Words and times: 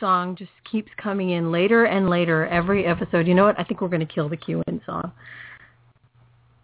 song 0.00 0.36
just 0.36 0.50
keeps 0.70 0.90
coming 1.02 1.30
in 1.30 1.50
later 1.52 1.84
and 1.84 2.08
later 2.08 2.46
every 2.46 2.86
episode. 2.86 3.26
You 3.26 3.34
know 3.34 3.44
what? 3.44 3.58
I 3.58 3.64
think 3.64 3.80
we're 3.80 3.88
going 3.88 4.06
to 4.06 4.12
kill 4.12 4.28
the 4.28 4.36
cue-in 4.36 4.80
song. 4.86 5.12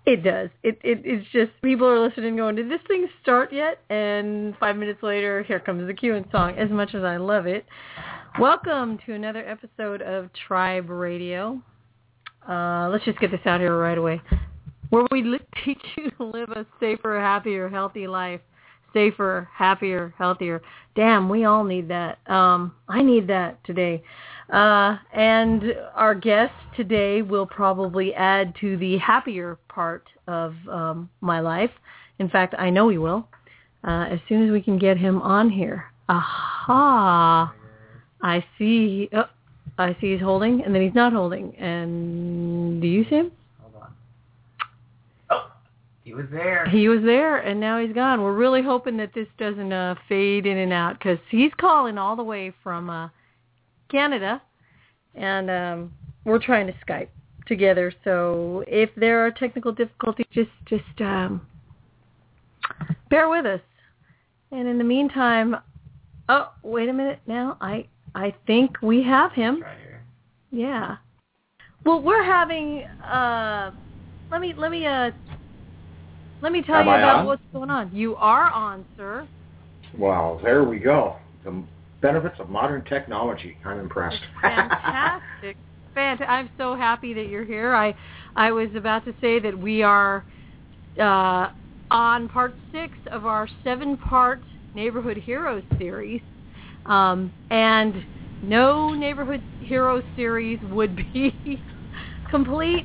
It 0.06 0.22
does. 0.22 0.50
It, 0.62 0.78
it 0.84 1.00
it's 1.04 1.26
just 1.32 1.50
people 1.62 1.86
are 1.86 2.06
listening, 2.06 2.36
going, 2.36 2.56
"Did 2.56 2.70
this 2.70 2.80
thing 2.86 3.08
start 3.22 3.52
yet?" 3.52 3.80
And 3.88 4.54
five 4.58 4.76
minutes 4.76 5.02
later, 5.02 5.42
here 5.42 5.58
comes 5.58 5.86
the 5.86 5.94
cue-in 5.94 6.26
song. 6.30 6.58
As 6.58 6.68
much 6.68 6.94
as 6.94 7.04
I 7.04 7.16
love 7.16 7.46
it, 7.46 7.64
welcome 8.38 8.98
to 9.06 9.14
another 9.14 9.48
episode 9.48 10.02
of 10.02 10.28
Tribe 10.46 10.91
Radio. 10.91 11.62
Uh, 12.46 12.91
let's 12.91 13.04
just 13.06 13.19
get 13.19 13.30
this 13.30 13.41
out 13.46 13.60
here 13.60 13.78
right 13.78 13.96
away, 13.96 14.20
where 14.91 15.06
we 15.10 15.22
teach 15.64 15.82
you 15.96 16.10
to 16.19 16.24
live 16.24 16.50
a 16.50 16.66
safer, 16.78 17.19
happier, 17.19 17.70
healthy 17.70 18.06
life. 18.06 18.42
Safer, 18.95 19.48
happier, 19.53 20.14
healthier. 20.17 20.62
Damn, 20.95 21.28
we 21.28 21.45
all 21.45 21.64
need 21.64 21.89
that. 21.89 22.19
Um, 22.31 22.75
I 22.89 23.03
need 23.03 23.27
that 23.27 23.62
today. 23.64 24.03
Uh, 24.50 24.97
and 25.12 25.64
our 25.95 26.14
guest 26.14 26.55
today 26.77 27.20
will 27.20 27.47
probably 27.47 28.15
add 28.15 28.55
to 28.61 28.77
the 28.78 28.97
happier 28.98 29.59
part 29.69 30.05
of 30.28 30.55
um, 30.70 31.11
my 31.20 31.41
life. 31.41 31.70
In 32.19 32.28
fact, 32.31 32.55
I 32.56 32.70
know 32.70 32.89
he 32.89 32.98
will. 32.98 33.28
Uh, 33.87 34.06
as 34.11 34.20
soon 34.28 34.47
as 34.47 34.50
we 34.50 34.62
can 34.62 34.78
get 34.78 34.97
him 34.97 35.20
on 35.20 35.50
here. 35.50 35.87
Aha! 36.09 37.53
I 38.22 38.45
see. 38.56 39.11
Oh, 39.12 39.25
I 39.77 39.97
see 40.00 40.12
he's 40.12 40.20
holding, 40.20 40.62
and 40.62 40.75
then 40.75 40.83
he's 40.83 40.95
not 40.95 41.12
holding. 41.12 41.55
And 41.56 42.81
do 42.81 42.87
you 42.87 43.05
see 43.05 43.17
him? 43.17 43.33
He 46.05 46.12
was 46.12 46.27
there. 46.30 46.69
He 46.69 46.86
was 46.88 47.02
there, 47.02 47.38
and 47.38 47.58
now 47.58 47.80
he's 47.80 47.94
gone. 47.94 48.22
We're 48.22 48.34
really 48.34 48.62
hoping 48.62 48.98
that 48.98 49.14
this 49.14 49.27
doesn't 49.38 49.72
uh, 49.72 49.94
fade 50.06 50.44
in 50.44 50.58
and 50.58 50.72
out 50.72 50.98
because 50.98 51.19
he's 51.30 51.50
calling 51.58 51.97
all 51.97 52.14
the 52.14 52.22
way 52.22 52.52
from 52.62 52.91
uh, 52.91 53.08
Canada, 53.91 54.42
and 55.14 55.50
um, 55.50 55.92
we're 56.25 56.38
trying 56.38 56.66
to 56.66 56.75
Skype 56.86 57.08
together. 57.47 57.91
So 58.05 58.64
if 58.66 58.91
there 58.97 59.25
are 59.25 59.30
technical 59.30 59.72
difficulties, 59.72 60.27
just 60.30 60.50
just 60.66 61.00
um, 61.00 61.41
bear 63.09 63.31
with 63.31 63.47
us. 63.47 63.60
And 64.53 64.69
in 64.69 64.76
the 64.76 64.84
meantime, 64.84 65.56
oh 66.28 66.53
wait 66.62 66.91
a 66.91 66.92
minute 66.92 67.21
now, 67.26 67.56
I 67.62 67.86
I 68.15 68.34
think 68.47 68.76
we 68.82 69.03
have 69.04 69.32
him. 69.32 69.62
Right. 69.62 69.78
Yeah. 70.50 70.97
Well, 71.84 72.03
we're 72.03 72.25
having. 72.25 72.82
Uh, 72.82 73.71
let 74.31 74.42
me 74.42 74.53
let 74.56 74.71
me 74.71 74.86
uh, 74.86 75.10
let 76.44 76.53
me 76.53 76.60
tell 76.60 76.77
Am 76.77 76.87
you 76.87 76.93
I 76.93 76.99
about 76.99 77.16
on? 77.21 77.27
what's 77.27 77.43
going 77.55 77.71
on. 77.71 77.91
You 77.97 78.16
are 78.16 78.50
on, 78.50 78.84
sir. 78.99 79.27
Well, 79.99 80.38
there 80.44 80.62
we 80.62 80.78
go. 80.78 81.16
The 81.43 81.65
benefits 82.03 82.37
of 82.38 82.50
modern 82.50 82.84
technology. 82.84 83.56
I'm 83.65 83.81
impressed. 83.81 84.21
Fantastic. 84.43 85.56
Fantastic. 85.94 86.28
I'm 86.28 86.50
so 86.59 86.77
happy 86.77 87.15
that 87.15 87.28
you're 87.28 87.47
here. 87.47 87.75
I 87.75 87.94
I 88.37 88.53
was 88.53 88.69
about 88.77 89.06
to 89.06 89.15
say 89.22 89.38
that 89.38 89.59
we 89.59 89.83
are 89.83 90.22
uh, 91.00 91.49
on 91.91 92.28
part 92.28 92.54
six 92.72 92.93
of 93.10 93.25
our 93.25 93.49
seven-part 93.62 94.41
Neighborhood 94.75 95.16
Heroes 95.16 95.62
series, 95.78 96.21
um, 96.84 97.33
and 97.49 98.04
no 98.43 98.93
Neighborhood 98.93 99.43
Heroes 99.62 100.04
series 100.15 100.59
would 100.71 100.94
be 100.94 101.59
complete 102.31 102.84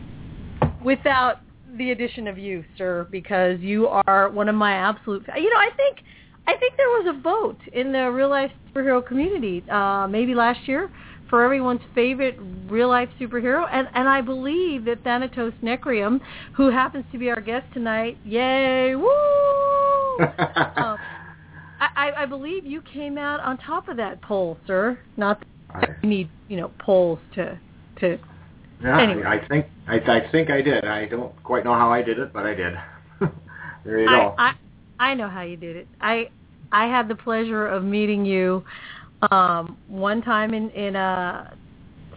without 0.82 1.40
the 1.80 1.92
addition 1.92 2.28
of 2.28 2.38
you, 2.38 2.64
sir, 2.78 3.08
because 3.10 3.60
you 3.62 3.88
are 3.88 4.30
one 4.30 4.48
of 4.48 4.56
my 4.56 4.74
absolute. 4.74 5.26
You 5.36 5.50
know, 5.50 5.58
I 5.58 5.70
think 5.76 5.98
I 6.46 6.56
think 6.58 6.74
there 6.78 6.88
was 6.88 7.16
a 7.18 7.22
vote 7.22 7.58
in 7.74 7.92
the 7.92 8.12
real 8.12 8.30
life 8.30 8.52
superhero 8.68 9.06
community, 9.06 9.64
uh, 9.72 10.08
maybe 10.08 10.36
last 10.36 10.68
year, 10.68 10.92
for 11.30 11.44
everyone's 11.44 11.82
favorite 11.96 12.38
real 12.68 12.90
life 12.90 13.10
superhero, 13.20 13.66
and 13.72 13.88
and 13.96 14.08
I 14.08 14.22
believe 14.22 14.86
that 14.86 15.04
Thanatos 15.04 15.54
Necrium, 15.64 16.20
who 16.56 16.70
happens 16.70 17.06
to 17.12 17.18
be 17.18 17.30
our 17.30 17.42
guest 17.42 17.66
tonight, 17.74 18.18
yay, 18.26 18.96
woo! 18.96 19.08
um, 20.20 20.98
I, 21.80 21.88
I 21.96 22.12
I 22.18 22.26
believe 22.26 22.66
you 22.66 22.82
came 22.94 23.18
out 23.18 23.40
on 23.40 23.58
top 23.58 23.88
of 23.88 23.98
that 23.98 24.22
poll, 24.22 24.58
sir. 24.68 25.00
Not 25.18 25.44
that 25.80 25.98
you 26.04 26.10
need 26.10 26.30
you 26.50 26.58
know 26.58 26.72
polls 26.78 27.20
to 27.36 27.60
to 28.02 28.18
yeah, 28.82 29.02
Anyway. 29.02 29.24
I 29.26 29.46
think 29.48 29.66
I, 29.88 29.96
I 29.96 30.32
think 30.32 30.50
I 30.50 30.62
did. 30.62 30.86
I 30.86 31.06
don't 31.06 31.34
quite 31.44 31.64
know 31.64 31.74
how 31.74 31.92
I 31.92 32.02
did 32.02 32.20
it, 32.20 32.32
but 32.32 32.46
I 32.46 32.54
did. 32.54 32.74
there 33.86 34.00
you 34.00 34.08
go. 34.08 34.36
I, 34.38 34.54
I 35.00 35.12
I 35.12 35.14
know 35.14 35.30
how 35.30 35.42
you 35.42 35.58
did 35.58 35.76
it. 35.76 35.88
I 36.02 36.30
I 36.72 36.88
had 36.88 37.08
the 37.08 37.16
pleasure 37.16 37.68
of 37.68 37.84
meeting 37.84 38.26
you 38.26 38.64
um 39.32 39.78
one 39.88 40.22
time 40.22 40.54
in 40.54 40.70
in 40.72 40.96
uh 40.96 41.54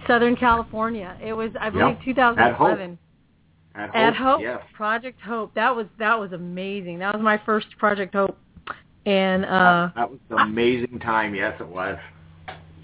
Southern 0.07 0.37
California. 0.37 1.17
It 1.23 1.33
was 1.33 1.51
I 1.61 1.71
believe 1.71 1.97
Yep. 1.97 2.05
2011. 2.05 2.99
At 3.75 3.87
Hope, 3.89 3.97
At 3.97 4.15
Hope, 4.17 4.41
yes. 4.43 4.61
Project 4.75 5.21
Hope. 5.21 5.55
That 5.55 5.75
was 5.75 5.87
that 5.99 6.19
was 6.19 6.33
amazing. 6.33 6.99
That 6.99 7.15
was 7.15 7.23
my 7.23 7.41
first 7.45 7.67
Project 7.79 8.15
Hope. 8.15 8.37
And 9.07 9.45
uh 9.45 9.91
that 9.97 10.11
was 10.11 10.21
an 10.31 10.39
amazing 10.39 11.01
time. 11.01 11.35
Yes, 11.35 11.55
it 11.61 11.67
was. 11.67 11.99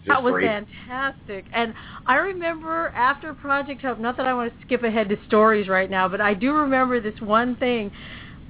That 0.09 0.23
was 0.23 0.33
great. 0.33 0.47
fantastic. 0.47 1.47
And 1.53 1.75
I 2.07 2.17
remember 2.17 2.89
after 2.89 3.35
Project 3.35 3.83
Hope, 3.83 3.99
not 3.99 4.17
that 4.17 4.27
I 4.27 4.35
want 4.35 4.53
to 4.53 4.67
skip 4.67 4.83
ahead 4.83 5.09
to 5.11 5.17
stories 5.27 5.69
right 5.69 5.91
now, 5.91 6.09
but 6.09 6.21
I 6.21 6.35
do 6.35 6.53
remember 6.55 7.01
this 7.01 7.21
one 7.21 7.57
thing. 7.57 7.91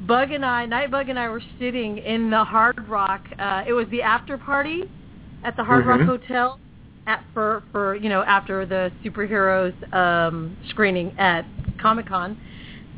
Bug 0.07 0.31
and 0.31 0.45
I, 0.45 0.65
Nightbug 0.67 1.11
and 1.11 1.19
I 1.19 1.29
were 1.29 1.43
sitting 1.59 1.99
in 1.99 2.31
the 2.31 2.45
Hard 2.45 2.89
Rock. 2.89 3.27
Uh, 3.39 3.65
it 3.67 3.73
was 3.73 3.87
the 3.91 4.03
after 4.03 4.39
party 4.39 4.85
at 5.45 5.57
the 5.57 5.65
Hard 5.65 5.87
Rock 5.87 6.01
Mhm. 6.01 6.07
Hotel 6.07 6.61
at 7.07 7.25
for 7.35 7.63
for 7.73 7.97
you 7.97 8.09
know 8.09 8.23
after 8.23 8.67
the 8.67 8.93
superheroes 9.03 9.75
um, 9.95 10.57
screening 10.69 11.13
at 11.19 11.45
Comic 11.81 12.07
Con. 12.07 12.37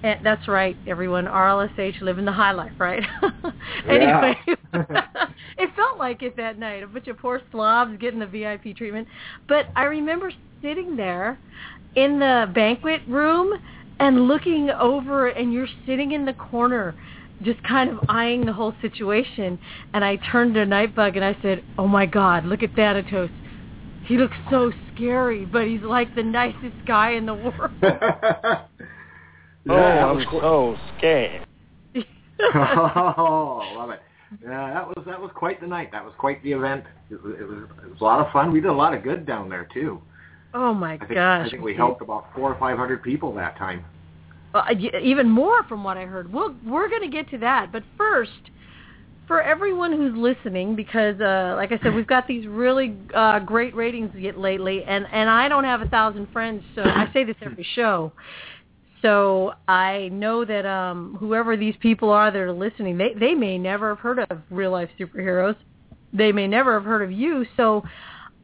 And 0.02 0.24
that's 0.24 0.48
right, 0.48 0.76
everyone. 0.86 1.26
RLSH 1.26 2.00
living 2.00 2.24
the 2.24 2.32
high 2.32 2.52
life, 2.52 2.72
right? 2.78 3.02
anyway, 3.88 4.34
it 5.58 5.70
felt 5.76 5.98
like 5.98 6.22
it 6.22 6.36
that 6.36 6.58
night. 6.58 6.82
A 6.82 6.86
bunch 6.86 7.08
of 7.08 7.18
poor 7.18 7.40
slobs 7.50 7.98
getting 8.00 8.18
the 8.18 8.26
VIP 8.26 8.76
treatment. 8.76 9.06
But 9.46 9.66
I 9.76 9.84
remember 9.84 10.32
sitting 10.62 10.96
there 10.96 11.38
in 11.96 12.18
the 12.18 12.50
banquet 12.54 13.02
room 13.06 13.52
and 13.98 14.26
looking 14.26 14.70
over, 14.70 15.28
and 15.28 15.52
you're 15.52 15.68
sitting 15.86 16.12
in 16.12 16.24
the 16.24 16.32
corner, 16.32 16.94
just 17.42 17.62
kind 17.62 17.90
of 17.90 17.98
eyeing 18.08 18.46
the 18.46 18.54
whole 18.54 18.74
situation. 18.80 19.58
And 19.92 20.02
I 20.02 20.16
turned 20.16 20.54
to 20.54 20.60
Nightbug 20.60 21.16
and 21.16 21.24
I 21.24 21.36
said, 21.42 21.62
"Oh 21.76 21.86
my 21.86 22.06
God, 22.06 22.46
look 22.46 22.62
at 22.62 22.74
Thanatos. 22.74 23.30
He 24.06 24.16
looks 24.16 24.36
so 24.50 24.72
scary, 24.94 25.44
but 25.44 25.66
he's 25.66 25.82
like 25.82 26.14
the 26.14 26.22
nicest 26.22 26.86
guy 26.86 27.10
in 27.10 27.26
the 27.26 27.34
world." 27.34 28.60
Yeah, 29.66 30.04
oh, 30.04 30.10
I'm 30.10 30.16
was 30.16 30.26
so 30.30 30.76
scared. 30.98 31.46
oh, 32.54 33.62
love 33.76 33.90
it. 33.90 34.00
Yeah, 34.42 34.72
that 34.72 34.86
was 34.86 35.04
that 35.06 35.20
was 35.20 35.30
quite 35.34 35.60
the 35.60 35.66
night. 35.66 35.90
That 35.92 36.04
was 36.04 36.14
quite 36.16 36.42
the 36.42 36.52
event. 36.52 36.84
It 37.10 37.22
was, 37.22 37.34
it 37.38 37.44
was 37.48 37.58
it 37.84 37.90
was 37.90 38.00
a 38.00 38.04
lot 38.04 38.24
of 38.24 38.32
fun. 38.32 38.52
We 38.52 38.60
did 38.60 38.70
a 38.70 38.72
lot 38.72 38.94
of 38.94 39.02
good 39.02 39.26
down 39.26 39.48
there 39.48 39.68
too. 39.74 40.00
oh 40.54 40.72
my 40.72 40.94
I 40.94 40.98
think 40.98 41.14
gosh! 41.14 41.46
I 41.48 41.50
think 41.50 41.62
we 41.62 41.74
helped 41.74 42.00
about 42.00 42.26
four 42.34 42.52
or 42.52 42.58
five 42.58 42.78
hundred 42.78 43.02
people 43.02 43.34
that 43.34 43.56
time. 43.58 43.84
Uh, 44.54 44.62
y- 44.70 45.00
even 45.02 45.28
more 45.28 45.62
from 45.64 45.84
what 45.84 45.96
I 45.96 46.06
heard. 46.06 46.32
We'll, 46.32 46.54
we're 46.66 46.88
going 46.88 47.02
to 47.02 47.08
get 47.08 47.30
to 47.30 47.38
that. 47.38 47.70
But 47.70 47.84
first, 47.96 48.50
for 49.28 49.40
everyone 49.40 49.92
who's 49.92 50.16
listening, 50.16 50.74
because 50.74 51.20
uh, 51.20 51.54
like 51.56 51.70
I 51.70 51.78
said, 51.84 51.94
we've 51.94 52.06
got 52.06 52.26
these 52.26 52.48
really 52.48 52.96
uh, 53.14 53.38
great 53.40 53.76
ratings 53.76 54.10
yet 54.16 54.36
lately, 54.38 54.82
and, 54.82 55.06
and 55.12 55.30
I 55.30 55.48
don't 55.48 55.62
have 55.62 55.82
a 55.82 55.88
thousand 55.88 56.32
friends, 56.32 56.64
so 56.74 56.82
I 56.82 57.08
say 57.12 57.22
this 57.22 57.36
every 57.42 57.64
show. 57.76 58.12
So 59.02 59.52
I 59.68 60.08
know 60.12 60.44
that 60.44 60.66
um, 60.66 61.16
whoever 61.18 61.56
these 61.56 61.74
people 61.80 62.10
are 62.10 62.30
that 62.30 62.38
are 62.38 62.52
listening, 62.52 62.98
they, 62.98 63.14
they 63.18 63.34
may 63.34 63.58
never 63.58 63.90
have 63.90 63.98
heard 63.98 64.18
of 64.18 64.38
real 64.50 64.72
life 64.72 64.90
superheroes. 64.98 65.56
They 66.12 66.32
may 66.32 66.46
never 66.46 66.74
have 66.74 66.84
heard 66.84 67.02
of 67.02 67.12
you. 67.12 67.46
So 67.56 67.82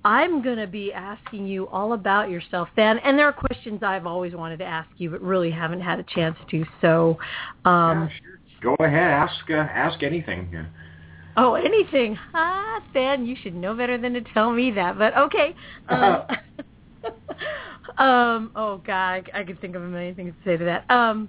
I'm 0.05 0.41
going 0.41 0.59
to 0.59 0.69
be 0.69 0.93
asking 0.93 1.49
you 1.49 1.69
all 1.69 1.93
about 1.93 2.31
yourself 2.31 2.69
then. 2.77 2.99
And 2.99 3.19
there 3.19 3.27
are 3.27 3.33
questions 3.33 3.83
I've 3.83 4.07
always 4.07 4.35
wanted 4.35 4.59
to 4.59 4.65
ask 4.65 4.89
you, 4.99 5.11
but 5.11 5.21
really 5.21 5.51
haven't 5.51 5.81
had 5.81 5.99
a 5.99 6.05
chance 6.05 6.37
to. 6.51 6.65
So, 6.81 7.19
um, 7.65 8.03
yeah, 8.03 8.09
sure. 8.09 8.77
Go 8.77 8.85
ahead, 8.85 9.11
ask 9.11 9.51
uh, 9.51 9.55
ask 9.55 10.03
anything. 10.03 10.49
Yeah. 10.53 10.67
oh, 11.37 11.55
anything. 11.55 12.17
Ah, 12.35 12.81
Than, 12.95 13.27
you 13.27 13.37
should 13.43 13.55
know 13.55 13.75
better 13.75 13.99
than 13.99 14.15
to 14.15 14.23
tell 14.33 14.53
me 14.53 14.71
that. 14.73 14.97
But 14.99 15.17
okay. 15.17 15.55
Um, 15.89 16.23
um, 17.99 18.51
oh, 18.57 18.81
God, 18.87 19.31
I, 19.35 19.41
I 19.41 19.45
could 19.45 19.61
think 19.61 19.77
of 19.77 19.83
a 19.83 19.87
million 19.87 20.15
things 20.15 20.35
to 20.45 20.51
say 20.51 20.57
to 20.57 20.65
that. 20.65 20.91
Um, 20.91 21.29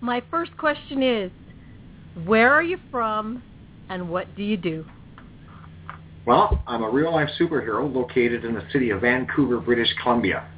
my 0.00 0.22
first 0.30 0.56
question 0.56 1.02
is, 1.02 1.30
where 2.24 2.52
are 2.52 2.62
you 2.62 2.78
from 2.90 3.42
and 3.88 4.08
what 4.08 4.34
do 4.36 4.42
you 4.42 4.56
do? 4.56 4.84
Well, 6.26 6.60
I'm 6.66 6.82
a 6.82 6.90
real-life 6.90 7.28
superhero 7.38 7.92
located 7.92 8.44
in 8.44 8.54
the 8.54 8.64
city 8.72 8.90
of 8.90 9.02
Vancouver, 9.02 9.58
British 9.58 9.88
Columbia. 10.02 10.48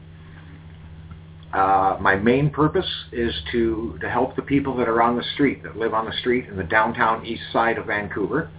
Uh, 1.53 1.97
my 2.01 2.15
main 2.17 2.51
purpose 2.51 2.89
is 3.13 3.35
to, 3.53 3.99
to 4.01 4.09
help 4.09 4.37
the 4.37 4.43
people 4.43 4.77
that 4.77 4.89
are 4.89 5.03
on 5.03 5.17
the 5.17 5.25
street, 5.35 5.63
that 5.63 5.77
live 5.77 5.95
on 5.95 6.05
the 6.05 6.13
street 6.21 6.47
in 6.47 6.57
the 6.57 6.65
downtown 6.65 7.25
east 7.25 7.43
side 7.53 7.79
of 7.79 7.87
Vancouver, 7.87 8.51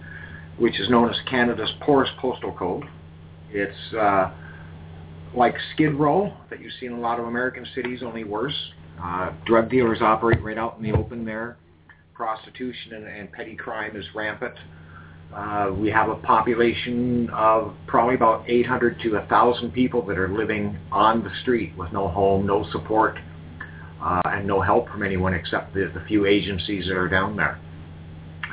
which 0.58 0.78
is 0.78 0.88
known 0.88 1.08
as 1.08 1.16
Canada's 1.28 1.70
poorest 1.80 2.12
postal 2.18 2.52
code. 2.52 2.84
It's 3.50 3.94
uh, 3.94 4.32
like 5.34 5.54
Skid 5.74 5.94
Row 5.94 6.32
that 6.50 6.60
you 6.60 6.70
see 6.80 6.86
in 6.86 6.92
a 6.92 7.00
lot 7.00 7.20
of 7.20 7.26
American 7.26 7.66
cities, 7.74 8.02
only 8.02 8.24
worse. 8.24 8.56
Uh, 9.02 9.32
drug 9.46 9.70
dealers 9.70 9.98
operate 10.00 10.42
right 10.42 10.58
out 10.58 10.76
in 10.76 10.82
the 10.82 10.92
open 10.92 11.24
there. 11.24 11.56
Prostitution 12.14 12.94
and, 12.94 13.06
and 13.06 13.32
petty 13.32 13.56
crime 13.56 13.96
is 13.96 14.04
rampant. 14.14 14.54
Uh, 15.34 15.70
we 15.76 15.88
have 15.88 16.08
a 16.08 16.16
population 16.16 17.30
of 17.30 17.72
probably 17.86 18.16
about 18.16 18.48
800 18.48 19.00
to 19.00 19.12
1,000 19.12 19.70
people 19.70 20.04
that 20.06 20.18
are 20.18 20.28
living 20.28 20.76
on 20.90 21.22
the 21.22 21.30
street 21.42 21.72
with 21.76 21.92
no 21.92 22.08
home, 22.08 22.46
no 22.46 22.68
support, 22.72 23.16
uh, 24.02 24.20
and 24.24 24.46
no 24.46 24.60
help 24.60 24.88
from 24.88 25.04
anyone 25.04 25.32
except 25.32 25.72
the, 25.72 25.90
the 25.94 26.04
few 26.08 26.26
agencies 26.26 26.86
that 26.86 26.96
are 26.96 27.08
down 27.08 27.36
there. 27.36 27.60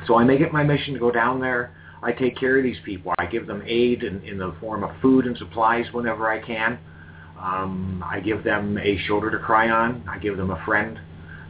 So 0.06 0.18
I 0.18 0.24
make 0.24 0.40
it 0.40 0.54
my 0.54 0.64
mission 0.64 0.94
to 0.94 1.00
go 1.00 1.12
down 1.12 1.40
there. 1.40 1.74
I 2.04 2.12
take 2.12 2.38
care 2.38 2.58
of 2.58 2.64
these 2.64 2.78
people. 2.86 3.14
I 3.18 3.26
give 3.26 3.48
them 3.48 3.64
aid 3.66 4.04
in, 4.04 4.24
in 4.24 4.38
the 4.38 4.56
form 4.60 4.84
of 4.84 4.92
food 5.02 5.26
and 5.26 5.38
supplies 5.38 5.86
whenever 5.92 6.30
I 6.30 6.40
can. 6.46 6.80
Um, 7.40 8.04
I 8.06 8.20
give 8.20 8.44
them 8.44 8.78
a 8.78 8.98
shoulder 9.08 9.32
to 9.32 9.40
cry 9.40 9.70
on. 9.70 10.04
I 10.10 10.18
give 10.20 10.38
them 10.38 10.52
a 10.52 10.64
friend 10.66 11.00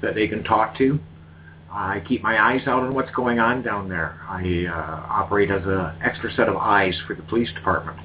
that 0.02 0.16
they 0.16 0.28
can 0.28 0.44
talk 0.44 0.78
to. 0.78 1.00
I 1.72 2.02
keep 2.08 2.24
my 2.24 2.42
eyes 2.42 2.62
out 2.66 2.84
on 2.84 2.94
what's 2.94 3.12
going 3.12 3.40
on 3.40 3.62
down 3.62 3.90
there. 3.90 4.22
I 4.28 4.66
uh, 4.66 5.06
operate 5.10 5.52
as 5.52 5.64
an 5.66 6.02
extra 6.04 6.34
set 6.34 6.48
of 6.48 6.56
eyes 6.56 6.96
for 7.06 7.16
the 7.16 7.24
police 7.24 7.52
department 7.54 8.00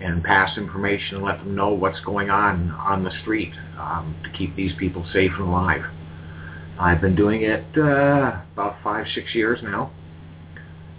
and 0.00 0.22
pass 0.22 0.56
information 0.56 1.16
and 1.16 1.24
let 1.24 1.38
them 1.38 1.54
know 1.54 1.70
what's 1.70 2.00
going 2.00 2.30
on 2.30 2.70
on 2.70 3.04
the 3.04 3.10
street 3.22 3.52
um, 3.78 4.16
to 4.24 4.36
keep 4.36 4.54
these 4.56 4.72
people 4.78 5.06
safe 5.12 5.32
and 5.38 5.48
alive. 5.48 5.82
I've 6.78 7.00
been 7.00 7.16
doing 7.16 7.42
it 7.42 7.64
uh, 7.76 8.40
about 8.52 8.76
five, 8.84 9.06
six 9.14 9.34
years 9.34 9.58
now. 9.62 9.92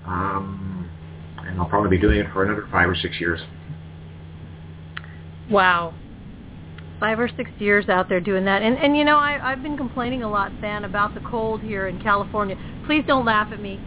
Um, 0.10 0.90
and 1.46 1.60
I'll 1.60 1.70
probably 1.70 1.90
be 1.90 2.00
doing 2.00 2.20
it 2.20 2.28
for 2.34 2.44
another 2.44 2.68
five 2.72 2.90
or 2.90 2.96
six 2.96 3.20
years. 3.20 3.40
Wow. 5.50 5.94
Five 7.00 7.20
or 7.20 7.30
six 7.38 7.50
years 7.60 7.88
out 7.90 8.10
there 8.10 8.20
doing 8.20 8.44
that. 8.46 8.62
And, 8.62 8.78
and 8.78 8.98
you 8.98 9.06
know, 9.06 9.18
I, 9.18 9.52
I've 9.52 9.64
been 9.64 9.78
complaining 9.78 10.24
a 10.24 10.30
lot, 10.30 10.52
Stan, 10.60 10.84
about 10.84 11.14
the 11.14 11.22
cold 11.22 11.62
here 11.62 11.88
in 11.88 12.02
California. 12.02 12.58
Please 12.86 13.04
don't 13.08 13.26
laugh 13.26 13.52
at 13.54 13.62
me. 13.62 13.80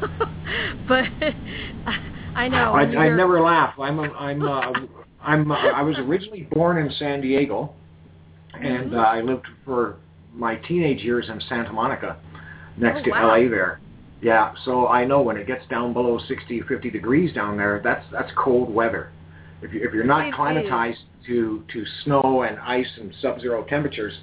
but 0.88 1.04
I 2.34 2.48
know. 2.48 2.72
I, 2.72 2.82
I 2.82 3.08
never 3.08 3.40
laugh. 3.40 3.74
I'm, 3.78 3.98
a, 3.98 4.02
I'm, 4.12 4.42
uh, 4.42 4.72
I'm, 5.22 5.50
uh, 5.50 5.54
I 5.54 5.82
was 5.82 5.98
originally 5.98 6.48
born 6.52 6.78
in 6.78 6.90
San 6.92 7.20
Diego, 7.20 7.72
and 8.60 8.94
uh, 8.94 8.98
I 8.98 9.20
lived 9.20 9.46
for 9.64 9.96
my 10.32 10.56
teenage 10.56 11.02
years 11.02 11.28
in 11.28 11.40
Santa 11.48 11.72
Monica, 11.72 12.16
next 12.76 13.00
Oh, 13.00 13.04
to 13.04 13.10
wow. 13.10 13.28
LA 13.28 13.48
there. 13.48 13.80
Yeah, 14.22 14.54
so 14.64 14.88
I 14.88 15.04
know 15.04 15.20
when 15.20 15.36
it 15.36 15.46
gets 15.46 15.66
down 15.66 15.92
below 15.92 16.18
60, 16.26 16.62
50 16.62 16.90
degrees 16.90 17.34
down 17.34 17.56
there, 17.56 17.80
that's 17.84 18.04
that's 18.10 18.30
cold 18.36 18.72
weather. 18.72 19.10
If 19.62 19.72
you 19.72 19.86
if 19.86 19.92
you're 19.92 20.04
not 20.04 20.32
climatized 20.32 21.02
to 21.26 21.64
to 21.72 21.84
snow 22.04 22.42
and 22.42 22.58
ice 22.60 22.90
and 22.98 23.14
sub-zero 23.20 23.64
temperatures, 23.64 24.14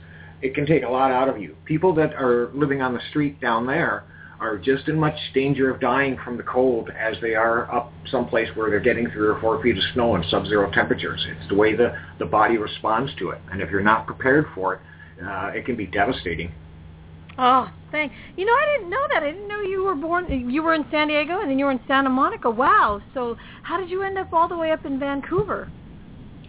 it 0.41 0.55
can 0.55 0.65
take 0.65 0.83
a 0.83 0.89
lot 0.89 1.11
out 1.11 1.29
of 1.29 1.39
you. 1.39 1.55
People 1.65 1.93
that 1.95 2.13
are 2.15 2.51
living 2.53 2.81
on 2.81 2.93
the 2.93 3.01
street 3.09 3.39
down 3.39 3.67
there 3.67 4.03
are 4.39 4.57
just 4.57 4.89
in 4.89 4.99
much 4.99 5.15
danger 5.33 5.69
of 5.69 5.79
dying 5.79 6.17
from 6.23 6.37
the 6.37 6.43
cold 6.43 6.89
as 6.99 7.15
they 7.21 7.35
are 7.35 7.73
up 7.73 7.93
someplace 8.09 8.49
where 8.55 8.69
they're 8.69 8.79
getting 8.79 9.09
three 9.11 9.27
or 9.27 9.39
four 9.39 9.61
feet 9.61 9.77
of 9.77 9.83
snow 9.93 10.15
and 10.15 10.25
sub-zero 10.29 10.69
temperatures. 10.71 11.25
It's 11.29 11.49
the 11.49 11.55
way 11.55 11.75
the 11.75 11.95
the 12.19 12.25
body 12.25 12.57
responds 12.57 13.13
to 13.19 13.29
it, 13.29 13.41
and 13.51 13.61
if 13.61 13.69
you're 13.69 13.81
not 13.81 14.07
prepared 14.07 14.47
for 14.55 14.75
it, 14.75 14.79
uh, 15.23 15.51
it 15.53 15.65
can 15.65 15.75
be 15.75 15.85
devastating. 15.85 16.51
Oh, 17.37 17.71
thank. 17.91 18.11
You 18.37 18.45
know, 18.45 18.51
I 18.51 18.77
didn't 18.77 18.89
know 18.89 19.05
that. 19.13 19.23
I 19.23 19.31
didn't 19.31 19.47
know 19.47 19.61
you 19.61 19.83
were 19.83 19.95
born. 19.95 20.49
You 20.49 20.63
were 20.63 20.73
in 20.73 20.85
San 20.91 21.07
Diego, 21.07 21.41
and 21.41 21.49
then 21.49 21.57
you 21.57 21.65
were 21.65 21.71
in 21.71 21.79
Santa 21.87 22.09
Monica. 22.09 22.49
Wow. 22.49 23.01
So, 23.13 23.37
how 23.63 23.79
did 23.79 23.89
you 23.89 24.03
end 24.03 24.17
up 24.17 24.31
all 24.33 24.47
the 24.47 24.57
way 24.57 24.71
up 24.71 24.85
in 24.85 24.99
Vancouver? 24.99 25.71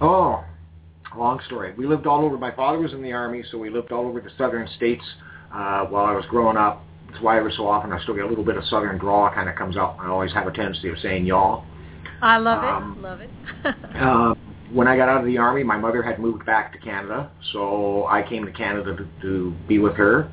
Oh, 0.01 0.45
long 1.17 1.41
story. 1.47 1.75
We 1.77 1.87
lived 1.87 2.07
all 2.07 2.25
over. 2.25 2.37
My 2.37 2.51
father 2.51 2.79
was 2.79 2.93
in 2.93 3.03
the 3.03 3.13
army, 3.13 3.45
so 3.51 3.59
we 3.59 3.71
lived 3.71 3.93
all 3.93 4.07
over 4.07 4.21
the 4.21 4.31
southern 4.37 4.69
states 4.77 5.05
uh, 5.53 5.85
while 5.87 6.05
I 6.05 6.13
was 6.13 6.25
growing 6.29 6.57
up. 6.57 6.83
That's 7.11 7.23
why 7.23 7.39
every 7.39 7.53
so 7.57 7.69
often 7.69 7.93
I 7.93 8.03
still 8.03 8.15
get 8.15 8.25
a 8.25 8.29
little 8.29 8.45
bit 8.45 8.57
of 8.57 8.65
southern 8.65 8.99
drawl 8.99 9.31
kind 9.33 9.49
of 9.49 9.55
comes 9.55 9.77
out. 9.77 9.97
I 10.01 10.09
always 10.09 10.33
have 10.33 10.47
a 10.47 10.53
tendency 10.53 10.89
of 10.89 10.99
saying 10.99 11.25
y'all. 11.27 11.65
I 12.21 12.39
love 12.39 12.65
Um, 12.65 12.97
it. 12.99 13.03
Love 13.03 13.21
it. 13.21 13.31
Uh, 13.95 14.35
when 14.73 14.89
I 14.89 14.97
got 14.97 15.09
out 15.09 15.21
of 15.21 15.27
the 15.27 15.39
army, 15.39 15.63
my 15.63 15.77
mother 15.77 16.03
had 16.03 16.19
moved 16.19 16.45
back 16.45 16.73
to 16.73 16.79
Canada, 16.79 17.31
so 17.53 18.07
I 18.07 18.23
came 18.29 18.45
to 18.45 18.51
Canada 18.51 18.97
to, 18.97 19.07
to 19.23 19.55
be 19.69 19.79
with 19.79 19.95
her, 19.95 20.29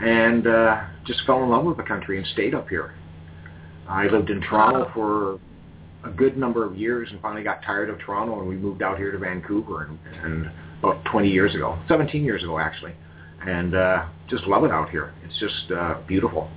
and 0.00 0.46
uh, 0.46 0.82
just 1.06 1.20
fell 1.26 1.42
in 1.42 1.50
love 1.50 1.64
with 1.64 1.76
the 1.76 1.82
country 1.82 2.18
and 2.18 2.26
stayed 2.28 2.54
up 2.54 2.68
here. 2.68 2.94
I 3.88 4.06
lived 4.06 4.30
in 4.30 4.40
Toronto 4.40 4.90
for 4.94 5.40
a 6.08 6.12
good 6.12 6.36
number 6.36 6.64
of 6.64 6.76
years, 6.76 7.08
and 7.10 7.20
finally 7.20 7.42
got 7.42 7.62
tired 7.62 7.90
of 7.90 7.98
Toronto, 7.98 8.38
and 8.40 8.48
we 8.48 8.56
moved 8.56 8.82
out 8.82 8.96
here 8.96 9.12
to 9.12 9.18
Vancouver, 9.18 9.84
and, 9.84 9.98
and 10.24 10.50
about 10.78 11.04
20 11.06 11.28
years 11.28 11.54
ago, 11.54 11.78
17 11.88 12.24
years 12.24 12.42
ago 12.42 12.58
actually, 12.58 12.94
and 13.46 13.74
uh, 13.74 14.06
just 14.28 14.44
love 14.44 14.64
it 14.64 14.70
out 14.70 14.88
here. 14.90 15.12
It's 15.24 15.38
just 15.38 15.70
uh, 15.72 16.00
beautiful. 16.06 16.50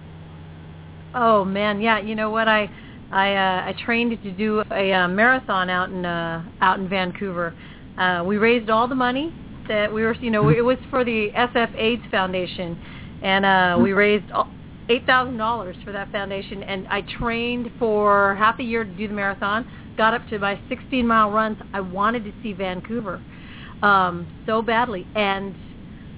Oh 1.14 1.44
man, 1.44 1.82
yeah. 1.82 2.00
You 2.00 2.16
know 2.16 2.30
what? 2.30 2.48
I 2.48 2.70
I 3.12 3.36
uh, 3.36 3.66
I 3.68 3.76
trained 3.86 4.18
to 4.24 4.32
do 4.32 4.64
a 4.72 4.94
uh, 4.94 5.08
marathon 5.08 5.70
out 5.70 5.90
in 5.90 6.06
uh, 6.06 6.44
out 6.62 6.80
in 6.80 6.88
Vancouver. 6.88 7.54
Uh, 7.98 8.24
we 8.26 8.38
raised 8.38 8.70
all 8.70 8.88
the 8.88 8.96
money 8.96 9.34
that 9.68 9.92
we 9.92 10.04
were, 10.04 10.14
you 10.16 10.32
know, 10.32 10.50
it 10.50 10.62
was 10.62 10.78
for 10.90 11.06
the 11.06 11.30
SF 11.36 11.76
AIDS 11.78 12.04
Foundation, 12.12 12.78
and 13.24 13.46
uh, 13.46 13.77
we 13.82 13.94
raised 13.94 14.25
eight 14.89 15.06
thousand 15.06 15.38
dollars 15.38 15.75
for 15.84 15.92
that 15.92 16.12
foundation. 16.12 16.62
And 16.63 16.88
I 16.89 17.01
trained 17.01 17.72
for 17.80 18.36
half 18.36 18.60
a 18.60 18.63
year 18.63 18.84
to 18.84 18.92
do 18.92 19.08
the 19.08 19.13
marathon. 19.13 19.65
Got 19.98 20.13
up 20.13 20.27
to 20.30 20.39
my 20.39 20.60
16 20.70 21.06
mile 21.08 21.32
runs. 21.32 21.58
I 21.72 21.80
wanted 21.80 22.24
to 22.25 22.34
see 22.42 22.53
Vancouver 22.53 23.22
um, 23.82 24.27
so 24.46 24.62
badly, 24.62 25.08
and 25.15 25.53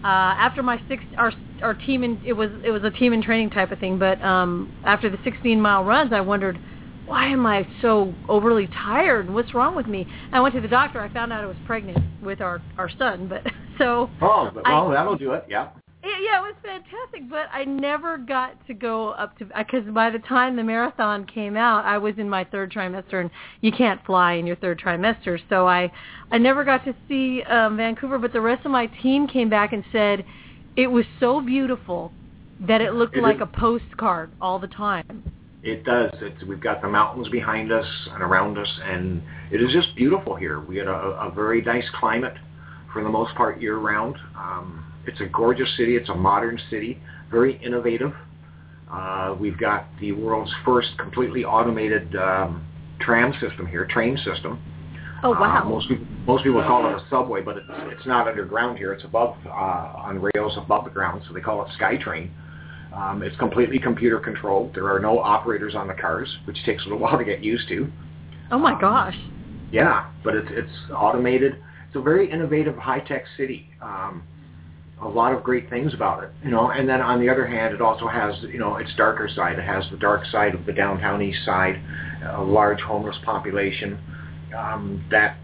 uh, 0.03 0.37
after 0.37 0.63
my 0.63 0.81
six, 0.87 1.03
our 1.17 1.31
our 1.61 1.73
team 1.73 2.03
in 2.03 2.21
it 2.25 2.33
was 2.33 2.49
it 2.63 2.71
was 2.71 2.83
a 2.83 2.91
team 2.91 3.13
in 3.13 3.21
training 3.21 3.49
type 3.51 3.71
of 3.71 3.79
thing. 3.79 3.97
But 3.99 4.21
um, 4.23 4.73
after 4.85 5.09
the 5.09 5.17
16 5.23 5.59
mile 5.59 5.83
runs, 5.83 6.13
I 6.13 6.21
wondered 6.21 6.59
why 7.05 7.27
am 7.27 7.45
I 7.45 7.67
so 7.81 8.13
overly 8.27 8.67
tired? 8.67 9.29
What's 9.31 9.53
wrong 9.53 9.75
with 9.75 9.85
me? 9.85 10.07
I 10.31 10.39
went 10.39 10.55
to 10.55 10.61
the 10.61 10.67
doctor. 10.67 10.99
I 11.01 11.09
found 11.13 11.31
out 11.31 11.43
I 11.43 11.47
was 11.47 11.57
pregnant 11.65 11.99
with 12.23 12.41
our 12.41 12.61
our 12.77 12.89
son. 12.97 13.27
But 13.27 13.43
so 13.77 14.09
Oh, 14.21 14.49
but, 14.53 14.63
well, 14.63 14.87
I- 14.87 14.93
that'll 14.93 15.17
do 15.17 15.33
it. 15.33 15.45
Yeah. 15.47 15.69
Yeah, 16.05 16.19
yeah, 16.21 16.39
it 16.39 16.43
was 16.43 16.55
fantastic. 16.63 17.29
But 17.29 17.47
I 17.51 17.65
never 17.65 18.17
got 18.17 18.65
to 18.67 18.73
go 18.73 19.09
up 19.09 19.37
to 19.39 19.45
because 19.45 19.83
by 19.91 20.09
the 20.11 20.19
time 20.19 20.55
the 20.55 20.63
marathon 20.63 21.25
came 21.25 21.57
out, 21.57 21.83
I 21.85 21.97
was 21.97 22.13
in 22.17 22.29
my 22.29 22.43
third 22.43 22.71
trimester, 22.71 23.21
and 23.21 23.31
you 23.61 23.71
can't 23.71 24.03
fly 24.05 24.33
in 24.33 24.45
your 24.45 24.55
third 24.57 24.79
trimester. 24.79 25.39
So 25.49 25.67
I, 25.67 25.91
I 26.31 26.37
never 26.37 26.63
got 26.63 26.85
to 26.85 26.93
see 27.07 27.41
um, 27.43 27.77
Vancouver. 27.77 28.19
But 28.19 28.33
the 28.33 28.41
rest 28.41 28.65
of 28.65 28.71
my 28.71 28.85
team 28.85 29.27
came 29.27 29.49
back 29.49 29.73
and 29.73 29.83
said 29.91 30.23
it 30.77 30.87
was 30.87 31.05
so 31.19 31.41
beautiful 31.41 32.11
that 32.67 32.81
it 32.81 32.93
looked 32.93 33.17
It 33.17 33.23
like 33.23 33.37
is. 33.37 33.41
a 33.41 33.59
postcard 33.59 34.31
all 34.39 34.59
the 34.59 34.67
time. 34.67 35.23
It 35.63 35.83
does. 35.83 36.11
It's, 36.21 36.43
we've 36.43 36.61
got 36.61 36.81
the 36.83 36.87
mountains 36.87 37.27
behind 37.29 37.71
us 37.71 37.87
and 38.11 38.21
around 38.21 38.59
us, 38.59 38.69
and 38.83 39.23
it 39.51 39.61
is 39.61 39.71
just 39.71 39.95
beautiful 39.95 40.35
here. 40.35 40.59
We 40.59 40.77
had 40.77 40.87
a, 40.87 40.91
a 40.91 41.31
very 41.33 41.63
nice 41.63 41.85
climate 41.99 42.35
for 42.93 43.03
the 43.03 43.09
most 43.09 43.33
part 43.35 43.59
year 43.59 43.77
round. 43.77 44.15
Um, 44.37 44.85
it's 45.07 45.21
a 45.21 45.25
gorgeous 45.25 45.69
city. 45.77 45.95
It's 45.95 46.09
a 46.09 46.15
modern 46.15 46.59
city, 46.69 46.99
very 47.29 47.61
innovative. 47.63 48.13
Uh, 48.91 49.35
we've 49.39 49.57
got 49.57 49.87
the 49.99 50.11
world's 50.11 50.53
first 50.63 50.89
completely 50.97 51.43
automated 51.43 52.15
um, 52.15 52.65
tram 52.99 53.33
system 53.39 53.65
here, 53.65 53.85
train 53.85 54.17
system. 54.17 54.61
Oh 55.23 55.31
wow! 55.31 55.63
Uh, 55.63 55.69
most 55.69 55.87
people 55.87 56.05
most 56.27 56.43
people 56.43 56.61
call 56.63 56.85
it 56.87 56.93
a 56.93 57.05
subway, 57.09 57.41
but 57.41 57.57
it's 57.57 57.65
it's 57.69 58.05
not 58.05 58.27
underground 58.27 58.77
here. 58.77 58.93
It's 58.93 59.03
above 59.03 59.35
uh, 59.45 59.49
on 59.49 60.21
rails 60.21 60.57
above 60.57 60.85
the 60.85 60.91
ground, 60.91 61.23
so 61.27 61.33
they 61.33 61.41
call 61.41 61.65
it 61.65 61.71
SkyTrain. 61.79 62.29
Um, 62.95 63.23
it's 63.23 63.35
completely 63.37 63.79
computer 63.79 64.19
controlled. 64.19 64.73
There 64.73 64.93
are 64.93 64.99
no 64.99 65.19
operators 65.19 65.75
on 65.75 65.87
the 65.87 65.93
cars, 65.93 66.33
which 66.45 66.57
takes 66.65 66.83
a 66.83 66.85
little 66.85 66.99
while 67.03 67.17
to 67.17 67.25
get 67.25 67.43
used 67.43 67.67
to. 67.69 67.91
oh 68.51 68.59
my 68.59 68.73
um, 68.73 68.81
gosh! 68.81 69.17
Yeah, 69.71 70.11
but 70.23 70.35
it's 70.35 70.49
it's 70.51 70.91
automated. 70.95 71.55
It's 71.87 71.95
a 71.95 72.01
very 72.01 72.29
innovative, 72.29 72.75
high 72.77 72.99
tech 72.99 73.23
city. 73.37 73.69
Um, 73.81 74.23
a 75.01 75.07
lot 75.07 75.33
of 75.33 75.43
great 75.43 75.69
things 75.69 75.93
about 75.93 76.23
it, 76.23 76.31
you 76.43 76.51
know. 76.51 76.71
And 76.71 76.87
then 76.87 77.01
on 77.01 77.19
the 77.19 77.29
other 77.29 77.45
hand, 77.45 77.73
it 77.73 77.81
also 77.81 78.07
has, 78.07 78.35
you 78.43 78.59
know, 78.59 78.77
its 78.77 78.93
darker 78.95 79.29
side. 79.33 79.59
It 79.59 79.65
has 79.65 79.83
the 79.91 79.97
dark 79.97 80.25
side 80.27 80.55
of 80.55 80.65
the 80.65 80.73
downtown 80.73 81.21
east 81.21 81.43
side, 81.45 81.81
a 82.33 82.41
large 82.41 82.79
homeless 82.79 83.17
population. 83.25 83.99
Um, 84.57 85.03
that, 85.11 85.37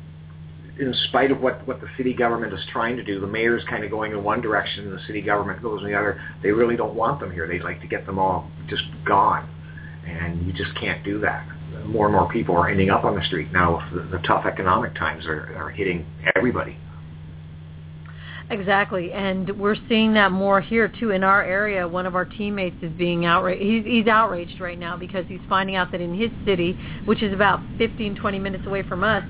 in 0.80 0.94
spite 1.10 1.32
of 1.32 1.42
what 1.42 1.68
what 1.68 1.82
the 1.82 1.88
city 1.98 2.14
government 2.14 2.54
is 2.54 2.62
trying 2.72 2.96
to 2.96 3.04
do, 3.04 3.20
the 3.20 3.28
mayor's 3.28 3.64
kind 3.70 3.84
of 3.84 3.92
going 3.92 4.14
in 4.14 4.24
one 4.24 4.42
direction, 4.42 4.88
and 4.88 4.98
the 4.98 5.06
city 5.06 5.22
government 5.22 5.62
goes 5.62 5.82
in 5.82 5.88
the 5.88 5.98
other. 5.98 6.22
They 6.42 6.52
really 6.52 6.78
don't 6.78 6.96
want 6.96 7.20
them 7.20 7.32
here. 7.32 7.48
They'd 7.48 7.64
like 7.64 7.82
to 7.82 7.88
get 7.88 8.06
them 8.06 8.20
all 8.20 8.50
just 8.70 8.84
gone, 9.06 9.50
and 10.08 10.46
you 10.48 10.54
just 10.54 10.74
can't 10.80 11.04
do 11.04 11.20
that 11.20 11.46
more 11.86 12.06
and 12.06 12.16
more 12.16 12.30
people 12.32 12.56
are 12.56 12.70
ending 12.70 12.90
up 12.90 13.04
on 13.04 13.16
the 13.16 13.24
street 13.26 13.52
now. 13.52 13.88
The, 13.94 14.18
the 14.18 14.24
tough 14.24 14.46
economic 14.46 14.96
times 14.96 15.26
are, 15.26 15.56
are 15.58 15.70
hitting 15.70 16.06
everybody. 16.36 16.78
Exactly, 18.52 19.14
and 19.14 19.50
we're 19.58 19.78
seeing 19.88 20.14
that 20.16 20.34
more 20.34 20.60
here 20.60 20.92
too 21.00 21.12
in 21.12 21.24
our 21.24 21.42
area. 21.42 21.88
One 21.88 22.06
of 22.06 22.16
our 22.16 22.26
teammates 22.26 22.76
is 22.82 22.92
being 22.92 23.26
outraged. 23.26 23.62
He's, 23.62 23.86
he's 23.86 24.08
outraged 24.08 24.60
right 24.60 24.78
now 24.78 24.98
because 24.98 25.26
he's 25.30 25.40
finding 25.48 25.78
out 25.78 25.90
that 25.94 26.02
in 26.02 26.14
his 26.14 26.30
city, 26.46 26.78
which 27.06 27.24
is 27.24 27.34
about 27.34 27.62
15, 27.78 28.16
20 28.16 28.40
minutes 28.40 28.66
away 28.68 28.84
from 28.84 29.06
us, 29.06 29.24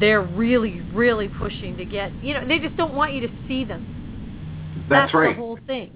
they're 0.00 0.22
really, 0.22 0.80
really 0.92 1.28
pushing 1.28 1.76
to 1.76 1.84
get. 1.84 2.12
You 2.24 2.34
know, 2.34 2.46
they 2.46 2.58
just 2.58 2.76
don't 2.76 2.94
want 2.94 3.12
you 3.12 3.20
to 3.20 3.32
see 3.46 3.64
them. 3.64 4.84
That's, 4.90 5.14
right. 5.14 5.36
the 5.36 5.40
whole 5.40 5.58
thing. 5.68 5.92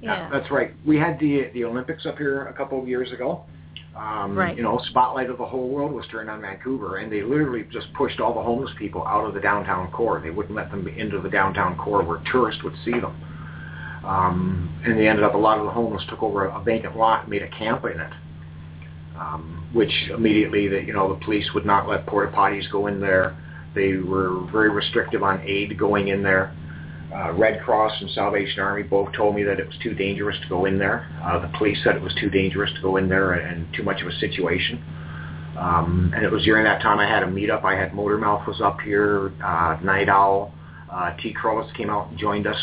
Yeah. 0.00 0.30
That's 0.32 0.50
right. 0.50 0.72
We 0.86 0.96
had 0.96 1.18
the 1.18 1.50
the 1.52 1.64
Olympics 1.64 2.06
up 2.06 2.16
here 2.16 2.46
a 2.46 2.52
couple 2.52 2.80
of 2.80 2.88
years 2.88 3.12
ago. 3.12 3.44
Um, 3.96 4.36
Right. 4.36 4.56
You 4.56 4.62
know, 4.62 4.78
spotlight 4.90 5.30
of 5.30 5.38
the 5.38 5.46
whole 5.46 5.68
world 5.68 5.92
was 5.92 6.06
turned 6.08 6.28
on 6.28 6.40
Vancouver, 6.42 6.96
and 6.96 7.10
they 7.10 7.22
literally 7.22 7.64
just 7.72 7.92
pushed 7.94 8.20
all 8.20 8.34
the 8.34 8.42
homeless 8.42 8.70
people 8.78 9.06
out 9.06 9.24
of 9.24 9.34
the 9.34 9.40
downtown 9.40 9.90
core. 9.90 10.20
They 10.20 10.30
wouldn't 10.30 10.54
let 10.54 10.70
them 10.70 10.86
into 10.86 11.20
the 11.20 11.30
downtown 11.30 11.76
core 11.76 12.02
where 12.02 12.20
tourists 12.30 12.62
would 12.62 12.74
see 12.84 12.92
them. 12.92 13.14
Um, 14.04 14.80
and 14.84 14.98
they 14.98 15.08
ended 15.08 15.24
up, 15.24 15.34
a 15.34 15.38
lot 15.38 15.58
of 15.58 15.64
the 15.64 15.70
homeless 15.72 16.04
took 16.08 16.22
over 16.22 16.44
a 16.44 16.62
vacant 16.62 16.96
lot 16.96 17.22
and 17.22 17.30
made 17.30 17.42
a 17.42 17.48
camp 17.48 17.84
in 17.84 17.98
it. 17.98 18.12
Um, 19.18 19.68
which 19.72 19.92
immediately, 20.10 20.68
the, 20.68 20.82
you 20.82 20.92
know, 20.92 21.14
the 21.14 21.24
police 21.24 21.48
would 21.54 21.64
not 21.64 21.88
let 21.88 22.06
porta 22.06 22.30
potties 22.30 22.70
go 22.70 22.86
in 22.86 23.00
there. 23.00 23.36
They 23.74 23.94
were 23.96 24.46
very 24.52 24.70
restrictive 24.70 25.22
on 25.22 25.40
aid 25.40 25.78
going 25.78 26.08
in 26.08 26.22
there. 26.22 26.54
Uh, 27.16 27.32
Red 27.32 27.62
Cross 27.62 28.02
and 28.02 28.10
Salvation 28.10 28.60
Army 28.60 28.82
both 28.82 29.12
told 29.14 29.34
me 29.34 29.42
that 29.44 29.58
it 29.58 29.66
was 29.66 29.76
too 29.82 29.94
dangerous 29.94 30.36
to 30.42 30.48
go 30.48 30.66
in 30.66 30.78
there. 30.78 31.08
Uh, 31.24 31.38
the 31.38 31.48
police 31.56 31.78
said 31.82 31.96
it 31.96 32.02
was 32.02 32.14
too 32.20 32.28
dangerous 32.28 32.70
to 32.74 32.82
go 32.82 32.96
in 32.96 33.08
there 33.08 33.32
and 33.32 33.66
too 33.74 33.82
much 33.82 34.02
of 34.02 34.08
a 34.08 34.12
situation. 34.18 34.82
Um, 35.58 36.12
and 36.14 36.24
it 36.24 36.30
was 36.30 36.44
during 36.44 36.64
that 36.64 36.82
time 36.82 36.98
I 36.98 37.08
had 37.08 37.22
a 37.22 37.26
meetup. 37.26 37.64
I 37.64 37.74
had 37.74 37.92
Motormouth 37.92 38.46
was 38.46 38.60
up 38.60 38.80
here, 38.80 39.32
uh, 39.42 39.78
Night 39.82 40.10
Owl, 40.10 40.52
uh, 40.92 41.16
Tea 41.16 41.34
Krulos 41.34 41.74
came 41.74 41.88
out 41.88 42.10
and 42.10 42.18
joined 42.18 42.46
us. 42.46 42.58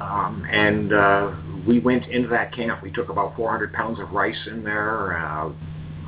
Um, 0.00 0.46
and 0.48 0.92
uh, 0.92 1.32
we 1.66 1.80
went 1.80 2.06
into 2.06 2.28
that 2.28 2.54
camp. 2.54 2.82
We 2.82 2.92
took 2.92 3.08
about 3.08 3.34
400 3.34 3.72
pounds 3.72 3.98
of 3.98 4.12
rice 4.12 4.46
in 4.46 4.62
there, 4.62 5.18
uh, 5.18 5.46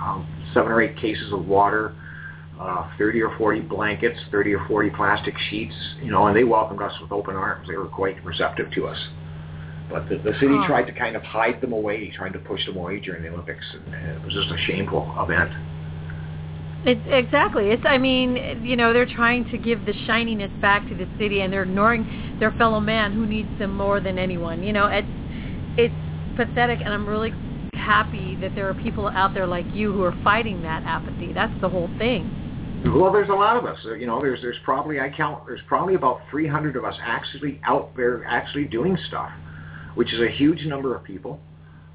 um, 0.00 0.50
seven 0.54 0.70
or 0.70 0.80
eight 0.80 0.96
cases 0.96 1.32
of 1.32 1.46
water, 1.48 1.96
uh, 2.58 2.86
30 2.98 3.22
or 3.22 3.36
40 3.36 3.60
blankets, 3.62 4.18
30 4.30 4.54
or 4.54 4.66
40 4.66 4.90
plastic 4.90 5.34
sheets, 5.48 5.74
you 6.02 6.10
know, 6.10 6.26
and 6.26 6.36
they 6.36 6.44
welcomed 6.44 6.82
us 6.82 6.92
with 7.00 7.12
open 7.12 7.36
arms. 7.36 7.66
They 7.68 7.76
were 7.76 7.86
quite 7.88 8.22
receptive 8.24 8.70
to 8.72 8.86
us. 8.88 8.98
But 9.90 10.08
the, 10.08 10.18
the 10.18 10.32
city 10.34 10.58
Huh. 10.58 10.66
tried 10.66 10.84
to 10.84 10.92
kind 10.92 11.16
of 11.16 11.22
hide 11.22 11.60
them 11.60 11.72
away, 11.72 12.10
trying 12.10 12.32
to 12.34 12.38
push 12.38 12.64
them 12.66 12.76
away 12.76 13.00
during 13.00 13.22
the 13.22 13.30
Olympics, 13.30 13.64
and 13.74 13.94
it 13.94 14.22
was 14.22 14.34
just 14.34 14.50
a 14.50 14.58
shameful 14.66 15.14
event. 15.18 15.50
It, 16.84 17.00
exactly. 17.06 17.70
It's. 17.70 17.82
I 17.86 17.98
mean, 17.98 18.36
you 18.64 18.76
know, 18.76 18.92
they're 18.92 19.06
trying 19.06 19.44
to 19.46 19.58
give 19.58 19.84
the 19.84 19.94
shininess 20.06 20.50
back 20.60 20.88
to 20.88 20.94
the 20.94 21.08
city, 21.18 21.40
and 21.40 21.52
they're 21.52 21.64
ignoring 21.64 22.06
their 22.38 22.52
fellow 22.52 22.80
man 22.80 23.12
who 23.12 23.26
needs 23.26 23.48
them 23.58 23.76
more 23.76 24.00
than 24.00 24.18
anyone. 24.18 24.62
You 24.62 24.72
know, 24.72 24.86
it's 24.86 25.08
it's 25.76 25.94
pathetic, 26.36 26.80
and 26.84 26.94
I'm 26.94 27.08
really 27.08 27.32
happy 27.74 28.36
that 28.36 28.52
there 28.54 28.68
are 28.68 28.74
people 28.74 29.08
out 29.08 29.34
there 29.34 29.46
like 29.46 29.66
you 29.74 29.92
who 29.92 30.02
are 30.02 30.14
fighting 30.22 30.62
that 30.62 30.82
apathy. 30.84 31.32
That's 31.32 31.54
the 31.60 31.68
whole 31.68 31.90
thing. 31.98 32.30
Well, 32.85 33.12
there's 33.12 33.28
a 33.28 33.35
lot 33.35 33.56
of 33.56 33.64
us. 33.64 33.78
You 33.85 34.06
know, 34.06 34.20
there's 34.20 34.40
there's 34.40 34.56
probably 34.64 35.00
I 35.00 35.11
count 35.11 35.47
there's 35.47 35.61
probably 35.66 35.94
about 35.94 36.20
300 36.30 36.76
of 36.76 36.85
us 36.85 36.94
actually 37.02 37.61
out 37.64 37.97
there 37.97 38.25
actually 38.25 38.64
doing 38.64 38.97
stuff, 39.08 39.30
which 39.94 40.12
is 40.12 40.20
a 40.20 40.30
huge 40.30 40.64
number 40.64 40.94
of 40.94 41.02
people. 41.02 41.40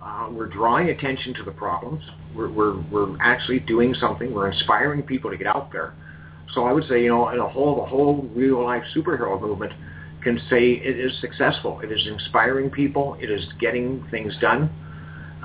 Uh, 0.01 0.27
we're 0.29 0.47
drawing 0.47 0.89
attention 0.89 1.33
to 1.35 1.43
the 1.43 1.51
problems. 1.51 2.03
We're, 2.35 2.51
we're 2.51 2.81
we're 2.91 3.17
actually 3.21 3.59
doing 3.59 3.93
something. 3.93 4.33
We're 4.33 4.51
inspiring 4.51 5.03
people 5.03 5.31
to 5.31 5.37
get 5.37 5.47
out 5.47 5.71
there. 5.71 5.93
So 6.53 6.65
I 6.65 6.73
would 6.73 6.83
say, 6.89 7.01
you 7.01 7.09
know, 7.09 7.29
in 7.29 7.39
a 7.39 7.47
whole 7.47 7.77
the 7.77 7.85
whole 7.85 8.29
real 8.35 8.63
life 8.63 8.83
superhero 8.93 9.39
movement 9.39 9.71
can 10.21 10.37
say 10.49 10.71
it 10.71 10.99
is 10.99 11.11
successful. 11.21 11.79
It 11.79 11.91
is 11.93 12.05
inspiring 12.07 12.69
people. 12.69 13.17
It 13.21 13.31
is 13.31 13.41
getting 13.59 14.05
things 14.11 14.33
done. 14.41 14.69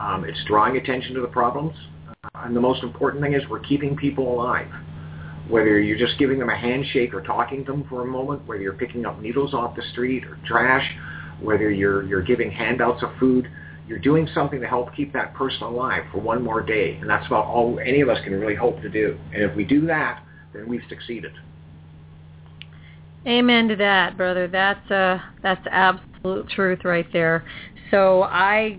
Um, 0.01 0.25
it's 0.27 0.39
drawing 0.47 0.77
attention 0.77 1.15
to 1.15 1.21
the 1.21 1.29
problems. 1.29 1.77
Uh, 2.25 2.29
and 2.35 2.57
the 2.57 2.61
most 2.61 2.83
important 2.83 3.23
thing 3.23 3.35
is 3.35 3.43
we're 3.49 3.61
keeping 3.61 3.97
people 3.97 4.33
alive 4.33 4.69
whether 5.49 5.81
you're 5.81 5.99
just 5.99 6.19
giving 6.19 6.39
them 6.39 6.51
a 6.51 6.57
handshake 6.57 7.15
or 7.15 7.23
talking 7.23 7.65
to 7.65 7.73
them 7.73 7.85
for 7.89 8.03
a 8.03 8.07
moment, 8.07 8.47
whether 8.47 8.61
you're 8.61 8.75
picking 8.75 9.07
up 9.07 9.21
needles 9.21 9.55
off 9.55 9.75
the 9.75 9.83
street 9.93 10.25
or 10.25 10.39
trash, 10.47 10.87
whether 11.41 11.71
you're 11.71 12.03
you're 12.05 12.23
giving 12.23 12.51
handouts 12.51 13.03
of 13.03 13.11
food, 13.19 13.51
you're 13.87 13.99
doing 13.99 14.29
something 14.35 14.61
to 14.61 14.67
help 14.67 14.95
keep 14.95 15.13
that 15.15 15.35
person 15.35 15.63
alive 15.63 16.05
for 16.13 16.19
one 16.19 16.43
more 16.43 16.61
day, 16.61 16.97
and 16.97 17.09
that's 17.09 17.27
about 17.27 17.47
all 17.47 17.79
any 17.81 18.01
of 18.01 18.09
us 18.09 18.23
can 18.25 18.35
really 18.35 18.55
hope 18.55 18.81
to 18.83 18.89
do. 18.89 19.19
And 19.33 19.43
if 19.43 19.57
we 19.57 19.65
do 19.65 19.87
that, 19.87 20.23
then 20.53 20.69
we've 20.69 20.83
succeeded. 20.89 21.33
Amen 23.27 23.69
to 23.69 23.77
that, 23.77 24.17
brother. 24.17 24.49
That's 24.49 24.91
uh 24.91 25.19
that's 25.43 25.67
absolute 25.71 26.49
truth 26.49 26.85
right 26.85 27.11
there. 27.13 27.45
So 27.91 28.23
I 28.25 28.79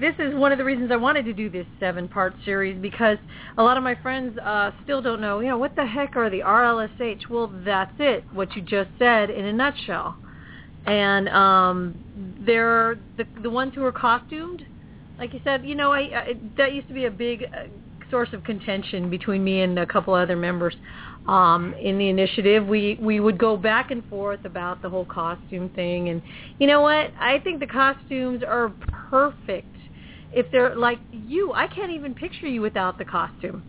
this 0.00 0.14
is 0.18 0.34
one 0.34 0.52
of 0.52 0.58
the 0.58 0.64
reasons 0.64 0.90
I 0.90 0.96
wanted 0.96 1.24
to 1.26 1.32
do 1.32 1.48
this 1.50 1.66
seven 1.78 2.08
part 2.08 2.34
series 2.44 2.80
because 2.80 3.18
a 3.56 3.62
lot 3.62 3.76
of 3.76 3.82
my 3.82 3.94
friends 3.94 4.38
uh 4.38 4.70
still 4.84 5.02
don't 5.02 5.20
know, 5.20 5.40
you 5.40 5.48
know, 5.48 5.58
what 5.58 5.76
the 5.76 5.86
heck 5.86 6.16
are 6.16 6.30
the 6.30 6.40
RLSH? 6.40 7.28
Well, 7.28 7.52
that's 7.64 7.92
it, 7.98 8.24
what 8.32 8.54
you 8.56 8.62
just 8.62 8.90
said 8.98 9.30
in 9.30 9.44
a 9.44 9.52
nutshell. 9.52 10.16
And 10.86 11.28
um 11.28 11.98
they're 12.46 12.98
the 13.16 13.26
the 13.42 13.50
ones 13.50 13.72
who 13.74 13.84
are 13.84 13.92
costumed, 13.92 14.62
like 15.18 15.32
you 15.34 15.40
said, 15.44 15.64
you 15.64 15.74
know, 15.74 15.92
I, 15.92 16.00
I 16.00 16.32
that 16.56 16.72
used 16.72 16.88
to 16.88 16.94
be 16.94 17.04
a 17.04 17.10
big 17.10 17.44
uh, 17.44 17.66
source 18.10 18.28
of 18.32 18.44
contention 18.44 19.10
between 19.10 19.42
me 19.42 19.62
and 19.62 19.78
a 19.78 19.86
couple 19.86 20.14
other 20.14 20.36
members 20.36 20.74
um, 21.26 21.74
in 21.80 21.98
the 21.98 22.08
initiative. 22.08 22.66
We 22.66 22.98
we 23.00 23.20
would 23.20 23.38
go 23.38 23.56
back 23.56 23.90
and 23.90 24.04
forth 24.08 24.44
about 24.44 24.82
the 24.82 24.88
whole 24.88 25.04
costume 25.04 25.68
thing, 25.70 26.08
and 26.08 26.22
you 26.58 26.66
know 26.66 26.80
what? 26.80 27.10
I 27.18 27.38
think 27.42 27.60
the 27.60 27.66
costumes 27.66 28.42
are 28.46 28.72
perfect. 29.10 29.66
If 30.32 30.50
they're 30.52 30.76
like 30.76 30.98
you, 31.12 31.52
I 31.52 31.66
can't 31.66 31.90
even 31.90 32.14
picture 32.14 32.46
you 32.46 32.60
without 32.60 32.98
the 32.98 33.04
costume, 33.04 33.62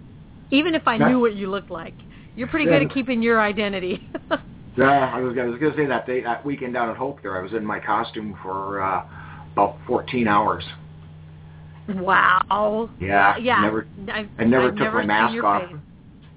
even 0.52 0.76
if 0.76 0.88
I 0.88 0.98
knew 0.98 1.20
what 1.20 1.36
you 1.36 1.50
looked 1.50 1.72
like. 1.72 1.96
You're 2.36 2.48
pretty 2.48 2.66
good 2.66 2.84
at 2.84 2.94
keeping 2.94 3.22
your 3.22 3.42
identity. 3.42 4.08
Yeah, 4.78 5.12
I 5.14 5.20
was, 5.20 5.36
I 5.38 5.44
was 5.44 5.60
going 5.60 5.74
to 5.74 5.78
say 5.78 5.86
that 5.86 6.08
day, 6.08 6.22
that 6.22 6.46
weekend 6.46 6.74
down 6.74 6.90
at 6.90 6.96
Hope 6.96 7.22
there, 7.22 7.38
I 7.38 7.42
was 7.42 7.52
in 7.52 7.66
my 7.66 7.80
costume 7.80 8.38
for 8.42 8.82
uh, 8.82 9.04
about 9.52 9.78
14 9.86 10.28
hours. 10.28 10.64
Wow. 11.90 12.90
Yeah, 13.00 13.38
Yeah. 13.38 13.62
never 13.62 13.88
I've, 14.12 14.30
I 14.38 14.44
never 14.44 14.66
I've 14.68 14.72
took 14.72 14.80
never 14.84 14.98
my 14.98 15.06
mask 15.06 15.44
off. 15.44 15.62
face. 15.70 15.78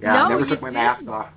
Yeah, 0.00 0.12
No, 0.12 0.18
I 0.24 0.28
never 0.28 0.46
took 0.46 0.62
my 0.62 0.70
mask 0.70 1.00
didn't. 1.00 1.14
off. 1.14 1.28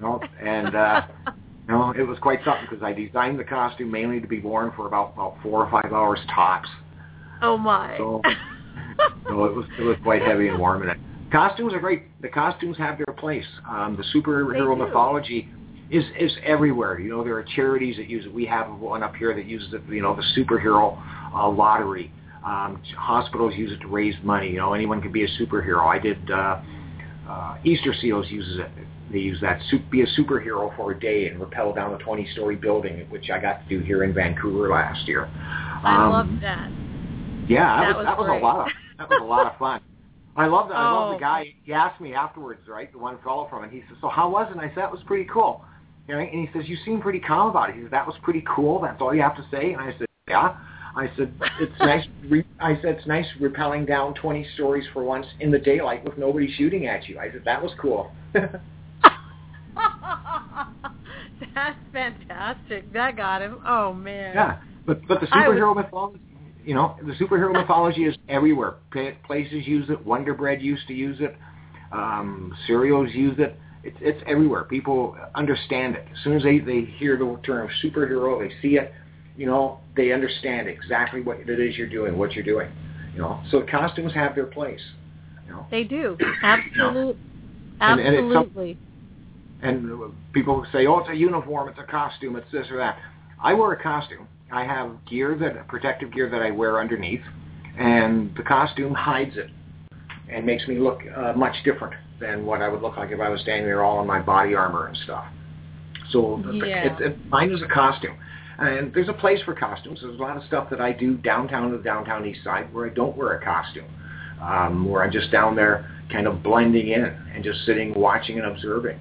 No, 0.00 0.20
and 0.40 0.74
uh, 0.74 1.02
no, 1.68 1.90
it 1.92 2.02
was 2.02 2.18
quite 2.20 2.40
something 2.44 2.66
because 2.68 2.82
I 2.82 2.92
designed 2.92 3.38
the 3.38 3.44
costume 3.44 3.90
mainly 3.90 4.20
to 4.20 4.26
be 4.26 4.40
worn 4.40 4.72
for 4.76 4.86
about 4.86 5.12
about 5.14 5.36
four 5.42 5.64
or 5.64 5.70
five 5.70 5.92
hours 5.92 6.20
tops. 6.34 6.68
Oh 7.42 7.56
my. 7.56 7.96
So, 7.98 8.20
so 9.28 9.44
it 9.44 9.54
was 9.54 9.66
it 9.78 9.82
was 9.82 9.96
quite 10.02 10.22
heavy 10.22 10.48
and 10.48 10.58
warm 10.58 10.82
in 10.82 10.90
it. 10.90 10.98
Costumes 11.32 11.72
are 11.72 11.80
great. 11.80 12.02
The 12.22 12.28
costumes 12.28 12.76
have 12.78 12.96
their 12.98 13.14
place. 13.16 13.46
Um, 13.68 13.96
the 13.96 14.04
superhero 14.18 14.76
mythology 14.76 15.48
is 15.90 16.04
is 16.18 16.32
everywhere. 16.44 16.98
You 17.00 17.10
know, 17.10 17.24
there 17.24 17.36
are 17.36 17.42
charities 17.56 17.96
that 17.96 18.08
use 18.08 18.24
it. 18.26 18.32
We 18.32 18.46
have 18.46 18.78
one 18.78 19.02
up 19.02 19.14
here 19.16 19.34
that 19.34 19.46
uses 19.46 19.72
it. 19.74 19.82
You 19.88 20.02
know, 20.02 20.14
the 20.14 20.22
superhero 20.40 20.96
uh, 21.34 21.48
lottery. 21.48 22.12
Um, 22.44 22.82
hospitals 22.96 23.54
use 23.54 23.72
it 23.72 23.80
to 23.80 23.88
raise 23.88 24.14
money. 24.22 24.50
You 24.50 24.58
know, 24.58 24.74
anyone 24.74 25.00
can 25.00 25.12
be 25.12 25.24
a 25.24 25.28
superhero. 25.40 25.86
I 25.86 25.98
did. 25.98 26.30
Uh, 26.30 26.60
uh, 27.28 27.56
Easter 27.64 27.94
Seals 27.98 28.26
uses 28.30 28.58
it. 28.58 28.70
They 29.10 29.18
use 29.18 29.40
that 29.40 29.60
be 29.90 30.02
a 30.02 30.06
superhero 30.18 30.74
for 30.76 30.92
a 30.92 30.98
day 31.00 31.28
and 31.28 31.40
rappel 31.40 31.72
down 31.72 31.94
a 31.94 31.98
20-story 31.98 32.56
building, 32.56 33.06
which 33.10 33.30
I 33.30 33.38
got 33.40 33.62
to 33.62 33.68
do 33.68 33.82
here 33.84 34.02
in 34.04 34.12
Vancouver 34.12 34.68
last 34.70 35.06
year. 35.06 35.26
I 35.26 36.04
Um, 36.04 36.10
love 36.12 36.40
that. 36.42 36.70
yeah, 37.48 37.80
that, 37.80 37.88
That 37.88 37.96
was, 37.96 38.06
that 38.06 38.18
was 38.18 38.26
great. 38.26 38.42
a 38.42 38.44
lot 38.44 38.60
of 38.66 38.72
that 38.98 39.08
was 39.08 39.18
a 39.22 39.24
lot 39.24 39.46
of 39.46 39.58
fun. 39.58 39.80
I 40.36 40.46
love 40.46 40.68
that. 40.68 40.74
I 40.76 40.90
love 40.90 41.10
Oh. 41.10 41.12
the 41.14 41.20
guy. 41.20 41.54
He 41.64 41.72
asked 41.72 42.00
me 42.00 42.12
afterwards, 42.14 42.66
right? 42.68 42.90
The 42.92 42.98
one 42.98 43.18
fellow 43.22 43.46
from 43.48 43.64
it. 43.64 43.70
He 43.70 43.80
says, 43.88 43.96
"So 44.00 44.08
how 44.08 44.28
was 44.28 44.48
it?" 44.48 44.52
And 44.52 44.60
I 44.60 44.68
said, 44.68 44.78
"That 44.78 44.90
was 44.92 45.02
pretty 45.04 45.24
cool." 45.26 45.64
You 46.08 46.14
know, 46.14 46.20
and 46.20 46.28
he 46.28 46.50
says, 46.52 46.68
"You 46.68 46.76
seem 46.84 47.00
pretty 47.00 47.20
calm 47.20 47.48
about 47.50 47.70
it." 47.70 47.76
He 47.76 47.82
says, 47.82 47.90
"That 47.90 48.06
was 48.06 48.16
pretty 48.22 48.42
cool. 48.46 48.80
That's 48.80 49.00
all 49.00 49.14
you 49.14 49.22
have 49.22 49.36
to 49.36 49.44
say." 49.50 49.72
And 49.72 49.80
I 49.80 49.94
said, 49.96 50.06
"Yeah." 50.28 50.56
I 50.96 51.10
said, 51.16 51.32
"It's 51.60 51.78
nice." 51.80 52.06
Re- 52.28 52.46
I 52.60 52.76
said, 52.76 52.96
"It's 52.96 53.06
nice 53.06 53.26
rappelling 53.40 53.86
down 53.86 54.14
20 54.14 54.44
stories 54.54 54.86
for 54.92 55.02
once 55.02 55.26
in 55.40 55.50
the 55.50 55.58
daylight 55.58 56.04
with 56.04 56.16
nobody 56.18 56.50
shooting 56.52 56.86
at 56.86 57.08
you." 57.08 57.18
I 57.18 57.30
said, 57.32 57.42
"That 57.44 57.62
was 57.62 57.72
cool." 57.80 58.12
That's 61.54 61.78
fantastic. 61.92 62.92
That 62.92 63.16
got 63.16 63.42
him. 63.42 63.60
Oh 63.66 63.92
man. 63.92 64.34
Yeah, 64.34 64.58
but 64.86 65.06
but 65.06 65.20
the 65.20 65.28
I 65.32 65.48
was- 65.48 65.56
superhero 65.58 65.74
mythology, 65.76 66.20
you 66.64 66.74
know, 66.74 66.96
the 67.02 67.12
superhero 67.12 67.52
mythology 67.52 68.04
is 68.04 68.16
everywhere. 68.28 68.74
Places 69.26 69.66
use 69.66 69.88
it. 69.90 70.04
Wonder 70.04 70.34
Bread 70.34 70.62
used 70.62 70.86
to 70.88 70.94
use 70.94 71.18
it. 71.20 71.36
Um, 71.92 72.54
cereals 72.66 73.10
use 73.12 73.36
it. 73.38 73.58
It's 73.82 73.96
it's 74.00 74.22
everywhere. 74.26 74.64
People 74.64 75.16
understand 75.34 75.94
it. 75.96 76.06
As 76.12 76.18
soon 76.24 76.36
as 76.36 76.42
they 76.42 76.58
they 76.58 76.82
hear 76.82 77.16
the 77.16 77.38
term 77.44 77.68
superhero, 77.82 78.40
they 78.40 78.54
see 78.62 78.76
it. 78.76 78.92
You 79.36 79.46
know, 79.46 79.80
they 79.96 80.12
understand 80.12 80.68
exactly 80.68 81.20
what 81.20 81.40
it 81.40 81.48
is 81.60 81.76
you're 81.76 81.88
doing, 81.88 82.16
what 82.16 82.32
you're 82.34 82.44
doing. 82.44 82.68
You 83.14 83.20
know, 83.20 83.40
so 83.50 83.62
costumes 83.68 84.12
have 84.14 84.34
their 84.34 84.46
place. 84.46 84.80
You 85.46 85.52
know, 85.52 85.66
They 85.70 85.84
do. 85.84 86.16
Absolutely. 86.42 87.20
And- 87.80 88.00
and 88.00 88.16
Absolutely. 88.16 88.78
and 89.62 90.12
people 90.32 90.64
say, 90.72 90.86
"Oh, 90.86 90.98
it's 90.98 91.10
a 91.10 91.14
uniform, 91.14 91.68
it's 91.68 91.78
a 91.78 91.84
costume, 91.84 92.36
it's 92.36 92.50
this 92.52 92.70
or 92.70 92.76
that." 92.76 92.98
I 93.42 93.52
wear 93.54 93.72
a 93.72 93.82
costume. 93.82 94.28
I 94.52 94.64
have 94.64 95.04
gear 95.06 95.34
that 95.36 95.66
protective 95.68 96.12
gear 96.12 96.30
that 96.30 96.40
I 96.40 96.50
wear 96.50 96.78
underneath, 96.78 97.22
and 97.76 98.34
the 98.36 98.42
costume 98.42 98.94
hides 98.94 99.36
it 99.36 99.50
and 100.30 100.46
makes 100.46 100.66
me 100.68 100.78
look 100.78 101.00
uh, 101.16 101.32
much 101.34 101.54
different 101.64 101.94
than 102.20 102.46
what 102.46 102.62
I 102.62 102.68
would 102.68 102.80
look 102.80 102.96
like 102.96 103.10
if 103.10 103.20
I 103.20 103.28
was 103.28 103.40
standing 103.40 103.66
there 103.66 103.82
all 103.82 104.00
in 104.00 104.06
my 104.06 104.20
body 104.20 104.54
armor 104.54 104.86
and 104.86 104.96
stuff. 104.98 105.24
So 106.10 106.42
Yeah. 106.52 106.94
it, 106.96 107.00
it, 107.00 107.26
mine 107.28 107.50
is 107.50 107.60
a 107.62 107.66
costume. 107.66 108.16
And 108.58 108.92
there's 108.94 109.08
a 109.08 109.14
place 109.14 109.40
for 109.44 109.54
costumes. 109.54 110.00
There's 110.02 110.18
a 110.18 110.22
lot 110.22 110.36
of 110.36 110.44
stuff 110.44 110.70
that 110.70 110.80
I 110.80 110.92
do 110.92 111.16
downtown 111.16 111.70
to 111.70 111.76
the 111.76 111.82
downtown 111.82 112.24
east 112.26 112.44
side 112.44 112.72
where 112.72 112.86
I 112.86 112.90
don't 112.90 113.16
wear 113.16 113.32
a 113.32 113.44
costume, 113.44 113.86
um, 114.40 114.88
where 114.88 115.02
I'm 115.02 115.10
just 115.10 115.30
down 115.32 115.56
there 115.56 115.90
kind 116.10 116.26
of 116.26 116.42
blending 116.42 116.88
in 116.88 117.04
and 117.04 117.42
just 117.42 117.64
sitting, 117.64 117.94
watching 117.94 118.38
and 118.38 118.46
observing. 118.46 118.98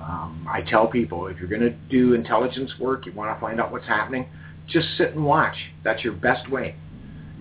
Um, 0.00 0.46
I 0.50 0.60
tell 0.60 0.86
people 0.86 1.26
if 1.28 1.38
you're 1.38 1.48
going 1.48 1.62
to 1.62 1.70
do 1.90 2.12
intelligence 2.12 2.70
work, 2.78 3.06
you 3.06 3.12
want 3.12 3.34
to 3.34 3.40
find 3.40 3.60
out 3.60 3.72
what's 3.72 3.86
happening, 3.86 4.26
just 4.68 4.86
sit 4.98 5.10
and 5.14 5.24
watch. 5.24 5.56
That's 5.82 6.04
your 6.04 6.12
best 6.12 6.50
way. 6.50 6.76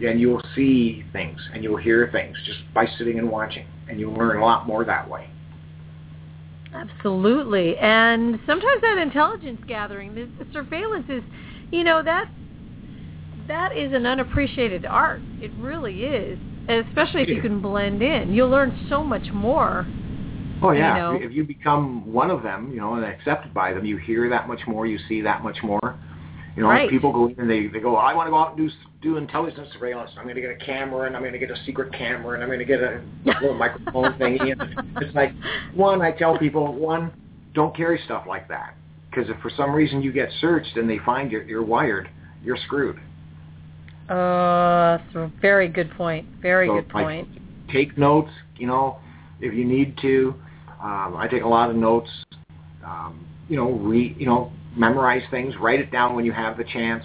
And 0.03 0.19
you'll 0.19 0.43
see 0.55 1.03
things 1.13 1.39
and 1.53 1.63
you'll 1.63 1.77
hear 1.77 2.09
things 2.11 2.35
just 2.45 2.59
by 2.73 2.87
sitting 2.97 3.19
and 3.19 3.29
watching. 3.29 3.67
And 3.89 3.99
you'll 3.99 4.13
learn 4.13 4.37
a 4.37 4.45
lot 4.45 4.65
more 4.65 4.85
that 4.85 5.07
way. 5.09 5.29
Absolutely. 6.73 7.77
And 7.77 8.39
sometimes 8.45 8.81
that 8.81 8.99
intelligence 9.01 9.59
gathering, 9.67 10.15
the, 10.15 10.27
the 10.39 10.51
surveillance 10.51 11.05
is, 11.09 11.23
you 11.71 11.83
know, 11.83 12.01
that 12.03 12.25
that 13.47 13.77
is 13.77 13.93
an 13.93 14.05
unappreciated 14.05 14.85
art. 14.85 15.21
It 15.41 15.51
really 15.59 16.03
is. 16.03 16.37
And 16.67 16.85
especially 16.87 17.23
if 17.23 17.29
you 17.29 17.41
can 17.41 17.61
blend 17.61 18.01
in. 18.01 18.33
You'll 18.33 18.49
learn 18.49 18.73
so 18.89 19.03
much 19.03 19.31
more. 19.33 19.85
Oh 20.61 20.71
yeah, 20.71 21.11
You 21.11 21.19
know. 21.19 21.25
if 21.25 21.33
you 21.33 21.43
become 21.43 22.11
one 22.11 22.31
of 22.31 22.41
them, 22.41 22.71
you 22.71 22.79
know, 22.79 22.93
and 22.93 23.03
accepted 23.03 23.53
by 23.53 23.73
them, 23.73 23.85
you 23.85 23.97
hear 23.97 24.29
that 24.29 24.47
much 24.47 24.61
more, 24.65 24.85
you 24.85 24.97
see 25.09 25.21
that 25.21 25.43
much 25.43 25.57
more. 25.61 25.99
You 26.55 26.61
know, 26.63 26.69
Right. 26.69 26.89
people 26.89 27.11
go 27.11 27.27
in 27.27 27.35
and 27.39 27.49
they 27.49 27.67
they 27.67 27.79
go, 27.79 27.95
I 27.95 28.13
want 28.13 28.27
to 28.27 28.31
go 28.31 28.37
out 28.37 28.57
and 28.57 28.57
do 28.69 28.73
do 29.01 29.17
intelligence 29.17 29.69
surveillance. 29.73 30.11
I'm 30.17 30.23
going 30.23 30.35
to 30.35 30.41
get 30.41 30.51
a 30.51 30.55
camera 30.65 31.07
and 31.07 31.15
I'm 31.15 31.21
going 31.23 31.33
to 31.33 31.39
get 31.39 31.49
a 31.51 31.57
secret 31.65 31.91
camera 31.93 32.35
and 32.35 32.43
I'm 32.43 32.49
going 32.49 32.59
to 32.59 32.65
get 32.65 32.81
a 32.81 33.01
little 33.41 33.55
microphone 33.55 34.13
thingy. 34.13 34.51
And 34.51 34.61
it's 35.01 35.13
like 35.15 35.33
one, 35.73 36.01
I 36.01 36.11
tell 36.11 36.37
people, 36.37 36.73
one, 36.73 37.11
don't 37.53 37.75
carry 37.75 37.99
stuff 38.05 38.25
like 38.27 38.47
that 38.49 38.75
because 39.09 39.29
if 39.29 39.37
for 39.41 39.49
some 39.55 39.71
reason 39.73 40.01
you 40.01 40.11
get 40.11 40.29
searched 40.41 40.77
and 40.77 40.89
they 40.89 40.99
find 40.99 41.31
you're, 41.31 41.43
you're 41.43 41.63
wired, 41.63 42.09
you're 42.43 42.57
screwed. 42.57 42.99
Uh, 44.09 44.99
a 45.15 45.31
very 45.41 45.67
good 45.67 45.89
point. 45.91 46.27
Very 46.41 46.67
So, 46.67 46.75
good 46.75 46.89
point. 46.89 47.27
take 47.71 47.97
notes, 47.97 48.31
you 48.57 48.67
know, 48.67 48.99
if 49.39 49.53
you 49.53 49.65
need 49.65 49.97
to. 50.01 50.35
Um, 50.81 51.15
I 51.17 51.27
take 51.29 51.43
a 51.43 51.47
lot 51.47 51.69
of 51.69 51.75
notes. 51.75 52.09
Um, 52.85 53.25
you 53.49 53.55
know, 53.55 53.71
re, 53.71 54.15
you 54.19 54.25
know, 54.25 54.51
memorize 54.75 55.23
things. 55.31 55.55
Write 55.59 55.79
it 55.79 55.91
down 55.91 56.15
when 56.15 56.25
you 56.25 56.31
have 56.31 56.57
the 56.57 56.63
chance. 56.63 57.03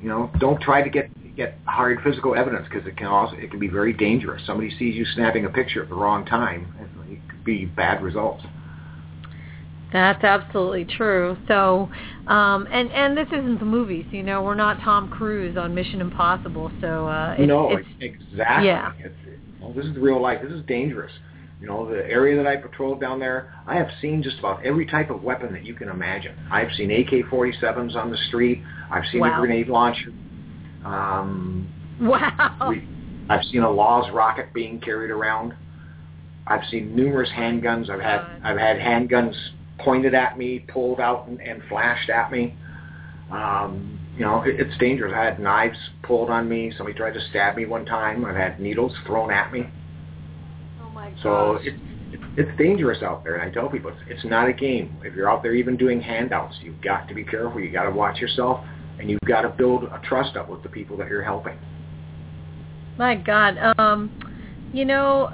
You 0.00 0.08
know, 0.08 0.30
don't 0.38 0.60
try 0.60 0.82
to 0.82 0.90
get 0.90 1.10
get 1.36 1.58
hard 1.66 2.00
physical 2.04 2.36
evidence 2.36 2.66
because 2.70 2.86
it 2.86 2.96
can 2.96 3.06
also 3.06 3.36
it 3.36 3.50
can 3.50 3.58
be 3.58 3.68
very 3.68 3.92
dangerous. 3.92 4.42
Somebody 4.46 4.70
sees 4.78 4.94
you 4.94 5.04
snapping 5.14 5.44
a 5.44 5.50
picture 5.50 5.82
at 5.82 5.88
the 5.88 5.94
wrong 5.94 6.24
time, 6.24 6.74
it, 6.80 7.12
it 7.12 7.28
could 7.28 7.44
be 7.44 7.64
bad 7.64 8.02
results. 8.02 8.44
That's 9.92 10.24
absolutely 10.24 10.84
true. 10.84 11.36
So, 11.46 11.88
um, 12.26 12.66
and 12.70 12.90
and 12.90 13.16
this 13.16 13.28
isn't 13.28 13.60
the 13.60 13.64
movies. 13.64 14.04
You 14.10 14.24
know, 14.24 14.42
we're 14.42 14.56
not 14.56 14.80
Tom 14.80 15.08
Cruise 15.08 15.56
on 15.56 15.72
Mission 15.74 16.00
Impossible. 16.00 16.70
So 16.80 17.06
uh, 17.06 17.36
it's, 17.38 17.46
no, 17.46 17.76
it's 17.76 17.88
exactly. 18.00 18.66
yeah. 18.66 18.92
It's, 18.98 19.14
well, 19.60 19.72
this 19.72 19.86
is 19.86 19.96
real 19.96 20.20
life. 20.20 20.40
This 20.42 20.52
is 20.52 20.64
dangerous. 20.66 21.12
You 21.60 21.68
know, 21.68 21.88
the 21.88 22.04
area 22.04 22.36
that 22.36 22.46
I 22.46 22.56
patrolled 22.56 23.00
down 23.00 23.20
there, 23.20 23.54
I 23.66 23.76
have 23.76 23.88
seen 24.02 24.22
just 24.22 24.38
about 24.38 24.64
every 24.66 24.86
type 24.86 25.08
of 25.10 25.22
weapon 25.22 25.52
that 25.52 25.64
you 25.64 25.74
can 25.74 25.88
imagine. 25.88 26.34
I've 26.50 26.72
seen 26.76 26.90
AK-47s 26.90 27.94
on 27.96 28.10
the 28.10 28.18
street. 28.28 28.62
I've 28.90 29.04
seen 29.10 29.20
Wow. 29.20 29.38
a 29.38 29.40
grenade 29.40 29.68
launcher. 29.68 30.12
Um, 30.84 31.72
wow. 32.00 32.66
we, 32.68 32.86
I've 33.30 33.44
seen 33.46 33.62
a 33.62 33.70
Laws 33.70 34.10
rocket 34.12 34.52
being 34.52 34.80
carried 34.80 35.10
around. 35.10 35.54
I've 36.46 36.64
seen 36.70 36.94
numerous 36.94 37.30
handguns. 37.30 37.88
I've 37.88 38.00
had 38.00 38.18
God. 38.18 38.40
I've 38.44 38.58
had 38.58 38.76
handguns 38.78 39.34
pointed 39.78 40.14
at 40.14 40.36
me, 40.36 40.58
pulled 40.68 41.00
out, 41.00 41.26
and, 41.28 41.40
and 41.40 41.62
flashed 41.68 42.10
at 42.10 42.30
me. 42.30 42.54
Um, 43.30 43.98
you 44.16 44.24
know, 44.24 44.42
it, 44.42 44.60
it's 44.60 44.76
dangerous. 44.78 45.12
I 45.16 45.24
had 45.24 45.40
knives 45.40 45.78
pulled 46.02 46.28
on 46.28 46.48
me. 46.48 46.72
Somebody 46.76 46.96
tried 46.98 47.14
to 47.14 47.20
stab 47.30 47.56
me 47.56 47.64
one 47.64 47.86
time. 47.86 48.24
I've 48.26 48.36
had 48.36 48.60
needles 48.60 48.92
thrown 49.06 49.30
at 49.30 49.52
me. 49.52 49.66
My 51.04 51.22
So 51.22 51.58
gosh. 51.58 51.66
it, 51.66 51.74
it, 52.12 52.20
it's 52.36 52.58
dangerous 52.58 53.02
out 53.02 53.24
there, 53.24 53.36
and 53.36 53.50
I 53.50 53.52
tell 53.52 53.68
people 53.68 53.90
it's, 53.90 54.00
it's 54.08 54.24
not 54.24 54.48
a 54.48 54.52
game. 54.52 54.96
If 55.04 55.14
you're 55.14 55.30
out 55.30 55.42
there 55.42 55.54
even 55.54 55.76
doing 55.76 56.00
handouts, 56.00 56.56
you've 56.62 56.80
got 56.80 57.08
to 57.08 57.14
be 57.14 57.24
careful. 57.24 57.60
You've 57.60 57.72
got 57.72 57.84
to 57.84 57.90
watch 57.90 58.18
yourself, 58.18 58.64
and 58.98 59.10
you've 59.10 59.20
got 59.26 59.42
to 59.42 59.50
build 59.50 59.84
a 59.84 60.00
trust 60.04 60.36
up 60.36 60.48
with 60.48 60.62
the 60.62 60.68
people 60.68 60.96
that 60.98 61.08
you're 61.08 61.24
helping. 61.24 61.58
My 62.96 63.16
God. 63.16 63.74
Um, 63.78 64.10
you 64.72 64.84
know, 64.84 65.30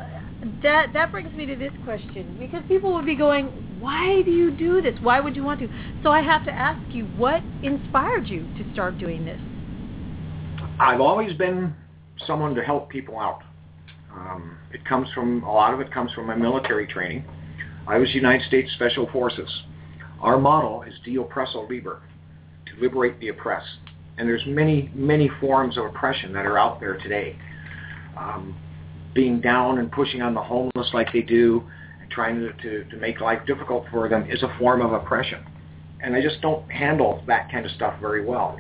that 0.63 0.89
that 0.95 1.13
brings 1.13 1.33
me 1.35 1.45
to 1.47 1.57
this 1.57 1.73
question 1.85 2.37
because 2.39 2.63
people 2.67 2.95
would 2.95 3.07
be 3.07 3.17
going, 3.17 3.47
"Why 3.79 4.23
do 4.23 4.31
you 4.31 4.51
do 4.51 4.81
this? 4.81 4.99
Why 5.03 5.21
would 5.21 5.37
you 5.37 5.45
want 5.45 5.61
to?" 5.61 5.69
So 6.03 6.11
I 6.11 6.23
have 6.23 6.45
to 6.47 6.53
ask 6.53 6.81
you, 6.95 7.05
what 7.17 7.43
inspired 7.63 8.27
you 8.27 8.43
to 8.59 8.73
start 8.73 8.99
doing 8.99 9.25
this? 9.25 9.41
I've 10.79 11.01
always 11.01 11.35
been 11.35 11.75
someone 12.27 12.55
to 12.55 12.63
help 12.63 12.89
people 12.89 13.19
out. 13.19 13.43
Um, 14.15 14.59
it 14.73 14.85
comes 14.85 15.09
from 15.15 15.43
a 15.43 15.53
lot 15.53 15.75
of 15.75 15.81
it 15.81 15.93
comes 15.93 16.13
from 16.13 16.27
my 16.27 16.35
military 16.35 16.87
training. 16.87 17.25
I 17.87 17.99
was 17.99 18.15
United 18.15 18.47
States 18.47 18.73
Special 18.75 19.09
Forces. 19.11 19.51
Our 20.21 20.39
motto 20.39 20.83
is 20.83 20.95
"De 21.05 21.17
oppresso 21.17 21.69
liber," 21.69 22.03
to 22.67 22.81
liberate 22.81 23.19
the 23.21 23.29
oppressed. 23.29 23.79
And 24.19 24.29
there's 24.29 24.45
many, 24.47 24.91
many 24.95 25.31
forms 25.41 25.79
of 25.79 25.87
oppression 25.87 26.33
that 26.35 26.45
are 26.45 26.59
out 26.59 26.79
there 26.79 26.99
today. 26.99 27.37
Um, 28.17 28.57
being 29.15 29.41
down 29.41 29.79
and 29.79 29.91
pushing 29.91 30.23
on 30.23 30.35
the 30.35 30.43
homeless 30.43 30.91
like 30.93 31.13
they 31.13 31.23
do, 31.23 31.65
and 32.01 32.11
trying 32.11 32.39
to, 32.41 32.53
to, 32.53 32.85
to 32.91 32.97
make 32.97 33.21
life 33.21 33.41
difficult 33.47 33.87
for 33.91 34.09
them 34.09 34.31
is 34.31 34.43
a 34.43 34.57
form 34.59 34.83
of 34.83 34.93
oppression. 34.93 35.45
And 36.03 36.15
I 36.15 36.23
just 36.23 36.41
don't 36.41 36.71
handle 36.71 37.23
that 37.27 37.51
kind 37.51 37.67
of 37.67 37.73
stuff 37.73 38.01
very 38.01 38.25
well. 38.25 38.59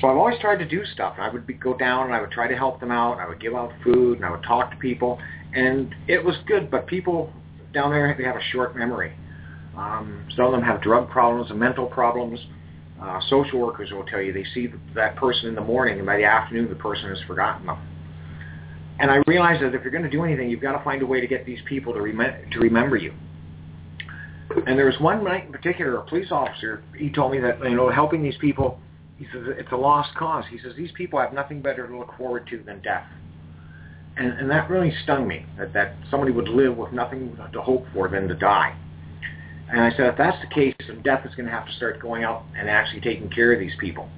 So 0.00 0.08
I've 0.08 0.16
always 0.16 0.38
tried 0.40 0.56
to 0.56 0.64
do 0.66 0.84
stuff. 0.94 1.16
I 1.18 1.28
would 1.28 1.46
be, 1.46 1.54
go 1.54 1.76
down 1.76 2.06
and 2.06 2.14
I 2.14 2.20
would 2.20 2.30
try 2.30 2.48
to 2.48 2.56
help 2.56 2.80
them 2.80 2.90
out. 2.90 3.18
I 3.18 3.28
would 3.28 3.40
give 3.40 3.54
out 3.54 3.70
food 3.84 4.16
and 4.16 4.24
I 4.24 4.30
would 4.30 4.42
talk 4.42 4.70
to 4.70 4.76
people, 4.78 5.18
and 5.52 5.94
it 6.08 6.24
was 6.24 6.36
good. 6.46 6.70
But 6.70 6.86
people 6.86 7.32
down 7.74 7.90
there 7.90 8.14
they 8.16 8.24
have 8.24 8.36
a 8.36 8.44
short 8.52 8.74
memory. 8.76 9.12
Um, 9.76 10.26
some 10.34 10.46
of 10.46 10.52
them 10.52 10.62
have 10.62 10.80
drug 10.82 11.10
problems 11.10 11.50
and 11.50 11.60
mental 11.60 11.86
problems. 11.86 12.40
Uh, 13.00 13.20
social 13.28 13.60
workers 13.60 13.90
will 13.92 14.04
tell 14.04 14.20
you 14.20 14.32
they 14.32 14.44
see 14.54 14.68
that 14.94 15.16
person 15.16 15.48
in 15.48 15.54
the 15.54 15.60
morning, 15.60 15.98
and 15.98 16.06
by 16.06 16.16
the 16.16 16.24
afternoon 16.24 16.68
the 16.68 16.74
person 16.76 17.08
has 17.08 17.18
forgotten 17.26 17.66
them. 17.66 17.78
And 18.98 19.10
I 19.10 19.22
realized 19.26 19.62
that 19.62 19.74
if 19.74 19.82
you're 19.82 19.90
going 19.90 20.04
to 20.04 20.10
do 20.10 20.24
anything, 20.24 20.50
you've 20.50 20.60
got 20.60 20.76
to 20.76 20.84
find 20.84 21.00
a 21.00 21.06
way 21.06 21.20
to 21.20 21.26
get 21.26 21.46
these 21.46 21.60
people 21.66 21.94
to, 21.94 22.02
rem- 22.02 22.50
to 22.52 22.58
remember 22.58 22.96
you. 22.96 23.14
And 24.66 24.78
there 24.78 24.84
was 24.84 24.98
one 25.00 25.24
night 25.24 25.46
in 25.46 25.52
particular, 25.52 25.96
a 25.96 26.04
police 26.04 26.30
officer, 26.30 26.82
he 26.96 27.08
told 27.08 27.32
me 27.32 27.38
that, 27.40 27.60
you 27.64 27.76
know, 27.76 27.88
helping 27.90 28.22
these 28.22 28.36
people, 28.40 28.78
he 29.20 29.26
says, 29.26 29.42
it's 29.58 29.70
a 29.70 29.76
lost 29.76 30.14
cause. 30.14 30.44
He 30.50 30.58
says, 30.58 30.72
these 30.78 30.92
people 30.92 31.20
have 31.20 31.34
nothing 31.34 31.60
better 31.60 31.86
to 31.86 31.98
look 31.98 32.16
forward 32.16 32.46
to 32.48 32.62
than 32.62 32.80
death. 32.80 33.04
And, 34.16 34.32
and 34.32 34.50
that 34.50 34.70
really 34.70 34.94
stung 35.04 35.28
me, 35.28 35.44
that, 35.58 35.74
that 35.74 35.94
somebody 36.10 36.32
would 36.32 36.48
live 36.48 36.74
with 36.74 36.90
nothing 36.92 37.36
to 37.52 37.60
hope 37.60 37.84
for 37.92 38.08
than 38.08 38.28
to 38.28 38.34
die. 38.34 38.74
And 39.68 39.82
I 39.82 39.90
said, 39.90 40.06
if 40.06 40.16
that's 40.16 40.40
the 40.40 40.52
case, 40.52 40.74
then 40.88 41.02
death 41.02 41.26
is 41.26 41.34
going 41.34 41.44
to 41.44 41.52
have 41.52 41.66
to 41.66 41.72
start 41.74 42.00
going 42.00 42.24
out 42.24 42.44
and 42.58 42.70
actually 42.70 43.02
taking 43.02 43.28
care 43.28 43.52
of 43.52 43.60
these 43.60 43.74
people. 43.78 44.08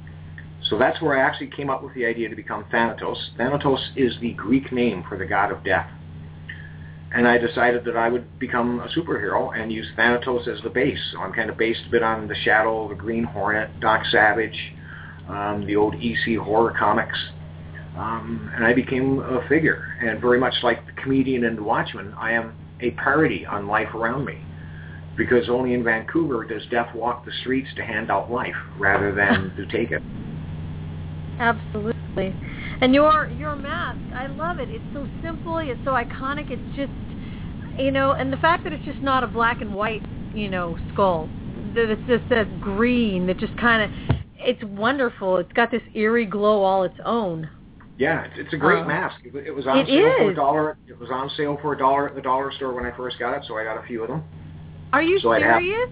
So 0.71 0.79
that's 0.79 1.03
where 1.03 1.19
I 1.19 1.29
actually 1.29 1.49
came 1.49 1.69
up 1.69 1.83
with 1.83 1.95
the 1.95 2.07
idea 2.07 2.29
to 2.29 2.37
become 2.37 2.65
Thanatos. 2.71 3.33
Thanatos 3.37 3.91
is 3.97 4.15
the 4.21 4.35
Greek 4.35 4.71
name 4.71 5.03
for 5.09 5.19
the 5.19 5.27
god 5.27 5.51
of 5.51 5.65
death. 5.65 5.91
And 7.13 7.27
I 7.27 7.39
decided 7.39 7.85
that 7.87 7.97
I 7.97 8.09
would 8.09 8.39
become 8.39 8.79
a 8.79 8.89
superhero 8.97 9.51
and 9.59 9.73
use 9.73 9.89
Thanatos 9.97 10.47
as 10.47 10.63
the 10.63 10.71
base. 10.71 11.01
So 11.13 11.19
I'm 11.19 11.33
kind 11.33 11.51
of 11.51 11.59
based 11.59 11.81
a 11.89 11.91
bit 11.91 12.05
on 12.05 12.29
The 12.29 12.37
Shadow, 12.37 12.89
The 12.89 12.95
Green 12.95 13.25
Hornet, 13.25 13.81
Doc 13.81 14.05
Savage, 14.13 14.73
um, 15.33 15.67
the 15.67 15.77
old 15.77 15.95
EC 15.95 16.37
horror 16.39 16.75
comics. 16.79 17.19
Um, 17.97 18.51
and 18.55 18.65
I 18.65 18.73
became 18.73 19.19
a 19.19 19.47
figure. 19.49 19.97
And 20.01 20.21
very 20.21 20.39
much 20.39 20.55
like 20.63 20.87
the 20.87 20.93
comedian 20.93 21.45
in 21.45 21.57
The 21.57 21.63
Watchmen, 21.63 22.15
I 22.19 22.33
am 22.33 22.55
a 22.81 22.91
parody 22.93 23.45
on 23.47 23.67
life 23.67 23.95
around 23.95 24.25
me. 24.25 24.39
Because 25.17 25.49
only 25.49 25.75
in 25.75 25.85
Vancouver 25.85 26.45
does 26.45 26.63
death 26.71 26.95
walk 26.95 27.27
the 27.27 27.33
streets 27.43 27.69
to 27.77 27.83
hand 27.85 28.11
out 28.11 28.31
life 28.31 28.57
rather 28.79 29.15
than 29.15 29.55
to 29.57 29.67
take 29.67 29.91
it. 29.91 30.03
Absolutely. 31.39 32.35
And 32.81 32.95
your 32.95 33.29
your 33.39 33.57
mask, 33.57 34.01
I 34.15 34.27
love 34.27 34.59
it. 34.59 34.69
It's 34.71 34.85
so 34.93 35.07
simple. 35.23 35.59
It's 35.59 35.81
so 35.85 35.93
iconic. 35.93 36.51
It's 36.51 36.77
just, 36.77 37.81
you 37.81 37.91
know, 37.91 38.13
and 38.13 38.33
the 38.33 38.37
fact 38.39 38.65
that 38.65 38.73
it's 38.73 38.85
just 38.85 39.01
not 39.01 39.23
a 39.23 39.27
black 39.27 39.61
and 39.61 39.75
white, 39.75 40.03
you 40.35 40.49
know, 40.49 40.77
skull. 40.93 41.29
That 41.75 41.91
it's 41.91 42.03
just 42.09 42.29
that 42.31 42.61
green. 42.61 43.27
That 43.27 43.39
just 43.39 43.57
kind 43.59 43.83
of, 43.83 44.22
it's 44.45 44.63
wonderful. 44.65 45.37
It's 45.39 45.53
got 45.53 45.71
this 45.71 45.83
eerie 45.95 46.27
glow 46.27 46.63
all 46.63 46.83
its 46.85 46.99
own. 47.05 47.49
Yeah, 47.99 48.25
it's, 48.25 48.35
it's 48.39 48.53
a 48.55 48.57
great 48.57 48.83
Uh, 48.83 48.87
mask. 48.89 49.17
It, 49.25 49.35
it 49.47 49.51
was 49.55 49.67
on 49.67 49.79
it 49.79 49.87
sale 49.87 50.15
for 50.19 50.31
a 50.31 50.35
dollar. 50.35 50.79
It 50.89 50.99
was 50.99 51.11
on 51.11 51.31
sale 51.37 51.59
for 51.61 51.73
a 51.75 51.79
dollar 51.79 52.09
at 52.09 52.15
the 52.15 52.23
dollar 52.23 52.51
store 52.53 52.73
when 52.75 52.85
I 52.87 52.97
first 52.97 53.19
got 53.19 53.37
it, 53.37 53.45
so 53.47 53.57
I 53.57 53.65
got 53.65 53.83
a 53.83 53.87
few 53.87 54.03
of 54.03 54.09
them. 54.09 54.23
Are 54.93 55.03
you 55.03 55.19
So 55.21 55.31
I'd 55.33 55.43
have- 55.43 55.61
serious? 55.61 55.91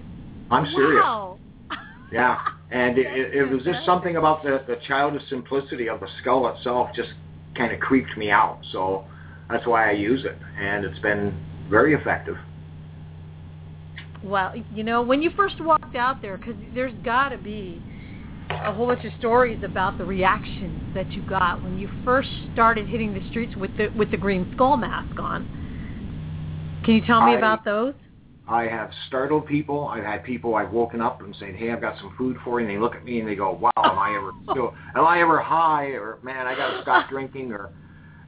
I'm 0.51 0.67
serious. 0.67 1.03
Wow. 1.03 1.39
Yeah. 2.13 2.39
And 2.73 2.99
it, 2.99 3.07
it, 3.07 3.35
it 3.37 3.45
was 3.45 3.63
just 3.63 3.87
something 3.87 4.17
about 4.17 4.43
the, 4.43 4.65
the 4.67 4.77
childish 4.89 5.23
simplicity 5.29 5.89
of 5.89 6.01
the 6.01 6.09
skull 6.21 6.49
itself 6.49 6.91
just 6.95 7.11
kind 7.57 7.73
of 7.73 7.79
creeped 7.79 8.17
me 8.17 8.31
out. 8.33 8.59
So 8.73 9.05
that's 9.49 9.65
why 9.65 9.89
I 9.89 9.93
use 9.93 10.25
it, 10.25 10.37
and 10.59 10.85
it's 10.85 10.99
been 10.99 11.33
very 11.69 11.95
effective. 11.95 12.37
Well, 14.25 14.53
you 14.75 14.83
know, 14.83 15.03
when 15.03 15.23
you 15.23 15.31
first 15.37 15.61
walked 15.61 15.95
out 15.97 16.21
there, 16.21 16.37
because 16.37 16.57
there's 16.75 16.93
got 17.05 17.31
to 17.31 17.39
be 17.39 17.81
a 18.65 18.73
whole 18.73 18.87
bunch 18.87 19.05
of 19.05 19.13
stories 19.19 19.59
about 19.63 19.99
the 19.99 20.05
reactions 20.05 20.95
that 20.95 21.11
you 21.13 21.23
got 21.23 21.63
when 21.63 21.79
you 21.79 21.89
first 22.05 22.29
started 22.53 22.89
hitting 22.89 23.13
the 23.15 23.23
streets 23.31 23.57
with 23.57 23.71
the 23.77 23.89
with 23.97 24.11
the 24.11 24.17
green 24.17 24.51
skull 24.55 24.77
mask 24.77 25.19
on. 25.19 25.49
Can 26.85 26.95
you 26.95 27.03
tell 27.07 27.25
me 27.25 27.33
I- 27.33 27.39
about 27.39 27.65
those? 27.65 27.95
I 28.49 28.65
have 28.65 28.91
startled 29.07 29.47
people. 29.47 29.87
I've 29.87 30.03
had 30.03 30.25
people 30.25 30.57
I've 30.57 30.73
woken 30.73 31.01
up 31.01 31.21
and 31.23 31.37
saying, 31.39 31.55
"Hey, 31.55 31.71
I've 31.71 31.81
got 31.81 31.97
some 31.99 32.13
food 32.19 32.37
for 32.45 32.61
you," 32.61 32.67
and 32.67 32.77
they 32.77 32.81
look 32.81 32.97
at 32.97 33.05
me 33.05 33.21
and 33.21 33.29
they 33.29 33.37
go, 33.37 33.53
"Wow, 33.53 33.71
am 33.77 33.97
I 33.97 34.17
ever 34.17 34.33
still? 34.51 34.75
Am 34.97 35.05
I 35.05 35.21
ever 35.21 35.39
high? 35.39 35.91
Or 35.91 36.19
man, 36.23 36.49
I 36.49 36.57
got 36.57 36.75
to 36.75 36.83
stop 36.83 37.09
drinking." 37.09 37.53
Or, 37.53 37.71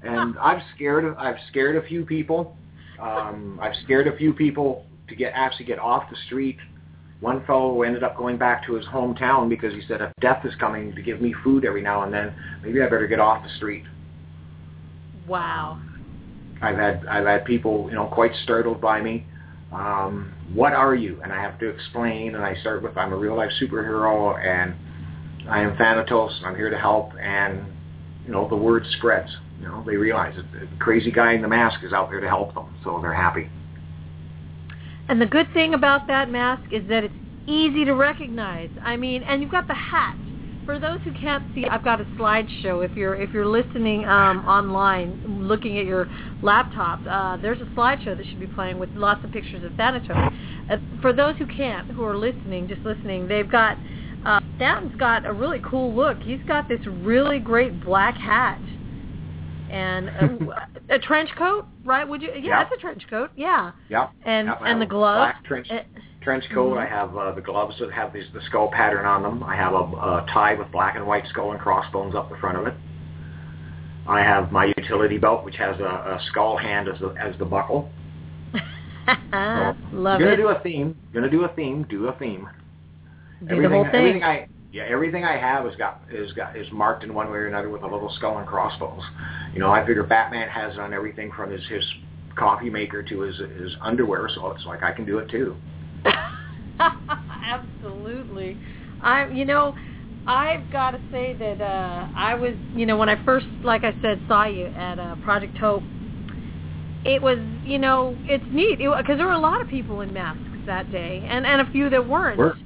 and 0.03 0.39
I've 0.39 0.63
scared 0.77 1.17
I've 1.19 1.39
scared 1.49 1.75
a 1.75 1.83
few 1.89 2.05
people. 2.05 2.57
Um, 3.01 3.59
I've 3.61 3.75
scared 3.83 4.07
a 4.07 4.17
few 4.17 4.33
people 4.33 4.87
to 5.09 5.17
get 5.17 5.33
actually 5.35 5.65
get 5.65 5.81
off 5.81 6.09
the 6.09 6.17
street. 6.27 6.59
One 7.23 7.45
fellow 7.47 7.83
ended 7.83 8.03
up 8.03 8.17
going 8.17 8.37
back 8.37 8.67
to 8.67 8.75
his 8.75 8.85
hometown 8.87 9.49
because 9.49 9.73
he 9.73 9.81
said, 9.87 10.01
"If 10.01 10.11
death 10.21 10.45
is 10.45 10.57
coming 10.57 10.93
to 10.97 11.01
give 11.01 11.21
me 11.21 11.33
food 11.45 11.65
every 11.65 11.81
now 11.81 12.03
and 12.03 12.13
then, 12.13 12.35
maybe 12.65 12.83
I 12.83 12.87
better 12.87 13.07
get 13.07 13.21
off 13.21 13.45
the 13.45 13.49
street." 13.51 13.85
Wow. 15.29 15.79
I've 16.61 16.77
had 16.77 17.07
I've 17.07 17.25
had 17.25 17.45
people 17.45 17.87
you 17.89 17.95
know 17.95 18.07
quite 18.07 18.35
startled 18.43 18.81
by 18.81 19.01
me. 19.01 19.25
Um, 19.73 20.35
what 20.53 20.73
are 20.73 20.97
you? 20.97 21.21
And 21.23 21.33
I 21.33 21.41
have 21.41 21.61
to 21.61 21.69
explain. 21.69 22.35
And 22.35 22.45
I 22.45 22.57
start 22.57 22.83
with 22.83 22.97
I'm 22.99 23.13
a 23.13 23.17
real 23.17 23.37
life 23.37 23.53
superhero, 23.63 24.37
and 24.45 24.75
I 25.49 25.61
am 25.61 25.77
Thanatos. 25.77 26.37
And 26.39 26.47
I'm 26.47 26.57
here 26.57 26.71
to 26.71 26.79
help. 26.79 27.13
And 27.21 27.65
you 28.27 28.33
know 28.33 28.49
the 28.49 28.57
word 28.57 28.85
spreads. 28.99 29.31
You 29.61 29.69
know 29.69 29.85
they 29.87 29.95
realize 29.95 30.37
it. 30.37 30.47
The 30.51 30.67
crazy 30.81 31.13
guy 31.13 31.35
in 31.35 31.43
the 31.43 31.49
mask 31.49 31.85
is 31.85 31.93
out 31.93 32.11
there 32.11 32.21
to 32.21 32.29
help 32.29 32.53
them, 32.53 32.75
so 32.83 32.99
they're 33.01 33.15
happy. 33.15 33.49
And 35.13 35.21
the 35.21 35.27
good 35.27 35.53
thing 35.53 35.75
about 35.75 36.07
that 36.07 36.31
mask 36.31 36.73
is 36.73 36.89
that 36.89 37.05
it's 37.05 37.15
easy 37.47 37.85
to 37.85 37.93
recognize. 37.93 38.71
I 38.83 38.97
mean, 38.97 39.23
and 39.25 39.43
you've 39.43 39.51
got 39.51 39.69
the 39.69 39.75
hat. 39.75 40.17
For 40.65 40.79
those 40.79 41.01
who 41.05 41.13
can't 41.13 41.45
see, 41.55 41.67
I've 41.67 41.85
got 41.85 42.01
a 42.01 42.05
slideshow. 42.17 42.83
If 42.83 42.97
you're 42.97 43.15
if 43.21 43.29
you're 43.35 43.45
listening 43.45 44.07
um, 44.07 44.39
online, 44.47 45.47
looking 45.47 45.77
at 45.77 45.85
your 45.85 46.09
laptop, 46.41 47.01
uh, 47.07 47.37
there's 47.43 47.61
a 47.61 47.67
slideshow 47.77 48.17
that 48.17 48.25
should 48.25 48.41
be 48.41 48.47
playing 48.47 48.79
with 48.79 48.89
lots 48.95 49.23
of 49.23 49.31
pictures 49.33 49.63
of 49.63 49.73
Thanatos. 49.73 50.33
Uh, 50.71 50.79
for 51.03 51.13
those 51.13 51.37
who 51.37 51.47
can't, 51.47 51.91
who 51.91 52.05
are 52.05 52.17
listening, 52.17 52.67
just 52.67 52.81
listening, 52.81 53.29
they've 53.29 53.51
got 53.51 53.77
uh, 54.25 54.41
Stanton's 54.57 54.97
got 54.99 55.27
a 55.27 55.33
really 55.35 55.61
cool 55.63 55.95
look. 55.95 56.23
He's 56.23 56.43
got 56.49 56.71
this 56.71 56.81
really 56.87 57.39
great 57.39 57.85
black 57.85 58.17
hat 58.17 58.59
and 59.71 60.09
a, 60.09 60.71
a 60.93 60.99
trench 60.99 61.31
coat, 61.37 61.67
right? 61.85 62.07
Would 62.09 62.23
you? 62.23 62.29
Yeah, 62.35 62.41
Yeah. 62.43 62.63
it's 62.63 62.73
a 62.73 62.77
trench 62.81 63.03
coat. 63.09 63.31
Yeah, 63.37 63.73
Yeah. 63.89 64.09
and 64.25 64.49
Yep, 64.49 64.59
and 64.65 64.81
the 64.81 64.87
gloves. 64.87 65.19
Black 65.33 65.45
trench 65.45 65.71
Uh, 65.71 65.81
trench 66.21 66.45
coat. 66.55 66.77
Mhm. 66.77 66.81
I 66.83 66.87
have 66.87 67.17
uh, 67.17 67.33
the 67.33 67.41
gloves 67.41 67.79
that 67.81 67.91
have 67.93 68.13
these, 68.13 68.31
the 68.33 68.41
skull 68.43 68.69
pattern 68.71 69.05
on 69.07 69.23
them. 69.23 69.43
I 69.43 69.57
have 69.57 69.73
a, 69.75 69.79
a 69.79 70.27
tie 70.33 70.55
with 70.55 70.71
black 70.71 70.95
and 70.97 71.07
white 71.07 71.27
skull 71.29 71.51
and 71.53 71.61
crossbones 71.61 72.15
up 72.15 72.29
the 72.31 72.37
front 72.37 72.59
of 72.59 72.67
it. 72.67 72.75
I 74.07 74.21
have 74.23 74.51
my 74.53 74.67
utility 74.77 75.19
belt, 75.19 75.45
which 75.45 75.57
has 75.57 75.79
a, 75.81 75.85
a 75.85 76.21
skull 76.31 76.57
hand 76.57 76.89
as 76.89 76.99
the 77.01 77.09
as 77.19 77.37
the 77.39 77.45
buckle. 77.45 77.91
Love 79.93 80.21
it. 80.21 80.25
gonna 80.25 80.37
do 80.37 80.49
a 80.49 80.61
theme. 80.61 80.97
Gonna 81.13 81.31
do 81.31 81.45
a 81.45 81.49
theme. 81.49 81.85
Do 81.89 82.09
a 82.09 82.13
theme. 82.13 82.49
Do 83.41 83.47
everything, 83.55 83.63
the 83.63 83.69
whole 83.77 83.85
thing. 83.85 83.95
everything 83.95 84.23
I 84.25 84.49
yeah, 84.73 84.85
everything 84.89 85.23
I 85.25 85.37
have 85.37 85.67
is 85.67 85.77
got 85.77 86.01
is 86.11 86.33
got 86.33 86.57
is 86.57 86.67
marked 86.73 87.05
in 87.05 87.13
one 87.13 87.31
way 87.31 87.37
or 87.39 87.47
another 87.47 87.69
with 87.69 87.83
a 87.83 87.87
little 87.87 88.11
skull 88.17 88.39
and 88.39 88.47
crossbones. 88.47 89.03
You 89.53 89.61
know, 89.61 89.71
I 89.71 89.87
figure 89.87 90.03
Batman 90.03 90.49
has 90.49 90.73
it 90.73 90.81
on 90.81 90.95
everything 90.95 91.31
from 91.37 91.51
his 91.51 91.61
his 91.69 91.85
coffee 92.37 92.71
maker 92.71 93.03
to 93.03 93.21
his 93.21 93.37
his 93.37 93.77
underwear, 93.83 94.31
so 94.35 94.51
it's 94.51 94.65
like 94.65 94.83
I 94.83 94.91
can 94.93 95.05
do 95.05 95.19
it 95.19 95.29
too. 95.29 95.57
Absolutely. 97.45 98.57
I 99.03 99.29
you 99.29 99.45
know, 99.45 99.75
I've 100.27 100.71
got 100.73 100.93
to 100.93 101.01
say 101.11 101.35
that 101.35 101.61
uh 101.61 102.09
I 102.17 102.35
was, 102.35 102.55
you 102.75 102.87
know, 102.87 102.97
when 102.97 103.11
I 103.11 103.23
first 103.27 103.47
like 103.63 103.85
I 103.85 103.95
said 104.01 104.23
saw 104.27 104.47
you 104.47 104.67
at 104.69 104.99
uh, 104.99 105.17
Project 105.17 105.59
Hope, 105.59 105.83
it 107.05 107.21
was, 107.21 107.37
you 107.67 107.79
know, 107.79 108.17
it's 108.23 108.45
neat 108.51 108.79
because 108.79 109.19
there 109.19 109.27
were 109.27 109.33
a 109.33 109.39
lot 109.39 109.61
of 109.61 109.69
people 109.69 110.01
in 110.01 110.15
masks 110.15 110.41
that 110.65 110.91
day 110.91 111.23
and 111.29 111.45
and 111.45 111.61
a 111.61 111.71
few 111.71 111.91
that 111.91 112.09
weren't. 112.09 112.39
Were. 112.39 112.57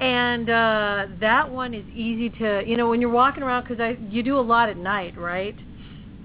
And 0.00 0.50
uh 0.50 1.06
that 1.20 1.50
one 1.50 1.74
is 1.74 1.84
easy 1.94 2.30
to, 2.38 2.62
you 2.66 2.76
know, 2.76 2.88
when 2.88 3.00
you're 3.00 3.10
walking 3.10 3.42
around 3.42 3.64
cuz 3.64 3.78
I 3.80 3.96
you 4.10 4.22
do 4.22 4.38
a 4.38 4.40
lot 4.40 4.68
at 4.68 4.76
night, 4.76 5.16
right? 5.16 5.56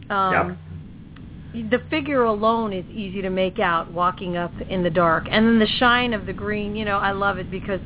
Um 0.09 0.57
the 1.53 1.79
figure 1.89 2.23
alone 2.23 2.73
is 2.73 2.85
easy 2.91 3.21
to 3.23 3.29
make 3.29 3.57
out 3.57 3.91
walking 3.91 4.37
up 4.37 4.51
in 4.69 4.83
the 4.83 4.89
dark 4.89 5.27
and 5.31 5.47
then 5.47 5.57
the 5.57 5.67
shine 5.79 6.13
of 6.13 6.27
the 6.27 6.33
green 6.33 6.75
you 6.75 6.85
know 6.85 6.97
i 6.99 7.11
love 7.11 7.39
it 7.39 7.49
because 7.49 7.81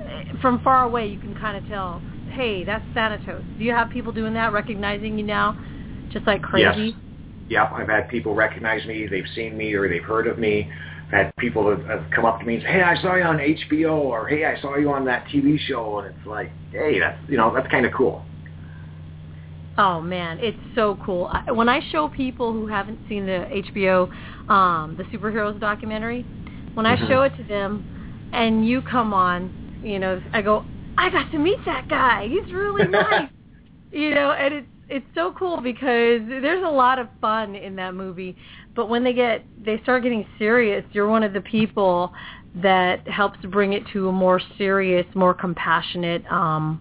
eh, 0.00 0.32
from 0.40 0.58
far 0.60 0.84
away 0.84 1.06
you 1.06 1.18
can 1.18 1.34
kind 1.34 1.54
of 1.54 1.68
tell 1.68 2.00
hey 2.30 2.64
that's 2.64 2.84
thanatos 2.94 3.44
do 3.58 3.64
you 3.64 3.72
have 3.72 3.90
people 3.90 4.10
doing 4.10 4.32
that 4.32 4.54
recognizing 4.54 5.18
you 5.18 5.24
now 5.24 5.54
just 6.12 6.26
like 6.26 6.40
crazy 6.42 6.92
Yes. 6.92 7.00
Yep, 7.46 7.72
I've 7.74 7.88
had 7.88 8.08
people 8.08 8.34
recognize 8.34 8.86
me, 8.86 9.06
they've 9.06 9.28
seen 9.34 9.56
me 9.56 9.74
or 9.74 9.86
they've 9.86 10.02
heard 10.02 10.26
of 10.26 10.38
me. 10.38 10.70
Had 11.14 11.36
people 11.36 11.64
that 11.70 11.86
have 11.86 12.06
come 12.10 12.24
up 12.24 12.40
to 12.40 12.44
me 12.44 12.54
and 12.54 12.62
say, 12.64 12.72
"Hey, 12.72 12.82
I 12.82 13.00
saw 13.00 13.14
you 13.14 13.22
on 13.22 13.38
HBO," 13.38 13.92
or 13.98 14.26
"Hey, 14.26 14.44
I 14.44 14.60
saw 14.60 14.76
you 14.76 14.90
on 14.90 15.04
that 15.04 15.24
TV 15.28 15.56
show," 15.60 16.00
and 16.00 16.08
it's 16.08 16.26
like, 16.26 16.52
"Hey, 16.72 16.98
that's 16.98 17.16
you 17.28 17.36
know 17.36 17.54
that's 17.54 17.68
kind 17.68 17.86
of 17.86 17.92
cool." 17.92 18.26
oh 19.78 20.00
man 20.00 20.38
it's 20.40 20.58
so 20.74 20.96
cool 21.04 21.28
I, 21.32 21.50
when 21.52 21.68
i 21.68 21.80
show 21.90 22.08
people 22.08 22.52
who 22.52 22.66
haven't 22.66 23.00
seen 23.08 23.26
the 23.26 23.44
hbo 23.74 24.08
um 24.48 24.96
the 24.96 25.04
superheroes 25.04 25.58
documentary 25.58 26.26
when 26.74 26.86
i 26.86 26.96
Mhm. 26.96 27.08
show 27.08 27.22
it 27.22 27.32
to 27.36 27.44
them 27.44 27.84
and 28.32 28.66
you 28.66 28.82
come 28.82 29.12
on 29.12 29.52
you 29.82 29.98
know 29.98 30.20
i 30.32 30.42
go 30.42 30.64
i 30.96 31.10
got 31.10 31.30
to 31.32 31.38
meet 31.38 31.58
that 31.66 31.88
guy 31.88 32.28
he's 32.28 32.52
really 32.52 32.88
nice 32.92 33.30
you 33.90 34.14
know 34.14 34.30
and 34.32 34.54
it's 34.54 34.68
it's 34.88 35.06
so 35.14 35.32
cool 35.36 35.60
because 35.60 36.20
there's 36.28 36.64
a 36.64 36.70
lot 36.70 36.98
of 36.98 37.08
fun 37.20 37.54
in 37.56 37.74
that 37.76 37.94
movie 37.94 38.36
but 38.74 38.88
when 38.88 39.04
they 39.04 39.12
get 39.12 39.44
they 39.64 39.80
start 39.82 40.02
getting 40.02 40.26
serious 40.38 40.84
you're 40.92 41.08
one 41.08 41.22
of 41.22 41.32
the 41.32 41.40
people 41.40 42.12
that 42.56 43.06
helps 43.08 43.38
bring 43.46 43.72
it 43.72 43.82
to 43.92 44.08
a 44.08 44.12
more 44.12 44.40
serious 44.56 45.06
more 45.14 45.34
compassionate 45.34 46.24
um 46.30 46.80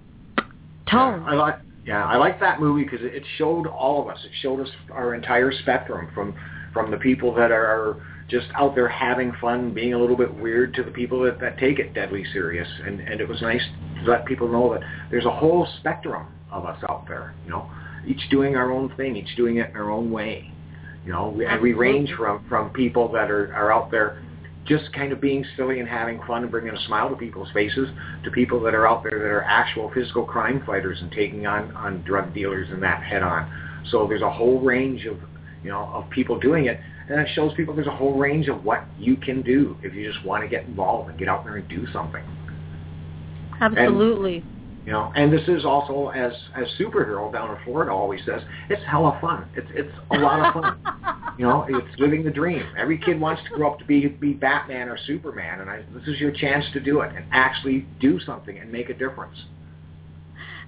tone 0.89 1.21
Yeah, 1.21 1.31
I 1.31 1.33
like 1.33 1.59
yeah, 1.85 2.05
I 2.05 2.15
like 2.15 2.39
that 2.39 2.61
movie 2.61 2.83
because 2.83 3.01
it 3.01 3.23
showed 3.37 3.67
all 3.67 4.01
of 4.01 4.07
us. 4.07 4.23
It 4.23 4.31
showed 4.41 4.61
us 4.61 4.69
our 4.91 5.13
entire 5.13 5.51
spectrum 5.51 6.09
from 6.13 6.33
from 6.73 6.91
the 6.91 6.97
people 6.97 7.33
that 7.35 7.51
are 7.51 8.01
just 8.29 8.47
out 8.55 8.73
there 8.73 8.87
having 8.87 9.33
fun, 9.41 9.73
being 9.73 9.93
a 9.93 9.99
little 9.99 10.15
bit 10.15 10.33
weird, 10.33 10.73
to 10.75 10.83
the 10.83 10.91
people 10.91 11.21
that, 11.23 11.39
that 11.39 11.57
take 11.57 11.79
it 11.79 11.93
deadly 11.93 12.23
serious. 12.31 12.67
And 12.85 13.01
and 13.01 13.19
it 13.19 13.27
was 13.27 13.41
nice 13.41 13.61
to 14.03 14.09
let 14.09 14.25
people 14.25 14.47
know 14.47 14.73
that 14.73 14.81
there's 15.11 15.25
a 15.25 15.31
whole 15.31 15.67
spectrum 15.79 16.27
of 16.51 16.65
us 16.65 16.81
out 16.87 17.05
there. 17.07 17.33
You 17.43 17.51
know, 17.51 17.69
each 18.07 18.29
doing 18.29 18.55
our 18.55 18.71
own 18.71 18.95
thing, 18.95 19.17
each 19.17 19.35
doing 19.35 19.57
it 19.57 19.71
in 19.71 19.75
our 19.75 19.91
own 19.91 20.09
way. 20.09 20.52
You 21.05 21.11
know, 21.11 21.29
we, 21.29 21.45
and 21.45 21.61
we 21.61 21.73
range 21.73 22.11
from 22.17 22.45
from 22.47 22.69
people 22.69 23.11
that 23.11 23.29
are 23.29 23.53
are 23.53 23.73
out 23.73 23.91
there 23.91 24.23
just 24.65 24.93
kind 24.93 25.11
of 25.11 25.19
being 25.19 25.45
silly 25.57 25.81
and 25.81 25.89
having 25.89 26.21
fun 26.25 26.43
and 26.43 26.51
bringing 26.51 26.73
a 26.73 26.85
smile 26.85 27.09
to 27.09 27.15
people's 27.15 27.49
faces 27.51 27.89
to 28.23 28.31
people 28.31 28.61
that 28.61 28.73
are 28.73 28.87
out 28.87 29.03
there 29.03 29.19
that 29.19 29.25
are 29.25 29.43
actual 29.43 29.91
physical 29.93 30.23
crime 30.23 30.63
fighters 30.65 30.99
and 31.01 31.11
taking 31.11 31.45
on 31.45 31.75
on 31.75 32.01
drug 32.03 32.33
dealers 32.33 32.69
and 32.71 32.81
that 32.81 33.03
head 33.03 33.21
on. 33.21 33.51
So 33.91 34.07
there's 34.07 34.21
a 34.21 34.31
whole 34.31 34.61
range 34.61 35.05
of 35.05 35.17
you 35.63 35.71
know 35.71 35.89
of 35.93 36.09
people 36.09 36.39
doing 36.39 36.67
it, 36.67 36.79
and 37.09 37.19
it 37.19 37.27
shows 37.35 37.53
people 37.55 37.75
there's 37.75 37.87
a 37.87 37.95
whole 37.95 38.17
range 38.17 38.47
of 38.47 38.63
what 38.63 38.85
you 38.97 39.17
can 39.17 39.41
do 39.41 39.77
if 39.83 39.93
you 39.93 40.09
just 40.09 40.23
want 40.25 40.43
to 40.43 40.47
get 40.47 40.65
involved 40.65 41.09
and 41.09 41.19
get 41.19 41.27
out 41.27 41.43
there 41.43 41.57
and 41.57 41.67
do 41.67 41.85
something. 41.91 42.23
absolutely 43.59 44.43
You 44.85 44.91
know, 44.91 45.13
and 45.15 45.31
this 45.31 45.47
is 45.47 45.63
also 45.63 46.09
as 46.09 46.33
as 46.55 46.67
superhero 46.79 47.31
down 47.31 47.51
in 47.51 47.57
Florida 47.63 47.91
always 47.91 48.19
says, 48.25 48.41
it's 48.69 48.81
hella 48.85 49.17
fun. 49.21 49.45
It's 49.55 49.69
it's 49.73 49.93
a 50.11 50.17
lot 50.17 50.45
of 50.45 50.53
fun. 50.53 50.75
you 51.37 51.45
know, 51.45 51.65
it's 51.69 51.87
living 51.99 52.23
the 52.23 52.31
dream. 52.31 52.65
Every 52.77 52.97
kid 52.97 53.19
wants 53.19 53.41
to 53.43 53.49
grow 53.55 53.71
up 53.71 53.79
to 53.79 53.85
be 53.85 54.07
be 54.07 54.33
Batman 54.33 54.89
or 54.89 54.97
Superman, 55.07 55.61
and 55.61 55.69
I, 55.69 55.83
this 55.93 56.07
is 56.07 56.19
your 56.19 56.31
chance 56.31 56.65
to 56.73 56.81
do 56.81 56.99
it 57.01 57.11
and 57.15 57.25
actually 57.31 57.87
do 58.01 58.19
something 58.19 58.59
and 58.59 58.69
make 58.71 58.89
a 58.89 58.93
difference. 58.93 59.35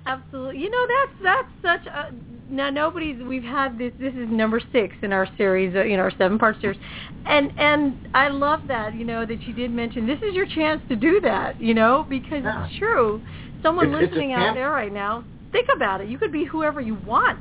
Absolutely. 0.08 0.60
You 0.62 0.70
know 0.70 0.86
that's 0.88 1.50
that's 1.64 1.84
such 1.84 1.94
a 1.94 2.54
now 2.54 2.70
nobody's 2.70 3.22
we've 3.24 3.44
had 3.44 3.78
this 3.78 3.92
this 4.00 4.14
is 4.14 4.30
number 4.30 4.62
6 4.72 4.96
in 5.02 5.12
our 5.12 5.28
series, 5.36 5.76
uh, 5.76 5.84
you 5.84 5.98
know, 5.98 6.04
our 6.04 6.12
seven 6.12 6.38
part 6.38 6.62
series. 6.62 6.78
And 7.26 7.52
and 7.58 8.08
I 8.14 8.28
love 8.28 8.62
that, 8.68 8.94
you 8.94 9.04
know, 9.04 9.26
that 9.26 9.42
you 9.48 9.54
did 9.54 9.72
mention 9.72 10.06
this 10.06 10.20
is 10.20 10.36
your 10.36 10.46
chance 10.46 10.80
to 10.90 10.96
do 10.96 11.20
that, 11.22 11.60
you 11.60 11.74
know, 11.74 12.06
because 12.08 12.44
Yeah. 12.44 12.66
it's 12.66 12.76
true. 12.78 13.20
Someone 13.62 13.88
It's- 13.88 14.04
it's 14.04 14.12
listening 14.12 14.34
out 14.34 14.54
there 14.56 14.70
right 14.72 14.92
now, 14.94 15.24
think 15.52 15.70
about 15.74 16.02
it. 16.02 16.08
You 16.08 16.18
could 16.18 16.32
be 16.32 16.44
whoever 16.46 16.82
you 16.82 16.96
want. 17.06 17.40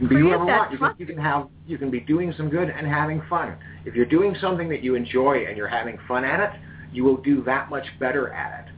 You 0.00 0.08
can 0.08 0.16
be 0.16 0.22
whoever 0.22 0.44
you 0.44 0.50
want. 0.50 0.72
You 0.72 0.78
can, 0.78 0.94
you 0.98 1.06
can 1.06 1.18
have 1.18 1.46
you 1.66 1.78
can 1.78 1.90
be 1.90 2.00
doing 2.00 2.32
some 2.32 2.48
good 2.48 2.68
and 2.70 2.86
having 2.86 3.20
fun. 3.28 3.54
If 3.84 3.94
you're 3.96 4.04
doing 4.06 4.34
something 4.40 4.68
that 4.68 4.82
you 4.82 4.94
enjoy 4.94 5.46
and 5.48 5.56
you're 5.56 5.66
having 5.66 5.98
fun 6.06 6.24
at 6.24 6.38
it, 6.40 6.50
you 6.92 7.02
will 7.04 7.16
do 7.16 7.42
that 7.42 7.70
much 7.70 7.86
better 7.98 8.32
at 8.32 8.60
it. 8.60 8.72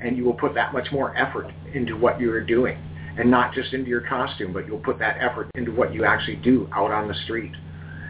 and 0.00 0.16
you 0.18 0.24
will 0.24 0.34
put 0.34 0.52
that 0.54 0.72
much 0.72 0.90
more 0.92 1.16
effort 1.16 1.50
into 1.72 1.96
what 1.96 2.20
you 2.20 2.30
are 2.30 2.40
doing, 2.40 2.76
and 3.16 3.30
not 3.30 3.54
just 3.54 3.72
into 3.72 3.88
your 3.88 4.02
costume, 4.02 4.52
but 4.52 4.66
you'll 4.66 4.78
put 4.80 4.98
that 4.98 5.16
effort 5.20 5.48
into 5.54 5.70
what 5.72 5.94
you 5.94 6.04
actually 6.04 6.36
do 6.36 6.68
out 6.72 6.90
on 6.90 7.08
the 7.08 7.14
street, 7.24 7.52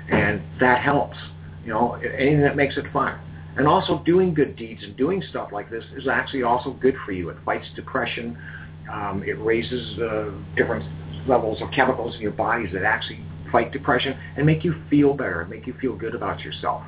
and 0.08 0.42
that 0.60 0.80
helps. 0.80 1.16
You 1.64 1.72
know, 1.72 1.92
anything 1.94 2.40
that 2.40 2.56
makes 2.56 2.76
it 2.76 2.84
fun. 2.92 3.16
And 3.56 3.68
also 3.68 4.02
doing 4.04 4.34
good 4.34 4.56
deeds 4.56 4.82
and 4.82 4.96
doing 4.96 5.22
stuff 5.30 5.50
like 5.52 5.70
this 5.70 5.84
is 5.96 6.08
actually 6.08 6.42
also 6.42 6.72
good 6.80 6.96
for 7.06 7.12
you. 7.12 7.28
It 7.28 7.36
fights 7.44 7.66
depression. 7.76 8.36
Um, 8.92 9.22
it 9.24 9.40
raises 9.40 9.98
uh, 9.98 10.30
different 10.56 10.84
levels 11.28 11.62
of 11.62 11.70
chemicals 11.70 12.14
in 12.16 12.20
your 12.20 12.32
bodies 12.32 12.70
that 12.72 12.82
actually 12.82 13.20
fight 13.52 13.72
depression 13.72 14.18
and 14.36 14.44
make 14.44 14.64
you 14.64 14.74
feel 14.90 15.14
better, 15.14 15.42
and 15.42 15.50
make 15.50 15.66
you 15.66 15.74
feel 15.80 15.94
good 15.94 16.14
about 16.14 16.40
yourself. 16.40 16.82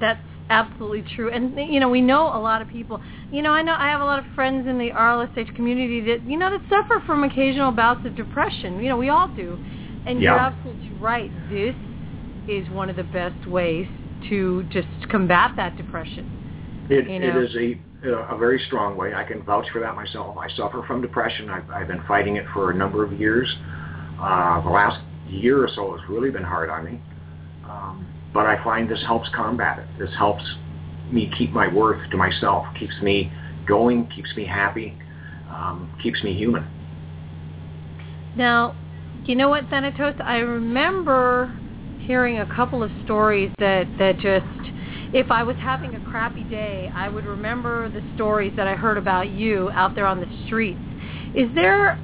That's 0.00 0.22
absolutely 0.48 1.04
true. 1.16 1.30
And 1.30 1.58
you 1.72 1.80
know, 1.80 1.88
we 1.88 2.00
know 2.00 2.26
a 2.26 2.38
lot 2.38 2.62
of 2.62 2.68
people. 2.68 3.02
You 3.32 3.42
know, 3.42 3.50
I 3.50 3.62
know 3.62 3.74
I 3.76 3.88
have 3.88 4.00
a 4.00 4.04
lot 4.04 4.20
of 4.20 4.24
friends 4.34 4.68
in 4.68 4.78
the 4.78 4.90
RLSH 4.90 5.54
community 5.56 6.00
that 6.02 6.22
you 6.24 6.38
know 6.38 6.50
that 6.50 6.60
suffer 6.70 7.02
from 7.04 7.24
occasional 7.24 7.72
bouts 7.72 8.06
of 8.06 8.14
depression. 8.14 8.80
You 8.80 8.90
know, 8.90 8.96
we 8.96 9.08
all 9.08 9.28
do. 9.28 9.58
And 10.06 10.22
yeah. 10.22 10.30
you're 10.30 10.38
absolutely 10.38 10.90
right. 11.00 11.30
This 11.50 11.74
is 12.48 12.70
one 12.70 12.88
of 12.88 12.96
the 12.96 13.04
best 13.04 13.46
ways 13.46 13.86
to 14.28 14.64
just 14.70 14.88
combat 15.10 15.52
that 15.56 15.76
depression. 15.76 16.86
It, 16.90 17.08
you 17.08 17.18
know? 17.20 17.40
it 17.40 17.44
is 17.44 17.56
a 17.56 17.78
a 18.02 18.36
very 18.38 18.58
strong 18.66 18.96
way. 18.96 19.12
I 19.12 19.24
can 19.24 19.42
vouch 19.42 19.66
for 19.72 19.80
that 19.80 19.94
myself. 19.94 20.36
I 20.38 20.48
suffer 20.56 20.82
from 20.86 21.02
depression. 21.02 21.50
I've, 21.50 21.68
I've 21.70 21.86
been 21.86 22.02
fighting 22.08 22.36
it 22.36 22.46
for 22.54 22.70
a 22.70 22.74
number 22.74 23.04
of 23.04 23.12
years. 23.12 23.54
Uh, 24.18 24.62
the 24.62 24.70
last 24.70 25.02
year 25.28 25.62
or 25.62 25.68
so 25.74 25.96
has 25.96 26.08
really 26.08 26.30
been 26.30 26.42
hard 26.42 26.70
on 26.70 26.84
me. 26.84 27.00
Um, 27.64 28.06
but 28.32 28.46
I 28.46 28.62
find 28.64 28.88
this 28.88 29.02
helps 29.06 29.28
combat 29.34 29.78
it. 29.78 29.86
This 29.98 30.10
helps 30.16 30.44
me 31.10 31.30
keep 31.36 31.50
my 31.50 31.72
worth 31.72 32.10
to 32.10 32.16
myself, 32.16 32.66
keeps 32.78 32.94
me 33.02 33.30
going, 33.66 34.06
keeps 34.08 34.34
me 34.36 34.46
happy, 34.46 34.96
um, 35.48 35.94
keeps 36.02 36.22
me 36.22 36.34
human. 36.34 36.66
Now, 38.36 38.76
you 39.24 39.34
know 39.34 39.48
what, 39.48 39.68
Thanatos? 39.68 40.14
I 40.22 40.38
remember 40.38 41.58
hearing 42.06 42.38
a 42.38 42.46
couple 42.54 42.82
of 42.82 42.90
stories 43.04 43.50
that, 43.58 43.86
that 43.98 44.18
just 44.18 44.46
if 45.12 45.30
I 45.30 45.42
was 45.42 45.56
having 45.58 45.94
a 45.94 46.00
crappy 46.00 46.44
day, 46.44 46.90
I 46.94 47.08
would 47.08 47.24
remember 47.24 47.88
the 47.88 48.02
stories 48.14 48.52
that 48.56 48.66
I 48.66 48.76
heard 48.76 48.96
about 48.96 49.30
you 49.30 49.70
out 49.72 49.94
there 49.94 50.06
on 50.06 50.20
the 50.20 50.28
streets. 50.46 50.80
Is 51.34 51.48
there 51.54 51.98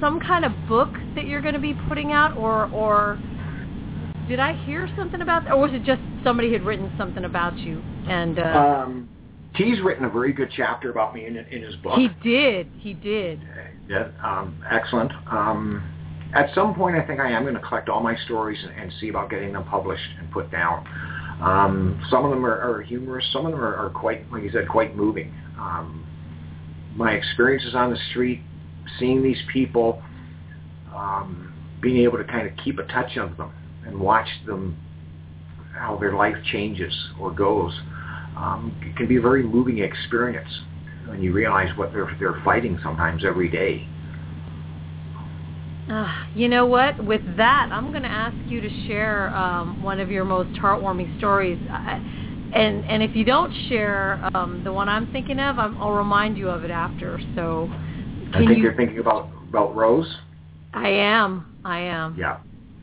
some 0.00 0.20
kind 0.20 0.44
of 0.44 0.52
book 0.68 0.90
that 1.14 1.26
you're 1.26 1.40
going 1.40 1.54
to 1.54 1.60
be 1.60 1.74
putting 1.88 2.12
out, 2.12 2.36
or 2.36 2.70
or 2.70 3.18
did 4.28 4.40
I 4.40 4.52
hear 4.64 4.88
something 4.96 5.20
about, 5.20 5.50
or 5.50 5.58
was 5.58 5.70
it 5.72 5.84
just 5.84 6.00
somebody 6.22 6.52
had 6.52 6.62
written 6.62 6.92
something 6.96 7.24
about 7.24 7.58
you? 7.58 7.82
And 8.06 8.38
uh, 8.38 8.42
um, 8.42 9.08
T's 9.56 9.80
written 9.80 10.04
a 10.04 10.10
very 10.10 10.32
good 10.32 10.50
chapter 10.56 10.90
about 10.90 11.14
me 11.14 11.26
in, 11.26 11.36
in 11.36 11.62
his 11.62 11.76
book. 11.76 11.98
he 11.98 12.08
did, 12.22 12.68
he 12.78 12.94
did. 12.94 13.40
Yeah, 13.88 14.10
um, 14.22 14.62
excellent. 14.70 15.12
Um, 15.30 15.93
at 16.34 16.54
some 16.54 16.74
point, 16.74 16.96
I 16.96 17.06
think 17.06 17.20
I 17.20 17.30
am 17.30 17.42
going 17.42 17.54
to 17.54 17.60
collect 17.60 17.88
all 17.88 18.02
my 18.02 18.16
stories 18.24 18.58
and, 18.62 18.78
and 18.78 18.92
see 19.00 19.08
about 19.08 19.30
getting 19.30 19.52
them 19.52 19.64
published 19.64 20.10
and 20.18 20.30
put 20.30 20.50
down. 20.50 20.86
Um, 21.40 22.04
some 22.10 22.24
of 22.24 22.30
them 22.30 22.44
are, 22.44 22.58
are 22.58 22.82
humorous. 22.82 23.24
Some 23.32 23.46
of 23.46 23.52
them 23.52 23.60
are, 23.60 23.76
are 23.76 23.90
quite, 23.90 24.30
like 24.32 24.42
you 24.42 24.50
said, 24.50 24.68
quite 24.68 24.96
moving. 24.96 25.32
Um, 25.58 26.06
my 26.96 27.12
experiences 27.12 27.74
on 27.74 27.90
the 27.90 27.98
street, 28.10 28.40
seeing 28.98 29.22
these 29.22 29.40
people, 29.52 30.02
um, 30.94 31.52
being 31.80 31.98
able 32.04 32.18
to 32.18 32.24
kind 32.24 32.48
of 32.48 32.56
keep 32.64 32.78
a 32.78 32.84
touch 32.84 33.16
of 33.16 33.36
them 33.36 33.52
and 33.86 33.98
watch 33.98 34.28
them, 34.46 34.76
how 35.72 35.96
their 35.96 36.14
life 36.14 36.36
changes 36.52 36.94
or 37.20 37.32
goes, 37.32 37.72
um, 38.36 38.74
can 38.96 39.06
be 39.06 39.16
a 39.16 39.20
very 39.20 39.42
moving 39.42 39.78
experience 39.78 40.48
when 41.06 41.22
you 41.22 41.32
realize 41.32 41.76
what 41.76 41.92
they're 41.92 42.16
they're 42.18 42.40
fighting 42.44 42.78
sometimes 42.82 43.24
every 43.24 43.48
day. 43.48 43.86
Uh, 45.90 46.08
you 46.34 46.48
know 46.48 46.64
what? 46.64 47.02
With 47.04 47.22
that, 47.36 47.68
I'm 47.70 47.90
going 47.90 48.02
to 48.02 48.10
ask 48.10 48.36
you 48.50 48.60
to 48.60 48.86
share 48.86 49.34
um, 49.36 49.82
one 49.82 50.00
of 50.00 50.10
your 50.10 50.24
most 50.24 50.50
heartwarming 50.58 51.16
stories. 51.18 51.58
I, 51.70 52.00
and 52.54 52.84
and 52.84 53.02
if 53.02 53.14
you 53.14 53.24
don't 53.24 53.52
share 53.68 54.30
um, 54.34 54.62
the 54.64 54.72
one 54.72 54.88
I'm 54.88 55.10
thinking 55.12 55.40
of, 55.40 55.58
I'm, 55.58 55.76
I'll 55.78 55.92
remind 55.92 56.38
you 56.38 56.48
of 56.48 56.64
it 56.64 56.70
after. 56.70 57.20
So, 57.34 57.68
I 58.32 58.38
think 58.38 58.50
you, 58.50 58.56
you're 58.56 58.76
thinking 58.76 58.98
about 58.98 59.28
about 59.48 59.74
Rose. 59.74 60.08
I 60.72 60.88
am. 60.88 61.58
I 61.64 61.80
am. 61.80 62.16
Yeah, 62.18 62.38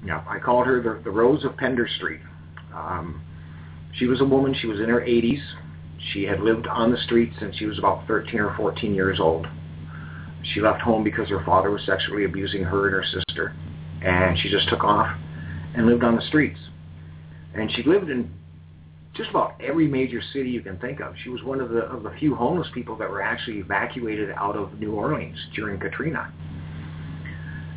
yeah. 0.05 0.23
I 0.27 0.39
called 0.39 0.67
her 0.67 0.81
the, 0.81 1.01
the 1.03 1.11
Rose 1.11 1.43
of 1.43 1.57
Pender 1.57 1.87
Street. 1.97 2.21
Um, 2.73 3.21
she 3.95 4.05
was 4.05 4.21
a 4.21 4.25
woman. 4.25 4.55
She 4.59 4.67
was 4.67 4.79
in 4.79 4.89
her 4.89 5.01
80s. 5.01 5.41
She 6.13 6.23
had 6.23 6.39
lived 6.39 6.67
on 6.67 6.91
the 6.91 6.97
street 6.97 7.31
since 7.39 7.55
she 7.57 7.65
was 7.65 7.77
about 7.77 8.07
13 8.07 8.39
or 8.39 8.55
14 8.55 8.93
years 8.93 9.19
old. 9.19 9.47
She 10.43 10.61
left 10.61 10.81
home 10.81 11.03
because 11.03 11.29
her 11.29 11.43
father 11.45 11.69
was 11.69 11.81
sexually 11.85 12.25
abusing 12.25 12.63
her 12.63 12.87
and 12.87 12.95
her 12.95 13.03
sister, 13.03 13.55
and 14.03 14.37
she 14.39 14.49
just 14.49 14.67
took 14.69 14.83
off 14.83 15.15
and 15.75 15.85
lived 15.85 16.03
on 16.03 16.15
the 16.15 16.21
streets. 16.23 16.59
And 17.53 17.71
she 17.71 17.83
lived 17.83 18.09
in 18.09 18.31
just 19.13 19.29
about 19.29 19.59
every 19.61 19.87
major 19.87 20.21
city 20.33 20.49
you 20.49 20.61
can 20.61 20.77
think 20.79 20.99
of. 21.01 21.13
She 21.23 21.29
was 21.29 21.43
one 21.43 21.59
of 21.59 21.69
the 21.69 21.81
of 21.81 22.03
the 22.03 22.11
few 22.19 22.33
homeless 22.35 22.67
people 22.73 22.95
that 22.97 23.09
were 23.09 23.21
actually 23.21 23.57
evacuated 23.59 24.31
out 24.31 24.55
of 24.55 24.79
New 24.79 24.93
Orleans 24.93 25.37
during 25.53 25.79
Katrina. 25.79 26.33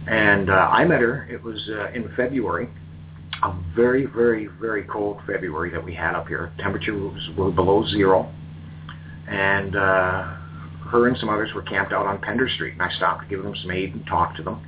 And 0.07 0.51
uh, 0.51 0.53
I 0.71 0.85
met 0.85 1.01
her. 1.01 1.27
It 1.31 1.43
was 1.43 1.59
uh, 1.69 1.91
in 1.93 2.13
February, 2.15 2.69
a 3.43 3.55
very, 3.75 4.07
very, 4.07 4.47
very 4.61 4.85
cold 4.85 5.21
February 5.27 5.71
that 5.71 5.83
we 5.83 5.95
had 5.95 6.15
up 6.15 6.29
here. 6.29 6.53
Temperature 6.59 6.95
was 6.95 7.29
were 7.37 7.51
below 7.51 7.87
zero, 7.89 8.33
and 9.29 9.75
uh, 9.75 10.37
her 10.91 11.09
and 11.09 11.17
some 11.19 11.29
others 11.29 11.53
were 11.55 11.63
camped 11.63 11.93
out 11.93 12.07
on 12.07 12.21
Pender 12.21 12.49
Street. 12.49 12.75
And 12.75 12.83
I 12.83 12.91
stopped 12.97 13.23
to 13.23 13.29
give 13.29 13.43
them 13.43 13.55
some 13.61 13.71
aid 13.71 13.95
and 13.95 14.07
talk 14.07 14.37
to 14.37 14.43
them. 14.43 14.65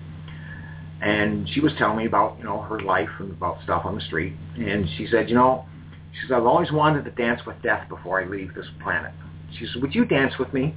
And 1.01 1.49
she 1.51 1.61
was 1.61 1.73
telling 1.79 1.99
me 1.99 2.07
about 2.07 2.39
you 2.39 2.45
know 2.45 2.63
her 2.63 2.81
life 2.81 3.11
and 3.19 3.31
about 3.31 3.63
stuff 3.63 3.85
on 3.85 3.95
the 3.95 4.01
street. 4.01 4.33
And 4.57 4.89
she 4.97 5.07
said, 5.11 5.29
you 5.29 5.35
know, 5.35 5.67
she 6.15 6.23
says 6.23 6.33
I've 6.37 6.47
always 6.47 6.73
wanted 6.73 7.05
to 7.05 7.11
dance 7.11 7.41
with 7.47 7.61
death 7.63 7.89
before 7.89 8.21
I 8.21 8.27
leave 8.27 8.55
this 8.55 8.67
planet. 8.83 9.13
She 9.59 9.67
said, 9.67 9.83
would 9.83 9.95
you 9.95 10.05
dance 10.05 10.35
with 10.39 10.53
me? 10.53 10.75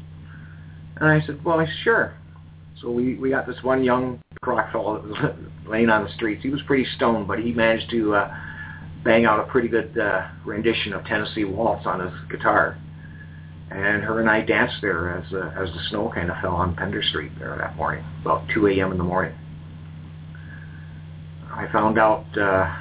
And 0.98 1.10
I 1.10 1.26
said, 1.26 1.44
well, 1.44 1.66
sure. 1.84 2.16
So 2.82 2.92
we, 2.92 3.16
we 3.16 3.30
got 3.30 3.48
this 3.48 3.62
one 3.62 3.84
young 3.84 4.22
crock 4.42 4.72
fellow 4.72 5.02
that 5.02 5.08
was 5.08 5.36
laying 5.68 5.90
on 5.90 6.04
the 6.04 6.12
streets. 6.14 6.44
He 6.44 6.50
was 6.50 6.62
pretty 6.64 6.86
stoned, 6.96 7.28
but 7.28 7.40
he 7.40 7.52
managed 7.52 7.90
to 7.92 8.16
uh, 8.16 8.38
bang 9.04 9.26
out 9.26 9.40
a 9.40 9.44
pretty 9.44 9.68
good 9.68 9.98
uh, 9.98 10.28
rendition 10.46 10.94
of 10.94 11.06
Tennessee 11.06 11.46
Waltz 11.46 11.86
on 11.86 12.00
his 12.00 12.14
guitar. 12.30 12.78
And 13.72 14.04
her 14.04 14.20
and 14.20 14.30
I 14.30 14.42
danced 14.42 14.78
there 14.82 15.16
as 15.16 15.32
uh, 15.32 15.52
as 15.56 15.70
the 15.70 15.80
snow 15.90 16.12
kind 16.14 16.32
of 16.32 16.38
fell 16.42 16.56
on 16.56 16.76
Pender 16.76 17.04
Street 17.04 17.32
there 17.38 17.56
that 17.58 17.76
morning, 17.76 18.04
about 18.22 18.48
2 18.54 18.68
a.m. 18.68 18.92
in 18.92 18.98
the 18.98 19.04
morning. 19.04 19.36
I 21.52 21.68
found 21.72 22.00
out 22.00 22.26
uh, 22.38 22.74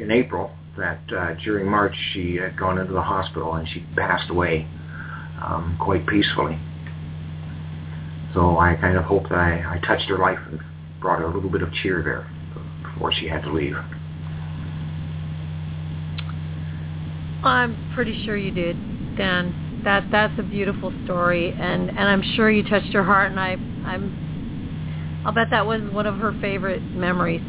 in 0.00 0.10
April 0.10 0.50
that 0.76 1.00
uh, 1.16 1.34
during 1.44 1.68
March 1.68 1.94
she 2.12 2.36
had 2.36 2.58
gone 2.58 2.78
into 2.78 2.92
the 2.92 3.02
hospital 3.02 3.54
and 3.54 3.68
she 3.68 3.84
passed 3.94 4.30
away 4.30 4.66
um, 5.44 5.76
quite 5.80 6.06
peacefully. 6.06 6.58
So 8.34 8.58
I 8.58 8.76
kind 8.80 8.96
of 8.96 9.04
hope 9.04 9.24
that 9.24 9.38
I, 9.38 9.76
I 9.76 9.86
touched 9.86 10.08
her 10.08 10.18
life 10.18 10.38
and 10.50 10.60
brought 11.00 11.20
her 11.20 11.26
a 11.26 11.34
little 11.34 11.50
bit 11.50 11.62
of 11.62 11.72
cheer 11.82 12.02
there 12.02 12.28
before 12.82 13.12
she 13.12 13.28
had 13.28 13.42
to 13.42 13.52
leave. 13.52 13.76
I'm 17.42 17.92
pretty 17.94 18.24
sure 18.24 18.36
you 18.36 18.50
did, 18.50 18.76
Dan. 19.16 19.82
That 19.84 20.10
that's 20.10 20.36
a 20.38 20.42
beautiful 20.42 20.92
story, 21.04 21.52
and 21.52 21.88
and 21.88 22.00
I'm 22.00 22.22
sure 22.34 22.50
you 22.50 22.68
touched 22.68 22.92
her 22.92 23.04
heart, 23.04 23.30
and 23.30 23.38
I 23.38 23.52
I'm 23.86 25.22
I'll 25.24 25.32
bet 25.32 25.48
that 25.50 25.66
was 25.66 25.80
one 25.92 26.06
of 26.06 26.16
her 26.18 26.32
favorite 26.40 26.82
memories 26.82 27.42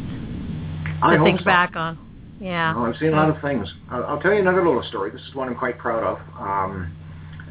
I 1.02 1.17
to 1.17 1.23
think 1.23 1.39
so. 1.39 1.45
back 1.45 1.75
on. 1.75 1.97
Yeah. 2.39 2.75
Well, 2.75 2.86
I've 2.86 2.97
seen 2.99 3.10
a 3.10 3.15
lot 3.15 3.30
of 3.30 3.41
things. 3.41 3.67
I'll, 3.89 4.04
I'll 4.06 4.19
tell 4.19 4.34
you 4.34 4.39
another 4.39 4.65
little 4.65 4.84
story. 4.84 5.12
This 5.12 5.21
is 5.21 5.36
one 5.36 5.49
I'm 5.49 5.56
quite 5.56 5.78
proud 5.78 6.04
of. 6.04 6.19
Um, 6.39 6.95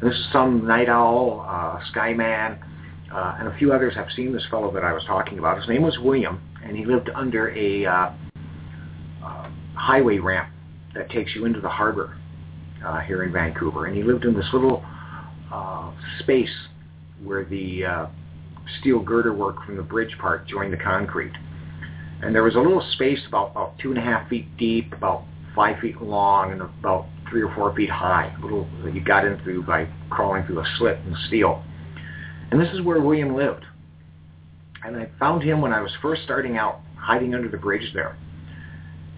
this 0.01 0.13
is 0.13 0.27
some 0.31 0.65
night 0.65 0.89
owl, 0.89 1.45
uh, 1.47 1.79
skyman, 1.93 2.59
uh, 3.13 3.35
and 3.39 3.47
a 3.49 3.57
few 3.57 3.73
others 3.73 3.93
have 3.95 4.07
seen 4.15 4.31
this 4.33 4.45
fellow 4.49 4.71
that 4.73 4.83
I 4.83 4.93
was 4.93 5.03
talking 5.05 5.39
about. 5.39 5.59
His 5.59 5.67
name 5.67 5.83
was 5.83 5.97
William, 5.99 6.41
and 6.63 6.75
he 6.75 6.85
lived 6.85 7.09
under 7.13 7.49
a 7.55 7.85
uh, 7.85 8.11
uh, 9.23 9.49
highway 9.75 10.19
ramp 10.19 10.49
that 10.95 11.09
takes 11.11 11.35
you 11.35 11.45
into 11.45 11.59
the 11.59 11.69
harbor 11.69 12.15
uh, 12.85 12.99
here 12.99 13.23
in 13.23 13.31
Vancouver. 13.31 13.85
And 13.85 13.95
he 13.95 14.03
lived 14.03 14.25
in 14.25 14.33
this 14.33 14.47
little 14.53 14.83
uh, 15.51 15.91
space 16.19 16.53
where 17.23 17.45
the 17.45 17.85
uh, 17.85 18.07
steel 18.79 18.99
girder 18.99 19.33
work 19.33 19.63
from 19.65 19.77
the 19.77 19.83
bridge 19.83 20.15
part 20.19 20.47
joined 20.47 20.73
the 20.73 20.77
concrete. 20.77 21.33
And 22.21 22.35
there 22.35 22.43
was 22.43 22.55
a 22.55 22.59
little 22.59 22.85
space 22.93 23.19
about, 23.27 23.51
about 23.51 23.79
two 23.79 23.89
and 23.89 23.97
a 23.97 24.01
half 24.01 24.29
feet 24.29 24.57
deep, 24.57 24.93
about 24.93 25.23
five 25.55 25.79
feet 25.79 26.01
long, 26.01 26.51
and 26.51 26.61
about 26.61 27.07
three 27.29 27.41
or 27.41 27.53
four 27.55 27.73
feet 27.75 27.89
high, 27.89 28.35
a 28.37 28.41
little 28.41 28.67
that 28.83 28.93
you 28.93 29.03
got 29.03 29.25
in 29.25 29.39
through 29.43 29.63
by 29.63 29.87
crawling 30.09 30.45
through 30.45 30.59
a 30.59 30.65
slit 30.77 30.97
in 31.05 31.15
steel. 31.27 31.63
And 32.51 32.59
this 32.59 32.69
is 32.73 32.81
where 32.81 32.99
William 32.99 33.35
lived. 33.35 33.65
And 34.83 34.95
I 34.97 35.09
found 35.19 35.43
him 35.43 35.61
when 35.61 35.73
I 35.73 35.81
was 35.81 35.91
first 36.01 36.23
starting 36.23 36.57
out, 36.57 36.81
hiding 36.97 37.35
under 37.35 37.49
the 37.49 37.57
bridge 37.57 37.93
there. 37.93 38.17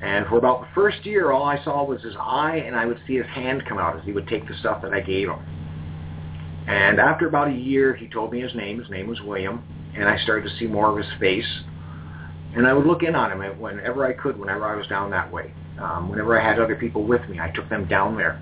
And 0.02 0.26
for 0.28 0.38
about 0.38 0.62
the 0.62 0.68
first 0.74 1.06
year, 1.06 1.32
all 1.32 1.44
I 1.44 1.64
saw 1.64 1.84
was 1.84 2.02
his 2.02 2.16
eye, 2.20 2.64
and 2.66 2.76
I 2.76 2.86
would 2.86 3.00
see 3.06 3.16
his 3.16 3.28
hand 3.28 3.64
come 3.68 3.78
out 3.78 3.96
as 3.96 4.04
he 4.04 4.12
would 4.12 4.28
take 4.28 4.48
the 4.48 4.58
stuff 4.58 4.82
that 4.82 4.94
I 4.94 5.00
gave 5.00 5.30
him. 5.30 5.40
And 6.68 7.00
after 7.00 7.28
about 7.28 7.50
a 7.50 7.54
year, 7.54 7.94
he 7.94 8.08
told 8.08 8.32
me 8.32 8.42
his 8.42 8.54
name. 8.56 8.80
His 8.80 8.90
name 8.90 9.08
was 9.08 9.22
William, 9.22 9.64
and 9.96 10.06
I 10.10 10.18
started 10.24 10.50
to 10.50 10.58
see 10.58 10.66
more 10.66 10.90
of 10.90 10.98
his 10.98 11.20
face. 11.20 11.48
And 12.56 12.68
I 12.68 12.74
would 12.74 12.86
look 12.86 13.04
in 13.04 13.16
on 13.16 13.32
him 13.32 13.60
whenever 13.60 14.06
I 14.06 14.14
could, 14.14 14.40
whenever 14.40 14.66
I 14.66 14.76
was 14.76 14.88
down 14.88 15.12
that 15.12 15.32
way. 15.32 15.54
Um, 15.80 16.10
whenever 16.10 16.40
I 16.40 16.44
had 16.44 16.60
other 16.60 16.76
people 16.76 17.04
with 17.04 17.28
me, 17.30 17.40
I 17.40 17.50
took 17.52 17.70
them 17.70 17.88
down 17.88 18.18
there 18.18 18.42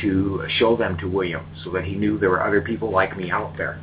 to 0.00 0.44
show 0.58 0.76
them 0.76 0.98
to 0.98 1.08
William 1.08 1.46
so 1.64 1.70
that 1.72 1.84
he 1.84 1.94
knew 1.94 2.18
there 2.18 2.30
were 2.30 2.42
other 2.42 2.60
people 2.60 2.90
like 2.90 3.16
me 3.16 3.30
out 3.30 3.56
there. 3.56 3.80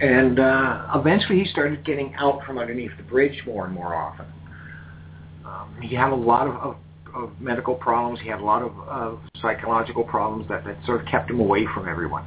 And 0.00 0.38
uh, 0.38 0.86
eventually 0.94 1.42
he 1.42 1.50
started 1.50 1.84
getting 1.84 2.14
out 2.14 2.44
from 2.46 2.58
underneath 2.58 2.92
the 2.96 3.02
bridge 3.02 3.42
more 3.44 3.66
and 3.66 3.74
more 3.74 3.94
often. 3.94 4.26
Um, 5.50 5.76
he 5.82 5.94
had 5.94 6.12
a 6.12 6.14
lot 6.14 6.46
of, 6.46 6.54
of, 6.54 6.76
of 7.14 7.40
medical 7.40 7.74
problems. 7.74 8.20
He 8.20 8.28
had 8.28 8.40
a 8.40 8.44
lot 8.44 8.62
of 8.62 8.72
uh, 8.88 9.40
psychological 9.40 10.04
problems 10.04 10.48
that, 10.48 10.64
that 10.64 10.78
sort 10.86 11.00
of 11.00 11.08
kept 11.08 11.30
him 11.30 11.40
away 11.40 11.66
from 11.74 11.88
everyone. 11.88 12.24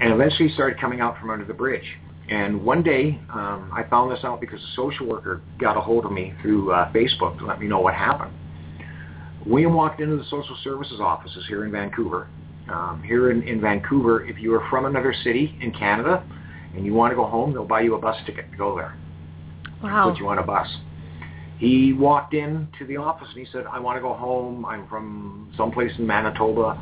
And 0.00 0.12
eventually 0.12 0.48
he 0.48 0.54
started 0.54 0.80
coming 0.80 1.00
out 1.00 1.18
from 1.20 1.30
under 1.30 1.44
the 1.44 1.54
bridge. 1.54 1.84
And 2.28 2.64
one 2.64 2.82
day, 2.82 3.20
um, 3.32 3.70
I 3.74 3.84
found 3.90 4.10
this 4.10 4.24
out 4.24 4.40
because 4.40 4.60
a 4.60 4.74
social 4.74 5.06
worker 5.06 5.42
got 5.58 5.76
a 5.76 5.80
hold 5.80 6.06
of 6.06 6.12
me 6.12 6.34
through 6.40 6.72
uh, 6.72 6.90
Facebook 6.92 7.38
to 7.38 7.46
let 7.46 7.60
me 7.60 7.66
know 7.66 7.80
what 7.80 7.94
happened. 7.94 8.32
William 9.44 9.74
walked 9.74 10.00
into 10.00 10.16
the 10.16 10.24
social 10.24 10.56
services 10.62 11.00
offices 11.00 11.44
here 11.48 11.64
in 11.64 11.72
Vancouver. 11.72 12.28
Um, 12.72 13.02
here 13.04 13.32
in, 13.32 13.42
in 13.42 13.60
Vancouver, 13.60 14.24
if 14.24 14.38
you 14.38 14.54
are 14.54 14.66
from 14.70 14.86
another 14.86 15.12
city 15.24 15.58
in 15.60 15.72
Canada 15.72 16.24
and 16.74 16.86
you 16.86 16.94
want 16.94 17.10
to 17.10 17.16
go 17.16 17.26
home, 17.26 17.52
they'll 17.52 17.66
buy 17.66 17.80
you 17.80 17.96
a 17.96 17.98
bus 17.98 18.16
ticket 18.24 18.50
to 18.50 18.56
go 18.56 18.76
there. 18.76 18.96
Wow. 19.82 20.10
Put 20.10 20.20
you 20.20 20.28
on 20.28 20.38
a 20.38 20.44
bus. 20.44 20.68
He 21.62 21.92
walked 21.92 22.34
into 22.34 22.86
the 22.88 22.96
office 22.96 23.28
and 23.34 23.46
he 23.46 23.52
said, 23.52 23.66
I 23.70 23.78
want 23.78 23.96
to 23.96 24.00
go 24.00 24.14
home. 24.14 24.64
I'm 24.64 24.88
from 24.88 25.52
someplace 25.56 25.92
in 25.96 26.06
Manitoba 26.06 26.76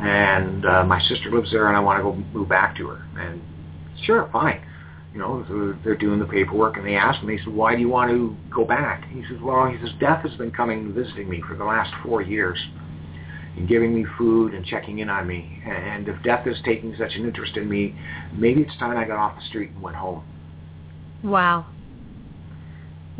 and 0.00 0.64
uh, 0.64 0.84
my 0.84 1.00
sister 1.02 1.30
lives 1.30 1.50
there 1.50 1.68
and 1.68 1.76
I 1.76 1.80
want 1.80 1.98
to 1.98 2.02
go 2.02 2.14
move 2.32 2.48
back 2.48 2.76
to 2.78 2.88
her. 2.88 3.06
And 3.18 3.42
sure, 4.04 4.30
fine 4.32 4.62
you 5.12 5.18
know, 5.18 5.76
they're 5.84 5.96
doing 5.96 6.18
the 6.18 6.26
paperwork, 6.26 6.76
and 6.76 6.86
they 6.86 6.94
asked 6.94 7.20
him, 7.20 7.28
they 7.28 7.36
said, 7.38 7.48
why 7.48 7.74
do 7.74 7.80
you 7.80 7.88
want 7.88 8.10
to 8.10 8.34
go 8.50 8.64
back? 8.64 9.06
he 9.10 9.22
says, 9.28 9.40
well, 9.42 9.66
he 9.66 9.78
says, 9.78 9.90
death 10.00 10.22
has 10.22 10.34
been 10.36 10.50
coming 10.50 10.92
visiting 10.94 11.28
me 11.28 11.42
for 11.46 11.54
the 11.54 11.64
last 11.64 11.92
four 12.02 12.22
years 12.22 12.58
and 13.56 13.68
giving 13.68 13.94
me 13.94 14.06
food 14.16 14.54
and 14.54 14.64
checking 14.64 15.00
in 15.00 15.10
on 15.10 15.26
me. 15.26 15.62
And 15.66 16.08
if 16.08 16.22
death 16.22 16.46
is 16.46 16.56
taking 16.64 16.94
such 16.96 17.14
an 17.14 17.26
interest 17.26 17.58
in 17.58 17.68
me, 17.68 17.94
maybe 18.34 18.62
it's 18.62 18.76
time 18.78 18.96
I 18.96 19.04
got 19.04 19.18
off 19.18 19.36
the 19.36 19.46
street 19.48 19.70
and 19.72 19.82
went 19.82 19.96
home. 19.96 20.24
Wow. 21.22 21.66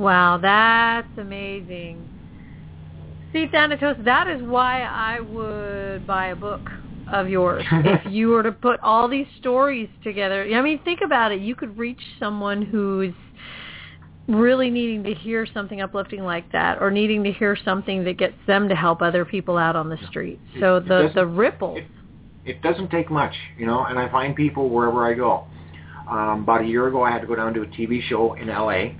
Wow, 0.02 0.38
that's 0.38 1.16
amazing. 1.16 2.08
See, 3.32 3.46
Thanatos, 3.46 3.96
that 4.04 4.26
is 4.26 4.42
why 4.42 4.82
I 4.82 5.20
would 5.20 6.06
buy 6.06 6.28
a 6.28 6.36
book 6.36 6.68
of 7.06 7.28
yours. 7.28 7.64
if 7.72 8.12
you 8.12 8.28
were 8.28 8.42
to 8.42 8.50
put 8.50 8.80
all 8.80 9.08
these 9.08 9.26
stories 9.38 9.88
together, 10.02 10.44
I 10.52 10.60
mean, 10.60 10.80
think 10.84 11.00
about 11.04 11.30
it. 11.30 11.40
You 11.40 11.54
could 11.54 11.78
reach 11.78 12.00
someone 12.18 12.62
who's 12.62 13.14
really 14.26 14.70
needing 14.70 15.04
to 15.04 15.14
hear 15.14 15.46
something 15.46 15.80
uplifting 15.80 16.24
like 16.24 16.50
that 16.50 16.80
or 16.80 16.90
needing 16.90 17.22
to 17.22 17.32
hear 17.32 17.56
something 17.64 18.02
that 18.04 18.18
gets 18.18 18.36
them 18.48 18.68
to 18.68 18.74
help 18.74 19.02
other 19.02 19.24
people 19.24 19.56
out 19.56 19.76
on 19.76 19.88
the 19.88 19.98
street. 20.08 20.40
So 20.58 20.80
the 20.80 21.12
the 21.14 21.26
ripple. 21.26 21.76
It, 21.76 21.86
it 22.44 22.62
doesn't 22.62 22.90
take 22.90 23.08
much, 23.08 23.34
you 23.56 23.66
know, 23.66 23.84
and 23.84 23.98
I 24.00 24.10
find 24.10 24.34
people 24.34 24.68
wherever 24.68 25.06
I 25.06 25.14
go. 25.14 25.44
Um, 26.10 26.42
about 26.42 26.62
a 26.62 26.66
year 26.66 26.88
ago, 26.88 27.02
I 27.04 27.12
had 27.12 27.20
to 27.20 27.26
go 27.28 27.36
down 27.36 27.54
to 27.54 27.62
a 27.62 27.66
TV 27.66 28.02
show 28.02 28.32
in 28.34 28.50
L.A., 28.50 28.96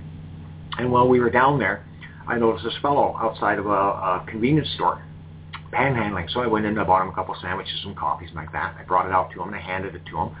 and 0.77 0.91
while 0.91 1.07
we 1.07 1.19
were 1.19 1.29
down 1.29 1.59
there, 1.59 1.85
I 2.27 2.37
noticed 2.37 2.63
this 2.63 2.77
fellow 2.81 3.17
outside 3.19 3.59
of 3.59 3.65
a, 3.65 3.69
a 3.69 4.25
convenience 4.27 4.69
store 4.75 5.03
panhandling. 5.71 6.29
So 6.31 6.39
I 6.39 6.47
went 6.47 6.65
in 6.65 6.71
and 6.71 6.79
I 6.79 6.83
bought 6.83 7.01
him 7.01 7.09
a 7.09 7.13
couple 7.13 7.35
sandwiches, 7.41 7.73
some 7.83 7.95
coffees 7.95 8.29
like 8.33 8.51
that. 8.53 8.75
I 8.79 8.83
brought 8.83 9.05
it 9.05 9.11
out 9.11 9.31
to 9.31 9.41
him 9.41 9.47
and 9.47 9.55
I 9.55 9.59
handed 9.59 9.95
it 9.95 10.05
to 10.05 10.17
him. 10.17 10.35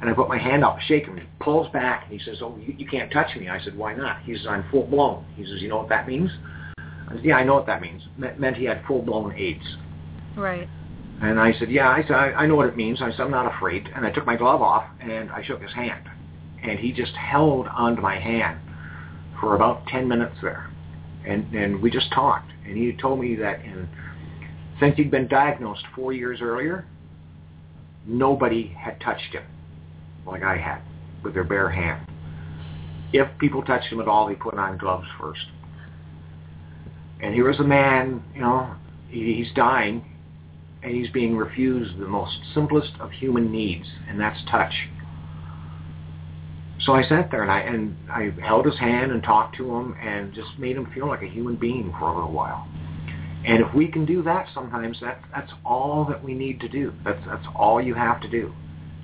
And 0.00 0.10
I 0.10 0.12
put 0.12 0.28
my 0.28 0.38
hand 0.38 0.62
out 0.64 0.78
to 0.78 0.84
shake 0.84 1.06
him. 1.06 1.16
He 1.16 1.24
pulls 1.40 1.70
back 1.72 2.04
and 2.04 2.18
he 2.18 2.24
says, 2.24 2.38
oh, 2.42 2.56
you, 2.58 2.74
you 2.78 2.86
can't 2.86 3.10
touch 3.10 3.34
me. 3.36 3.48
I 3.48 3.62
said, 3.62 3.76
why 3.76 3.94
not? 3.94 4.22
He 4.22 4.36
says, 4.36 4.46
I'm 4.46 4.64
full 4.70 4.86
blown. 4.86 5.24
He 5.36 5.44
says, 5.44 5.60
you 5.60 5.68
know 5.68 5.78
what 5.78 5.88
that 5.88 6.06
means? 6.06 6.30
I 6.78 7.14
said, 7.14 7.24
yeah, 7.24 7.36
I 7.36 7.44
know 7.44 7.54
what 7.54 7.66
that 7.66 7.80
means. 7.80 8.02
It 8.18 8.38
meant 8.38 8.56
he 8.56 8.64
had 8.64 8.82
full 8.86 9.02
blown 9.02 9.34
AIDS. 9.34 9.64
Right. 10.36 10.68
And 11.22 11.40
I 11.40 11.52
said, 11.58 11.70
yeah, 11.70 11.88
I 11.88 12.02
said, 12.02 12.12
I, 12.12 12.32
I 12.32 12.46
know 12.46 12.56
what 12.56 12.68
it 12.68 12.76
means. 12.76 13.00
I 13.00 13.10
said, 13.10 13.20
I'm 13.20 13.30
not 13.30 13.52
afraid. 13.54 13.88
And 13.94 14.04
I 14.04 14.10
took 14.10 14.26
my 14.26 14.36
glove 14.36 14.60
off 14.60 14.84
and 15.00 15.30
I 15.30 15.42
shook 15.42 15.62
his 15.62 15.72
hand. 15.72 16.04
And 16.62 16.78
he 16.78 16.92
just 16.92 17.12
held 17.12 17.66
onto 17.68 18.02
my 18.02 18.18
hand 18.18 18.60
for 19.46 19.54
about 19.54 19.86
10 19.86 20.08
minutes 20.08 20.34
there. 20.42 20.68
And, 21.24 21.54
and 21.54 21.80
we 21.80 21.88
just 21.88 22.10
talked. 22.10 22.50
And 22.66 22.76
he 22.76 22.92
told 23.00 23.20
me 23.20 23.36
that 23.36 23.60
in 23.64 23.88
since 24.80 24.96
he'd 24.96 25.10
been 25.10 25.28
diagnosed 25.28 25.84
four 25.94 26.12
years 26.12 26.40
earlier, 26.42 26.84
nobody 28.04 28.66
had 28.76 29.00
touched 29.00 29.32
him 29.32 29.44
like 30.26 30.42
I 30.42 30.56
had 30.56 30.80
with 31.22 31.32
their 31.32 31.44
bare 31.44 31.70
hand. 31.70 32.08
If 33.12 33.28
people 33.38 33.62
touched 33.62 33.86
him 33.86 34.00
at 34.00 34.08
all, 34.08 34.26
they 34.26 34.34
put 34.34 34.54
on 34.54 34.78
gloves 34.78 35.06
first. 35.18 35.46
And 37.22 37.32
here 37.32 37.48
was 37.48 37.60
a 37.60 37.64
man, 37.64 38.24
you 38.34 38.40
know, 38.40 38.74
he's 39.08 39.46
dying, 39.54 40.04
and 40.82 40.92
he's 40.92 41.08
being 41.10 41.36
refused 41.36 41.98
the 42.00 42.08
most 42.08 42.36
simplest 42.52 42.92
of 42.98 43.12
human 43.12 43.52
needs, 43.52 43.86
and 44.08 44.20
that's 44.20 44.40
touch. 44.50 44.74
So 46.86 46.92
I 46.94 47.02
sat 47.08 47.32
there 47.32 47.42
and 47.42 47.50
I 47.50 47.60
and 47.62 47.96
I 48.08 48.30
held 48.40 48.64
his 48.64 48.78
hand 48.78 49.10
and 49.10 49.20
talked 49.20 49.56
to 49.56 49.74
him 49.74 49.96
and 50.00 50.32
just 50.32 50.56
made 50.56 50.76
him 50.76 50.88
feel 50.94 51.08
like 51.08 51.20
a 51.20 51.26
human 51.26 51.56
being 51.56 51.92
for 51.98 52.08
a 52.08 52.14
little 52.14 52.30
while. 52.30 52.68
And 53.44 53.60
if 53.60 53.74
we 53.74 53.88
can 53.88 54.06
do 54.06 54.22
that 54.22 54.46
sometimes, 54.54 54.98
that, 55.00 55.20
that's 55.34 55.50
all 55.64 56.04
that 56.08 56.22
we 56.22 56.32
need 56.32 56.60
to 56.60 56.68
do. 56.68 56.92
That's, 57.04 57.18
that's 57.26 57.46
all 57.56 57.82
you 57.82 57.94
have 57.94 58.20
to 58.20 58.28
do. 58.28 58.54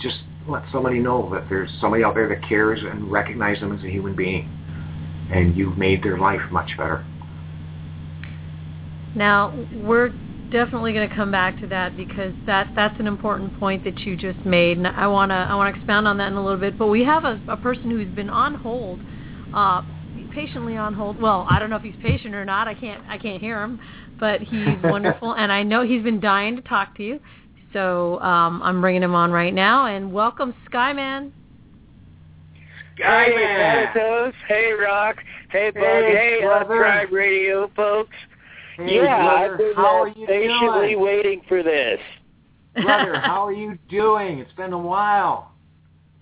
Just 0.00 0.18
let 0.48 0.62
somebody 0.70 1.00
know 1.00 1.28
that 1.32 1.48
there's 1.48 1.70
somebody 1.80 2.04
out 2.04 2.14
there 2.14 2.28
that 2.28 2.48
cares 2.48 2.80
and 2.82 3.10
recognize 3.10 3.58
them 3.58 3.76
as 3.76 3.84
a 3.84 3.90
human 3.90 4.14
being. 4.14 4.48
And 5.32 5.56
you've 5.56 5.76
made 5.76 6.04
their 6.04 6.18
life 6.18 6.40
much 6.52 6.70
better. 6.78 7.04
Now, 9.16 9.52
we're 9.74 10.12
definitely 10.52 10.92
going 10.92 11.08
to 11.08 11.14
come 11.14 11.32
back 11.32 11.58
to 11.60 11.66
that 11.66 11.96
because 11.96 12.32
that 12.46 12.70
that's 12.76 12.98
an 13.00 13.06
important 13.06 13.58
point 13.58 13.82
that 13.84 13.98
you 14.00 14.16
just 14.16 14.38
made, 14.44 14.76
and 14.76 14.86
I 14.86 15.06
want 15.06 15.30
to 15.30 15.34
I 15.34 15.54
want 15.54 15.74
to 15.74 15.80
expound 15.80 16.06
on 16.06 16.18
that 16.18 16.28
in 16.28 16.34
a 16.34 16.44
little 16.44 16.60
bit. 16.60 16.78
But 16.78 16.88
we 16.88 17.02
have 17.04 17.24
a, 17.24 17.40
a 17.48 17.56
person 17.56 17.90
who's 17.90 18.14
been 18.14 18.30
on 18.30 18.54
hold, 18.54 19.00
uh, 19.54 19.82
patiently 20.32 20.76
on 20.76 20.94
hold. 20.94 21.20
Well, 21.20 21.46
I 21.50 21.58
don't 21.58 21.70
know 21.70 21.76
if 21.76 21.82
he's 21.82 21.96
patient 22.02 22.34
or 22.34 22.44
not. 22.44 22.68
I 22.68 22.74
can't 22.74 23.02
I 23.08 23.18
can't 23.18 23.40
hear 23.40 23.62
him, 23.62 23.80
but 24.20 24.42
he's 24.42 24.76
wonderful, 24.84 25.32
and 25.32 25.50
I 25.50 25.62
know 25.62 25.84
he's 25.84 26.02
been 26.02 26.20
dying 26.20 26.54
to 26.56 26.62
talk 26.62 26.96
to 26.98 27.02
you. 27.02 27.18
So 27.72 28.20
um, 28.20 28.62
I'm 28.62 28.80
bringing 28.80 29.02
him 29.02 29.14
on 29.14 29.32
right 29.32 29.54
now, 29.54 29.86
and 29.86 30.12
welcome, 30.12 30.54
Skyman. 30.70 31.32
Skyman. 32.98 33.92
Hey, 33.92 34.32
Hey, 34.46 34.72
Rock. 34.72 35.16
Hey, 35.50 35.70
Bug. 35.70 35.82
Hey, 35.82 36.38
hey 36.40 36.40
Tribe 36.42 37.10
Radio, 37.10 37.70
folks. 37.74 38.14
Hey, 38.76 38.96
yeah, 38.96 39.22
brother. 39.22 39.52
I've 39.52 39.58
been 39.58 39.74
how 39.74 39.82
uh, 39.82 40.00
are 40.00 40.08
you 40.08 40.26
patiently 40.26 40.90
doing? 40.90 41.00
waiting 41.00 41.42
for 41.48 41.62
this. 41.62 42.00
Brother, 42.74 43.20
how 43.24 43.46
are 43.46 43.52
you 43.52 43.78
doing? 43.88 44.38
It's 44.38 44.52
been 44.52 44.72
a 44.72 44.78
while. 44.78 45.52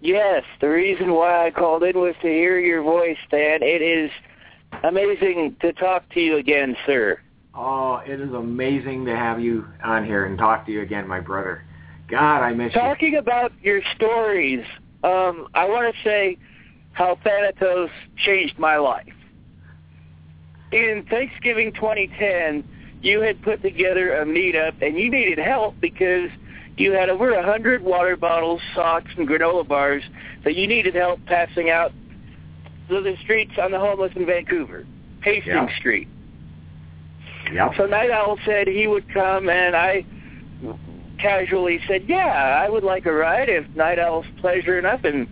Yes, 0.00 0.44
the 0.60 0.68
reason 0.68 1.12
why 1.12 1.46
I 1.46 1.50
called 1.50 1.82
in 1.82 1.98
was 1.98 2.14
to 2.22 2.28
hear 2.28 2.58
your 2.58 2.82
voice, 2.82 3.18
Stan. 3.28 3.62
It 3.62 3.82
is 3.82 4.10
amazing 4.82 5.56
to 5.60 5.72
talk 5.74 6.08
to 6.14 6.20
you 6.20 6.36
again, 6.36 6.76
sir. 6.86 7.20
Oh, 7.54 8.00
it 8.06 8.20
is 8.20 8.32
amazing 8.32 9.04
to 9.06 9.16
have 9.16 9.40
you 9.40 9.66
on 9.84 10.04
here 10.04 10.24
and 10.24 10.38
talk 10.38 10.64
to 10.66 10.72
you 10.72 10.80
again, 10.80 11.06
my 11.06 11.20
brother. 11.20 11.64
God, 12.08 12.42
I 12.42 12.52
miss 12.52 12.74
you. 12.74 12.80
Talking 12.80 13.16
about 13.16 13.52
your 13.62 13.82
stories, 13.96 14.64
um, 15.04 15.48
I 15.54 15.68
want 15.68 15.94
to 15.94 16.02
say 16.02 16.38
how 16.92 17.18
Thanatos 17.22 17.90
changed 18.24 18.58
my 18.58 18.76
life. 18.76 19.12
In 20.72 21.04
Thanksgiving 21.10 21.72
2010, 21.72 22.64
you 23.02 23.20
had 23.20 23.42
put 23.42 23.62
together 23.62 24.14
a 24.14 24.24
meetup, 24.24 24.80
and 24.82 24.96
you 24.96 25.10
needed 25.10 25.38
help 25.38 25.74
because 25.80 26.30
you 26.76 26.92
had 26.92 27.08
over 27.08 27.32
a 27.32 27.42
hundred 27.44 27.82
water 27.82 28.16
bottles, 28.16 28.60
socks, 28.74 29.10
and 29.16 29.28
granola 29.28 29.66
bars 29.66 30.02
that 30.44 30.54
you 30.54 30.66
needed 30.66 30.94
help 30.94 31.18
passing 31.26 31.70
out 31.70 31.92
to 32.88 33.00
the 33.00 33.16
streets 33.22 33.52
on 33.60 33.70
the 33.70 33.78
homeless 33.78 34.12
in 34.16 34.26
Vancouver, 34.26 34.86
Hastings 35.22 35.46
Yeah. 35.70 35.76
Street. 35.76 36.08
Yep. 37.52 37.72
So 37.76 37.86
Night 37.86 38.10
Owl 38.10 38.38
said 38.44 38.68
he 38.68 38.86
would 38.86 39.12
come, 39.12 39.48
and 39.48 39.74
I 39.74 40.04
casually 41.18 41.80
said, 41.88 42.04
"Yeah, 42.06 42.62
I 42.64 42.68
would 42.68 42.84
like 42.84 43.06
a 43.06 43.12
ride 43.12 43.48
if 43.48 43.68
Night 43.74 43.98
Owl's 43.98 44.26
pleasure 44.40 44.78
enough." 44.78 45.04
And 45.04 45.26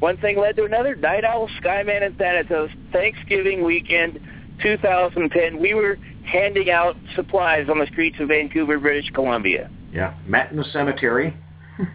one 0.00 0.16
thing 0.16 0.38
led 0.38 0.56
to 0.56 0.64
another. 0.64 0.96
Night 0.96 1.24
Owl, 1.24 1.48
Skyman, 1.60 2.02
and 2.02 2.18
Thanatos 2.18 2.70
Thanksgiving 2.90 3.62
weekend, 3.62 4.20
2010. 4.62 5.58
We 5.60 5.74
were 5.74 5.98
handing 6.24 6.70
out 6.70 6.96
supplies 7.14 7.68
on 7.68 7.78
the 7.78 7.86
streets 7.86 8.16
of 8.20 8.28
Vancouver, 8.28 8.78
British 8.78 9.10
Columbia. 9.10 9.70
Yeah. 9.92 10.14
Met 10.26 10.50
in 10.50 10.56
the 10.56 10.64
cemetery. 10.72 11.36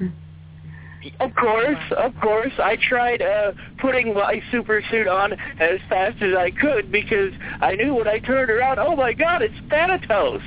Of 1.20 1.34
course, 1.36 1.78
of 1.96 2.12
course. 2.22 2.52
I 2.58 2.76
tried 2.90 3.22
uh, 3.22 3.54
putting 3.80 4.14
my 4.14 4.42
super 4.52 4.82
suit 4.92 5.08
on 5.08 5.34
as 5.60 5.80
fast 5.88 6.22
as 6.22 6.36
I 6.36 6.52
could 6.52 6.92
because 6.92 7.32
I 7.62 7.76
knew 7.76 7.94
when 7.96 8.08
I 8.08 8.20
turned 8.20 8.50
around, 8.50 8.80
oh 8.80 8.96
my 8.96 9.14
God, 9.14 9.42
it's 9.42 9.54
Thanatos. 9.70 10.42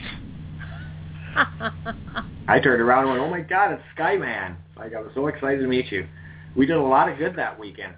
I 2.49 2.59
turned 2.61 2.83
around 2.83 3.05
and 3.05 3.13
went, 3.13 3.23
"Oh 3.23 3.31
my 3.31 3.41
God, 3.41 3.73
it's 3.73 3.83
Skyman!" 3.97 4.57
Like 4.77 4.95
I 4.95 5.01
was 5.01 5.13
so 5.15 5.29
excited 5.29 5.61
to 5.61 5.69
meet 5.69 5.91
you. 5.93 6.07
We 6.57 6.67
did 6.67 6.77
a 6.77 6.83
lot 6.83 7.09
of 7.09 7.19
good 7.19 7.37
that 7.37 7.59
weekend. 7.59 7.95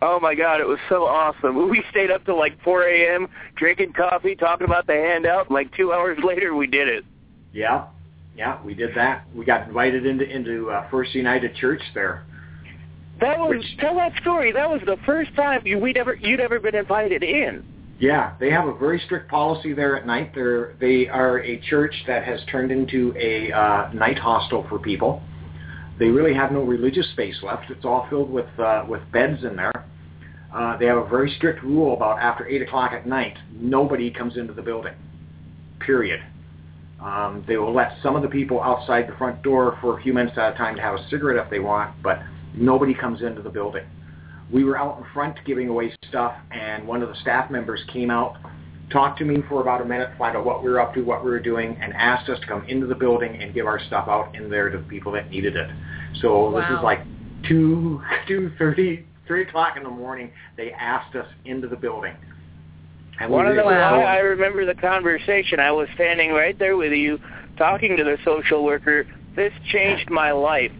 Oh 0.00 0.20
my 0.20 0.34
God, 0.34 0.60
it 0.60 0.66
was 0.68 0.78
so 0.88 1.04
awesome. 1.04 1.56
We 1.70 1.82
stayed 1.90 2.10
up 2.10 2.24
till 2.24 2.38
like 2.38 2.60
4 2.62 2.82
a.m. 2.84 3.28
drinking 3.56 3.92
coffee, 3.94 4.34
talking 4.36 4.64
about 4.66 4.86
the 4.86 4.94
handout. 4.94 5.50
Like 5.50 5.74
two 5.74 5.92
hours 5.94 6.18
later, 6.24 6.54
we 6.54 6.66
did 6.66 6.88
it. 6.88 7.04
Yeah, 7.52 7.86
yeah, 8.36 8.62
we 8.62 8.74
did 8.74 8.94
that. 8.94 9.24
We 9.34 9.44
got 9.44 9.66
invited 9.68 10.06
into 10.06 10.24
into 10.24 10.70
uh, 10.70 10.88
First 10.90 11.14
United 11.14 11.56
Church 11.56 11.80
there. 11.94 12.24
That 13.20 13.38
was 13.38 13.58
Which- 13.58 13.78
tell 13.80 13.96
that 13.96 14.12
story. 14.20 14.52
That 14.52 14.70
was 14.70 14.80
the 14.86 14.96
first 15.04 15.34
time 15.34 15.62
you 15.66 15.78
we'd 15.78 15.96
ever 15.96 16.14
you'd 16.14 16.40
ever 16.40 16.60
been 16.60 16.76
invited 16.76 17.22
in. 17.24 17.64
Yeah, 17.98 18.34
they 18.38 18.48
have 18.52 18.68
a 18.68 18.74
very 18.78 19.00
strict 19.06 19.28
policy 19.28 19.72
there 19.72 19.96
at 19.96 20.06
night. 20.06 20.32
They're 20.32 20.74
they 20.78 21.08
are 21.08 21.40
a 21.40 21.58
church 21.68 21.94
that 22.06 22.22
has 22.24 22.38
turned 22.48 22.70
into 22.70 23.12
a 23.18 23.50
uh, 23.50 23.92
night 23.92 24.18
hostel 24.18 24.64
for 24.68 24.78
people. 24.78 25.20
They 25.98 26.08
really 26.08 26.34
have 26.34 26.52
no 26.52 26.62
religious 26.62 27.10
space 27.10 27.36
left. 27.42 27.70
It's 27.70 27.84
all 27.84 28.06
filled 28.08 28.30
with 28.30 28.48
uh, 28.58 28.84
with 28.88 29.02
beds 29.12 29.44
in 29.44 29.56
there. 29.56 29.72
Uh, 30.54 30.76
they 30.78 30.86
have 30.86 30.96
a 30.96 31.06
very 31.08 31.30
strict 31.36 31.62
rule 31.62 31.94
about 31.94 32.18
after 32.20 32.46
eight 32.46 32.62
o'clock 32.62 32.92
at 32.92 33.06
night, 33.06 33.36
nobody 33.52 34.10
comes 34.10 34.36
into 34.36 34.52
the 34.52 34.62
building. 34.62 34.94
Period. 35.80 36.22
Um, 37.00 37.44
they 37.46 37.56
will 37.56 37.74
let 37.74 37.92
some 38.02 38.16
of 38.16 38.22
the 38.22 38.28
people 38.28 38.60
outside 38.60 39.08
the 39.08 39.16
front 39.16 39.42
door 39.42 39.76
for 39.80 39.98
a 39.98 40.02
few 40.02 40.12
minutes 40.12 40.36
at 40.38 40.54
a 40.54 40.56
time 40.56 40.74
to 40.76 40.82
have 40.82 40.94
a 40.94 41.08
cigarette 41.08 41.44
if 41.44 41.50
they 41.50 41.60
want, 41.60 42.02
but 42.02 42.20
nobody 42.54 42.94
comes 42.94 43.22
into 43.22 43.42
the 43.42 43.50
building. 43.50 43.84
We 44.50 44.64
were 44.64 44.78
out 44.78 44.98
in 44.98 45.04
front 45.12 45.38
giving 45.44 45.68
away 45.68 45.92
stuff, 46.08 46.34
and 46.50 46.88
one 46.88 47.02
of 47.02 47.08
the 47.08 47.14
staff 47.16 47.50
members 47.50 47.84
came 47.92 48.10
out, 48.10 48.38
talked 48.90 49.18
to 49.18 49.24
me 49.24 49.42
for 49.48 49.60
about 49.60 49.80
a 49.80 49.84
minute, 49.84 50.10
find 50.18 50.36
out 50.36 50.44
what 50.44 50.62
we 50.62 50.70
were 50.70 50.80
up 50.80 50.94
to, 50.94 51.02
what 51.02 51.24
we 51.24 51.30
were 51.30 51.40
doing, 51.40 51.76
and 51.80 51.92
asked 51.94 52.28
us 52.28 52.40
to 52.40 52.46
come 52.46 52.64
into 52.66 52.86
the 52.86 52.94
building 52.94 53.42
and 53.42 53.54
give 53.54 53.66
our 53.66 53.80
stuff 53.86 54.08
out 54.08 54.34
in 54.34 54.48
there 54.48 54.70
to 54.70 54.78
the 54.78 54.84
people 54.84 55.12
that 55.12 55.30
needed 55.30 55.56
it. 55.56 55.70
So 56.20 56.52
this 56.54 56.64
is 56.76 56.82
like 56.82 57.00
two, 57.46 58.02
two 58.28 58.52
thirty, 58.58 59.06
three 59.26 59.42
o'clock 59.42 59.76
in 59.76 59.82
the 59.82 59.90
morning. 59.90 60.30
They 60.56 60.72
asked 60.72 61.14
us 61.16 61.26
into 61.44 61.68
the 61.68 61.76
building. 61.76 62.14
And 63.20 63.30
One 63.30 63.46
of 63.46 63.56
were 63.56 63.62
the 63.62 63.68
I, 63.68 64.00
I 64.00 64.16
remember 64.18 64.64
the 64.64 64.80
conversation. 64.80 65.58
I 65.58 65.72
was 65.72 65.88
standing 65.94 66.30
right 66.32 66.56
there 66.58 66.76
with 66.76 66.92
you, 66.92 67.18
talking 67.56 67.96
to 67.96 68.04
the 68.04 68.16
social 68.24 68.64
worker. 68.64 69.06
This 69.34 69.52
changed 69.70 70.08
my 70.08 70.30
life. 70.30 70.72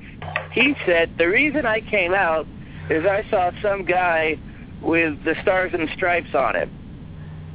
He 0.53 0.75
said 0.87 1.15
the 1.19 1.29
reason 1.29 1.67
I 1.67 1.81
came 1.81 2.15
out 2.15 2.47
is 2.91 3.05
I 3.07 3.29
saw 3.29 3.51
some 3.61 3.85
guy 3.85 4.39
with 4.83 5.23
the 5.25 5.35
stars 5.43 5.73
and 5.75 5.89
stripes 5.97 6.35
on 6.35 6.55
him, 6.55 6.71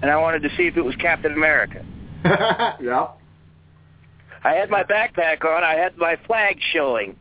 and 0.03 0.11
I 0.11 0.17
wanted 0.17 0.41
to 0.43 0.49
see 0.57 0.67
if 0.67 0.75
it 0.75 0.81
was 0.81 0.95
Captain 0.97 1.31
America. 1.31 1.83
yeah. 2.25 3.07
I 4.43 4.51
had 4.51 4.69
my 4.69 4.83
backpack 4.83 5.45
on. 5.45 5.63
I 5.63 5.75
had 5.75 5.97
my 5.97 6.17
flag 6.27 6.57
showing. 6.73 7.15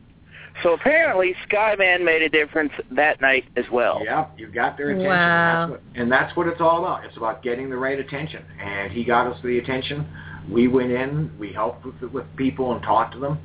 So 0.61 0.73
apparently, 0.73 1.33
Skyman 1.49 2.03
made 2.03 2.21
a 2.21 2.27
difference 2.27 2.73
that 2.91 3.21
night 3.21 3.45
as 3.55 3.63
well. 3.71 4.01
Yeah, 4.03 4.27
you 4.37 4.47
got 4.47 4.75
their 4.77 4.89
attention. 4.89 5.07
Wow. 5.07 5.67
That's 5.69 5.71
what, 5.71 6.01
and 6.01 6.11
that's 6.11 6.35
what 6.35 6.47
it's 6.47 6.59
all 6.59 6.79
about. 6.79 7.05
It's 7.05 7.15
about 7.15 7.41
getting 7.41 7.69
the 7.69 7.77
right 7.77 7.97
attention. 7.97 8.43
And 8.59 8.91
he 8.91 9.05
got 9.05 9.27
us 9.27 9.39
the 9.41 9.59
attention. 9.59 10.05
We 10.51 10.67
went 10.67 10.91
in, 10.91 11.31
we 11.39 11.53
helped 11.53 11.85
with, 11.85 12.11
with 12.11 12.25
people 12.35 12.73
and 12.73 12.83
talked 12.83 13.13
to 13.13 13.19
them. 13.19 13.39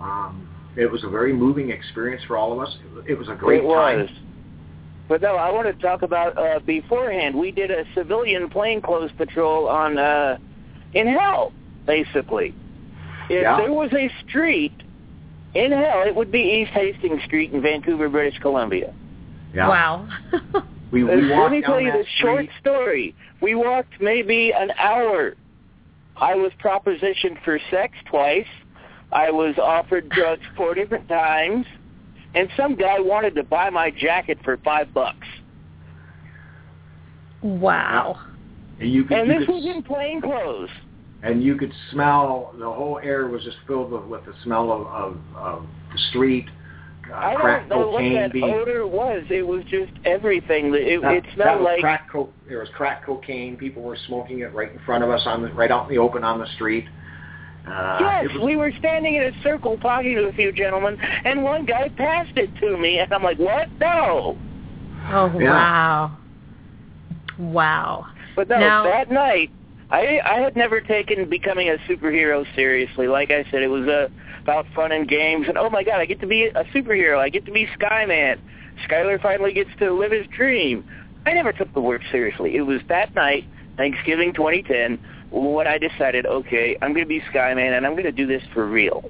Um, 0.00 0.48
it 0.76 0.86
was 0.86 1.02
a 1.02 1.08
very 1.08 1.32
moving 1.32 1.70
experience 1.70 2.22
for 2.28 2.36
all 2.36 2.52
of 2.52 2.60
us. 2.60 2.76
It 2.84 2.94
was, 2.94 3.04
it 3.08 3.18
was 3.18 3.28
a 3.28 3.34
great 3.34 3.64
it 3.64 3.66
was. 3.66 4.08
time. 4.08 4.25
But 5.08 5.22
no, 5.22 5.36
I 5.36 5.50
want 5.52 5.66
to 5.68 5.72
talk 5.82 6.02
about 6.02 6.36
uh, 6.36 6.58
beforehand. 6.60 7.36
We 7.38 7.52
did 7.52 7.70
a 7.70 7.84
civilian 7.94 8.48
plainclothes 8.48 9.12
patrol 9.16 9.68
on 9.68 9.98
uh, 9.98 10.38
in 10.94 11.06
hell, 11.06 11.52
basically. 11.86 12.54
If 13.28 13.42
Yeah. 13.42 13.56
there 13.56 13.72
was 13.72 13.92
a 13.92 14.10
street 14.28 14.74
in 15.54 15.72
hell, 15.72 16.02
it 16.06 16.14
would 16.14 16.30
be 16.32 16.40
East 16.40 16.72
Hastings 16.72 17.22
Street 17.24 17.52
in 17.52 17.62
Vancouver, 17.62 18.08
British 18.08 18.38
Columbia. 18.40 18.92
Yeah. 19.54 19.68
Wow. 19.68 20.08
We, 20.92 21.02
Uh, 21.02 21.06
we 21.16 21.22
Let 21.34 21.50
me 21.50 21.62
tell 21.62 21.80
you 21.80 21.90
that 21.90 21.98
this 21.98 22.06
short 22.20 22.46
story. 22.60 23.14
We 23.40 23.56
walked 23.56 24.00
maybe 24.00 24.52
an 24.52 24.70
hour. 24.78 25.34
I 26.16 26.36
was 26.36 26.52
propositioned 26.62 27.42
for 27.44 27.58
sex 27.70 27.94
twice. 28.06 28.46
I 29.12 29.32
was 29.32 29.56
offered 29.58 30.08
drugs 30.08 30.42
four 30.56 30.74
different 30.74 31.08
times, 31.08 31.66
and 32.36 32.48
some 32.56 32.76
guy 32.76 33.00
wanted 33.00 33.34
to 33.34 33.42
buy 33.42 33.70
my 33.70 33.90
jacket 33.90 34.38
for 34.44 34.56
five 34.58 34.92
bucks. 34.94 35.26
wow. 37.42 38.20
And 38.78 38.92
you 38.92 39.04
could, 39.04 39.18
And 39.18 39.28
you 39.28 39.38
this 39.38 39.46
could, 39.46 39.54
was 39.54 39.64
in 39.66 39.82
plain 39.82 40.20
clothes. 40.20 40.68
and 41.22 41.42
you 41.42 41.56
could 41.56 41.72
smell 41.90 42.54
the 42.58 42.70
whole 42.70 43.00
air 43.02 43.26
was 43.26 43.42
just 43.42 43.56
filled 43.66 43.90
with, 43.90 44.04
with 44.04 44.24
the 44.26 44.34
smell 44.44 44.70
of, 44.70 44.86
of, 44.86 45.18
of 45.34 45.66
the 45.92 45.98
street, 46.10 46.46
uh, 47.10 47.14
I 47.14 47.34
crack 47.36 47.68
don't 47.68 47.78
know 47.80 47.88
what 47.88 47.98
cocaine 48.00 48.14
that 48.14 48.32
being 48.32 48.44
odor 48.52 48.86
was. 48.86 49.22
It 49.30 49.46
was 49.46 49.62
just 49.70 49.92
everything. 50.04 50.74
It, 50.74 51.00
That, 51.02 51.14
it 51.14 51.24
smelled 51.34 51.62
like 51.62 51.80
crack 51.80 52.10
co- 52.10 52.32
there 52.48 52.58
was 52.58 52.68
crack 52.76 53.06
cocaine. 53.06 53.56
People 53.56 53.82
were 53.82 53.96
smoking 54.08 54.40
it 54.40 54.52
right 54.52 54.72
in 54.72 54.78
front 54.80 55.04
of 55.04 55.10
us 55.10 55.22
on 55.24 55.40
the 55.42 55.48
right 55.52 55.70
out 55.70 55.84
in 55.88 55.94
the 55.94 55.98
open 55.98 56.24
on 56.24 56.40
the 56.40 56.48
street. 56.56 56.84
Uh, 57.66 57.98
yes. 58.00 58.32
was, 58.34 58.42
We 58.42 58.56
were 58.56 58.72
standing 58.78 59.16
in 59.16 59.22
a 59.24 59.42
circle 59.42 59.76
talking 59.78 60.14
to 60.16 60.24
a 60.28 60.32
few 60.32 60.52
gentlemen, 60.52 60.98
and 61.00 61.42
one 61.42 61.64
guy 61.66 61.88
passed 61.88 62.36
it 62.36 62.54
to 62.60 62.76
me, 62.76 62.98
and 62.98 63.12
I'm 63.12 63.22
like, 63.22 63.38
"What? 63.38 63.68
No!" 63.80 64.36
Oh 65.10 65.32
Yeah. 65.38 65.50
wow. 65.50 66.16
Wow. 67.38 68.06
But 68.34 68.48
no, 68.48 68.58
Now- 68.58 68.84
that 68.84 69.10
night, 69.10 69.50
I 69.90 70.20
I 70.24 70.40
had 70.40 70.56
never 70.56 70.80
taken 70.80 71.28
becoming 71.28 71.68
a 71.68 71.76
superhero 71.88 72.44
seriously. 72.54 73.08
Like 73.08 73.30
I 73.30 73.44
said, 73.50 73.62
it 73.62 73.68
was 73.70 73.86
uh, 73.88 74.08
about 74.42 74.66
fun 74.74 74.92
and 74.92 75.08
games, 75.08 75.46
and 75.48 75.58
oh 75.58 75.70
my 75.70 75.82
god, 75.82 76.00
I 76.00 76.06
get 76.06 76.20
to 76.20 76.26
be 76.26 76.46
a 76.46 76.64
superhero. 76.74 77.18
I 77.18 77.28
get 77.28 77.44
to 77.46 77.52
be 77.52 77.66
Skyman. 77.78 78.38
Skyler 78.88 79.20
finally 79.20 79.52
gets 79.52 79.70
to 79.78 79.90
live 79.92 80.12
his 80.12 80.26
dream. 80.28 80.84
I 81.24 81.32
never 81.32 81.52
took 81.52 81.72
the 81.72 81.80
work 81.80 82.02
seriously. 82.12 82.54
It 82.56 82.62
was 82.62 82.80
that 82.88 83.14
night, 83.14 83.44
Thanksgiving 83.76 84.32
2010, 84.34 84.98
when 85.42 85.66
I 85.66 85.78
decided, 85.78 86.26
okay, 86.26 86.76
I'm 86.82 86.92
going 86.92 87.04
to 87.04 87.08
be 87.08 87.20
Skyman, 87.32 87.76
and 87.76 87.86
I'm 87.86 87.92
going 87.92 88.04
to 88.04 88.12
do 88.12 88.26
this 88.26 88.42
for 88.54 88.66
real. 88.66 89.04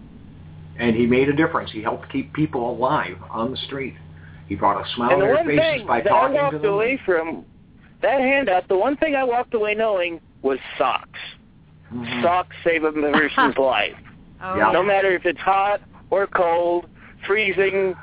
and 0.78 0.94
he 0.94 1.06
made 1.06 1.28
a 1.28 1.32
difference. 1.32 1.70
He 1.72 1.82
helped 1.82 2.10
keep 2.10 2.32
people 2.34 2.70
alive 2.70 3.16
on 3.30 3.50
the 3.50 3.56
street. 3.56 3.94
He 4.48 4.54
brought 4.54 4.84
a 4.84 4.88
smile 4.94 5.10
and 5.10 5.14
on 5.14 5.20
the 5.20 5.26
their 5.26 5.34
one 5.36 5.46
faces 5.46 5.60
thing 5.60 5.86
by 5.86 6.00
that 6.02 6.12
I 6.12 6.20
talking 6.20 6.36
to 6.36 6.42
walked 6.42 6.62
them. 6.62 6.72
away 6.72 7.00
from 7.04 7.44
that 8.02 8.20
handout, 8.20 8.68
the 8.68 8.76
one 8.76 8.96
thing 8.96 9.14
I 9.16 9.24
walked 9.24 9.54
away 9.54 9.74
knowing 9.74 10.20
was 10.42 10.58
socks. 10.78 11.18
Mhm. 11.92 12.22
Socks 12.22 12.54
save 12.62 12.84
a 12.84 12.92
person's 12.92 13.56
life. 13.58 13.94
Oh, 14.42 14.56
Yeah. 14.56 14.70
No 14.72 14.82
matter 14.82 15.12
if 15.14 15.24
it's 15.24 15.40
hot 15.40 15.80
or 16.10 16.26
cold, 16.26 16.86
freezing, 17.26 17.94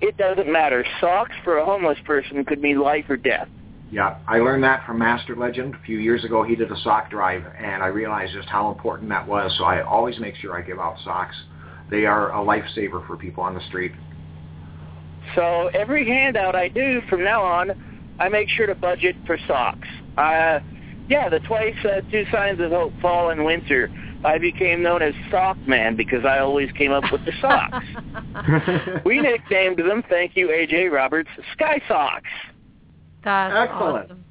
it 0.00 0.16
doesn't 0.18 0.50
matter. 0.52 0.84
Socks 1.00 1.34
for 1.42 1.56
a 1.58 1.64
homeless 1.64 1.98
person 2.04 2.44
could 2.44 2.60
mean 2.60 2.78
life 2.80 3.06
or 3.08 3.16
death. 3.16 3.48
Yeah, 3.90 4.16
I 4.26 4.38
learned 4.38 4.64
that 4.64 4.84
from 4.84 4.98
Master 4.98 5.36
Legend 5.36 5.74
a 5.74 5.78
few 5.84 5.98
years 5.98 6.24
ago. 6.24 6.42
He 6.42 6.56
did 6.56 6.72
a 6.72 6.76
sock 6.80 7.08
drive, 7.08 7.44
and 7.56 7.82
I 7.82 7.86
realized 7.86 8.32
just 8.32 8.48
how 8.48 8.70
important 8.70 9.08
that 9.10 9.26
was. 9.26 9.54
So 9.58 9.64
I 9.64 9.82
always 9.82 10.18
make 10.18 10.34
sure 10.36 10.56
I 10.56 10.62
give 10.62 10.80
out 10.80 10.96
socks. 11.04 11.36
They 11.88 12.04
are 12.04 12.32
a 12.32 12.44
lifesaver 12.44 13.06
for 13.06 13.16
people 13.16 13.44
on 13.44 13.54
the 13.54 13.60
street. 13.68 13.92
So 15.34 15.68
every 15.68 16.04
handout 16.06 16.56
I 16.56 16.68
do 16.68 17.00
from 17.08 17.22
now 17.22 17.42
on, 17.42 17.70
I 18.18 18.28
make 18.28 18.48
sure 18.48 18.66
to 18.66 18.74
budget 18.74 19.14
for 19.24 19.38
socks. 19.46 19.86
Uh, 20.16 20.60
yeah, 21.08 21.28
the 21.28 21.38
twice 21.40 21.76
uh, 21.84 22.00
two 22.10 22.24
signs 22.32 22.60
of 22.60 22.72
hope, 22.72 22.92
fall 23.00 23.30
and 23.30 23.44
winter. 23.44 23.88
I 24.24 24.38
became 24.38 24.82
known 24.82 25.02
as 25.02 25.14
Sock 25.30 25.56
Man 25.66 25.94
because 25.94 26.24
I 26.24 26.38
always 26.38 26.72
came 26.72 26.90
up 26.90 27.04
with 27.12 27.24
the 27.24 27.32
socks. 27.40 27.86
we 29.04 29.20
nicknamed 29.20 29.78
them, 29.78 30.02
thank 30.08 30.34
you, 30.34 30.48
AJ 30.48 30.90
Roberts, 30.90 31.28
Sky 31.52 31.80
Socks. 31.86 32.26
That's 33.26 33.70
Excellent. 33.70 34.04
awesome. 34.04 34.24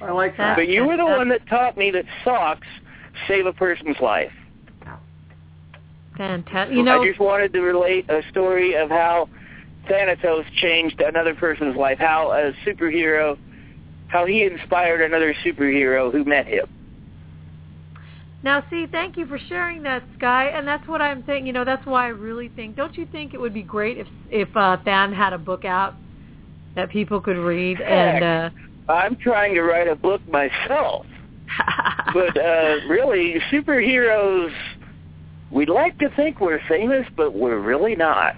I 0.00 0.10
like 0.10 0.36
that. 0.38 0.56
But 0.56 0.68
you 0.68 0.84
were 0.84 0.96
the 0.96 1.06
one 1.06 1.28
that 1.28 1.46
taught 1.48 1.76
me 1.76 1.92
that 1.92 2.04
socks 2.24 2.66
save 3.28 3.46
a 3.46 3.52
person's 3.52 3.96
life. 4.00 4.32
Fantastic. 6.16 6.76
You 6.76 6.82
know, 6.82 7.00
I 7.00 7.06
just 7.06 7.20
wanted 7.20 7.52
to 7.52 7.60
relate 7.60 8.10
a 8.10 8.22
story 8.30 8.74
of 8.74 8.90
how 8.90 9.28
Thanatos 9.88 10.44
changed 10.56 11.00
another 11.00 11.32
person's 11.36 11.76
life, 11.76 11.98
how 11.98 12.32
a 12.32 12.52
superhero, 12.66 13.38
how 14.08 14.26
he 14.26 14.42
inspired 14.42 15.00
another 15.00 15.32
superhero 15.46 16.10
who 16.10 16.24
met 16.24 16.46
him. 16.46 16.66
Now, 18.42 18.64
see, 18.68 18.86
thank 18.90 19.16
you 19.16 19.26
for 19.26 19.38
sharing 19.48 19.84
that, 19.84 20.02
Sky. 20.16 20.46
And 20.46 20.66
that's 20.66 20.86
what 20.88 21.00
I'm 21.00 21.22
saying. 21.24 21.46
You 21.46 21.52
know, 21.52 21.64
that's 21.64 21.86
why 21.86 22.06
I 22.06 22.08
really 22.08 22.48
think. 22.48 22.74
Don't 22.74 22.96
you 22.98 23.06
think 23.06 23.32
it 23.32 23.40
would 23.40 23.54
be 23.54 23.62
great 23.62 23.98
if 23.98 24.08
if 24.28 24.48
uh, 24.56 24.76
Than 24.84 25.12
had 25.12 25.32
a 25.32 25.38
book 25.38 25.64
out 25.64 25.94
that 26.74 26.90
people 26.90 27.20
could 27.20 27.36
read? 27.36 27.80
And 27.80 28.24
uh, 28.24 28.50
I'm 28.92 29.16
trying 29.16 29.54
to 29.54 29.62
write 29.62 29.88
a 29.88 29.96
book 29.96 30.20
myself, 30.28 31.06
but 32.14 32.36
uh, 32.36 32.76
really, 32.88 33.40
superheroes, 33.50 34.52
we'd 35.50 35.68
like 35.68 35.98
to 35.98 36.10
think 36.16 36.40
we're 36.40 36.60
famous, 36.68 37.06
but 37.16 37.34
we're 37.34 37.60
really 37.60 37.96
not. 37.96 38.36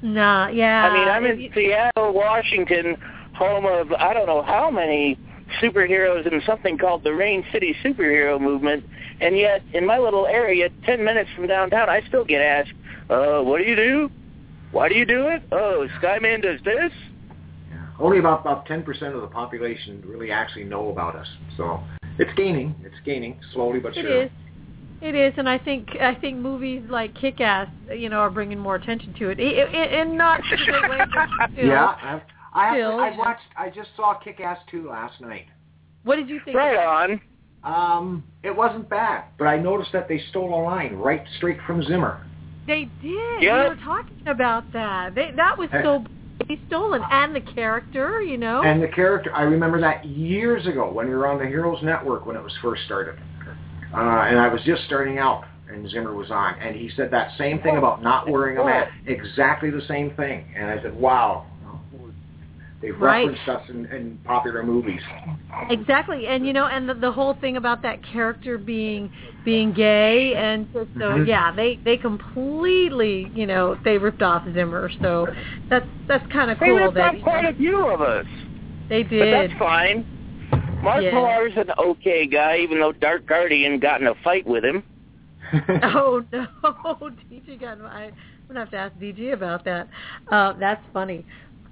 Nah, 0.00 0.48
yeah. 0.48 0.84
I 0.86 0.94
mean, 0.94 1.08
I'm 1.08 1.24
in 1.26 1.40
If- 1.40 1.54
Seattle, 1.54 2.12
Washington, 2.12 2.96
home 3.34 3.66
of 3.66 3.92
I 3.92 4.12
don't 4.14 4.26
know 4.26 4.42
how 4.42 4.70
many 4.70 5.18
superheroes 5.62 6.30
in 6.30 6.40
something 6.46 6.78
called 6.78 7.04
the 7.04 7.12
Rain 7.12 7.44
City 7.52 7.74
Superhero 7.82 8.40
Movement, 8.40 8.84
and 9.20 9.36
yet 9.36 9.62
in 9.72 9.86
my 9.86 9.98
little 9.98 10.26
area, 10.26 10.68
10 10.84 11.04
minutes 11.04 11.30
from 11.34 11.46
downtown, 11.46 11.88
I 11.88 12.02
still 12.06 12.24
get 12.24 12.42
asked, 12.42 12.72
uh, 13.10 13.40
what 13.40 13.58
do 13.58 13.64
you 13.64 13.76
do? 13.76 14.10
Why 14.72 14.88
do 14.88 14.94
you 14.94 15.06
do 15.06 15.28
it? 15.28 15.42
Oh, 15.52 15.86
Skyman 16.00 16.42
does 16.42 16.60
this? 16.64 16.92
Yeah. 17.70 17.86
Only 17.98 18.18
about 18.18 18.40
about 18.42 18.66
ten 18.66 18.82
percent 18.82 19.14
of 19.14 19.22
the 19.22 19.26
population 19.28 20.02
really 20.06 20.30
actually 20.30 20.64
know 20.64 20.90
about 20.90 21.16
us. 21.16 21.26
So 21.56 21.80
it's 22.18 22.32
gaining. 22.36 22.74
It's 22.84 22.94
gaining 23.04 23.40
slowly 23.52 23.80
but 23.80 23.96
It 23.96 24.02
sure. 24.02 24.22
is. 24.24 24.30
It 25.00 25.14
is, 25.14 25.32
and 25.36 25.48
I 25.48 25.58
think 25.58 25.90
I 26.00 26.14
think 26.16 26.38
movies 26.38 26.82
like 26.90 27.14
Kick-Ass, 27.14 27.68
you 27.94 28.08
know, 28.08 28.16
are 28.18 28.30
bringing 28.30 28.58
more 28.58 28.74
attention 28.74 29.14
to 29.20 29.28
it, 29.30 29.38
I- 29.38 29.62
I- 29.78 30.00
and 30.00 30.18
not 30.18 30.40
in 30.44 30.60
a 30.60 30.64
great 30.66 30.90
way. 30.90 30.98
But 31.14 31.50
still. 31.52 31.66
Yeah, 31.68 31.94
I've, 32.02 32.22
I 32.52 32.76
have. 32.76 32.94
I 32.94 33.16
watched. 33.16 33.42
I 33.56 33.70
just 33.70 33.90
saw 33.96 34.14
Kick-Ass 34.14 34.58
two 34.70 34.88
last 34.88 35.20
night. 35.20 35.46
What 36.02 36.16
did 36.16 36.28
you 36.28 36.40
think? 36.44 36.56
Right 36.56 36.76
on. 36.76 37.20
Um, 37.62 38.24
it 38.42 38.54
wasn't 38.54 38.88
bad, 38.88 39.24
but 39.38 39.44
I 39.46 39.56
noticed 39.56 39.92
that 39.92 40.08
they 40.08 40.20
stole 40.30 40.52
a 40.52 40.62
line 40.62 40.94
right 40.94 41.24
straight 41.36 41.58
from 41.66 41.82
Zimmer. 41.84 42.24
They 42.68 42.86
did. 43.00 43.42
Yeah. 43.42 43.62
We 43.62 43.68
were 43.70 43.82
talking 43.82 44.22
about 44.26 44.70
that. 44.74 45.14
They, 45.14 45.30
that 45.36 45.56
was 45.56 45.70
so 45.82 46.04
blatantly 46.38 46.60
stolen, 46.68 47.02
and 47.10 47.34
the 47.34 47.40
character, 47.40 48.22
you 48.22 48.36
know. 48.36 48.62
And 48.62 48.82
the 48.82 48.88
character, 48.88 49.34
I 49.34 49.42
remember 49.42 49.80
that 49.80 50.04
years 50.04 50.66
ago 50.66 50.92
when 50.92 51.08
we 51.08 51.14
were 51.14 51.26
on 51.26 51.38
the 51.38 51.46
Heroes 51.46 51.82
Network 51.82 52.26
when 52.26 52.36
it 52.36 52.42
was 52.42 52.52
first 52.60 52.84
started. 52.84 53.18
Uh, 53.94 53.96
and 53.96 54.38
I 54.38 54.48
was 54.48 54.60
just 54.66 54.84
starting 54.84 55.18
out, 55.18 55.44
and 55.72 55.88
Zimmer 55.88 56.14
was 56.14 56.30
on, 56.30 56.60
and 56.60 56.76
he 56.76 56.90
said 56.94 57.10
that 57.10 57.30
same 57.38 57.58
thing 57.62 57.78
about 57.78 58.02
not 58.02 58.28
wearing 58.28 58.58
a 58.58 58.64
mask. 58.64 58.92
Exactly 59.06 59.70
the 59.70 59.82
same 59.88 60.14
thing. 60.14 60.44
And 60.54 60.66
I 60.66 60.82
said, 60.82 60.94
wow. 60.94 61.46
They've 62.80 62.98
Right. 63.00 63.26
referenced 63.26 63.48
us 63.48 63.68
in, 63.70 63.86
in 63.86 64.18
popular 64.24 64.62
movies. 64.62 65.00
Exactly, 65.68 66.26
and 66.28 66.46
you 66.46 66.52
know, 66.52 66.66
and 66.66 66.88
the, 66.88 66.94
the 66.94 67.10
whole 67.10 67.34
thing 67.34 67.56
about 67.56 67.82
that 67.82 67.98
character 68.04 68.56
being 68.56 69.10
being 69.44 69.72
gay, 69.72 70.34
and 70.36 70.68
so, 70.72 70.86
so 70.94 71.00
Mhm. 71.00 71.26
yeah, 71.26 71.50
they 71.50 71.76
they 71.84 71.96
completely, 71.96 73.30
you 73.34 73.46
know, 73.46 73.76
they 73.84 73.98
ripped 73.98 74.22
off 74.22 74.44
Zimmer. 74.54 74.90
So 75.02 75.26
that's 75.68 75.86
that's 76.06 76.24
kind 76.32 76.50
of 76.52 76.58
cool. 76.58 76.66
They 76.68 76.72
cool 76.74 76.82
ripped 76.84 76.94
that 76.94 77.14
off 77.16 77.22
quite 77.22 77.44
a 77.46 77.54
few 77.54 77.86
of 77.88 78.00
us. 78.00 78.26
they 78.88 79.02
did. 79.02 79.18
But 79.20 79.30
that's 79.48 79.58
fine. 79.58 80.06
Mark 80.82 81.02
Yeah. 81.02 81.14
Millar's 81.14 81.52
an 81.56 81.70
okay 81.78 82.26
guy, 82.28 82.58
even 82.58 82.78
though 82.78 82.92
Dark 82.92 83.26
Guardian 83.26 83.80
got 83.80 84.00
in 84.00 84.06
a 84.06 84.14
fight 84.22 84.46
with 84.46 84.64
him. 84.64 84.84
Oh 85.82 86.22
no, 86.32 86.46
DG 87.30 87.60
got. 87.60 87.80
I, 87.80 88.04
I'm 88.04 88.12
gonna 88.54 88.60
have 88.60 88.70
to 88.70 88.76
ask 88.76 88.94
DG 88.96 89.32
about 89.32 89.64
that. 89.64 89.88
Uh, 90.30 90.52
that's 90.58 90.82
funny, 90.92 91.26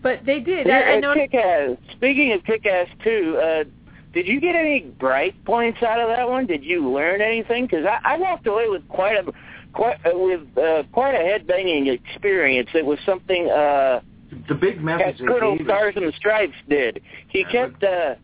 but 0.07 0.24
they 0.24 0.38
did. 0.38 0.70
I, 0.70 0.78
I 0.80 0.94
Yeah, 0.94 1.00
know. 1.00 1.14
Kick-Ass. 1.14 1.76
Speaking 1.96 2.32
of 2.32 2.44
Kick-Ass 2.44 2.86
too, 3.02 3.40
uh, 3.42 3.64
did 4.12 4.28
you 4.28 4.40
get 4.40 4.54
any 4.54 4.82
bright 5.00 5.34
points 5.44 5.82
out 5.82 5.98
of 5.98 6.09
that 6.09 6.28
one? 6.28 6.46
Did 6.46 6.62
you 6.64 6.88
learn 6.88 7.20
anything? 7.20 7.66
Because 7.66 7.84
I, 7.84 8.14
I 8.14 8.16
walked 8.16 8.46
away 8.46 8.68
with 8.68 8.86
quite 8.88 9.16
a 9.16 9.24
quite 9.72 9.96
uh, 10.07 10.16
with 10.16 10.42
uh, 10.57 10.84
quite 10.92 11.14
a 11.16 11.18
headbanging 11.18 11.92
experience. 11.92 12.68
It 12.72 12.86
was 12.86 13.00
something 13.04 13.50
uh, 13.50 14.00
the 14.48 14.54
big 14.54 14.76
that 14.76 14.84
message 14.84 15.18
they 15.18 15.26
Colonel 15.26 15.57
gave 15.59 15.66
Stars 15.66 15.94
and 15.96 16.14
Stripes 16.14 16.54
did. 16.68 17.02
He 17.28 17.40
Yeah, 17.40 17.50
kept 17.50 17.82
uh, 17.82 18.14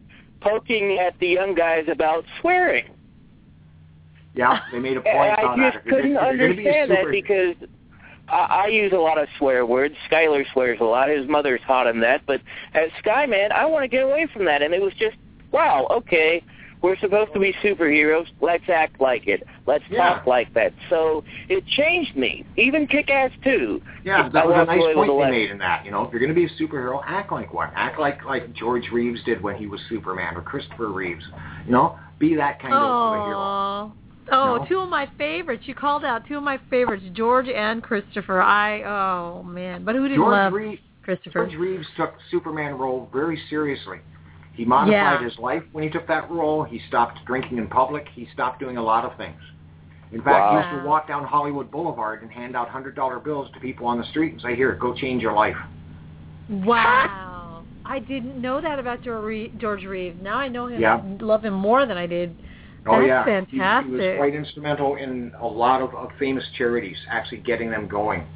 poking 0.40 0.98
at 1.00 1.18
the 1.18 1.26
young 1.28 1.54
guys 1.56 1.86
about 1.90 2.24
swearing. 2.40 2.84
yeah, 4.36 4.60
they 4.70 4.78
made 4.78 4.96
a 4.96 5.00
point 5.02 5.16
And 5.16 5.32
I 5.32 5.42
on 5.42 5.60
that. 5.60 5.72
just 5.74 5.86
If 5.86 5.90
couldn't 5.92 6.14
gonna- 6.14 6.28
if 6.32 6.38
you're 6.38 6.48
gonna 6.48 6.62
be 6.62 6.66
a 6.68 6.70
understand 6.70 6.90
that 6.92 7.10
because 7.10 7.68
I, 8.32 8.64
I 8.64 8.66
use 8.68 8.92
a 8.92 8.96
lot 8.96 9.18
of 9.18 9.28
swear 9.38 9.64
words. 9.66 9.94
Skyler 10.10 10.44
swears 10.52 10.78
a 10.80 10.84
lot. 10.84 11.08
His 11.08 11.28
mother's 11.28 11.60
hot 11.60 11.86
on 11.86 12.00
that. 12.00 12.22
But 12.26 12.40
as 12.74 12.90
Skyman, 13.04 13.52
I 13.52 13.66
want 13.66 13.84
to 13.84 13.88
get 13.88 14.02
away 14.04 14.26
from 14.32 14.46
that. 14.46 14.62
And 14.62 14.72
it 14.74 14.80
was 14.80 14.94
just, 14.94 15.16
wow, 15.52 15.86
okay, 15.90 16.42
we're 16.80 16.96
supposed 16.96 17.32
to 17.34 17.38
be 17.38 17.52
superheroes. 17.62 18.26
Let's 18.40 18.68
act 18.68 19.00
like 19.00 19.28
it. 19.28 19.46
Let's 19.66 19.84
Yeah. 19.88 20.14
talk 20.14 20.26
like 20.26 20.52
that. 20.54 20.72
So 20.90 21.22
it 21.48 21.64
changed 21.66 22.16
me. 22.16 22.44
Even 22.56 22.86
Kick-Ass 22.88 23.30
too. 23.44 23.80
Yeah, 24.02 24.24
I 24.26 24.28
that 24.30 24.46
was 24.48 24.56
a 24.56 24.64
nice 24.64 24.78
point 24.80 24.98
a 24.98 25.12
they 25.12 25.18
lesson. 25.18 25.30
made 25.30 25.50
in 25.50 25.58
that. 25.58 25.84
You 25.84 25.92
know, 25.92 26.02
if 26.02 26.10
you're 26.10 26.18
going 26.20 26.34
to 26.34 26.34
be 26.34 26.46
a 26.46 26.48
superhero, 26.60 27.00
act 27.06 27.30
like 27.30 27.52
one. 27.54 27.70
Act 27.76 28.00
like 28.00 28.24
like 28.24 28.52
George 28.52 28.88
Reeves 28.90 29.22
did 29.24 29.40
when 29.42 29.56
he 29.56 29.66
was 29.66 29.80
Superman, 29.88 30.36
or 30.36 30.40
Christopher 30.42 30.88
Reeves. 30.88 31.24
You 31.66 31.72
know, 31.72 31.98
be 32.18 32.34
that 32.34 32.60
kind 32.60 32.74
of 32.74 32.82
a 32.82 33.24
hero. 33.26 33.92
Oh, 34.30 34.58
No? 34.58 34.66
two 34.66 34.78
of 34.78 34.88
my 34.88 35.08
favorites. 35.18 35.64
You 35.66 35.74
called 35.74 36.04
out 36.04 36.26
two 36.26 36.36
of 36.36 36.42
my 36.42 36.58
favorites, 36.70 37.04
George 37.12 37.48
and 37.48 37.82
Christopher. 37.82 38.40
I 38.40 38.82
oh 38.82 39.42
man, 39.42 39.84
but 39.84 39.94
who 39.94 40.02
didn't 40.02 40.18
George, 40.18 40.32
love 40.32 40.52
Reeves, 40.52 40.80
Christopher? 41.02 41.46
George 41.46 41.58
Reeves 41.58 41.86
took 41.96 42.14
Superman 42.30 42.78
role 42.78 43.08
very 43.12 43.40
seriously. 43.50 43.98
He 44.54 44.64
modified 44.64 44.92
Yeah. 44.92 45.22
his 45.22 45.38
life 45.38 45.62
when 45.72 45.82
he 45.82 45.90
took 45.90 46.06
that 46.06 46.30
role. 46.30 46.62
He 46.62 46.80
stopped 46.88 47.24
drinking 47.26 47.58
in 47.58 47.66
public. 47.68 48.06
He 48.14 48.28
stopped 48.32 48.60
doing 48.60 48.76
a 48.76 48.82
lot 48.82 49.04
of 49.04 49.16
things. 49.16 49.40
In 50.12 50.20
fact, 50.22 50.50
he 50.50 50.56
used 50.58 50.82
to 50.82 50.88
walk 50.88 51.08
down 51.08 51.24
Hollywood 51.24 51.70
Boulevard 51.70 52.20
and 52.22 52.30
hand 52.30 52.54
out 52.54 52.68
hundred 52.68 52.94
dollar 52.94 53.18
bills 53.18 53.50
to 53.54 53.60
people 53.60 53.86
on 53.86 53.96
the 53.98 54.04
street 54.04 54.32
and 54.32 54.40
say, 54.42 54.54
"Here, 54.54 54.72
go 54.74 54.92
change 54.94 55.22
your 55.22 55.32
life." 55.32 55.56
Wow, 56.50 57.62
I 57.84 57.98
didn't 57.98 58.40
know 58.40 58.60
that 58.60 58.78
about 58.78 59.02
George 59.02 59.24
Reeves. 59.24 59.54
George 59.58 59.84
Reeves. 59.84 60.20
Now 60.22 60.36
I 60.36 60.48
know 60.48 60.66
him. 60.66 60.80
Yeah. 60.80 61.00
Love 61.20 61.44
him 61.44 61.54
more 61.54 61.86
than 61.86 61.96
I 61.96 62.06
did. 62.06 62.36
Oh 62.86 63.00
That's 63.06 63.52
yeah, 63.52 63.84
He- 63.84 63.90
He, 63.90 63.96
was 63.96 64.16
quite 64.18 64.34
instrumental 64.34 64.96
in 64.96 65.32
a 65.38 65.46
lot 65.46 65.82
of, 65.82 65.94
of 65.94 66.10
famous 66.18 66.44
charities, 66.56 66.96
actually 67.08 67.38
getting 67.38 67.70
them 67.70 67.86
going. 67.86 68.26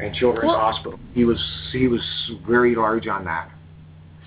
And 0.00 0.14
Children's 0.14 0.48
Well- 0.48 0.58
Hospital. 0.58 0.98
He 1.14 1.24
was 1.24 1.40
he 1.72 1.88
was 1.88 2.02
very 2.46 2.74
large 2.74 3.06
on 3.06 3.24
that. 3.24 3.50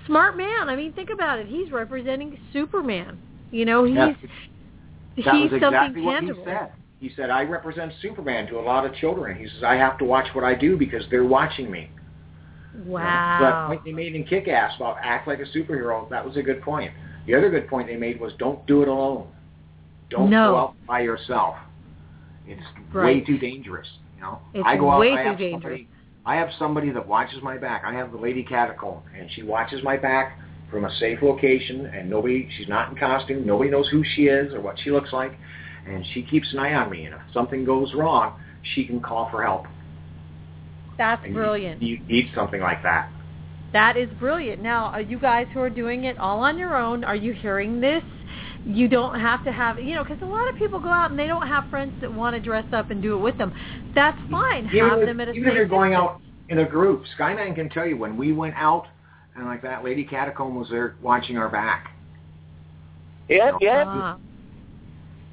Smart 0.06 0.36
man. 0.36 0.68
I 0.68 0.76
mean, 0.76 0.92
think 0.92 1.10
about 1.10 1.38
it. 1.38 1.46
He's 1.46 1.70
representing 1.70 2.38
Superman. 2.52 3.18
You 3.50 3.64
know, 3.64 3.84
he's 3.84 3.94
Yes, 3.94 4.16
he's 5.14 5.24
that 5.24 5.34
was 5.34 5.42
something 5.50 5.64
exactly 5.64 6.02
what 6.02 6.14
tangible. 6.14 6.40
he 6.44 6.50
said. 6.50 6.72
He 7.00 7.10
said, 7.16 7.30
"I 7.30 7.44
represent 7.44 7.92
Superman 8.00 8.46
to 8.48 8.58
a 8.58 8.62
lot 8.62 8.84
of 8.84 8.94
children." 8.94 9.36
He 9.36 9.48
says, 9.48 9.62
"I 9.62 9.74
have 9.76 9.98
to 9.98 10.04
watch 10.04 10.34
what 10.34 10.44
I 10.44 10.54
do 10.54 10.76
because 10.76 11.04
they're 11.10 11.24
watching 11.24 11.70
me." 11.70 11.90
Wow. 12.84 13.38
So 13.38 13.44
that 13.44 13.66
point 13.68 13.84
they 13.84 13.92
made 13.92 14.14
in 14.14 14.24
Kick-Ass 14.24 14.76
about 14.76 14.96
act 15.02 15.26
like 15.26 15.40
a 15.40 15.44
superhero, 15.46 16.08
that 16.10 16.24
was 16.24 16.36
a 16.36 16.42
good 16.42 16.62
point. 16.62 16.92
The 17.30 17.36
other 17.36 17.48
good 17.48 17.68
point 17.68 17.86
they 17.86 17.94
made 17.96 18.18
was 18.18 18.32
don't 18.40 18.66
do 18.66 18.82
it 18.82 18.88
alone. 18.88 19.28
Don't 20.08 20.30
No. 20.30 20.50
go 20.50 20.56
out 20.58 20.74
by 20.84 20.98
yourself. 21.02 21.54
It's 22.48 22.60
way 22.92 23.20
too 23.20 23.38
dangerous. 23.38 23.86
You 24.16 24.22
know, 24.22 24.38
It's 24.52 24.66
I 24.66 24.76
go 24.76 24.90
out. 24.90 24.98
way 24.98 25.12
I 25.12 25.22
have. 25.22 25.38
Somebody, 25.38 25.86
I 26.26 26.34
have 26.34 26.48
somebody 26.58 26.90
that 26.90 27.06
watches 27.06 27.40
my 27.40 27.56
back. 27.56 27.84
I 27.86 27.92
have 27.92 28.10
the 28.10 28.18
lady 28.18 28.42
catacomb, 28.42 29.02
and 29.16 29.30
she 29.30 29.44
watches 29.44 29.80
my 29.84 29.96
back 29.96 30.40
from 30.72 30.84
a 30.86 30.90
safe 30.96 31.22
location, 31.22 31.86
and 31.86 32.10
nobody. 32.10 32.48
She's 32.58 32.66
not 32.66 32.90
in 32.90 32.96
costume. 32.96 33.46
Nobody 33.46 33.70
knows 33.70 33.86
who 33.90 34.02
she 34.02 34.26
is 34.26 34.52
or 34.52 34.60
what 34.60 34.76
she 34.80 34.90
looks 34.90 35.12
like, 35.12 35.38
and 35.86 36.04
she 36.06 36.22
keeps 36.24 36.52
an 36.52 36.58
eye 36.58 36.74
on 36.74 36.90
me. 36.90 37.04
And 37.04 37.14
if 37.14 37.20
something 37.32 37.64
goes 37.64 37.94
wrong, 37.94 38.40
she 38.74 38.84
can 38.84 39.00
call 39.00 39.30
for 39.30 39.44
help. 39.44 39.68
That's 40.98 41.22
And 41.22 41.32
you- 41.32 41.38
brilliant. 41.40 41.80
You 41.80 42.00
need 42.08 42.32
something 42.34 42.60
like 42.60 42.82
that. 42.82 43.08
That 43.72 43.96
is 43.96 44.08
brilliant. 44.18 44.62
Now, 44.62 44.86
are 44.86 45.00
you 45.00 45.18
guys 45.18 45.46
who 45.54 45.60
are 45.60 45.70
doing 45.70 46.04
it 46.04 46.18
all 46.18 46.40
on 46.40 46.58
your 46.58 46.76
own, 46.76 47.04
are 47.04 47.16
you 47.16 47.32
hearing 47.32 47.80
this? 47.80 48.02
You 48.66 48.88
don't 48.88 49.18
have 49.18 49.44
to 49.44 49.52
have, 49.52 49.78
you 49.78 49.94
know, 49.94 50.04
because 50.04 50.20
a 50.22 50.26
lot 50.26 50.48
of 50.48 50.56
people 50.56 50.80
go 50.80 50.88
out 50.88 51.10
and 51.10 51.18
they 51.18 51.26
don't 51.26 51.46
have 51.46 51.68
friends 51.70 51.92
that 52.00 52.12
want 52.12 52.34
to 52.36 52.40
dress 52.40 52.66
up 52.72 52.90
and 52.90 53.00
do 53.00 53.14
it 53.14 53.20
with 53.20 53.38
them. 53.38 53.54
That's 53.94 54.18
fine. 54.30 54.66
even 54.66 54.88
have 54.88 54.98
if, 55.00 55.06
them 55.06 55.20
at 55.20 55.28
a 55.28 55.32
even 55.32 55.44
if 55.44 55.48
safe 55.50 55.56
you're 55.56 55.66
going 55.66 55.94
out 55.94 56.20
in 56.48 56.58
a 56.58 56.68
group, 56.68 57.04
Skyman 57.18 57.54
can 57.54 57.70
tell 57.70 57.86
you 57.86 57.96
when 57.96 58.16
we 58.16 58.32
went 58.32 58.54
out 58.56 58.86
and 59.36 59.46
like 59.46 59.62
that 59.62 59.84
lady 59.84 60.04
catacomb 60.04 60.56
was 60.56 60.68
there 60.68 60.96
watching 61.00 61.38
our 61.38 61.48
back. 61.48 61.92
Yep, 63.28 63.54
yep. 63.60 63.86
Ah, 63.86 64.18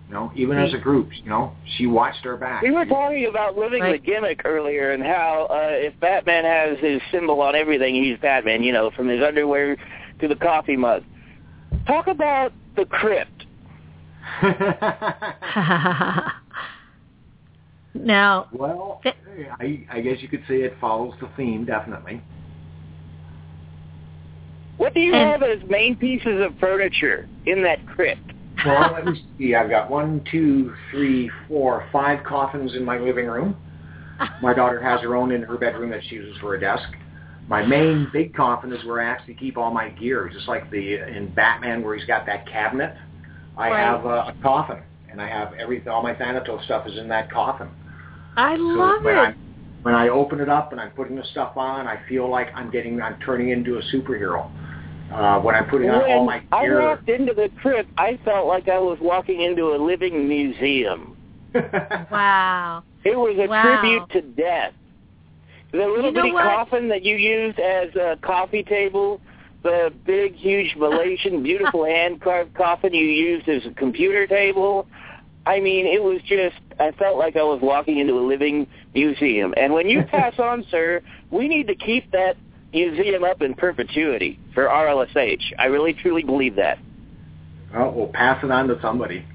You 0.07 0.13
know, 0.13 0.31
even 0.35 0.57
as 0.57 0.73
a 0.73 0.77
group, 0.77 1.09
you 1.21 1.29
know, 1.29 1.51
she 1.75 1.85
watched 1.85 2.23
her 2.23 2.37
back. 2.37 2.61
We 2.61 2.71
were 2.71 2.85
talking 2.85 3.25
about 3.25 3.57
living 3.57 3.81
Right. 3.81 4.01
the 4.01 4.05
gimmick 4.11 4.41
earlier 4.45 4.91
and 4.91 5.03
how 5.03 5.47
uh, 5.49 5.67
if 5.71 5.99
Batman 5.99 6.45
has 6.45 6.79
his 6.79 7.01
symbol 7.11 7.41
on 7.41 7.55
everything, 7.55 7.93
he's 8.01 8.17
Batman, 8.19 8.63
you 8.63 8.71
know, 8.71 8.89
from 8.91 9.09
his 9.09 9.21
underwear 9.21 9.75
to 10.21 10.27
the 10.29 10.35
coffee 10.35 10.77
mug. 10.77 11.03
Talk 11.85 12.07
about 12.07 12.53
the 12.77 12.85
crypt. 12.85 13.45
now, 17.93 18.47
well, 18.53 19.01
I, 19.59 19.85
I 19.91 19.99
guess 20.01 20.17
you 20.21 20.27
could 20.29 20.43
say 20.47 20.61
it 20.61 20.75
follows 20.79 21.15
the 21.19 21.27
theme, 21.35 21.65
definitely. 21.65 22.21
What 24.77 24.93
do 24.93 24.99
you 25.01 25.13
And- 25.13 25.41
have 25.41 25.43
as 25.43 25.67
main 25.69 25.95
pieces 25.97 26.39
of 26.41 26.57
furniture 26.59 27.27
in 27.45 27.63
that 27.63 27.85
crypt? 27.87 28.21
Well, 28.67 28.93
let 28.93 29.05
me 29.05 29.23
see. 29.37 29.55
I've 29.55 29.69
got 29.69 29.89
one, 29.89 30.23
two, 30.31 30.73
three, 30.91 31.29
four, 31.47 31.85
five 31.91 32.23
coffins 32.23 32.75
in 32.75 32.83
my 32.83 32.97
living 32.97 33.27
room. 33.27 33.55
My 34.41 34.53
daughter 34.53 34.81
has 34.81 35.01
her 35.01 35.15
own 35.15 35.31
in 35.31 35.41
her 35.43 35.57
bedroom 35.57 35.89
that 35.91 36.01
she 36.07 36.15
uses 36.15 36.37
for 36.39 36.55
a 36.55 36.59
desk. 36.59 36.83
My 37.47 37.65
main 37.65 38.09
big 38.11 38.33
coffin 38.33 38.73
is 38.73 38.83
where 38.85 39.01
I 39.01 39.05
actually 39.05 39.35
keep 39.35 39.57
all 39.57 39.71
my 39.71 39.89
gear, 39.89 40.29
just 40.31 40.47
like 40.47 40.69
the 40.69 40.99
in 41.15 41.31
Batman 41.33 41.81
where 41.81 41.95
he's 41.95 42.05
got 42.05 42.25
that 42.25 42.45
cabinet. 42.47 42.93
I 43.57 43.69
Right. 43.69 43.79
have 43.79 44.05
a, 44.05 44.09
a 44.09 44.35
coffin, 44.41 44.77
and 45.09 45.21
I 45.21 45.27
have 45.27 45.53
every 45.53 45.85
all 45.87 46.03
my 46.03 46.13
Thanatos 46.13 46.63
stuff 46.65 46.85
is 46.87 46.97
in 46.97 47.07
that 47.07 47.31
coffin. 47.31 47.69
I 48.35 48.55
So 48.55 48.61
love 48.79 49.03
when 49.03 49.15
it. 49.15 49.17
I'm 49.17 49.35
when 49.87 49.95
I 49.95 50.09
open 50.09 50.41
it 50.41 50.49
up 50.49 50.73
and 50.73 50.81
I'm 50.81 50.89
putting 50.91 51.15
the 51.15 51.23
stuff 51.31 51.55
on, 51.55 51.87
I 51.87 51.97
feel 52.09 52.29
like 52.29 52.49
I'm 52.53 52.69
getting, 52.69 53.01
I'm 53.01 53.15
turning 53.25 53.51
into 53.51 53.77
a 53.77 53.81
superhero. 53.95 54.47
Uh, 55.11 55.39
when 55.39 55.55
I'm 55.55 55.69
putting 55.69 55.89
on 55.89 56.01
all 56.11 56.25
my 56.25 56.43
I 56.51 56.69
walked 56.69 57.09
into 57.09 57.33
the 57.33 57.49
crypt, 57.61 57.89
I 57.97 58.19
felt 58.25 58.47
like 58.47 58.67
I 58.67 58.77
was 58.77 58.97
walking 59.01 59.41
into 59.41 59.73
a 59.73 59.77
living 59.77 60.27
museum. 60.27 61.15
Wow. 62.11 62.83
It 63.03 63.17
was 63.17 63.37
a 63.39 63.47
Wow. 63.47 63.61
tribute 63.61 64.09
to 64.11 64.21
death. 64.21 64.73
The 65.71 65.79
little 65.79 66.05
You 66.07 66.11
know 66.11 66.21
bitty 66.23 66.33
what? 66.33 66.43
coffin 66.43 66.89
that 66.89 67.03
you 67.03 67.15
used 67.15 67.59
as 67.59 67.95
a 67.95 68.17
coffee 68.21 68.63
table, 68.63 69.21
the 69.63 69.93
big, 70.05 70.35
huge 70.35 70.75
Malaysian, 70.75 71.41
beautiful 71.51 71.85
hand-carved 71.85 72.53
coffin 72.53 72.93
you 72.93 73.05
used 73.05 73.47
as 73.47 73.65
a 73.65 73.73
computer 73.75 74.27
table. 74.27 74.87
I 75.45 75.61
mean, 75.61 75.85
it 75.85 76.03
was 76.03 76.21
just, 76.27 76.57
I 76.79 76.91
felt 76.91 77.17
like 77.17 77.37
I 77.37 77.43
was 77.43 77.59
walking 77.61 77.99
into 77.99 78.13
a 78.19 78.25
living 78.25 78.67
museum. 78.93 79.53
And 79.55 79.73
when 79.73 79.87
you 79.89 80.03
pass 80.11 80.33
on, 80.37 80.65
sir, 80.69 81.01
we 81.31 81.47
need 81.47 81.67
to 81.67 81.75
keep 81.75 82.11
that 82.11 82.35
museum 82.73 83.23
up 83.23 83.41
in 83.41 83.53
perpetuity 83.53 84.39
for 84.53 84.65
RLSH. 84.65 85.53
I 85.57 85.65
really, 85.65 85.93
truly 85.93 86.23
believe 86.23 86.55
that. 86.55 86.79
well, 87.73 87.91
we'll 87.91 88.07
pass 88.07 88.43
it 88.43 88.51
on 88.51 88.67
to 88.67 88.79
somebody. 88.81 89.25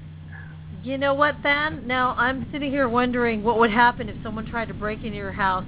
You 0.83 0.97
know 0.97 1.13
what, 1.13 1.35
Van? 1.41 1.87
Now 1.87 2.13
I'm 2.17 2.45
sitting 2.51 2.69
here 2.69 2.89
wondering 2.89 3.41
what 3.43 3.57
would 3.59 3.71
happen 3.71 4.09
if 4.09 4.15
someone 4.21 4.45
tried 4.45 4.67
to 4.67 4.73
break 4.73 5.03
into 5.03 5.15
your 5.17 5.31
house. 5.31 5.65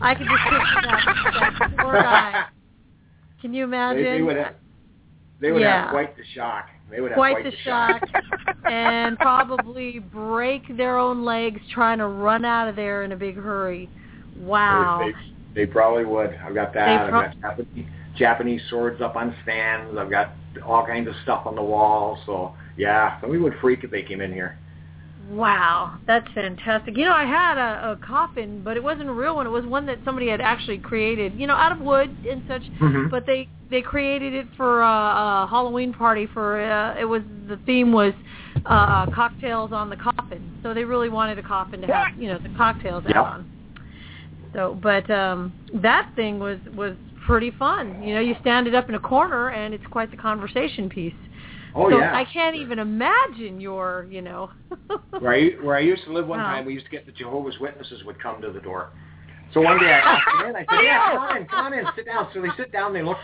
I 0.00 0.14
could 0.14 0.26
just 0.26 0.42
picture 0.42 0.82
that, 0.82 1.52
that 1.58 1.76
poor 1.78 1.94
guy. 1.94 2.44
Can 3.40 3.52
you 3.54 3.64
imagine? 3.64 4.04
they 4.04 4.22
would 4.22 4.36
have, 4.36 4.54
they 5.40 5.50
would 5.52 5.62
Yeah. 5.62 5.82
have 5.82 5.90
quite 5.90 6.16
the 6.16 6.22
shock. 6.34 6.68
They 6.90 7.00
would 7.00 7.10
have 7.10 7.16
Quite 7.16 7.40
quite, 7.40 7.44
the 7.44 7.56
shock. 7.64 8.02
and 8.70 9.18
probably 9.18 9.98
break 9.98 10.76
their 10.76 10.96
own 10.96 11.24
legs 11.24 11.60
trying 11.72 11.98
to 11.98 12.06
run 12.06 12.44
out 12.44 12.68
of 12.68 12.76
there 12.76 13.02
in 13.02 13.10
a 13.12 13.16
big 13.16 13.36
hurry. 13.36 13.88
Wow. 14.38 15.00
They, 15.00 15.31
they, 15.54 15.66
probably 15.66 16.04
would. 16.04 16.34
I've 16.44 16.54
got 16.54 16.72
that. 16.74 17.10
They 17.10 17.12
I've 17.16 17.32
got 17.40 17.40
Japanese, 17.40 17.86
Japanese 18.16 18.60
swords 18.68 19.00
up 19.00 19.16
on 19.16 19.34
stands. 19.42 19.96
I've 19.98 20.10
got 20.10 20.32
all 20.64 20.84
kinds 20.86 21.08
of 21.08 21.14
stuff 21.22 21.46
on 21.46 21.54
the 21.54 21.62
wall. 21.62 22.18
So 22.26 22.54
yeah, 22.76 23.20
somebody 23.20 23.40
would 23.40 23.54
freak 23.60 23.84
if 23.84 23.90
they 23.90 24.02
came 24.02 24.20
in 24.20 24.32
here. 24.32 24.58
Wow, 25.30 25.98
that's 26.06 26.26
fantastic. 26.34 26.96
You 26.96 27.04
know, 27.04 27.12
I 27.12 27.24
had 27.24 27.56
a, 27.56 27.92
a 27.92 27.96
coffin, 28.04 28.60
but 28.64 28.76
it 28.76 28.82
wasn't 28.82 29.08
a 29.08 29.12
real 29.12 29.36
one. 29.36 29.46
It 29.46 29.50
was 29.50 29.64
one 29.64 29.86
that 29.86 29.98
somebody 30.04 30.28
had 30.28 30.40
actually 30.40 30.78
created, 30.78 31.32
you 31.36 31.46
know, 31.46 31.54
out 31.54 31.72
of 31.72 31.78
wood 31.80 32.14
and 32.28 32.42
such. 32.48 32.62
Mhm. 32.80 33.10
But 33.10 33.24
they 33.24 33.48
they 33.70 33.82
created 33.82 34.34
it 34.34 34.46
for 34.56 34.82
a, 34.82 34.86
a 34.86 35.46
Halloween 35.48 35.94
party. 35.94 36.26
For 36.26 36.60
uh, 36.60 37.00
it 37.00 37.04
was 37.04 37.22
the 37.48 37.56
theme 37.64 37.92
was 37.92 38.12
uh, 38.66 39.06
cocktails 39.10 39.72
on 39.72 39.90
the 39.90 39.96
coffin. 39.96 40.60
So 40.62 40.74
they 40.74 40.84
really 40.84 41.08
wanted 41.08 41.38
a 41.38 41.42
coffin 41.42 41.80
to 41.82 41.86
have, 41.86 42.16
you 42.20 42.28
know, 42.28 42.38
the 42.38 42.50
cocktails 42.56 43.04
Yep. 43.06 43.16
on. 43.16 43.51
So, 44.54 44.78
but 44.82 45.10
um, 45.10 45.52
that 45.74 46.10
thing 46.14 46.38
was 46.38 46.58
was 46.74 46.94
pretty 47.26 47.50
fun. 47.52 48.02
You 48.02 48.14
know, 48.14 48.20
you 48.20 48.34
stand 48.40 48.66
it 48.66 48.74
up 48.74 48.88
in 48.88 48.94
a 48.94 49.00
corner, 49.00 49.50
and 49.50 49.72
it's 49.72 49.86
quite 49.90 50.10
the 50.10 50.16
conversation 50.16 50.88
piece. 50.88 51.14
Oh 51.74 51.90
so 51.90 51.98
yeah. 51.98 52.14
I 52.14 52.24
can't 52.30 52.56
even 52.56 52.78
imagine 52.78 53.60
your, 53.60 54.06
you 54.10 54.20
know. 54.20 54.50
where 55.18 55.34
I 55.34 55.64
where 55.64 55.76
I 55.76 55.80
used 55.80 56.04
to 56.04 56.12
live 56.12 56.26
one 56.26 56.38
time, 56.38 56.66
we 56.66 56.74
used 56.74 56.84
to 56.86 56.90
get 56.90 57.06
the 57.06 57.12
Jehovah's 57.12 57.58
Witnesses 57.60 58.04
would 58.04 58.20
come 58.20 58.42
to 58.42 58.52
the 58.52 58.60
door. 58.60 58.90
So 59.54 59.60
one 59.60 59.78
day 59.78 59.86
I 59.86 59.98
asked 59.98 60.24
them 60.38 60.50
in. 60.50 60.56
I 60.56 60.60
said, 60.60 60.84
"Yeah, 60.84 61.10
come 61.12 61.18
on 61.18 61.36
in, 61.36 61.46
come 61.46 61.66
on 61.66 61.72
in, 61.72 61.84
sit 61.96 62.06
down." 62.06 62.28
So 62.34 62.42
they 62.42 62.48
sit 62.56 62.72
down. 62.72 62.92
They 62.92 63.02
look, 63.02 63.16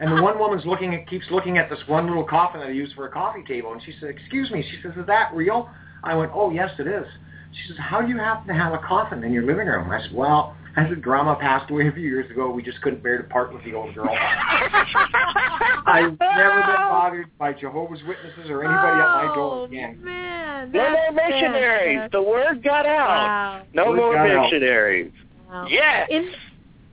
and 0.00 0.16
the 0.16 0.22
one 0.22 0.38
woman's 0.38 0.66
looking 0.66 0.94
at 0.94 1.08
keeps 1.08 1.26
looking 1.30 1.58
at 1.58 1.70
this 1.70 1.78
one 1.86 2.06
little 2.08 2.24
coffin 2.24 2.60
that 2.60 2.68
I 2.68 2.72
use 2.72 2.92
for 2.94 3.06
a 3.06 3.10
coffee 3.10 3.44
table, 3.46 3.72
and 3.72 3.82
she 3.82 3.92
said, 4.00 4.08
"Excuse 4.10 4.50
me." 4.50 4.64
She 4.68 4.78
says, 4.82 4.92
"Is 4.98 5.06
that 5.06 5.32
real?" 5.32 5.68
I 6.02 6.14
went, 6.16 6.32
"Oh 6.34 6.50
yes, 6.50 6.70
it 6.78 6.88
is." 6.88 7.06
She 7.52 7.68
says, 7.68 7.76
"How 7.78 8.00
do 8.02 8.08
you 8.08 8.18
happen 8.18 8.48
to 8.48 8.54
have 8.54 8.72
a 8.72 8.78
coffin 8.78 9.22
in 9.22 9.32
your 9.32 9.44
living 9.44 9.68
room?" 9.68 9.90
I 9.90 10.00
said, 10.00 10.12
"Well." 10.12 10.56
I 10.76 10.88
said, 10.88 11.00
Grandma 11.02 11.34
passed 11.36 11.70
away 11.70 11.88
a 11.88 11.92
few 11.92 12.02
years 12.02 12.30
ago. 12.30 12.50
We 12.50 12.62
just 12.62 12.80
couldn't 12.82 13.02
bear 13.02 13.18
to 13.18 13.24
part 13.28 13.52
with 13.54 13.64
the 13.64 13.74
old 13.74 13.94
girl. 13.94 14.08
I've 14.10 16.18
never 16.20 16.62
been 16.62 16.88
bothered 16.88 17.38
by 17.38 17.52
Jehovah's 17.52 18.00
Witnesses 18.06 18.50
or 18.50 18.64
anybody 18.64 19.00
at 19.00 19.26
my 19.28 19.34
door 19.34 19.54
Oh, 19.54 19.64
again. 19.64 20.02
Man, 20.02 20.72
No 20.72 20.90
more 20.90 21.12
missionaries. 21.12 21.96
fantastic. 21.98 22.12
The 22.12 22.22
word 22.22 22.62
got 22.64 22.86
out. 22.86 23.08
Wow. 23.08 23.62
No 23.72 23.90
Word 23.90 23.96
more 23.96 24.14
got 24.14 24.30
out. 24.30 24.42
missionaries. 24.50 25.12
wow. 25.48 25.66
Yes. 25.68 26.08
In 26.10 26.32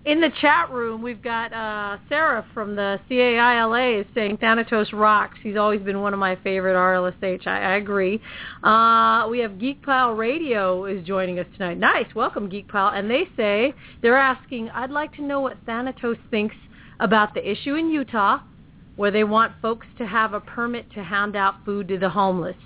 in 0.03 0.19
the 0.19 0.31
chat 0.41 0.71
room, 0.71 1.01
we've 1.01 1.21
got 1.21 1.53
uh, 1.53 1.97
Sarah 2.09 2.45
from 2.53 2.75
the 2.75 2.99
CAILA 3.09 4.01
is 4.01 4.07
saying 4.15 4.37
Thanatos 4.37 4.91
rocks. 4.93 5.37
He's 5.43 5.57
always 5.57 5.81
been 5.81 6.01
one 6.01 6.13
of 6.13 6.19
my 6.19 6.35
favorite 6.37 6.73
RLSH. 6.73 7.45
I, 7.45 7.73
I 7.73 7.75
agree. 7.75 8.19
Uh, 8.63 9.27
we 9.29 9.39
have 9.39 9.59
Geek 9.59 9.83
Pile 9.83 10.13
Radio 10.13 10.85
is 10.85 11.05
joining 11.05 11.37
us 11.37 11.45
tonight. 11.53 11.77
Nice, 11.77 12.13
welcome 12.15 12.49
Geek 12.49 12.67
Pile. 12.67 12.89
And 12.89 13.09
they 13.09 13.25
say 13.37 13.73
they're 14.01 14.17
asking, 14.17 14.69
I'd 14.69 14.89
like 14.89 15.13
to 15.15 15.21
know 15.21 15.39
what 15.39 15.57
Thanatos 15.65 16.17
thinks 16.31 16.55
about 16.99 17.33
the 17.33 17.49
issue 17.49 17.75
in 17.75 17.89
Utah 17.89 18.39
where 18.95 19.11
they 19.11 19.23
want 19.23 19.53
folks 19.61 19.87
to 19.97 20.05
have 20.05 20.33
a 20.33 20.39
permit 20.39 20.91
to 20.93 21.03
hand 21.03 21.35
out 21.35 21.55
food 21.63 21.87
to 21.87 21.97
the 21.97 22.09
homeless. 22.09 22.57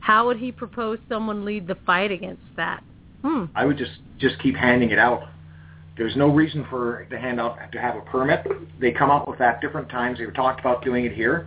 How 0.00 0.26
would 0.26 0.38
he 0.38 0.52
propose 0.52 0.98
someone 1.08 1.44
lead 1.44 1.66
the 1.66 1.76
fight 1.86 2.10
against 2.10 2.42
that? 2.56 2.82
Hmm. 3.22 3.46
I 3.54 3.64
would 3.64 3.78
just 3.78 3.92
just 4.18 4.38
keep 4.42 4.54
handing 4.54 4.90
it 4.90 4.98
out. 4.98 5.28
There's 5.96 6.16
no 6.16 6.28
reason 6.28 6.66
for 6.68 7.04
to 7.04 7.18
hand 7.18 7.40
out 7.40 7.58
to 7.70 7.80
have 7.80 7.96
a 7.96 8.00
permit. 8.00 8.46
They 8.80 8.90
come 8.90 9.10
up 9.10 9.28
with 9.28 9.38
that 9.38 9.60
different 9.60 9.88
times. 9.88 10.18
They 10.18 10.26
were 10.26 10.32
talked 10.32 10.60
about 10.60 10.84
doing 10.84 11.04
it 11.04 11.12
here. 11.12 11.46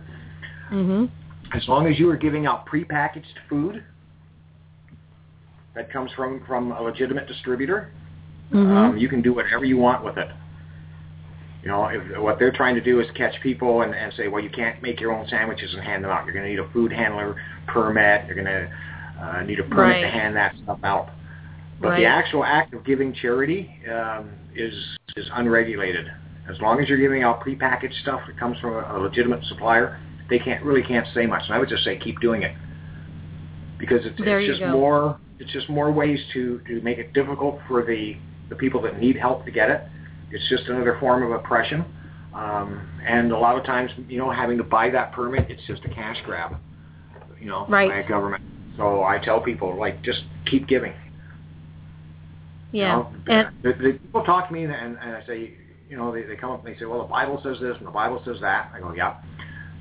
Mhm. 0.70 1.10
As 1.54 1.66
long 1.68 1.86
as 1.86 1.98
you 1.98 2.08
are 2.10 2.16
giving 2.16 2.46
out 2.46 2.66
prepackaged 2.66 3.38
food 3.48 3.82
that 5.74 5.90
comes 5.90 6.10
from 6.12 6.40
from 6.46 6.72
a 6.72 6.80
legitimate 6.80 7.26
distributor, 7.26 7.90
Mhm. 8.52 8.76
um, 8.76 8.96
you 8.96 9.08
can 9.08 9.20
do 9.20 9.32
whatever 9.34 9.64
you 9.64 9.76
want 9.76 10.02
with 10.02 10.16
it. 10.16 10.30
You 11.62 11.68
know, 11.68 11.86
if 11.86 12.18
what 12.18 12.38
they're 12.38 12.52
trying 12.52 12.76
to 12.76 12.80
do 12.80 13.00
is 13.00 13.10
catch 13.12 13.38
people 13.40 13.82
and, 13.82 13.94
and 13.94 14.12
say, 14.14 14.28
well, 14.28 14.42
you 14.42 14.48
can't 14.48 14.80
make 14.82 15.00
your 15.00 15.12
own 15.12 15.26
sandwiches 15.28 15.74
and 15.74 15.82
hand 15.82 16.04
them 16.04 16.10
out. 16.10 16.24
You're 16.24 16.32
going 16.32 16.44
to 16.44 16.50
need 16.50 16.60
a 16.60 16.68
food 16.68 16.92
handler 16.92 17.36
permit. 17.66 18.26
You're 18.26 18.36
going 18.36 18.46
to 18.46 18.70
uh, 19.20 19.42
need 19.42 19.58
a 19.58 19.64
permit 19.64 19.96
to 20.02 20.08
hand 20.08 20.36
that 20.36 20.54
stuff 20.62 20.78
out. 20.84 21.10
But 21.80 21.90
Right. 21.90 22.00
the 22.00 22.06
actual 22.06 22.44
act 22.44 22.74
of 22.74 22.84
giving 22.84 23.12
charity 23.12 23.70
um, 23.90 24.30
is 24.54 24.74
is 25.16 25.30
unregulated. 25.34 26.10
As 26.48 26.60
long 26.60 26.80
as 26.80 26.88
you're 26.88 26.98
giving 26.98 27.22
out 27.22 27.40
prepackaged 27.40 27.94
stuff 28.02 28.20
that 28.26 28.36
comes 28.38 28.58
from 28.58 28.74
a, 28.74 28.96
a 28.96 28.98
legitimate 28.98 29.44
supplier, 29.44 29.98
they 30.28 30.38
can't 30.38 30.62
really 30.64 30.82
can't 30.82 31.06
say 31.14 31.26
much. 31.26 31.42
And 31.46 31.54
I 31.54 31.58
would 31.58 31.68
just 31.68 31.84
say 31.84 31.96
keep 31.96 32.20
doing 32.20 32.42
it 32.42 32.54
because 33.78 34.04
it's, 34.04 34.18
There 34.18 34.40
it's 34.40 34.48
just 34.48 34.60
go. 34.60 34.72
more 34.72 35.20
it's 35.38 35.52
just 35.52 35.68
more 35.68 35.92
ways 35.92 36.18
to 36.32 36.60
to 36.66 36.80
make 36.82 36.98
it 36.98 37.12
difficult 37.12 37.60
for 37.68 37.84
the 37.84 38.16
the 38.48 38.56
people 38.56 38.80
that 38.82 38.98
need 38.98 39.16
help 39.16 39.44
to 39.44 39.50
get 39.50 39.70
it. 39.70 39.84
It's 40.30 40.48
just 40.48 40.66
another 40.68 40.96
form 40.98 41.22
of 41.22 41.30
oppression. 41.30 41.84
Um, 42.34 42.88
and 43.06 43.32
a 43.32 43.38
lot 43.38 43.56
of 43.58 43.64
times, 43.64 43.90
you 44.08 44.18
know, 44.18 44.30
having 44.30 44.58
to 44.58 44.64
buy 44.64 44.90
that 44.90 45.12
permit, 45.12 45.50
it's 45.50 45.62
just 45.66 45.84
a 45.84 45.88
cash 45.88 46.18
grab, 46.24 46.56
you 47.40 47.46
know, 47.48 47.66
Right. 47.68 47.88
by 47.88 47.96
a 47.98 48.08
government. 48.08 48.42
So 48.76 49.02
I 49.02 49.18
tell 49.18 49.40
people, 49.40 49.76
like, 49.76 50.02
just 50.02 50.22
keep 50.46 50.68
giving. 50.68 50.92
You 52.72 52.82
Yeah. 52.82 52.96
know, 52.96 53.12
And 53.28 54.00
people 54.02 54.24
talk 54.24 54.48
to 54.48 54.52
me 54.54 54.64
and, 54.64 54.72
and 54.72 54.98
I 54.98 55.22
say, 55.26 55.52
you 55.88 55.96
know, 55.96 56.12
they, 56.12 56.22
they 56.22 56.36
come 56.36 56.50
up 56.50 56.64
and 56.64 56.74
they 56.74 56.78
say, 56.78 56.84
well, 56.84 57.00
the 57.02 57.08
Bible 57.08 57.40
says 57.42 57.58
this 57.60 57.76
and 57.78 57.86
the 57.86 57.90
Bible 57.90 58.20
says 58.24 58.36
that. 58.40 58.70
I 58.74 58.80
go, 58.80 58.92
yeah. 58.92 59.14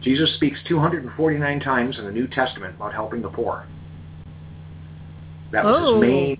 Jesus 0.02 0.34
speaks 0.36 0.60
249 0.68 1.60
times 1.60 1.98
in 1.98 2.06
the 2.06 2.12
New 2.12 2.28
Testament 2.28 2.76
about 2.76 2.94
helping 2.94 3.22
the 3.22 3.30
poor. 3.30 3.66
That 5.52 5.66
was 5.66 5.76
Oh. 5.80 5.94
his 5.96 6.02
main, 6.02 6.38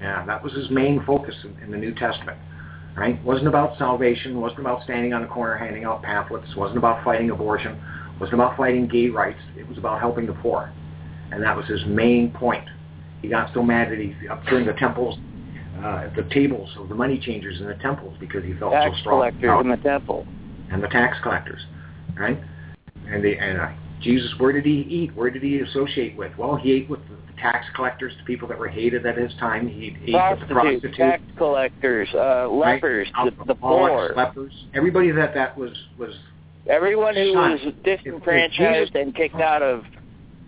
yeah, 0.00 0.24
that 0.26 0.42
was 0.42 0.52
his 0.52 0.70
main 0.70 1.02
focus 1.04 1.34
in, 1.44 1.56
in 1.64 1.70
the 1.70 1.78
New 1.78 1.94
Testament. 1.94 2.38
Right? 2.96 3.20
wasn't 3.24 3.48
about 3.48 3.76
salvation. 3.76 4.40
wasn't 4.40 4.60
about 4.60 4.84
standing 4.84 5.12
on 5.12 5.22
the 5.22 5.26
corner 5.26 5.56
handing 5.56 5.84
out 5.84 6.00
pamphlets. 6.02 6.54
wasn't 6.54 6.78
about 6.78 7.02
fighting 7.02 7.30
abortion. 7.30 7.76
wasn't 8.20 8.34
about 8.34 8.56
fighting 8.56 8.86
gay 8.86 9.08
rights. 9.08 9.40
It 9.58 9.68
was 9.68 9.78
about 9.78 9.98
helping 9.98 10.26
the 10.26 10.32
poor, 10.34 10.72
and 11.32 11.42
that 11.42 11.56
was 11.56 11.66
his 11.66 11.84
main 11.86 12.30
point. 12.30 12.64
He 13.20 13.28
got 13.28 13.52
so 13.52 13.64
mad 13.64 13.90
that 13.90 13.98
he 13.98 14.14
up 14.28 14.44
during 14.44 14.64
the 14.64 14.74
temples, 14.74 15.18
uh, 15.82 16.04
at 16.06 16.14
the 16.16 16.22
tables 16.34 16.70
of 16.78 16.88
the 16.88 16.94
money 16.94 17.18
changers 17.18 17.60
in 17.60 17.66
the 17.66 17.74
temples 17.74 18.16
because 18.20 18.44
he 18.44 18.52
felt 18.54 18.72
Tax 18.72 18.94
so 18.96 19.00
strong. 19.00 19.22
Tax 19.22 19.36
collectors 19.40 19.64
in 19.64 19.70
the 19.70 19.76
temple. 19.88 20.26
and 20.70 20.82
the 20.82 20.88
tax 20.88 21.16
collectors, 21.22 21.60
right? 22.18 22.38
And 23.08 23.22
the 23.24 23.36
and 23.38 23.60
uh, 23.60 23.68
Jesus, 24.00 24.32
where 24.38 24.52
did 24.52 24.64
he 24.64 24.80
eat? 24.88 25.14
Where 25.14 25.30
did 25.30 25.42
he 25.42 25.58
associate 25.60 26.16
with? 26.16 26.36
Well, 26.38 26.56
he 26.56 26.72
ate 26.72 26.88
with 26.90 27.00
the, 27.08 27.14
the 27.32 27.40
tax 27.40 27.66
collectors, 27.74 28.12
the 28.18 28.24
people 28.24 28.46
that 28.48 28.58
were 28.58 28.68
hated 28.68 29.04
at 29.06 29.16
his 29.16 29.32
time. 29.40 29.68
He 29.68 29.88
ate 30.06 30.12
with 30.38 30.48
the 30.48 30.54
Prostitutes, 30.54 30.96
tax 30.96 31.22
collectors, 31.36 32.08
uh, 32.14 32.48
right? 32.50 32.74
lepers, 32.74 33.08
the, 33.24 33.30
the 33.44 33.52
Alcoholics, 33.52 34.14
poor, 34.14 34.14
lepers, 34.16 34.52
everybody 34.74 35.10
that 35.10 35.34
that 35.34 35.56
was 35.56 35.72
was 35.98 36.14
everyone 36.68 37.14
who 37.14 37.32
Son, 37.32 37.50
was 37.52 37.60
if- 37.62 37.74
if 37.76 37.82
disenfranchised 38.04 38.56
Jesus- 38.56 38.90
and 38.94 39.14
kicked 39.14 39.34
out 39.40 39.62
of 39.62 39.84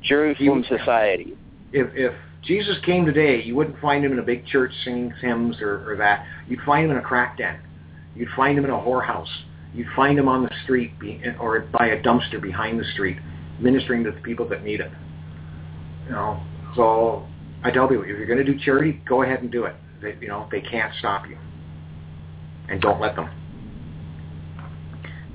Jerusalem 0.02 0.64
society. 0.68 1.36
if 1.72 1.88
if 1.94 2.14
Jesus 2.46 2.76
came 2.84 3.04
today, 3.04 3.42
you 3.42 3.56
wouldn't 3.56 3.78
find 3.80 4.04
him 4.04 4.12
in 4.12 4.18
a 4.18 4.22
big 4.22 4.46
church 4.46 4.70
singing 4.84 5.12
hymns 5.20 5.60
or, 5.60 5.90
or 5.90 5.96
that. 5.96 6.24
You'd 6.48 6.60
find 6.60 6.84
him 6.84 6.92
in 6.92 6.96
a 6.96 7.02
crack 7.02 7.36
den. 7.38 7.58
You'd 8.14 8.28
find 8.36 8.56
him 8.56 8.64
in 8.64 8.70
a 8.70 8.74
whorehouse. 8.74 9.28
You'd 9.74 9.88
find 9.94 10.18
him 10.18 10.28
on 10.28 10.44
the 10.44 10.50
street 10.64 10.98
be, 10.98 11.22
or 11.40 11.60
by 11.60 11.88
a 11.88 12.02
dumpster 12.02 12.40
behind 12.40 12.78
the 12.78 12.84
street, 12.94 13.18
ministering 13.60 14.04
to 14.04 14.12
the 14.12 14.20
people 14.20 14.48
that 14.48 14.62
need 14.64 14.80
it. 14.80 14.90
You 16.06 16.12
know, 16.12 16.42
so 16.76 17.26
I 17.62 17.70
tell 17.70 17.88
people, 17.88 18.04
if 18.04 18.08
you're 18.08 18.26
going 18.26 18.38
to 18.38 18.44
do 18.44 18.58
charity, 18.58 19.02
go 19.08 19.22
ahead 19.22 19.40
and 19.42 19.50
do 19.50 19.64
it. 19.64 19.74
They, 20.00 20.16
you 20.20 20.28
know, 20.28 20.48
they 20.50 20.60
can't 20.60 20.94
stop 20.98 21.28
you, 21.28 21.36
and 22.68 22.80
don't 22.80 23.00
let 23.00 23.16
them. 23.16 23.28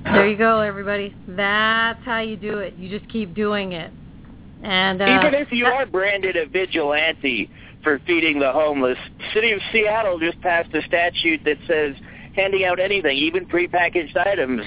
There 0.04 0.28
you 0.28 0.38
go, 0.38 0.62
everybody. 0.62 1.16
That's 1.28 2.04
how 2.06 2.20
you 2.22 2.36
do 2.36 2.60
it. 2.60 2.76
You 2.76 2.90
just 2.90 3.12
keep 3.12 3.36
doing 3.36 3.74
it. 3.74 3.92
And 4.64 5.02
uh, 5.02 5.06
even 5.20 5.34
if 5.34 5.52
you 5.52 5.66
are 5.66 5.86
branded 5.86 6.36
a 6.36 6.46
vigilante 6.46 7.50
for 7.84 8.00
feeding 8.06 8.40
the 8.40 8.52
homeless, 8.52 8.98
City 9.34 9.52
of 9.52 9.60
Seattle 9.72 10.20
just 10.20 10.40
passed 10.42 10.74
a 10.74 10.82
statute 10.84 11.42
that 11.46 11.58
says 11.68 11.96
handing 12.36 12.64
out 12.66 12.80
anything, 12.80 13.18
even 13.18 13.46
prepackaged 13.48 14.16
items, 14.16 14.62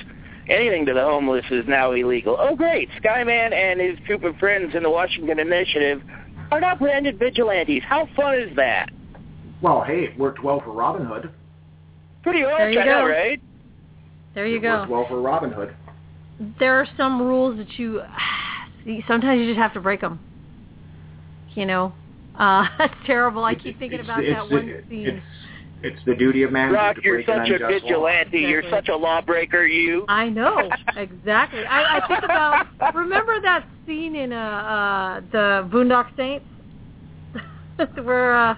anything 0.48 0.84
to 0.86 0.94
the 0.94 1.00
homeless 1.02 1.44
is 1.50 1.64
now 1.68 1.92
illegal. 1.92 2.36
Oh, 2.38 2.56
great! 2.56 2.88
Skyman 3.02 3.52
and 3.52 3.80
his 3.80 3.98
troop 4.06 4.24
of 4.24 4.36
friends 4.36 4.74
in 4.74 4.82
the 4.82 4.90
Washington 4.90 5.38
Initiative 5.38 6.02
are 6.50 6.60
now 6.60 6.74
branded 6.76 7.18
vigilantes. 7.18 7.82
How 7.88 8.08
fun 8.16 8.34
is 8.38 8.54
that? 8.56 8.90
Well, 9.62 9.82
hey, 9.82 10.04
it 10.04 10.18
worked 10.18 10.42
well 10.42 10.60
for 10.60 10.72
Robin 10.72 11.06
Hood. 11.06 11.30
Pretty 12.22 12.42
There 12.42 12.50
much, 12.66 12.74
you 12.74 12.80
I 12.80 12.84
know, 12.84 13.06
right? 13.06 13.40
there 14.34 14.46
you 14.46 14.56
it 14.58 14.62
go. 14.62 14.78
worked 14.80 14.90
well 14.90 15.06
for 15.08 15.20
Robin 15.22 15.52
Hood. 15.52 15.74
there 16.58 16.74
are 16.74 16.86
some 16.96 17.22
rules 17.22 17.56
that 17.58 17.78
you 17.78 18.02
sometimes 19.08 19.40
you 19.40 19.46
just 19.46 19.58
have 19.58 19.72
to 19.74 19.80
break 19.80 20.00
them. 20.00 20.20
You 21.54 21.66
know, 21.66 21.94
uh, 22.34 22.66
that's 22.78 22.94
terrible. 23.06 23.44
I 23.44 23.54
keep 23.54 23.78
thinking 23.78 24.00
it's 24.00 24.06
about 24.08 24.20
the- 24.22 24.30
that 24.30 24.40
it's 24.42 24.48
the- 24.50 24.54
one 24.56 24.74
scene. 24.88 25.06
It's, 25.08 25.26
it's 25.82 26.00
the 26.06 26.14
duty 26.14 26.42
of 26.44 26.50
man 26.52 26.72
Rock, 26.72 26.96
to 26.96 27.02
you're 27.04 27.16
break 27.16 27.28
an 27.28 27.40
such 27.40 27.50
a 27.50 27.54
unjust 27.54 27.62
law. 27.62 27.80
vigilante. 27.90 28.38
You're 28.40 28.62
such 28.70 28.88
a 28.88 28.96
lawbreaker, 28.96 29.64
you. 29.66 30.06
I 30.08 30.28
know 30.30 30.70
exactly. 30.96 31.60
I, 31.66 31.98
I 31.98 32.06
think 32.08 32.22
about 32.24 32.66
remember 32.94 33.32
that 33.42 33.66
scene 33.86 34.16
in 34.16 34.32
uh, 34.32 34.36
uh 34.36 35.20
the 35.30 35.68
Boondock 35.70 36.06
Saints 36.16 36.46
where 38.02 38.34
uh, 38.34 38.54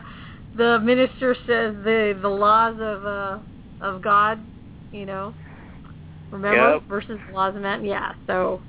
the 0.57 0.79
minister 0.85 1.35
says 1.47 1.75
the 1.83 2.17
the 2.23 2.29
laws 2.29 2.77
of 2.81 3.05
uh 3.05 3.39
of 3.81 4.03
God, 4.03 4.39
you 4.93 5.05
know. 5.05 5.35
Remember 6.31 6.75
Yep. 6.75 6.83
versus 6.89 7.19
the 7.29 7.35
laws 7.35 7.57
of 7.57 7.63
man. 7.63 7.85
Yeah. 7.85 8.13
So 8.27 8.61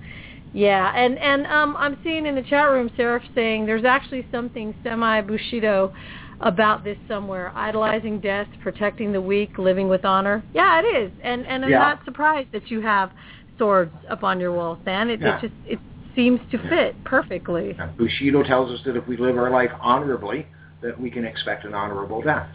yeah, 0.53 0.91
and 0.95 1.17
and 1.19 1.45
um 1.47 1.75
I'm 1.77 1.97
seeing 2.03 2.25
in 2.25 2.35
the 2.35 2.43
chat 2.43 2.69
room 2.69 2.89
Seraph 2.95 3.23
saying 3.35 3.65
there's 3.65 3.85
actually 3.85 4.25
something 4.31 4.73
semi 4.83 5.21
bushido 5.21 5.91
about 6.39 6.83
this 6.83 6.97
somewhere. 7.07 7.51
Idolizing 7.55 8.19
death, 8.19 8.47
protecting 8.61 9.11
the 9.11 9.21
weak, 9.21 9.57
living 9.57 9.87
with 9.87 10.05
honor. 10.05 10.43
Yeah, 10.53 10.81
it 10.83 10.85
is. 10.85 11.11
And 11.23 11.45
and 11.47 11.65
I'm 11.65 11.71
Yeah. 11.71 11.79
not 11.79 12.05
surprised 12.05 12.49
that 12.53 12.71
you 12.71 12.81
have 12.81 13.11
swords 13.57 13.93
up 14.09 14.23
on 14.23 14.39
your 14.39 14.51
wall, 14.51 14.79
Stan. 14.83 15.09
It, 15.09 15.19
Yeah. 15.21 15.35
it 15.35 15.41
just 15.41 15.53
it 15.65 15.79
seems 16.15 16.39
to 16.51 16.57
fit 16.57 17.03
perfectly. 17.03 17.77
Bushido 17.97 18.43
tells 18.43 18.71
us 18.71 18.83
that 18.85 18.95
if 18.95 19.07
we 19.07 19.17
live 19.17 19.37
our 19.37 19.49
life 19.49 19.71
honorably, 19.81 20.47
that 20.81 20.99
we 20.99 21.11
can 21.11 21.25
expect 21.25 21.65
an 21.65 21.75
honorable 21.75 22.21
death. 22.21 22.47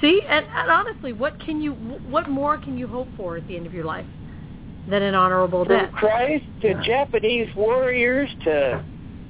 See, 0.00 0.22
and, 0.28 0.46
and 0.56 0.70
honestly, 0.70 1.12
what 1.12 1.38
can 1.38 1.60
you 1.60 1.72
what 1.72 2.28
more 2.28 2.58
can 2.58 2.76
you 2.76 2.86
hope 2.86 3.08
for 3.16 3.36
at 3.36 3.46
the 3.46 3.56
end 3.56 3.66
of 3.66 3.74
your 3.74 3.84
life 3.84 4.06
than 4.88 5.02
an 5.02 5.14
honorable 5.14 5.64
From? 5.64 5.92
Christ 5.92 6.44
to 6.62 6.68
Yeah. 6.70 6.82
Japanese 6.82 7.54
warriors 7.54 8.30
to 8.44 8.82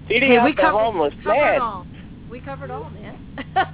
feeding 0.09 0.30
Hey, 0.32 0.38
out 0.38 0.44
we 0.44 0.53
the 0.53 0.62
covered, 0.62 0.78
homeless. 0.78 1.14
covered 1.22 1.36
Man, 1.36 1.61
all. 1.61 1.86
We 2.30 2.40
covered 2.40 2.70
all, 2.70 2.90
man. 2.90 3.16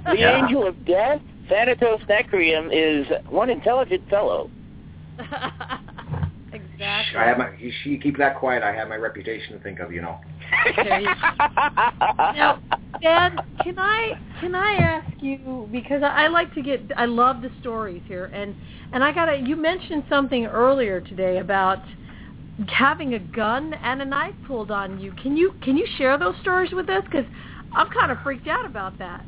the 0.05 0.17
Yeah. 0.17 0.43
angel 0.43 0.67
of 0.67 0.85
death, 0.85 1.21
Thanatos 1.47 2.01
Necrium, 2.07 2.69
is 2.71 3.07
one 3.29 3.49
intelligent 3.49 4.07
fellow. 4.09 4.49
exactly. 6.79 7.19
I 7.19 7.27
have 7.27 7.37
my. 7.37 7.55
You, 7.57 7.71
you 7.83 7.99
keep 7.99 8.17
that 8.17 8.37
quiet. 8.39 8.63
I 8.63 8.73
have 8.73 8.87
my 8.87 8.95
reputation 8.95 9.53
to 9.53 9.59
think 9.63 9.79
of. 9.79 9.91
You 9.91 10.01
know. 10.01 10.19
There 10.75 11.01
Now, 11.01 12.59
Dan, 13.01 13.39
can 13.63 13.77
I 13.77 14.19
can 14.39 14.55
I 14.55 14.73
ask 14.75 15.21
you 15.21 15.67
because 15.71 16.03
I, 16.03 16.25
I 16.25 16.27
like 16.27 16.53
to 16.55 16.61
get 16.61 16.81
I 16.95 17.05
love 17.05 17.41
the 17.41 17.51
stories 17.59 18.01
here 18.07 18.25
and 18.25 18.55
and 18.93 19.03
I 19.03 19.11
gotta 19.11 19.37
you 19.37 19.55
mentioned 19.55 20.03
something 20.09 20.45
earlier 20.45 21.01
today 21.01 21.37
about 21.37 21.79
having 22.67 23.13
a 23.13 23.19
gun 23.19 23.73
and 23.73 24.01
a 24.01 24.05
knife 24.05 24.35
pulled 24.47 24.71
on 24.71 24.99
you. 24.99 25.13
Can 25.13 25.37
you 25.37 25.53
can 25.61 25.77
you 25.77 25.87
share 25.97 26.17
those 26.17 26.35
stories 26.41 26.71
with 26.71 26.89
us? 26.89 27.03
Because 27.05 27.25
I'm 27.73 27.89
kind 27.89 28.11
of 28.11 28.17
freaked 28.23 28.47
out 28.47 28.65
about 28.65 28.97
that. 28.99 29.23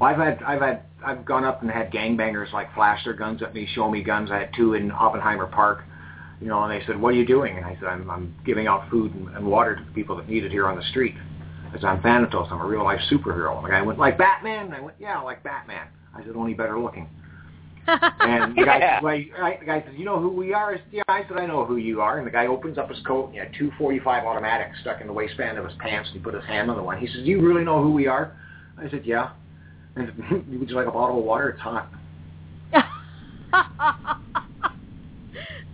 Well, 0.00 0.10
I've 0.10 0.18
had 0.18 0.42
I've 0.42 0.60
had 0.60 0.82
I've 1.04 1.24
gone 1.24 1.44
up 1.44 1.62
and 1.62 1.70
had 1.70 1.92
gangbangers 1.92 2.52
like 2.52 2.74
flash 2.74 3.04
their 3.04 3.14
guns 3.14 3.42
at 3.42 3.54
me, 3.54 3.68
show 3.74 3.90
me 3.90 4.02
guns. 4.02 4.30
I 4.30 4.38
had 4.38 4.50
two 4.54 4.74
in 4.74 4.90
Oppenheimer 4.90 5.46
Park, 5.46 5.84
you 6.40 6.48
know, 6.48 6.62
and 6.64 6.72
they 6.72 6.84
said, 6.86 7.00
"What 7.00 7.10
are 7.14 7.16
you 7.16 7.26
doing?" 7.26 7.56
And 7.56 7.64
I 7.64 7.74
said, 7.74 7.84
"I'm 7.84 8.10
I'm 8.10 8.34
giving 8.44 8.66
out 8.66 8.88
food 8.90 9.14
and, 9.14 9.28
and 9.36 9.46
water 9.46 9.76
to 9.76 9.82
the 9.84 9.90
people 9.92 10.16
that 10.16 10.28
need 10.28 10.44
it 10.44 10.50
here 10.50 10.66
on 10.68 10.76
the 10.76 10.82
street." 10.84 11.14
I 11.70 11.74
said, 11.74 11.84
"I'm 11.84 12.00
Thanatos. 12.02 12.48
I'm 12.50 12.60
a 12.60 12.66
real 12.66 12.84
life 12.84 13.00
superhero." 13.10 13.56
And 13.56 13.64
the 13.64 13.70
guy 13.70 13.82
went, 13.82 13.98
"Like 13.98 14.18
Batman?" 14.18 14.66
And 14.66 14.74
I 14.74 14.80
went, 14.80 14.96
"Yeah, 15.00 15.20
like 15.20 15.42
Batman." 15.42 15.86
I 16.14 16.22
said, 16.24 16.36
"Only 16.36 16.54
better 16.54 16.78
looking." 16.78 17.08
And 17.86 18.56
the 18.56 18.64
guy, 18.64 18.78
Yeah. 18.78 18.96
said, 18.96 19.02
well, 19.02 19.14
I, 19.14 19.56
the 19.60 19.66
guy 19.66 19.82
said, 19.84 19.94
"You 19.94 20.06
know 20.06 20.18
who 20.18 20.30
we 20.30 20.54
are?" 20.54 20.72
I 20.74 20.76
said, 20.76 20.86
"Yeah." 20.90 21.02
I 21.08 21.22
said, 21.28 21.36
"I 21.36 21.46
know 21.46 21.64
who 21.66 21.76
you 21.76 22.00
are." 22.00 22.16
And 22.18 22.26
the 22.26 22.30
guy 22.30 22.46
opens 22.46 22.78
up 22.78 22.88
his 22.88 22.98
coat 23.06 23.26
and 23.26 23.34
he 23.34 23.38
had 23.38 23.52
two 23.58 23.70
45 23.76 24.24
automatics 24.24 24.78
stuck 24.80 25.00
in 25.02 25.06
the 25.06 25.12
waistband 25.12 25.58
of 25.58 25.64
his 25.66 25.74
pants. 25.78 26.08
And 26.08 26.18
he 26.18 26.24
put 26.24 26.34
his 26.34 26.44
hand 26.44 26.70
on 26.70 26.76
the 26.76 26.82
one. 26.82 26.98
He 26.98 27.06
says, 27.06 27.16
"Do 27.24 27.30
you 27.30 27.40
really 27.46 27.62
know 27.64 27.82
who 27.82 27.92
we 27.92 28.06
are?" 28.06 28.32
I 28.78 28.88
said, 28.88 29.04
"Yeah." 29.04 29.32
And 29.96 30.08
he 30.10 30.22
said, 30.30 30.58
would 30.60 30.70
you 30.70 30.76
like 30.76 30.86
a 30.86 30.90
bottle 30.90 31.18
of 31.18 31.24
water? 31.24 31.50
It's 31.50 31.60
hot. 31.60 31.88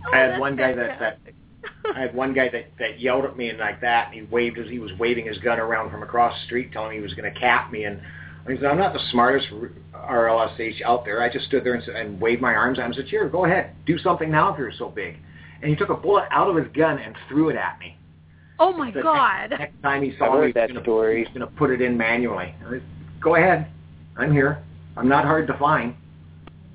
I 0.11 0.17
had 0.17 0.35
oh, 0.35 0.39
one 0.39 0.55
guy 0.55 0.73
that- 0.73 0.99
that- 0.99 1.19
I 1.95 1.99
had 1.99 2.15
one 2.15 2.33
guy 2.33 2.49
that 2.49 2.65
that 2.79 2.99
yelled 2.99 3.25
at 3.25 3.37
me 3.37 3.49
and 3.49 3.59
like 3.59 3.81
that, 3.81 4.07
and 4.07 4.15
he 4.15 4.21
waved 4.23 4.57
as 4.57 4.67
he 4.67 4.79
was 4.79 4.91
waving 4.99 5.25
his 5.25 5.37
gun 5.39 5.59
around 5.59 5.91
from 5.91 6.01
across 6.03 6.33
the 6.39 6.45
street, 6.45 6.71
telling 6.71 6.89
me 6.91 6.95
he 6.97 7.01
was 7.01 7.13
going 7.13 7.31
to 7.31 7.39
cap 7.39 7.71
me. 7.71 7.83
And 7.85 7.99
I 8.47 8.55
said, 8.55 8.65
"I'm 8.65 8.77
not 8.77 8.93
the 8.93 8.99
smartest 9.11 9.47
RLSH 9.93 10.81
out 10.83 11.05
there. 11.05 11.21
I 11.21 11.29
just 11.31 11.45
stood 11.45 11.63
there 11.63 11.73
and, 11.75 11.83
said- 11.83 11.95
and 11.95 12.19
waved 12.19 12.41
my 12.41 12.53
arms 12.55 12.79
at 12.79 12.83
him. 12.83 12.87
and 12.91 12.95
said, 12.95 13.05
"Here, 13.05 13.27
go 13.29 13.45
ahead, 13.45 13.71
do 13.85 13.97
something 13.99 14.29
now 14.31 14.51
if 14.53 14.57
you're 14.59 14.71
so 14.71 14.89
big." 14.89 15.17
And 15.61 15.69
he 15.69 15.75
took 15.75 15.89
a 15.89 15.95
bullet 15.95 16.25
out 16.31 16.49
of 16.49 16.55
his 16.55 16.67
gun 16.73 16.97
and 16.97 17.15
threw 17.29 17.49
it 17.49 17.55
at 17.55 17.79
me. 17.79 17.95
oh 18.59 18.73
my 18.75 18.89
The 18.91 19.01
God! 19.03 19.49
Next, 19.51 19.59
next 19.59 19.81
time 19.81 20.03
he 20.03 20.15
saw 20.17 20.39
me, 20.39 20.47
he 20.47 20.53
that 20.53 20.69
gonna- 20.69 20.81
story. 20.81 21.25
he 21.25 21.25
going 21.33 21.39
to 21.41 21.47
put 21.55 21.69
it 21.71 21.81
in 21.81 21.97
manually. 21.97 22.53
I 22.65 22.69
said, 22.71 22.83
Go 23.19 23.35
ahead, 23.35 23.67
I'm 24.17 24.31
here. 24.31 24.59
I'm 24.97 25.07
not 25.07 25.25
hard 25.25 25.45
to 25.47 25.53
find. 25.57 25.95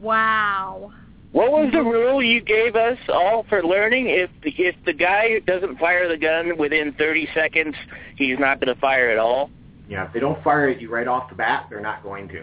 Wow. 0.00 0.92
What 1.36 1.52
was 1.52 1.70
the 1.70 1.82
rule 1.82 2.22
you 2.22 2.40
gave 2.40 2.76
us 2.76 2.96
all 3.10 3.44
for 3.50 3.62
learning? 3.62 4.06
If 4.08 4.30
if 4.42 4.74
the 4.86 4.94
guy 4.94 5.38
doesn't 5.40 5.78
fire 5.78 6.08
the 6.08 6.16
gun 6.16 6.56
within 6.56 6.94
30 6.94 7.28
seconds, 7.34 7.74
he's 8.16 8.38
not 8.38 8.58
going 8.58 8.74
to 8.74 8.80
fire 8.80 9.10
at 9.10 9.18
all. 9.18 9.50
Yeah, 9.86 10.06
if 10.06 10.14
they 10.14 10.20
don't 10.20 10.42
fire 10.42 10.70
at 10.70 10.80
you 10.80 10.88
right 10.88 11.06
off 11.06 11.28
the 11.28 11.34
bat, 11.34 11.66
they're 11.68 11.82
not 11.82 12.02
going 12.02 12.28
to. 12.28 12.42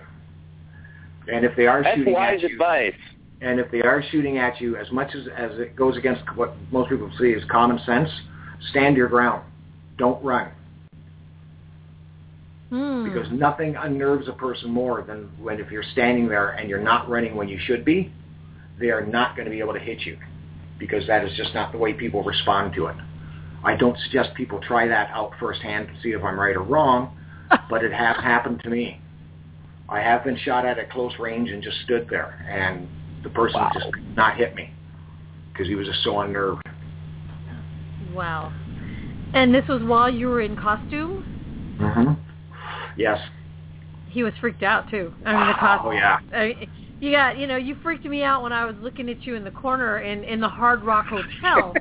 And 1.27 1.43
if 1.43 1.55
they 1.55 1.65
are 1.65 1.81
That's 1.81 1.97
shooting 1.97 2.13
wise 2.13 2.35
at 2.43 2.49
you, 2.51 2.55
advice. 2.55 2.93
and 3.41 3.59
if 3.59 3.71
they 3.71 3.81
are 3.81 4.03
shooting 4.11 4.37
at 4.37 4.61
you, 4.61 4.75
as 4.75 4.91
much 4.91 5.15
as 5.15 5.27
as 5.35 5.57
it 5.59 5.75
goes 5.75 5.97
against 5.97 6.21
what 6.35 6.53
most 6.71 6.91
people 6.91 7.09
see 7.17 7.31
is 7.31 7.43
common 7.49 7.79
sense, 7.87 8.11
stand 8.69 8.95
your 8.95 9.07
ground. 9.07 9.41
Don't 9.97 10.23
run 10.23 10.49
Hmm. 12.69 13.05
because 13.05 13.31
nothing 13.31 13.75
unnerves 13.75 14.27
a 14.27 14.33
person 14.33 14.69
more 14.69 15.01
than 15.01 15.31
when 15.41 15.59
if 15.59 15.71
you're 15.71 15.81
standing 15.93 16.27
there 16.27 16.49
and 16.49 16.69
you're 16.69 16.77
not 16.79 17.09
running 17.09 17.35
when 17.35 17.47
you 17.47 17.57
should 17.57 17.83
be, 17.83 18.11
they 18.79 18.89
are 18.89 19.05
not 19.05 19.35
going 19.35 19.45
to 19.45 19.51
be 19.51 19.59
able 19.59 19.73
to 19.73 19.79
hit 19.79 20.01
you 20.01 20.17
because 20.79 21.05
that 21.07 21.23
is 21.23 21.35
just 21.37 21.53
not 21.53 21.71
the 21.71 21.77
way 21.77 21.93
people 21.93 22.23
respond 22.23 22.73
to 22.75 22.87
it. 22.87 22.95
I 23.63 23.75
don't 23.75 23.97
suggest 23.99 24.33
people 24.35 24.59
try 24.59 24.87
that 24.87 25.09
out 25.11 25.31
firsthand 25.39 25.87
to 25.87 25.93
see 26.01 26.09
if 26.09 26.23
I'm 26.23 26.39
right 26.39 26.55
or 26.55 26.63
wrong, 26.63 27.17
but 27.69 27.83
it 27.83 27.93
has 27.93 28.17
happened 28.17 28.61
to 28.63 28.69
me. 28.69 28.99
I 29.87 29.99
have 29.99 30.23
been 30.23 30.37
shot 30.37 30.65
at 30.65 30.79
at 30.79 30.89
close 30.91 31.13
range 31.19 31.49
and 31.49 31.61
just 31.61 31.77
stood 31.83 32.07
there, 32.09 32.45
and 32.49 32.87
the 33.23 33.29
person 33.29 33.61
Wow. 33.61 33.71
just 33.73 33.93
could 33.93 34.15
not 34.15 34.35
hit 34.37 34.55
me 34.55 34.71
because 35.51 35.67
he 35.67 35.75
was 35.75 35.87
just 35.87 36.03
so 36.03 36.19
unnerved. 36.21 36.61
Wow. 38.13 38.51
And 39.33 39.53
this 39.53 39.67
was 39.67 39.81
while 39.83 40.09
you 40.09 40.27
were 40.27 40.41
in 40.41 40.55
costume? 40.55 41.77
Mm-hmm. 41.79 42.13
Yes. 42.97 43.19
He 44.09 44.23
was 44.23 44.33
freaked 44.39 44.63
out 44.63 44.89
too. 44.89 45.13
I 45.25 45.33
mean, 45.33 45.47
the 45.47 45.53
costume. 45.53 45.87
Oh 45.87 45.91
yeah. 45.91 46.19
I 46.31 46.45
mean, 46.45 46.69
you 47.03 47.11
got, 47.11 47.37
you 47.37 47.47
know, 47.47 47.57
you 47.57 47.75
freaked 47.83 48.05
me 48.05 48.23
out 48.23 48.43
when 48.43 48.53
I 48.53 48.63
was 48.63 48.75
looking 48.81 49.09
at 49.09 49.27
you 49.27 49.35
in 49.35 49.43
the 49.43 49.51
corner 49.51 49.99
in 49.99 50.23
in 50.23 50.39
the 50.39 50.47
Hard 50.47 50.83
Rock 50.83 51.07
Hotel. 51.07 51.73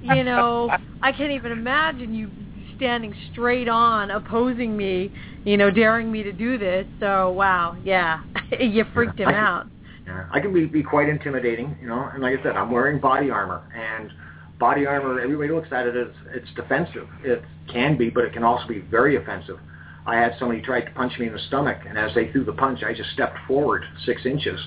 you 0.00 0.24
know, 0.24 0.70
I 1.02 1.12
can't 1.12 1.30
even 1.32 1.52
imagine 1.52 2.14
you 2.14 2.30
standing 2.76 3.14
straight 3.32 3.68
on, 3.68 4.10
opposing 4.10 4.74
me, 4.76 5.12
you 5.44 5.58
know, 5.58 5.70
daring 5.70 6.10
me 6.10 6.22
to 6.22 6.32
do 6.32 6.56
this. 6.56 6.86
So, 7.00 7.30
wow, 7.32 7.76
yeah, 7.84 8.20
you 8.60 8.84
freaked 8.94 9.20
him 9.20 9.28
I 9.28 9.32
can- 9.32 9.40
out. 9.40 9.66
Yeah, 10.04 10.26
I 10.32 10.40
can 10.40 10.52
be, 10.52 10.64
be 10.66 10.82
quite 10.82 11.08
intimidating, 11.08 11.76
you 11.80 11.86
know. 11.86 12.10
And 12.12 12.22
like 12.24 12.36
I 12.36 12.42
said, 12.42 12.56
I'm 12.56 12.72
wearing 12.72 12.98
body 12.98 13.30
armor, 13.30 13.62
and 13.72 14.10
body 14.58 14.84
armor. 14.84 15.20
Everybody 15.20 15.50
looks 15.52 15.68
at 15.70 15.86
it 15.86 15.94
as 15.94 16.08
it's 16.34 16.48
defensive. 16.56 17.06
It 17.22 17.44
can 17.72 17.96
be, 17.96 18.10
but 18.10 18.24
it 18.24 18.32
can 18.32 18.42
also 18.42 18.66
be 18.66 18.80
very 18.80 19.14
offensive. 19.14 19.60
I 20.06 20.16
had 20.16 20.34
somebody 20.38 20.60
try 20.60 20.80
to 20.80 20.90
punch 20.92 21.18
me 21.18 21.26
in 21.26 21.32
the 21.32 21.38
stomach, 21.38 21.78
and 21.88 21.96
as 21.96 22.12
they 22.14 22.30
threw 22.32 22.44
the 22.44 22.52
punch, 22.52 22.82
I 22.82 22.92
just 22.92 23.10
stepped 23.10 23.38
forward 23.46 23.84
six 24.04 24.26
inches, 24.26 24.60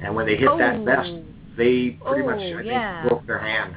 and 0.00 0.14
when 0.14 0.26
they 0.26 0.36
hit 0.36 0.50
that 0.58 0.80
Oh. 0.80 0.84
vest, 0.84 1.10
they 1.56 1.90
pretty 1.90 2.22
Oh, 2.22 2.26
much 2.26 2.40
I 2.40 2.62
think, 2.62 3.08
broke 3.08 3.26
their 3.26 3.38
hand. 3.38 3.74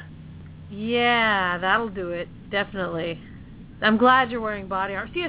Yeah, 0.69 1.57
that'll 1.59 1.89
do 1.89 2.09
it. 2.09 2.27
Definitely. 2.49 3.19
I'm 3.81 3.97
glad 3.97 4.31
you're 4.31 4.41
wearing 4.41 4.67
body 4.67 4.95
armor. 4.95 5.09
See, 5.13 5.27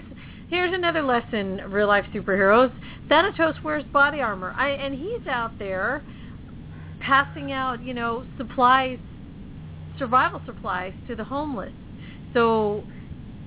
here's 0.49 0.73
another 0.73 1.03
lesson: 1.03 1.61
real 1.69 1.87
life 1.87 2.07
superheroes. 2.13 2.73
Thanatos 3.09 3.63
wears 3.63 3.85
body 3.85 4.21
armor, 4.21 4.55
I, 4.57 4.71
and 4.71 4.95
he's 4.95 5.27
out 5.27 5.59
there 5.59 6.03
passing 7.01 7.53
out, 7.53 7.83
you 7.83 7.95
know, 7.95 8.25
supplies, 8.37 8.99
survival 9.99 10.41
supplies 10.45 10.93
to 11.07 11.15
the 11.15 11.25
homeless. 11.25 11.73
So 12.35 12.83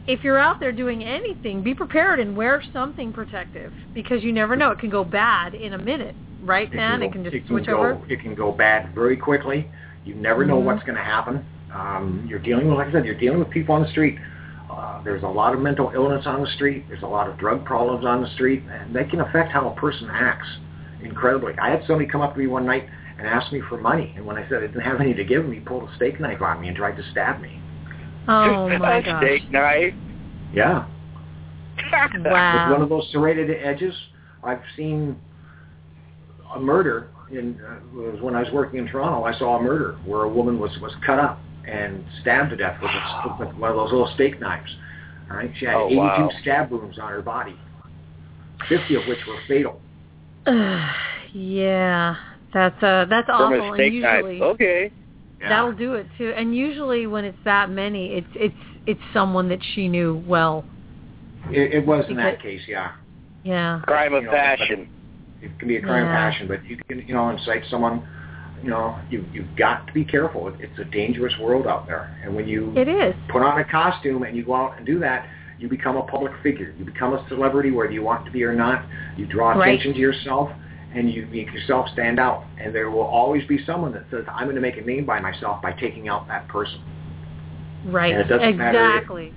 if 0.08 0.24
you're 0.24 0.38
out 0.38 0.60
there 0.60 0.72
doing 0.72 1.04
anything, 1.04 1.62
be 1.62 1.74
prepared 1.74 2.20
and 2.20 2.36
wear 2.36 2.64
something 2.74 3.14
protective 3.14 3.72
because 3.94 4.24
you 4.24 4.32
never 4.32 4.56
know. 4.56 4.72
It 4.72 4.80
can 4.80 4.90
go 4.90 5.04
bad 5.04 5.54
in 5.54 5.74
a 5.74 5.78
minute, 5.78 6.16
right, 6.44 6.68
It 6.72 6.76
man? 6.76 7.00
can 7.00 7.10
It 7.10 7.12
can 7.12 7.24
just 7.24 7.36
it 7.36 7.40
can 7.40 7.48
switch 7.48 7.66
go, 7.68 7.78
over. 7.78 8.02
It 8.10 8.20
can 8.22 8.36
go 8.36 8.52
bad 8.52 8.94
very 8.96 9.16
quickly. 9.18 9.70
You 10.04 10.16
never 10.16 10.46
know 10.46 10.60
Mhm. 10.60 10.64
what's 10.64 10.84
going 10.84 10.98
to 10.98 11.04
happen. 11.04 11.46
Um, 11.74 12.26
you're 12.28 12.40
dealing 12.40 12.68
with, 12.68 12.78
like 12.78 12.88
I 12.88 12.92
said, 12.92 13.06
you're 13.06 13.16
dealing 13.16 13.40
with 13.40 13.50
people 13.50 13.76
on 13.76 13.82
the 13.82 13.88
street. 13.90 14.18
Uh, 14.70 15.02
there's 15.04 15.24
a 15.24 15.28
lot 15.28 15.54
of 15.54 15.62
mental 15.62 15.92
illness 15.94 16.26
on 16.26 16.42
the 16.42 16.48
street. 16.48 16.86
There's 16.88 17.04
a 17.04 17.08
lot 17.08 17.30
of 17.30 17.38
drug 17.38 17.64
problems 17.64 18.06
on 18.06 18.22
the 18.22 18.28
street, 18.30 18.64
and 18.72 18.94
they 18.94 19.04
can 19.06 19.22
affect 19.22 19.52
how 19.52 19.68
a 19.68 19.76
person 19.80 20.10
acts 20.10 20.48
incredibly. 21.04 21.54
I 21.60 21.70
had 21.70 21.84
somebody 21.86 22.08
come 22.10 22.22
up 22.22 22.34
to 22.34 22.40
me 22.40 22.48
one 22.48 22.66
night 22.66 22.88
and 23.18 23.28
ask 23.28 23.52
me 23.52 23.62
for 23.62 23.78
money, 23.78 24.14
and 24.16 24.26
when 24.26 24.38
I 24.38 24.48
said 24.50 24.64
I 24.64 24.68
didn't 24.68 24.82
have 24.82 25.00
any 25.00 25.14
to 25.14 25.24
give 25.24 25.46
him, 25.46 25.52
he 25.52 25.60
pulled 25.60 25.88
a 25.90 25.96
steak 25.96 26.20
knife 26.20 26.42
on 26.42 26.60
me 26.60 26.70
and 26.70 26.76
tried 26.76 26.98
to 26.98 27.04
stab 27.12 27.40
me. 27.42 27.61
Oh 28.28 28.70
my 28.80 28.98
a 28.98 29.04
gosh! 29.04 29.24
steak 29.24 29.52
knife. 29.52 29.94
Yeah, 30.54 30.86
Wow. 32.20 32.66
with 32.68 32.74
one 32.74 32.82
of 32.82 32.90
those 32.90 33.08
serrated 33.12 33.50
edges. 33.64 33.96
I've 34.44 34.62
seen 34.76 35.16
a 36.54 36.60
murder 36.60 37.10
in 37.32 37.60
uh, 37.66 37.80
was 37.96 38.22
when 38.22 38.36
I 38.36 38.42
was 38.44 38.52
working 38.52 38.80
in 38.80 38.88
Toronto. 38.88 39.24
I 39.24 39.38
saw 39.38 39.58
a 39.58 39.62
murder 39.64 39.98
where 40.06 40.24
a 40.24 40.30
woman 40.30 40.60
was 40.60 40.72
was 40.82 40.92
cut 41.06 41.20
up 41.20 41.40
and 41.68 42.04
stabbed 42.22 42.50
to 42.50 42.56
death 42.58 42.78
with, 42.82 42.92
a, 42.92 43.36
with 43.40 43.56
one 43.58 43.70
of 43.72 43.78
those 43.78 43.92
little 43.92 44.12
steak 44.16 44.40
knives. 44.42 44.70
All 45.30 45.38
right, 45.38 45.52
she 45.58 45.66
had 45.66 45.76
Oh, 45.76 45.86
82 45.88 45.98
wow. 45.98 46.30
stab 46.42 46.72
wounds 46.72 47.00
on 47.00 47.08
her 47.10 47.22
body, 47.22 47.56
50 48.68 48.96
of 48.96 49.04
which 49.08 49.20
were 49.28 49.38
fatal. 49.48 49.80
yeah, 51.34 52.16
that's 52.54 52.82
uh 52.84 53.06
that's 53.10 53.28
From 53.28 53.54
awful. 53.54 53.74
a 53.74 53.76
steak 53.76 53.94
and 53.94 54.02
knife. 54.02 54.24
usually 54.26 54.42
Okay. 55.42 55.50
that'll 55.50 55.74
do 55.74 55.96
it 55.96 56.06
too. 56.18 56.34
And 56.38 56.56
usually 56.56 57.08
when 57.08 57.26
it's 57.26 57.38
that 57.46 57.70
many, 57.70 58.14
it's 58.14 58.28
it's 58.36 58.56
it's 58.86 59.02
someone 59.12 59.50
that 59.50 59.60
she 59.74 59.88
knew 59.88 60.24
well. 60.28 60.64
It, 61.50 61.74
it 61.74 61.86
was 61.86 62.06
in 62.10 62.18
that 62.18 62.42
case, 62.42 62.62
yeah. 62.68 62.92
Yeah. 63.44 63.82
Crime 63.86 64.14
of 64.14 64.24
You 64.24 64.28
know, 64.30 64.36
passion. 64.36 64.88
It 65.42 65.58
can 65.58 65.68
be 65.68 65.78
a 65.78 65.82
crime 65.82 66.04
of 66.06 66.12
passion, 66.12 66.48
but 66.48 66.64
you 66.66 66.78
can, 66.88 67.00
you 67.08 67.16
know, 67.16 67.30
incite 67.30 67.64
someone. 67.72 68.08
You 68.62 68.70
know, 68.70 69.00
you 69.10 69.26
you've 69.34 69.56
got 69.58 69.88
to 69.88 69.94
be 69.94 70.06
careful. 70.06 70.54
It's 70.60 70.78
a 70.78 70.86
dangerous 70.86 71.34
world 71.42 71.66
out 71.66 71.88
there, 71.88 72.16
and 72.24 72.36
when 72.36 72.48
you 72.48 72.72
It 72.78 72.88
is. 72.88 73.16
put 73.30 73.42
on 73.42 73.60
a 73.60 73.64
costume 73.64 74.22
and 74.22 74.38
you 74.38 74.46
go 74.46 74.54
out 74.54 74.78
and 74.78 74.86
do 74.86 75.00
that, 75.00 75.28
you 75.58 75.68
become 75.68 75.98
a 75.98 76.04
public 76.04 76.32
figure. 76.44 76.72
You 76.78 76.86
become 76.86 77.14
a 77.14 77.28
celebrity, 77.28 77.72
whether 77.72 77.92
you 77.92 78.04
want 78.04 78.24
to 78.26 78.32
be 78.32 78.44
or 78.44 78.54
not. 78.54 78.86
You 79.18 79.26
draw 79.26 79.54
Right. 79.54 79.68
attention 79.68 79.94
to 79.94 80.00
yourself, 80.00 80.52
and 80.94 81.12
you 81.12 81.26
make 81.28 81.52
yourself 81.54 81.88
stand 81.94 82.20
out. 82.20 82.44
And 82.58 82.74
there 82.74 82.90
will 82.90 83.02
always 83.02 83.46
be 83.48 83.64
someone 83.66 83.94
that 83.94 84.06
says, 84.12 84.26
"I'm 84.28 84.46
going 84.46 84.56
to 84.56 84.62
make 84.62 84.78
a 84.78 84.82
name 84.82 85.06
by 85.06 85.20
myself 85.20 85.62
by 85.62 85.72
taking 85.74 86.10
out 86.10 86.28
that 86.28 86.48
person." 86.48 86.82
Right. 87.86 88.14
And 88.14 88.22
it 88.22 88.28
doesn't 88.28 88.58
matter 88.58 88.78
if- 88.78 88.96
exactly. 88.96 89.34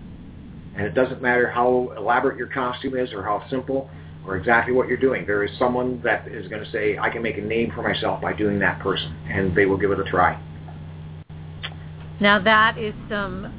And 0.76 0.86
it 0.86 0.94
doesn't 0.94 1.22
matter 1.22 1.48
how 1.48 1.92
elaborate 1.96 2.36
your 2.36 2.48
costume 2.48 2.96
is 2.96 3.12
or 3.12 3.22
how 3.22 3.44
simple 3.48 3.88
or 4.26 4.36
exactly 4.36 4.72
what 4.72 4.88
you're 4.88 4.96
doing. 4.96 5.24
There 5.26 5.44
is 5.44 5.56
someone 5.58 6.00
that 6.02 6.26
is 6.26 6.48
going 6.48 6.64
to 6.64 6.70
say, 6.70 6.98
"I 6.98 7.10
can 7.10 7.22
make 7.22 7.38
a 7.38 7.42
name 7.42 7.70
for 7.70 7.82
myself 7.82 8.20
by 8.20 8.32
doing 8.32 8.58
that 8.58 8.80
person," 8.80 9.12
and 9.28 9.54
they 9.54 9.66
will 9.66 9.76
give 9.76 9.92
it 9.92 10.00
a 10.00 10.04
try. 10.04 10.36
Now 12.20 12.38
that 12.38 12.78
is 12.78 12.94
some 13.08 13.52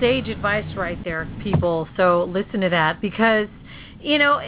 sage 0.00 0.28
advice 0.28 0.64
right 0.76 0.98
there, 1.04 1.28
people. 1.42 1.86
So 1.96 2.24
listen 2.24 2.60
to 2.62 2.70
that 2.70 3.00
because, 3.00 3.48
you 4.00 4.18
know, 4.18 4.40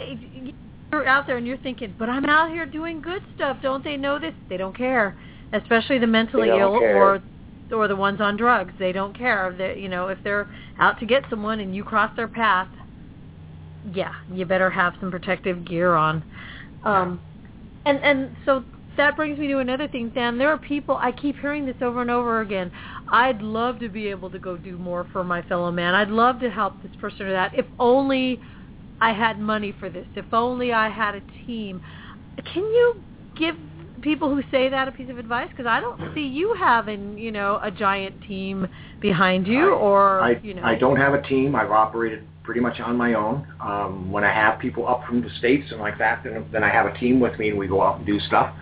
you're 0.93 1.07
out 1.07 1.27
there 1.27 1.37
and 1.37 1.47
you're 1.47 1.57
thinking, 1.57 1.95
but 1.97 2.09
I'm 2.09 2.25
out 2.25 2.51
here 2.51 2.65
doing 2.65 3.01
good 3.01 3.23
stuff. 3.35 3.57
Don't 3.61 3.83
they 3.83 3.97
know 3.97 4.19
this? 4.19 4.33
They 4.49 4.57
don't 4.57 4.77
care, 4.77 5.17
especially 5.51 5.99
the 5.99 6.07
mentally 6.07 6.49
ill 6.49 6.79
care. 6.79 6.97
or 6.97 7.23
or 7.71 7.87
the 7.87 7.95
ones 7.95 8.21
on 8.21 8.37
drugs. 8.37 8.73
They 8.77 8.91
don't 8.91 9.17
care. 9.17 9.53
That 9.57 9.79
you 9.79 9.89
know, 9.89 10.07
if 10.07 10.19
they're 10.23 10.47
out 10.79 10.99
to 10.99 11.05
get 11.05 11.23
someone 11.29 11.59
and 11.59 11.75
you 11.75 11.83
cross 11.83 12.15
their 12.15 12.27
path, 12.27 12.67
yeah, 13.93 14.13
you 14.31 14.45
better 14.45 14.69
have 14.69 14.93
some 14.99 15.09
protective 15.09 15.65
gear 15.65 15.95
on. 15.95 16.23
Um, 16.83 17.21
and 17.85 17.97
and 18.03 18.35
so 18.45 18.63
that 18.95 19.15
brings 19.15 19.39
me 19.39 19.47
to 19.47 19.57
another 19.57 19.87
thing, 19.87 20.11
Sam. 20.13 20.37
There 20.37 20.49
are 20.49 20.57
people 20.57 20.97
I 20.97 21.11
keep 21.11 21.39
hearing 21.39 21.65
this 21.65 21.77
over 21.81 22.01
and 22.01 22.11
over 22.11 22.41
again. 22.41 22.71
I'd 23.11 23.41
love 23.41 23.79
to 23.79 23.89
be 23.89 24.07
able 24.09 24.29
to 24.29 24.39
go 24.39 24.57
do 24.57 24.77
more 24.77 25.07
for 25.11 25.23
my 25.23 25.41
fellow 25.43 25.71
man. 25.71 25.95
I'd 25.95 26.09
love 26.09 26.39
to 26.41 26.51
help 26.51 26.81
this 26.83 26.91
person 27.01 27.25
or 27.25 27.31
that. 27.31 27.57
If 27.57 27.65
only 27.79 28.39
I 29.01 29.11
had 29.13 29.39
money 29.39 29.73
for 29.79 29.89
this. 29.89 30.07
If 30.15 30.25
only 30.31 30.71
I 30.71 30.89
had 30.89 31.15
a 31.15 31.21
team. 31.45 31.81
Can 32.53 32.63
you 32.63 32.95
give 33.35 33.55
people 34.01 34.33
who 34.33 34.41
say 34.51 34.69
that 34.69 34.87
a 34.87 34.91
piece 34.91 35.09
of 35.09 35.17
advice? 35.17 35.49
Because 35.49 35.65
I 35.65 35.79
don't 35.79 35.99
see 36.13 36.25
you 36.25 36.55
having, 36.57 37.17
you 37.17 37.31
know, 37.31 37.59
a 37.61 37.71
giant 37.71 38.21
team 38.27 38.67
behind 39.01 39.47
you, 39.47 39.73
I- 39.73 39.77
or 39.77 40.21
I, 40.21 40.39
you 40.43 40.53
know. 40.53 40.63
I 40.63 40.75
don't 40.75 40.97
have 40.97 41.13
a 41.13 41.21
team. 41.21 41.55
I've 41.55 41.71
operated 41.71 42.25
pretty 42.43 42.59
much 42.59 42.79
on 42.79 42.97
my 42.97 43.13
own. 43.13 43.47
Um, 43.61 44.11
when 44.11 44.23
I 44.23 44.33
have 44.33 44.59
people 44.59 44.87
up 44.87 45.05
from 45.07 45.21
the 45.21 45.29
states 45.39 45.71
and 45.71 45.79
like 45.79 45.97
that, 45.97 46.23
then, 46.23 46.45
then 46.51 46.63
I 46.63 46.69
have 46.69 46.85
a 46.85 46.97
team 46.97 47.19
with 47.19 47.39
me 47.39 47.49
and 47.49 47.57
we 47.57 47.67
go 47.67 47.81
out 47.81 47.97
and 47.97 48.05
do 48.05 48.19
stuff. 48.19 48.53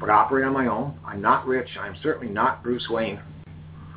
But 0.00 0.10
I 0.10 0.14
operate 0.14 0.44
on 0.44 0.52
my 0.52 0.66
own. 0.66 0.94
I'm 1.04 1.20
not 1.20 1.46
rich. 1.46 1.68
I'm 1.80 1.96
certainly 2.02 2.32
not 2.32 2.62
Bruce 2.62 2.88
Wayne 2.90 3.20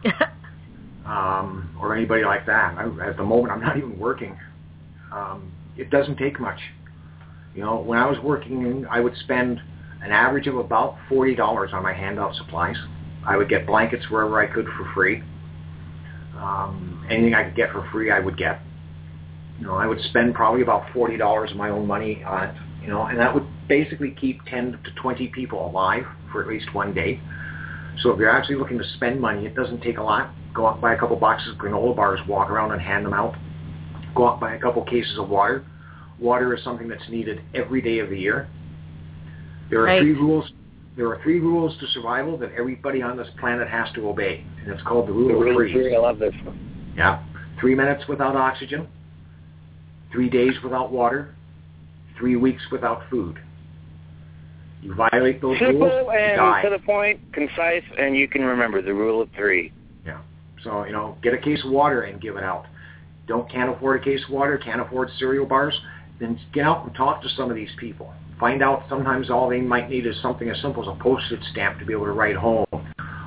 um, 1.06 1.76
or 1.80 1.96
anybody 1.96 2.24
like 2.24 2.46
that. 2.46 2.78
I, 2.78 3.10
at 3.10 3.18
the 3.18 3.24
moment, 3.24 3.52
I'm 3.52 3.62
not 3.62 3.78
even 3.78 3.98
working. 4.00 4.38
Um, 5.12 5.52
it 5.78 5.90
doesn't 5.90 6.18
take 6.18 6.40
much. 6.40 6.60
You 7.56 7.64
know, 7.64 7.78
when 7.78 7.98
I 7.98 8.06
was 8.06 8.20
working, 8.20 8.86
I 8.90 9.00
would 9.00 9.16
spend 9.18 9.62
an 10.02 10.12
average 10.12 10.48
of 10.48 10.58
about 10.58 10.98
forty 11.10 11.36
dollars 11.36 11.72
on 11.74 11.84
my 11.84 11.94
handout 11.94 12.36
supplies. 12.36 12.78
I 13.26 13.36
would 13.36 13.50
get 13.50 13.66
blankets 13.66 14.06
wherever 14.10 14.40
I 14.40 14.46
could 14.46 14.66
for 14.66 14.92
free. 14.94 15.24
Um, 16.38 17.06
anything 17.10 17.34
I 17.34 17.46
could 17.46 17.56
get 17.56 17.72
for 17.72 17.88
free, 17.92 18.12
I 18.12 18.20
would 18.20 18.38
get. 18.38 18.62
You 19.60 19.66
know, 19.66 19.74
I 19.74 19.88
would 19.88 20.00
spend 20.02 20.36
probably 20.36 20.62
about 20.62 20.94
forty 20.94 21.18
dollars 21.18 21.52
of 21.52 21.58
my 21.58 21.70
own 21.70 21.88
money 21.88 22.24
on 22.24 22.44
it. 22.44 22.56
You 22.82 22.90
know, 22.90 23.04
and 23.06 23.20
that 23.20 23.34
would 23.34 23.48
basically 23.68 24.12
keep 24.12 24.44
ten 24.46 24.80
to 24.84 24.92
twenty 25.02 25.28
people 25.28 25.68
alive 25.68 26.06
for 26.32 26.42
at 26.42 26.48
least 26.48 26.74
one 26.74 26.94
day. 26.94 27.20
So 28.04 28.12
if 28.12 28.20
you're 28.20 28.30
actually 28.30 28.58
looking 28.58 28.78
to 28.78 28.86
spend 28.96 29.20
money, 29.20 29.46
it 29.48 29.56
doesn't 29.56 29.82
take 29.82 29.98
a 29.98 30.04
lot. 30.04 30.32
Go 30.54 30.68
out 30.68 30.80
buy 30.80 30.94
a 30.94 30.98
couple 30.98 31.16
boxes 31.16 31.54
of 31.54 31.58
granola 31.58 31.96
bars, 31.96 32.20
walk 32.28 32.52
around 32.52 32.72
and 32.72 32.82
hand 32.82 33.06
them 33.06 33.14
out. 33.14 33.36
Go 34.18 34.28
out 34.28 34.34
and 34.34 34.42
buy 34.42 34.56
a 34.56 34.60
couple 34.60 34.84
cases 34.84 35.18
of 35.20 35.30
water. 35.30 35.64
Water 36.20 36.56
is 36.56 36.64
something 36.64 36.88
that's 36.88 37.08
needed 37.10 37.40
every 37.54 37.82
day 37.84 38.00
of 38.00 38.10
the 38.10 38.18
year. 38.18 38.48
There 39.70 39.82
are 39.82 39.86
Right. 39.86 40.02
three 40.02 40.14
rules. 40.14 40.52
There 40.96 41.08
are 41.10 41.18
three 41.22 41.40
rules 41.40 41.78
to 41.78 41.86
survival 41.88 42.36
that 42.38 42.52
everybody 42.58 43.04
on 43.04 43.16
this 43.18 43.30
planet 43.40 43.68
has 43.68 43.92
to 43.92 44.10
obey, 44.10 44.44
and 44.64 44.74
it's 44.74 44.82
called 44.82 45.08
the 45.08 45.14
rule 45.14 45.30
of 45.38 45.44
three. 45.44 45.54
threes. 45.54 45.76
really, 45.76 45.96
I 45.96 46.00
love 46.00 46.18
this 46.18 46.34
one. 46.44 46.58
Yeah. 46.96 47.20
Three 47.60 47.76
minutes 47.76 48.08
without 48.08 48.36
oxygen, 48.36 48.88
three 50.12 50.30
days 50.30 50.60
without 50.64 50.92
water, 50.92 51.36
three 52.16 52.36
weeks 52.36 52.72
without 52.72 53.04
food. 53.12 53.38
You 54.82 54.96
violate 54.96 55.42
those 55.42 55.60
rules, 55.62 55.72
Simple 55.74 55.88
you 56.04 56.10
and 56.10 56.38
die. 56.38 56.62
to 56.64 56.70
the 56.72 56.80
point, 56.80 57.20
concise, 57.34 57.84
and 58.00 58.16
you 58.18 58.28
can 58.28 58.44
remember 58.44 58.82
the 58.82 58.94
rule 58.96 59.22
of 59.22 59.30
three. 59.36 59.72
Yeah. 60.04 60.18
So, 60.64 60.86
you 60.86 60.94
know, 60.94 61.18
get 61.22 61.36
a 61.36 61.38
case 61.38 61.64
of 61.64 61.70
water 61.70 62.02
and 62.02 62.20
give 62.20 62.36
it 62.38 62.44
out. 62.44 62.66
Don't 63.28 63.50
can't 63.52 63.70
afford 63.70 64.02
a 64.02 64.04
case 64.04 64.22
of 64.24 64.34
water, 64.34 64.58
can't 64.58 64.82
afford 64.82 65.10
cereal 65.20 65.46
bars, 65.46 65.78
then 66.20 66.40
get 66.54 66.66
out 66.66 66.86
and 66.86 66.96
talk 66.96 67.22
to 67.22 67.30
some 67.30 67.50
of 67.50 67.56
these 67.56 67.70
people. 67.78 68.14
Find 68.40 68.62
out 68.64 68.86
sometimes 68.88 69.30
all 69.30 69.50
they 69.50 69.62
might 69.62 69.90
need 69.90 70.06
is 70.06 70.16
something 70.22 70.50
as 70.50 70.62
simple 70.62 70.84
as 70.84 70.88
a 70.88 71.04
postage 71.04 71.42
stamp 71.52 71.80
to 71.80 71.86
be 71.86 71.94
able 71.94 72.06
to 72.06 72.12
write 72.12 72.36
home, 72.36 72.66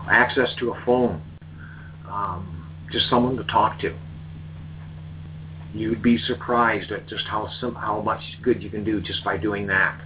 access 0.09 0.49
to 0.59 0.73
a 0.73 0.85
phone, 0.87 1.21
um, 2.09 2.69
just 2.93 3.11
someone 3.11 3.37
to 3.37 3.45
talk 3.45 3.79
to. 3.81 3.95
You'd 5.75 6.03
be 6.03 6.19
surprised 6.19 6.91
at 6.91 7.07
just 7.09 7.27
how 7.27 7.49
sim- 7.61 7.75
how 7.75 8.01
much 8.01 8.21
good 8.43 8.63
you 8.63 8.71
can 8.71 8.85
do 8.85 9.01
just 9.01 9.23
by 9.25 9.37
doing 9.37 9.67
that. 9.67 10.01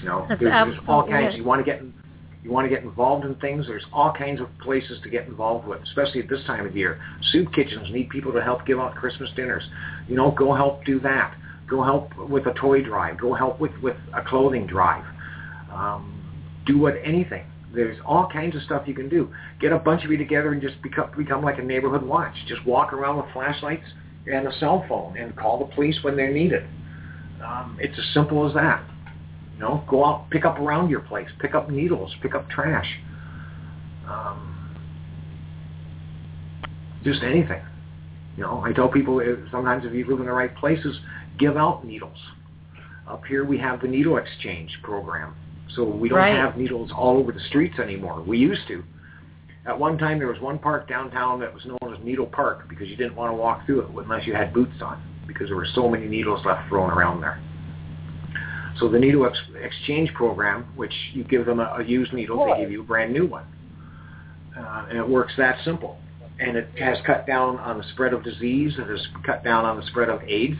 You 0.00 0.08
know, 0.08 0.26
That's 0.28 0.40
there's, 0.40 0.52
there's 0.52 0.78
all 0.86 1.06
kinds. 1.06 1.36
You 1.36 1.44
want 1.44 1.64
to 1.64 1.64
get 1.64 1.82
you 2.42 2.50
want 2.50 2.68
to 2.68 2.74
get 2.74 2.82
involved 2.82 3.24
in 3.24 3.36
things. 3.36 3.66
There's 3.66 3.84
all 3.92 4.12
kinds 4.12 4.40
of 4.40 4.48
places 4.58 4.98
to 5.04 5.08
get 5.08 5.26
involved 5.26 5.66
with, 5.66 5.80
especially 5.82 6.20
at 6.20 6.28
this 6.28 6.44
time 6.44 6.66
of 6.66 6.76
year. 6.76 7.00
Soup 7.30 7.52
kitchens 7.54 7.88
need 7.92 8.10
people 8.10 8.32
to 8.32 8.42
help 8.42 8.66
give 8.66 8.80
out 8.80 8.96
Christmas 8.96 9.30
dinners. 9.36 9.62
You 10.08 10.16
know, 10.16 10.32
go 10.32 10.52
help 10.54 10.84
do 10.84 10.98
that. 11.00 11.36
Go 11.68 11.82
help 11.84 12.16
with 12.18 12.46
a 12.46 12.54
toy 12.54 12.82
drive. 12.82 13.20
Go 13.20 13.32
help 13.32 13.60
with 13.60 13.72
with 13.82 13.96
a 14.12 14.22
clothing 14.22 14.66
drive. 14.66 15.04
Um, 15.72 16.18
do 16.66 16.78
what 16.78 16.94
anything. 17.04 17.46
There's 17.72 17.98
all 18.04 18.28
kinds 18.30 18.56
of 18.56 18.62
stuff 18.62 18.86
you 18.86 18.94
can 18.94 19.08
do. 19.08 19.32
Get 19.60 19.72
a 19.72 19.78
bunch 19.78 20.04
of 20.04 20.10
you 20.10 20.18
together 20.18 20.52
and 20.52 20.60
just 20.60 20.82
become 20.82 21.10
become 21.16 21.42
like 21.42 21.58
a 21.58 21.62
neighborhood 21.62 22.02
watch. 22.02 22.34
Just 22.48 22.66
walk 22.66 22.92
around 22.92 23.18
with 23.18 23.26
flashlights 23.32 23.86
and 24.26 24.46
a 24.46 24.58
cell 24.58 24.84
phone 24.88 25.16
and 25.16 25.34
call 25.36 25.64
the 25.64 25.74
police 25.74 25.96
when 26.02 26.16
they're 26.16 26.32
needed. 26.32 26.64
Um, 27.42 27.78
it's 27.80 27.98
as 27.98 28.04
simple 28.12 28.46
as 28.46 28.54
that. 28.54 28.84
You 29.54 29.60
know, 29.60 29.84
go 29.88 30.04
out, 30.04 30.30
pick 30.30 30.44
up 30.44 30.58
around 30.58 30.90
your 30.90 31.00
place, 31.00 31.28
pick 31.38 31.54
up 31.54 31.70
needles, 31.70 32.14
pick 32.22 32.34
up 32.34 32.48
trash. 32.50 32.88
Um, 34.08 34.70
just 37.04 37.22
anything. 37.22 37.62
You 38.36 38.44
know, 38.44 38.62
I 38.64 38.72
tell 38.72 38.88
people 38.88 39.18
uh, 39.18 39.50
sometimes 39.50 39.84
if 39.84 39.92
you 39.92 40.06
live 40.06 40.20
in 40.20 40.26
the 40.26 40.32
right 40.32 40.54
places, 40.56 40.98
give 41.38 41.56
out 41.56 41.84
needles. 41.86 42.16
Up 43.06 43.24
here 43.26 43.44
we 43.44 43.58
have 43.58 43.82
the 43.82 43.88
needle 43.88 44.16
exchange 44.16 44.70
program. 44.82 45.34
So 45.74 45.84
we 45.84 46.08
don't 46.08 46.18
Right. 46.18 46.34
have 46.36 46.56
needles 46.56 46.90
all 46.92 47.18
over 47.18 47.32
the 47.32 47.40
streets 47.40 47.78
anymore. 47.78 48.22
We 48.22 48.38
used 48.38 48.66
to. 48.68 48.82
At 49.64 49.78
one 49.78 49.96
time 49.96 50.18
there 50.18 50.28
was 50.28 50.40
one 50.40 50.58
park 50.58 50.88
downtown 50.88 51.40
that 51.40 51.52
was 51.52 51.64
known 51.64 51.94
as 51.94 52.02
Needle 52.04 52.26
Park 52.26 52.68
because 52.68 52.88
you 52.88 52.96
didn't 52.96 53.14
want 53.14 53.30
to 53.30 53.36
walk 53.36 53.64
through 53.64 53.82
it 53.82 53.88
unless 53.96 54.26
you 54.26 54.34
had 54.34 54.52
boots 54.52 54.74
on 54.82 54.98
because 55.26 55.48
there 55.48 55.56
were 55.56 55.68
so 55.74 55.88
many 55.88 56.06
needles 56.08 56.44
left 56.44 56.68
thrown 56.68 56.90
around 56.90 57.20
there. 57.20 57.38
So 58.82 58.88
the 58.88 58.98
needle 58.98 59.24
ex- 59.26 59.38
exchange 59.62 60.12
program, 60.12 60.64
which 60.74 60.92
you 61.12 61.22
give 61.22 61.46
them 61.46 61.60
a, 61.60 61.76
a 61.78 61.84
used 61.84 62.12
needle, 62.12 62.44
they 62.44 62.60
give 62.60 62.72
you 62.72 62.80
a 62.80 62.84
brand 62.84 63.12
new 63.12 63.26
one. 63.26 63.44
Uh, 64.58 64.86
and 64.88 64.98
it 64.98 65.08
works 65.08 65.32
that 65.38 65.56
simple. 65.64 65.98
And 66.40 66.56
it 66.56 66.68
has 66.80 66.98
cut 67.06 67.24
down 67.24 67.58
on 67.58 67.78
the 67.78 67.84
spread 67.92 68.12
of 68.12 68.24
disease. 68.24 68.74
It 68.76 68.88
has 68.88 69.06
cut 69.24 69.44
down 69.44 69.64
on 69.64 69.76
the 69.76 69.86
spread 69.86 70.08
of 70.08 70.20
AIDS. 70.24 70.58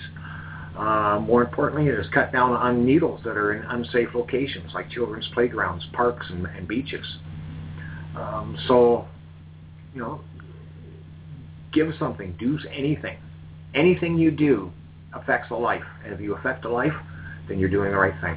Uh, 0.78 1.18
more 1.20 1.42
importantly, 1.42 1.90
it 1.90 1.98
has 1.98 2.06
cut 2.14 2.32
down 2.32 2.52
on 2.52 2.86
needles 2.86 3.20
that 3.24 3.36
are 3.36 3.54
in 3.54 3.64
unsafe 3.64 4.10
locations 4.14 4.72
like 4.72 4.88
children's 4.88 5.28
playgrounds, 5.34 5.84
parks, 5.92 6.26
and, 6.30 6.46
and 6.46 6.68
beaches. 6.68 7.04
Um, 8.16 8.56
so, 8.68 9.08
you 9.96 10.00
know, 10.00 10.20
give 11.72 11.92
something, 11.98 12.36
do 12.38 12.56
anything. 12.72 13.18
Anything 13.74 14.16
you 14.16 14.30
do 14.30 14.70
affects 15.12 15.50
a 15.50 15.56
life. 15.56 15.82
And 16.04 16.14
if 16.14 16.20
you 16.20 16.36
affect 16.36 16.64
a 16.64 16.70
life, 16.70 16.94
then 17.48 17.58
you're 17.58 17.68
doing 17.68 17.90
the 17.90 17.96
right 17.96 18.14
thing. 18.20 18.36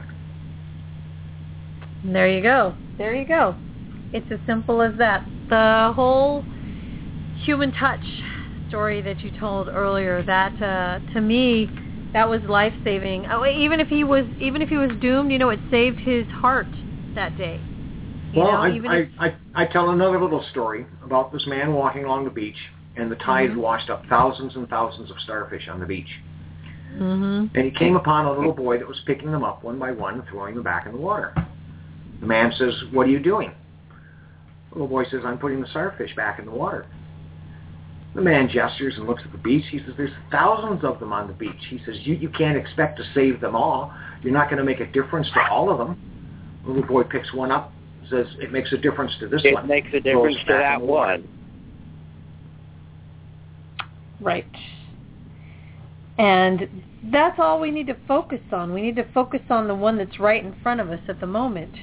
There 2.03 2.27
you 2.29 2.41
go. 2.41 2.75
There 2.97 3.15
you 3.15 3.25
go. 3.27 3.55
It's 4.13 4.25
as 4.31 4.39
simple 4.45 4.81
as 4.81 4.97
that. 4.97 5.25
The 5.49 5.91
whole 5.95 6.45
human 7.43 7.71
touch 7.71 8.03
story 8.67 9.01
that 9.01 9.23
you 9.23 9.31
told 9.39 9.69
earlier, 9.69 10.23
that 10.23 10.59
uh, 10.61 10.99
to 11.13 11.21
me, 11.21 11.69
that 12.13 12.27
was 12.27 12.41
life 12.43 12.73
saving. 12.83 13.25
Oh, 13.29 13.45
even 13.45 13.79
if 13.79 13.87
he 13.87 14.03
was, 14.03 14.25
even 14.39 14.61
if 14.61 14.69
he 14.69 14.77
was 14.77 14.91
doomed, 15.01 15.31
you 15.31 15.37
know, 15.37 15.49
it 15.49 15.59
saved 15.69 15.99
his 15.99 16.25
heart 16.27 16.67
that 17.15 17.37
day. 17.37 17.59
You 18.33 18.41
Well, 18.41 18.51
know, 18.51 18.57
I, 18.57 18.75
even 18.75 18.91
I, 18.91 18.95
if, 18.97 19.09
I, 19.19 19.35
I 19.53 19.65
tell 19.65 19.91
another 19.91 20.19
little 20.21 20.43
story 20.51 20.85
about 21.03 21.31
this 21.31 21.45
man 21.47 21.73
walking 21.73 22.05
along 22.05 22.25
the 22.25 22.31
beach, 22.31 22.57
and 22.95 23.11
the 23.11 23.15
tide 23.17 23.51
Mhm. 23.51 23.57
washed 23.57 23.89
up 23.89 24.05
thousands 24.07 24.55
and 24.55 24.67
thousands 24.69 25.09
of 25.11 25.19
starfish 25.21 25.67
on 25.67 25.79
the 25.79 25.85
beach. 25.85 26.09
Hmm 26.97 27.45
And 27.53 27.65
he 27.65 27.71
came 27.71 27.95
upon 27.95 28.25
a 28.25 28.31
little 28.31 28.53
boy 28.53 28.77
that 28.77 28.87
was 28.87 28.99
picking 29.05 29.31
them 29.31 29.43
up 29.43 29.63
one 29.63 29.77
by 29.79 29.91
one 29.91 30.15
and 30.15 30.23
throwing 30.27 30.55
them 30.55 30.63
back 30.63 30.85
in 30.85 30.93
the 30.93 30.97
water. 30.97 31.33
The 32.21 32.25
man 32.25 32.53
says, 32.57 32.73
what 32.91 33.07
are 33.07 33.09
you 33.09 33.19
doing? 33.19 33.53
The 34.69 34.75
little 34.75 34.87
boy 34.87 35.05
says, 35.09 35.21
I'm 35.25 35.37
putting 35.37 35.61
the 35.61 35.67
starfish 35.67 36.15
back 36.15 36.39
in 36.39 36.45
the 36.45 36.51
water. 36.51 36.87
The 38.13 38.21
man 38.21 38.49
gestures 38.49 38.95
and 38.97 39.07
looks 39.07 39.23
at 39.25 39.31
the 39.33 39.37
beach. 39.37 39.65
He 39.69 39.79
says, 39.79 39.93
there's 39.97 40.11
thousands 40.31 40.85
of 40.85 40.99
them 41.01 41.11
on 41.11 41.27
the 41.27 41.33
beach. 41.33 41.51
He 41.69 41.81
says, 41.85 41.95
you, 42.03 42.15
you 42.15 42.29
can't 42.29 42.57
expect 42.57 42.97
to 42.97 43.03
save 43.13 43.41
them 43.41 43.55
all. 43.55 43.93
You're 44.21 44.33
not 44.33 44.49
going 44.49 44.59
to 44.59 44.63
make 44.63 44.79
a 44.79 44.85
difference 44.91 45.27
to 45.33 45.41
all 45.51 45.69
of 45.69 45.77
them. 45.77 45.97
The 46.63 46.71
little 46.71 46.87
boy 46.87 47.03
picks 47.03 47.33
one 47.33 47.51
up, 47.51 47.73
says, 48.09 48.25
it 48.39 48.51
makes 48.53 48.71
a 48.71 48.77
difference 48.77 49.11
to 49.19 49.27
this 49.27 49.41
It 49.43 49.53
one. 49.53 49.65
It 49.65 49.67
makes 49.67 49.89
a 49.93 49.99
difference 49.99 50.37
to 50.47 50.53
that 50.53 50.81
in 50.81 50.87
water. 50.87 51.21
one. 51.21 51.29
Right. 54.21 54.45
And 56.17 56.69
that's 57.11 57.39
all 57.39 57.59
we 57.59 57.71
need 57.71 57.87
to 57.87 57.97
focus 58.07 58.39
on. 58.51 58.73
We 58.73 58.81
need 58.81 58.95
to 58.95 59.05
focus 59.13 59.41
on 59.49 59.67
the 59.67 59.75
one 59.75 59.97
that's 59.97 60.19
right 60.19 60.43
in 60.43 60.55
front 60.63 60.79
of 60.79 60.89
us 60.89 61.01
at 61.09 61.19
the 61.19 61.27
moment. 61.27 61.73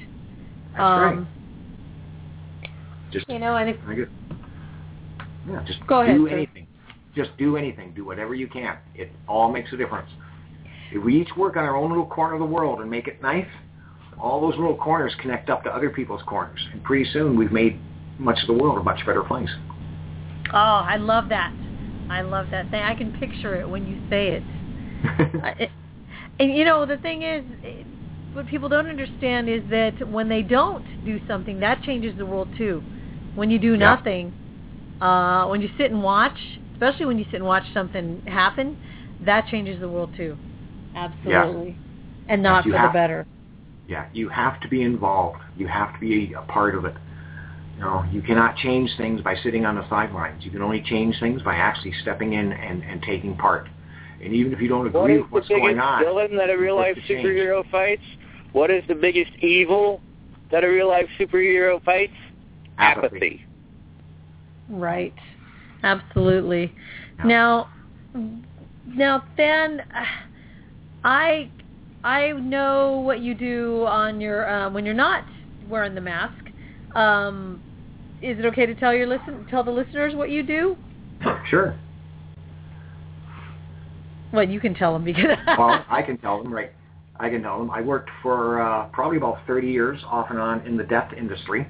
That's 0.71 0.79
right. 0.79 1.13
Um, 1.13 1.27
Just 3.11 3.29
You 3.29 3.39
know, 3.39 3.55
and 3.57 3.69
if 3.69 3.77
I 3.87 3.93
get, 3.93 4.09
yeah, 5.47 5.63
just 5.67 5.85
Go 5.85 6.01
ahead, 6.01 6.17
do 6.17 6.27
sir. 6.27 6.35
anything. 6.35 6.67
Just 7.15 7.29
do 7.37 7.57
anything. 7.57 7.93
Do 7.93 8.05
whatever 8.05 8.33
you 8.33 8.47
can. 8.47 8.77
It 8.95 9.11
all 9.27 9.51
makes 9.51 9.71
a 9.71 9.77
difference. 9.77 10.09
If 10.91 11.03
we 11.03 11.21
each 11.21 11.29
work 11.37 11.57
on 11.57 11.63
our 11.63 11.75
own 11.75 11.89
little 11.89 12.07
corner 12.07 12.33
of 12.33 12.39
the 12.39 12.45
world 12.45 12.79
and 12.79 12.89
make 12.89 13.07
it 13.07 13.21
nice, 13.21 13.47
all 14.19 14.41
those 14.41 14.55
little 14.57 14.77
corners 14.77 15.13
connect 15.19 15.49
up 15.49 15.63
to 15.63 15.69
other 15.69 15.89
people's 15.89 16.21
corners, 16.25 16.59
and 16.71 16.83
pretty 16.83 17.09
soon 17.11 17.37
we've 17.37 17.51
made 17.51 17.79
much 18.17 18.37
of 18.41 18.47
the 18.47 18.53
world 18.53 18.77
a 18.79 18.83
much 18.83 19.05
better 19.05 19.23
place. 19.23 19.49
oh, 20.53 20.57
I 20.87 20.97
love 20.97 21.29
that. 21.29 21.53
I 22.09 22.21
love 22.21 22.47
that 22.51 22.69
thing. 22.71 22.83
I 22.83 22.95
can 22.95 23.11
picture 23.13 23.55
it 23.59 23.69
when 23.69 23.87
you 23.87 23.97
say 24.09 24.29
it. 24.29 24.43
I- 25.43 25.55
it 25.59 25.71
and 26.39 26.53
you 26.53 26.65
know, 26.65 26.85
the 26.85 26.97
thing 26.97 27.21
is, 27.21 27.43
it- 27.63 27.85
what 28.33 28.47
people 28.47 28.67
don't 28.67 28.87
understand 28.87 29.47
is 29.47 29.61
that 29.69 30.07
when 30.09 30.27
they 30.27 30.41
don't 30.41 30.83
do 31.05 31.19
something, 31.27 31.59
that 31.59 31.83
changes 31.83 32.17
the 32.17 32.25
world 32.25 32.47
too. 32.57 32.81
When 33.35 33.49
you 33.51 33.59
do 33.59 33.73
Yeah. 33.73 33.77
nothing, 33.77 34.33
uh, 35.01 35.45
when 35.47 35.61
you 35.61 35.69
sit 35.77 35.91
and 35.91 36.01
watch, 36.01 36.37
especially 36.73 37.05
when 37.05 37.19
you 37.19 37.25
sit 37.25 37.35
and 37.35 37.45
watch 37.45 37.63
something 37.73 38.21
happen, 38.25 38.75
that 39.21 39.47
changes 39.47 39.79
the 39.79 39.87
world 39.87 40.09
too. 40.17 40.35
Absolutely. 40.95 41.77
And 42.27 42.41
not 42.41 42.65
you 42.65 42.71
for 42.71 42.77
have- 42.79 42.91
the 42.91 42.93
better. 42.93 43.25
yeah, 43.87 44.05
you 44.13 44.29
have 44.29 44.59
to 44.61 44.67
be 44.67 44.81
involved. 44.81 45.39
You 45.57 45.67
have 45.67 45.93
to 45.93 45.99
be 45.99 46.33
a 46.33 46.41
part 46.41 46.73
of 46.73 46.85
it. 46.85 46.95
You 47.75 47.81
know, 47.81 48.05
you 48.11 48.21
cannot 48.21 48.55
change 48.57 48.91
things 48.97 49.21
by 49.21 49.35
sitting 49.41 49.65
on 49.65 49.75
the 49.75 49.87
sidelines. 49.89 50.45
You 50.45 50.51
can 50.51 50.61
only 50.61 50.81
change 50.81 51.19
things 51.19 51.41
by 51.41 51.55
actually 51.55 51.93
stepping 52.01 52.33
in 52.33 52.51
and, 52.51 52.83
and 52.83 53.01
taking 53.01 53.35
part. 53.35 53.67
And 54.23 54.33
even 54.33 54.53
if 54.53 54.61
you 54.61 54.67
don't 54.67 54.87
agree 54.87 55.15
is 55.15 55.21
with 55.23 55.31
what's 55.31 55.49
going 55.49 55.79
on, 55.79 55.99
the 56.01 56.05
villain 56.05 56.37
that 56.37 56.49
a 56.49 56.57
real 56.57 56.75
life 56.75 56.95
what's 56.95 57.07
change? 57.07 57.25
superhero 57.25 57.63
fights? 57.71 58.03
What 58.51 58.69
is 58.69 58.83
the 58.87 58.95
biggest 58.95 59.31
evil 59.41 60.01
that 60.51 60.63
a 60.63 60.67
real 60.67 60.87
life 60.87 61.09
superhero 61.19 61.83
fights? 61.83 62.13
Apathy. 62.77 63.41
Right. 64.69 65.15
Absolutely. 65.81 66.73
Yeah. 67.19 67.25
Now, 67.25 67.69
now, 68.85 69.23
then, 69.35 69.81
I 71.03 71.49
I 72.03 72.31
know 72.33 72.99
what 72.99 73.19
you 73.19 73.33
do 73.33 73.85
on 73.87 74.21
your 74.21 74.49
um, 74.49 74.73
when 74.73 74.85
you're 74.85 74.93
not 74.93 75.23
wearing 75.67 75.95
the 75.95 76.01
mask. 76.01 76.42
Um, 76.95 77.61
is 78.21 78.39
it 78.39 78.45
okay 78.45 78.65
to 78.65 78.75
tell 78.75 78.93
your 78.93 79.07
listen 79.07 79.45
tell 79.49 79.63
the 79.63 79.71
listeners 79.71 80.15
what 80.15 80.29
you 80.29 80.43
do? 80.43 80.77
Sure. 81.49 81.77
Well, 84.31 84.47
you 84.47 84.59
can 84.59 84.73
tell 84.73 84.93
them 84.93 85.03
because 85.03 85.37
well, 85.57 85.85
I 85.89 86.01
can 86.01 86.17
tell 86.17 86.41
them, 86.41 86.51
right? 86.51 86.71
I 87.19 87.29
can 87.29 87.43
tell 87.43 87.59
them. 87.59 87.69
I 87.69 87.81
worked 87.81 88.09
for 88.21 88.61
uh, 88.61 88.87
probably 88.87 89.17
about 89.17 89.39
30 89.45 89.67
years 89.67 90.01
off 90.07 90.31
and 90.31 90.39
on 90.39 90.65
in 90.65 90.75
the 90.75 90.83
death 90.83 91.13
industry 91.15 91.67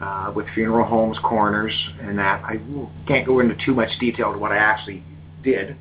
uh, 0.00 0.32
with 0.34 0.46
funeral 0.54 0.86
homes, 0.86 1.16
coroners, 1.22 1.74
and 2.00 2.18
that. 2.18 2.42
I 2.44 2.58
can't 3.06 3.26
go 3.26 3.40
into 3.40 3.54
too 3.64 3.74
much 3.74 3.90
detail 4.00 4.32
to 4.32 4.38
what 4.38 4.50
I 4.50 4.56
actually 4.56 5.04
did, 5.42 5.76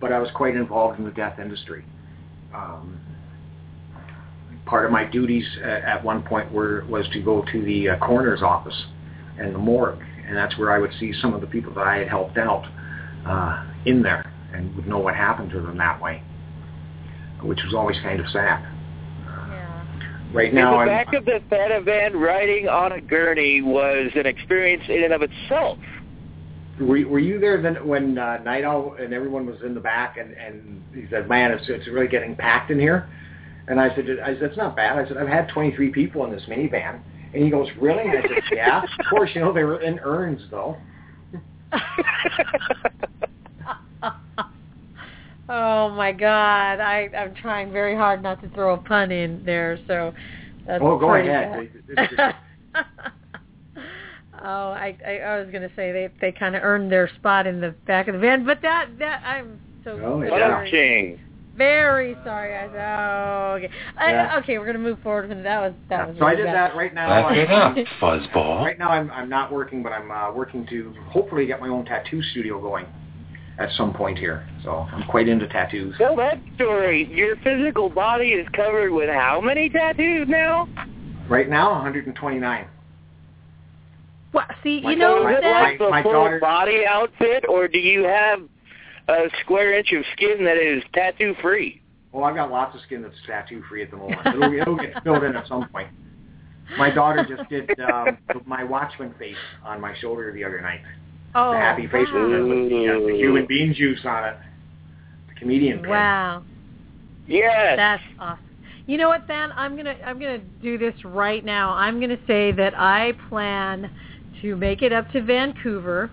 but 0.00 0.12
I 0.12 0.18
was 0.18 0.30
quite 0.34 0.56
involved 0.56 0.98
in 0.98 1.04
the 1.04 1.10
death 1.10 1.38
industry. 1.38 1.84
Um, 2.54 2.98
part 4.70 4.86
of 4.86 4.92
my 4.92 5.04
duties 5.04 5.44
at, 5.64 5.82
at 5.82 6.04
one 6.04 6.22
point 6.22 6.50
were 6.52 6.84
was 6.88 7.04
to 7.12 7.20
go 7.20 7.44
to 7.52 7.64
the 7.64 7.90
uh, 7.90 7.96
coroner's 7.98 8.40
office 8.40 8.80
and 9.38 9.52
the 9.52 9.58
morgue, 9.58 10.00
and 10.26 10.36
that's 10.36 10.56
where 10.58 10.70
I 10.70 10.78
would 10.78 10.92
see 11.00 11.12
some 11.20 11.34
of 11.34 11.40
the 11.40 11.46
people 11.48 11.74
that 11.74 11.86
I 11.86 11.96
had 11.98 12.08
helped 12.08 12.38
out 12.38 12.64
uh, 13.26 13.66
in 13.84 14.00
there 14.02 14.24
and 14.54 14.74
would 14.76 14.86
know 14.86 14.98
what 14.98 15.16
happened 15.16 15.50
to 15.50 15.60
them 15.60 15.76
that 15.78 16.00
way, 16.00 16.22
which 17.42 17.58
was 17.64 17.74
always 17.74 17.96
kind 18.02 18.20
of 18.20 18.26
sad. 18.28 18.60
yeah. 19.24 20.32
Right 20.32 20.50
In 20.50 20.54
now, 20.54 20.70
the 20.72 20.76
I'm, 20.78 20.86
back 20.88 21.12
of 21.14 21.24
the 21.24 21.40
Theta 21.50 21.80
van 21.84 22.16
riding 22.16 22.68
on 22.68 22.92
a 22.92 23.00
gurney 23.00 23.62
was 23.62 24.10
an 24.14 24.26
experience 24.26 24.84
in 24.88 25.02
and 25.02 25.12
of 25.12 25.22
itself. 25.22 25.78
were, 26.80 27.06
were 27.08 27.18
you 27.18 27.40
there 27.40 27.60
then 27.60 27.76
when 27.86 28.16
uh, 28.18 28.38
Night 28.44 28.64
Owl 28.64 28.96
and 29.00 29.12
everyone 29.12 29.46
was 29.46 29.56
in 29.64 29.74
the 29.74 29.80
back, 29.80 30.16
and, 30.16 30.32
and 30.34 30.84
he 30.94 31.06
said, 31.10 31.28
"Man, 31.28 31.50
it's 31.50 31.64
it's 31.68 31.88
really 31.88 32.08
getting 32.08 32.36
packed 32.36 32.70
in 32.70 32.78
here." 32.78 33.08
And 33.70 33.80
I 33.80 33.94
said, 33.94 34.04
"I 34.22 34.34
said 34.34 34.42
it's 34.42 34.56
not 34.56 34.74
bad." 34.74 34.98
I 34.98 35.06
said, 35.06 35.16
"I've 35.16 35.28
had 35.28 35.48
23 35.48 35.90
people 35.90 36.24
in 36.24 36.32
this 36.32 36.42
minivan." 36.48 36.98
And 37.32 37.44
he 37.44 37.50
goes, 37.50 37.68
"Really?" 37.78 38.02
And 38.02 38.18
I 38.18 38.22
said, 38.22 38.42
"Yeah." 38.52 38.82
of 38.82 38.88
course, 39.08 39.30
you 39.32 39.40
know 39.40 39.52
they 39.52 39.62
were 39.62 39.80
in 39.80 40.00
urns 40.00 40.42
though. 40.50 40.76
oh 45.48 45.90
my 45.90 46.10
God! 46.10 46.80
I 46.80 47.08
I'm 47.16 47.32
trying 47.36 47.70
very 47.70 47.94
hard 47.94 48.24
not 48.24 48.42
to 48.42 48.48
throw 48.48 48.74
a 48.74 48.76
pun 48.76 49.12
in 49.12 49.44
there, 49.44 49.78
so 49.86 50.12
that's 50.66 50.82
Oh, 50.84 50.98
go 50.98 51.14
ahead. 51.14 51.70
oh, 54.42 54.70
I, 54.72 54.96
I 55.06 55.18
I 55.18 55.38
was 55.38 55.48
gonna 55.52 55.70
say 55.76 55.92
they 55.92 56.08
they 56.20 56.32
kind 56.32 56.56
of 56.56 56.64
earned 56.64 56.90
their 56.90 57.08
spot 57.20 57.46
in 57.46 57.60
the 57.60 57.70
back 57.86 58.08
of 58.08 58.14
the 58.14 58.20
van, 58.20 58.44
but 58.44 58.62
that 58.62 58.88
that 58.98 59.22
I'm 59.24 59.60
so 59.84 59.92
Oh, 59.92 60.20
yeah. 60.22 60.58
What 60.58 60.68
king. 60.68 61.20
Very 61.60 62.16
sorry. 62.24 62.56
I 62.56 62.66
said, 62.72 62.98
oh, 62.98 63.54
okay, 63.58 63.70
Yeah. 63.96 64.32
I, 64.34 64.38
okay, 64.38 64.58
we're 64.58 64.66
gonna 64.66 64.78
move 64.78 64.98
forward. 65.02 65.28
From 65.28 65.42
that 65.42 65.60
was 65.60 65.72
that 65.90 66.08
was 66.08 66.16
so 66.18 66.24
I 66.24 66.34
did 66.34 66.46
bad. 66.46 66.54
that 66.54 66.76
right 66.76 66.94
now. 66.94 67.08
Wrap 67.28 67.36
it 67.36 67.50
I'm- 67.50 67.78
up, 67.78 67.86
fuzzball. 68.00 68.64
Right 68.64 68.78
now, 68.78 68.90
I'm 68.90 69.10
I'm 69.10 69.28
not 69.28 69.52
working, 69.52 69.82
but 69.82 69.92
I'm 69.92 70.10
uh, 70.10 70.32
working 70.32 70.66
to 70.68 70.94
hopefully 71.08 71.44
get 71.46 71.60
my 71.60 71.68
own 71.68 71.84
tattoo 71.84 72.22
studio 72.30 72.60
going 72.60 72.86
at 73.58 73.68
some 73.76 73.92
point 73.92 74.18
here. 74.18 74.48
So 74.64 74.86
I'm 74.90 75.06
quite 75.06 75.28
into 75.28 75.46
tattoos. 75.48 75.94
Tell 75.98 76.16
that 76.16 76.38
story. 76.54 77.06
Your 77.12 77.36
physical 77.44 77.90
body 77.90 78.28
is 78.30 78.48
covered 78.54 78.90
with 78.90 79.10
how 79.10 79.40
many 79.42 79.68
tattoos 79.68 80.26
now? 80.28 80.66
Right 81.28 81.48
now, 81.48 81.72
129. 81.72 82.66
Well, 84.32 84.46
see, 84.62 84.80
My 84.80 84.92
you 84.92 84.96
know, 84.96 85.16
daughter- 85.24 85.30
is 85.32 85.38
it 85.38 85.42
that, 85.42 85.60
like 85.62 85.78
the 85.78 85.90
my 85.90 86.02
full 86.02 86.12
daughter- 86.12 86.38
body 86.40 86.86
outfit, 86.88 87.44
or 87.48 87.68
do 87.68 87.78
you 87.78 88.04
have 88.04 88.40
a 89.10 89.28
square 89.42 89.76
inch 89.76 89.92
of 89.92 90.04
skin 90.12 90.44
that 90.44 90.56
is 90.56 90.82
tattoo 90.94 91.34
free? 91.42 91.82
Well, 92.12 92.24
I've 92.24 92.34
got 92.34 92.50
lots 92.50 92.74
of 92.74 92.82
skin 92.82 93.02
that's 93.02 93.14
tattoo 93.26 93.62
free 93.68 93.82
at 93.82 93.90
the 93.90 93.96
moment. 93.96 94.20
It'll, 94.26 94.52
it'll 94.52 94.76
get 94.76 95.02
filled 95.04 95.22
in 95.22 95.36
at 95.36 95.46
some 95.46 95.68
point. 95.68 95.88
My 96.78 96.90
daughter 96.90 97.26
just 97.28 97.48
did 97.48 97.70
um, 97.80 98.18
my 98.46 98.64
Watchmen 98.64 99.14
face 99.18 99.36
on 99.64 99.80
my 99.80 99.96
shoulder 99.98 100.32
the 100.32 100.44
other 100.44 100.60
night. 100.60 100.80
oh, 101.34 101.52
the 101.52 101.58
happy 101.58 101.86
face 101.86 102.06
wow. 102.12 102.22
with, 102.22 102.30
the, 102.30 102.68
the, 102.68 102.88
uh, 102.88 102.98
the 103.00 103.12
Ooh. 103.12 103.16
human 103.16 103.46
bean 103.46 103.74
juice 103.74 104.00
on 104.04 104.24
it. 104.24 104.36
The 105.28 105.40
comedian 105.40 105.80
pin. 105.80 105.90
Wow. 105.90 106.42
Yes. 107.26 107.76
That's 107.76 108.02
awesome. 108.18 108.44
You 108.86 108.98
know 108.98 109.08
what, 109.08 109.26
Van? 109.28 109.52
I'm 109.52 109.76
gonna 109.76 109.94
I'm 110.04 110.18
gonna 110.18 110.40
do 110.62 110.76
this 110.76 110.94
right 111.04 111.44
now. 111.44 111.70
I'm 111.74 112.00
gonna 112.00 112.18
say 112.26 112.50
that 112.52 112.74
I 112.76 113.12
plan 113.28 113.88
to 114.42 114.56
make 114.56 114.82
it 114.82 114.92
up 114.92 115.08
to 115.12 115.22
Vancouver, 115.22 116.10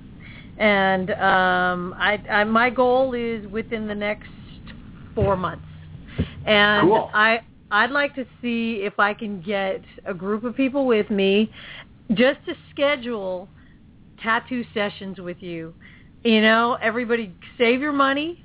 and 0.57 1.11
um, 1.11 1.95
I, 1.97 2.21
I 2.29 2.43
my 2.43 2.69
goal 2.69 3.13
is 3.13 3.45
within 3.51 3.87
the 3.87 3.95
next 3.95 4.29
four 5.13 5.35
months, 5.35 5.65
and 6.45 6.87
Cool. 6.87 7.09
I 7.13 7.39
I'd 7.71 7.91
like 7.91 8.15
to 8.15 8.25
see 8.41 8.81
if 8.83 8.99
I 8.99 9.13
can 9.13 9.41
get 9.41 9.81
a 10.05 10.13
group 10.13 10.43
of 10.43 10.55
people 10.55 10.85
with 10.85 11.09
me, 11.09 11.51
just 12.13 12.39
to 12.47 12.53
schedule 12.71 13.49
tattoo 14.21 14.63
sessions 14.73 15.19
with 15.19 15.37
you. 15.41 15.73
You 16.23 16.41
know, 16.41 16.77
everybody 16.81 17.33
save 17.57 17.81
your 17.81 17.93
money, 17.93 18.43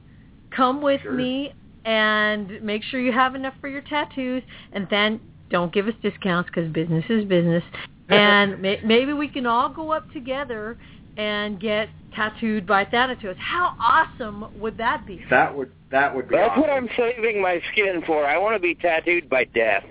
come 0.55 0.83
with 0.83 1.01
Sure. 1.03 1.13
me, 1.13 1.55
and 1.85 2.63
make 2.63 2.83
sure 2.85 3.01
you 3.01 3.13
have 3.13 3.35
enough 3.35 3.55
for 3.61 3.69
your 3.69 3.83
tattoos, 3.83 4.43
and 4.73 4.87
then 4.91 5.21
don't 5.51 5.73
give 5.73 5.89
us 5.89 5.95
discounts 6.03 6.51
because 6.53 6.71
business 6.73 7.05
is 7.09 7.25
business. 7.25 7.65
And 8.09 8.61
may, 8.61 8.79
maybe 8.85 9.15
we 9.15 9.27
can 9.27 9.47
all 9.47 9.71
go 9.71 9.91
up 9.91 10.11
together 10.13 10.77
and 11.17 11.61
get 11.61 11.89
tattooed 12.15 12.67
by 12.67 12.85
Thanatos. 12.85 13.37
How 13.39 13.75
awesome 13.81 14.59
would 14.61 14.77
that 14.79 15.07
be? 15.07 15.25
That 15.31 15.55
would 15.57 15.71
that 15.91 16.15
would 16.15 16.29
be. 16.29 16.37
That's 16.37 16.51
awesome. 16.51 16.61
what 16.63 16.71
I'm 16.71 16.89
saving 16.97 17.41
my 17.43 17.61
skin 17.73 18.03
for. 18.07 18.25
I 18.27 18.39
want 18.39 18.55
to 18.55 18.61
be 18.61 18.75
tattooed 18.75 19.29
by 19.29 19.45
death. 19.45 19.85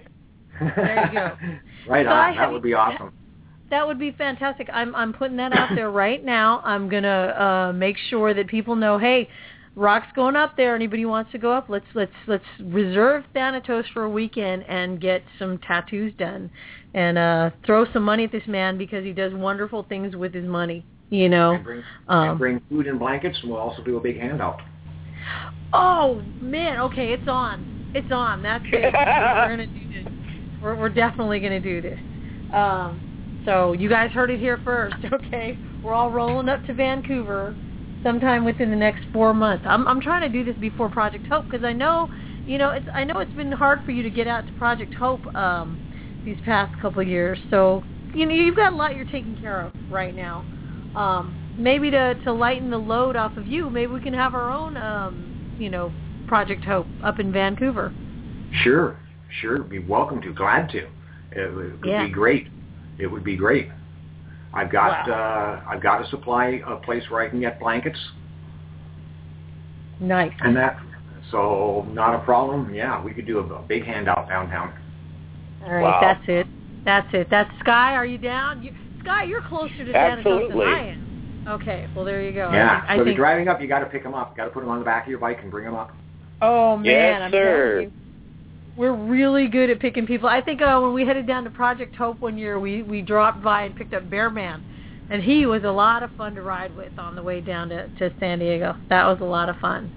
There 0.59 1.05
you 1.07 1.13
go. 1.13 1.37
right 1.91 2.05
So 2.05 2.11
on. 2.11 2.33
have- 2.33 2.35
That 2.37 2.51
would 2.51 2.63
be 2.63 2.73
awesome. 2.73 3.13
That 3.69 3.87
would 3.87 3.99
be 3.99 4.11
fantastic. 4.11 4.67
I'm 4.73 4.93
I'm 4.95 5.13
putting 5.13 5.37
that 5.37 5.53
out 5.53 5.69
there 5.75 5.89
right 5.91 6.23
now. 6.23 6.59
I'm 6.65 6.89
gonna 6.89 7.69
uh, 7.69 7.73
make 7.73 7.95
sure 8.09 8.33
that 8.33 8.47
people 8.47 8.75
know, 8.75 8.97
hey, 8.97 9.29
Rock's 9.75 10.11
going 10.13 10.35
up 10.35 10.57
there. 10.57 10.75
Anybody 10.75 11.05
wants 11.05 11.31
to 11.31 11.37
go 11.37 11.53
up? 11.53 11.67
Let's 11.69 11.85
let's 11.95 12.11
let's 12.27 12.43
reserve 12.61 13.23
Thanatos 13.33 13.85
for 13.93 14.03
a 14.03 14.09
weekend 14.09 14.63
and 14.67 14.99
get 14.99 15.23
some 15.39 15.57
tattoos 15.59 16.11
done, 16.17 16.51
and 16.93 17.17
uh, 17.17 17.51
throw 17.65 17.85
some 17.93 18.03
money 18.03 18.25
at 18.25 18.33
this 18.33 18.45
man 18.45 18.77
because 18.77 19.05
he 19.05 19.13
does 19.13 19.33
wonderful 19.33 19.83
things 19.87 20.17
with 20.17 20.33
his 20.33 20.45
money. 20.45 20.85
You 21.11 21.29
know. 21.29 21.51
And 21.53 21.63
bring, 21.63 21.83
and 22.07 22.29
Um, 22.31 22.37
bring 22.39 22.61
food 22.69 22.87
and 22.87 22.97
blankets, 22.97 23.37
and 23.43 23.51
we'll 23.51 23.59
also 23.59 23.83
do 23.83 23.97
a 23.97 24.01
big 24.01 24.19
handout. 24.19 24.59
oh 25.73 26.21
man, 26.41 26.79
okay, 26.79 27.13
it's 27.13 27.27
on. 27.27 27.91
It's 27.93 28.11
on. 28.11 28.41
That's 28.41 28.63
it. 28.67 28.93
we're 28.93 29.49
gonna 29.49 29.67
do 29.67 30.03
this. 30.03 30.13
We're 30.63 30.75
we're 30.75 30.89
definitely 30.89 31.39
gonna 31.39 31.59
do 31.59 31.81
this. 31.81 31.99
Um, 32.53 33.41
so 33.45 33.73
you 33.73 33.89
guys 33.89 34.11
heard 34.11 34.29
it 34.29 34.39
here 34.39 34.59
first, 34.63 34.95
okay? 35.13 35.57
We're 35.83 35.93
all 35.93 36.11
rolling 36.11 36.47
up 36.49 36.65
to 36.67 36.73
Vancouver 36.73 37.55
sometime 38.03 38.45
within 38.45 38.69
the 38.69 38.75
next 38.75 39.03
four 39.13 39.33
months. 39.33 39.65
I'm 39.67 39.87
I'm 39.87 39.99
trying 40.01 40.21
to 40.21 40.29
do 40.29 40.43
this 40.43 40.59
before 40.59 40.89
Project 40.89 41.27
Hope 41.27 41.45
because 41.45 41.63
I 41.63 41.73
know, 41.73 42.09
you 42.45 42.57
know, 42.57 42.69
it's 42.69 42.85
I 42.93 43.03
know 43.03 43.19
it's 43.19 43.33
been 43.33 43.51
hard 43.51 43.83
for 43.85 43.91
you 43.91 44.03
to 44.03 44.09
get 44.09 44.27
out 44.27 44.47
to 44.47 44.53
Project 44.53 44.93
Hope 44.93 45.25
um, 45.35 45.79
these 46.23 46.37
past 46.45 46.79
couple 46.81 47.01
of 47.01 47.07
years. 47.07 47.37
So 47.49 47.83
you 48.13 48.25
know 48.25 48.33
you've 48.33 48.55
got 48.55 48.73
a 48.73 48.75
lot 48.75 48.95
you're 48.95 49.05
taking 49.05 49.37
care 49.41 49.61
of 49.61 49.73
right 49.89 50.15
now. 50.15 50.45
Um, 50.95 51.35
maybe 51.57 51.89
to 51.91 52.15
to 52.23 52.31
lighten 52.33 52.69
the 52.69 52.77
load 52.77 53.15
off 53.15 53.37
of 53.37 53.47
you, 53.47 53.69
maybe 53.69 53.93
we 53.93 54.01
can 54.01 54.13
have 54.13 54.33
our 54.33 54.49
own, 54.51 54.75
um, 54.77 55.55
you 55.59 55.69
know, 55.69 55.91
Project 56.27 56.63
Hope 56.65 56.87
up 57.03 57.19
in 57.19 57.31
Vancouver. 57.31 57.93
Sure, 58.63 58.97
sure. 59.41 59.59
Be 59.59 59.79
welcome 59.79 60.21
to. 60.21 60.33
Glad 60.33 60.69
to. 60.71 60.87
It 61.31 61.53
would 61.55 61.65
it'd 61.79 61.85
Yeah. 61.85 62.05
be 62.05 62.11
great. 62.11 62.47
It 62.97 63.07
would 63.07 63.23
be 63.23 63.35
great. 63.37 63.69
I've 64.53 64.69
got 64.71 65.09
uh, 65.09 65.61
I've 65.67 65.81
got 65.81 66.05
a 66.05 66.09
supply 66.09 66.61
a 66.67 66.75
place 66.77 67.03
where 67.09 67.21
I 67.21 67.29
can 67.29 67.39
get 67.39 67.59
blankets 67.59 67.99
Nice. 69.99 70.33
and 70.41 70.55
that. 70.57 70.77
So 71.31 71.87
not 71.93 72.15
a 72.15 72.19
problem. 72.19 72.73
Yeah, 72.73 73.01
we 73.01 73.13
could 73.13 73.25
do 73.25 73.39
a, 73.39 73.43
a 73.43 73.61
big 73.61 73.85
handout 73.85 74.27
downtown. 74.27 74.73
All 75.63 75.71
right, 75.73 75.83
Wow. 75.83 75.99
that's 76.01 76.23
it. 76.27 76.47
That's 76.83 77.07
it. 77.13 77.27
That's 77.29 77.49
Sky. 77.59 77.93
Are 77.95 78.05
you 78.05 78.17
down? 78.17 78.63
You, 78.63 78.73
Sky, 79.03 79.23
you're 79.23 79.41
closer 79.41 79.85
to 79.85 79.91
Thanatos 79.91 80.49
than 80.49 80.61
I 80.61 80.87
am. 80.89 81.45
Okay, 81.47 81.87
well 81.95 82.05
there 82.05 82.21
you 82.21 82.31
go. 82.33 82.47
I 82.49 82.53
yeah. 82.55 82.69
think- 82.79 82.81
so 82.83 82.87
I 82.89 82.93
if 82.93 82.97
you're 82.97 83.05
think. 83.05 83.17
driving 83.17 83.47
up, 83.47 83.61
you 83.61 83.67
got 83.67 83.79
to 83.79 83.85
pick 83.87 84.03
them 84.03 84.13
up. 84.13 84.37
Got 84.37 84.45
to 84.45 84.51
put 84.51 84.59
them 84.61 84.69
on 84.69 84.79
the 84.79 84.85
back 84.85 85.03
of 85.05 85.09
your 85.09 85.19
bike 85.19 85.39
and 85.41 85.49
bring 85.49 85.65
them 85.65 85.75
up. 85.75 85.91
Oh 86.41 86.77
man, 86.77 86.85
Yes, 86.85 87.21
I'm 87.23 87.31
sir. 87.31 87.71
telling 87.71 87.83
you, 87.85 87.91
we're 88.77 88.93
really 88.93 89.47
good 89.47 89.69
at 89.69 89.79
picking 89.79 90.05
people. 90.07 90.29
I 90.29 90.41
think 90.41 90.61
uh, 90.61 90.79
when 90.79 90.93
we 90.93 91.05
headed 91.05 91.27
down 91.27 91.43
to 91.43 91.49
Project 91.49 91.95
Hope 91.95 92.19
one 92.21 92.37
year, 92.37 92.59
we 92.59 92.83
we 92.83 93.01
dropped 93.01 93.43
by 93.43 93.63
and 93.63 93.75
picked 93.75 93.93
up 93.93 94.03
Bearman, 94.09 94.61
and 95.09 95.21
he 95.23 95.45
was 95.45 95.63
a 95.63 95.71
lot 95.71 96.03
of 96.03 96.11
fun 96.17 96.35
to 96.35 96.41
ride 96.41 96.75
with 96.75 96.97
on 96.97 97.15
the 97.15 97.23
way 97.23 97.41
down 97.41 97.69
to 97.69 97.87
to 97.87 98.11
San 98.19 98.39
Diego. 98.39 98.75
That 98.89 99.05
was 99.07 99.17
a 99.21 99.25
lot 99.25 99.49
of 99.49 99.57
fun. 99.57 99.91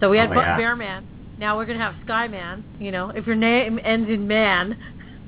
So 0.00 0.10
we 0.10 0.18
had 0.18 0.30
Oh, 0.30 0.34
Bu- 0.34 0.40
yeah. 0.40 0.58
Bearman. 0.58 1.04
Now 1.38 1.56
we're 1.56 1.66
gonna 1.66 1.78
have 1.78 1.94
Skyman. 2.06 2.62
You 2.80 2.90
know, 2.92 3.10
if 3.10 3.26
your 3.26 3.36
name 3.36 3.78
ends 3.82 4.10
in 4.10 4.26
man, 4.28 4.76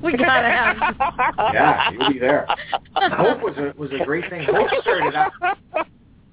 we 0.03 0.16
gotta 0.16 0.49
have. 0.49 0.77
Yeah, 1.55 1.91
you'll 1.91 2.12
be 2.12 2.19
there. 2.19 2.47
Hope 2.95 3.43
was 3.43 3.55
a 3.59 3.73
was 3.79 3.91
a 3.99 4.05
great 4.05 4.29
thing. 4.31 4.45
Hope 4.51 4.69
started 4.83 5.15
out. 5.15 5.33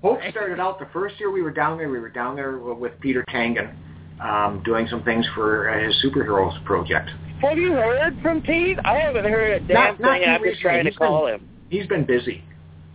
Hope 0.02 0.20
started 0.32 0.60
out 0.60 0.80
the 0.80 0.88
first 0.94 1.20
year 1.20 1.30
we 1.32 1.42
were 1.42 1.52
down 1.52 1.78
there. 1.78 1.90
We 1.90 2.00
were 2.00 2.10
down 2.10 2.36
there 2.36 2.58
with 2.58 2.98
Peter 3.02 3.24
Tangen, 3.30 3.74
um, 4.22 4.62
doing 4.64 4.88
some 4.90 5.04
things 5.04 5.26
for 5.36 5.70
uh, 5.70 5.84
his 5.86 5.96
superheroes 6.04 6.64
project. 6.64 7.10
Have 7.42 7.58
you 7.58 7.72
heard 7.74 8.18
from 8.22 8.42
Pete? 8.42 8.78
I 8.86 8.96
haven't 8.98 9.26
heard 9.26 9.62
a 9.62 9.66
damn 9.66 9.74
Not- 9.76 10.00
not 10.00 10.12
thing. 10.14 10.24
too 10.26 10.30
I've 10.32 10.42
been 10.42 10.56
trying 10.62 10.84
to 10.86 10.90
He's 10.92 10.98
been- 11.00 11.08
call 11.08 11.28
him. 11.28 11.48
He's 11.70 11.88
been 11.88 12.06
busy. 12.06 12.44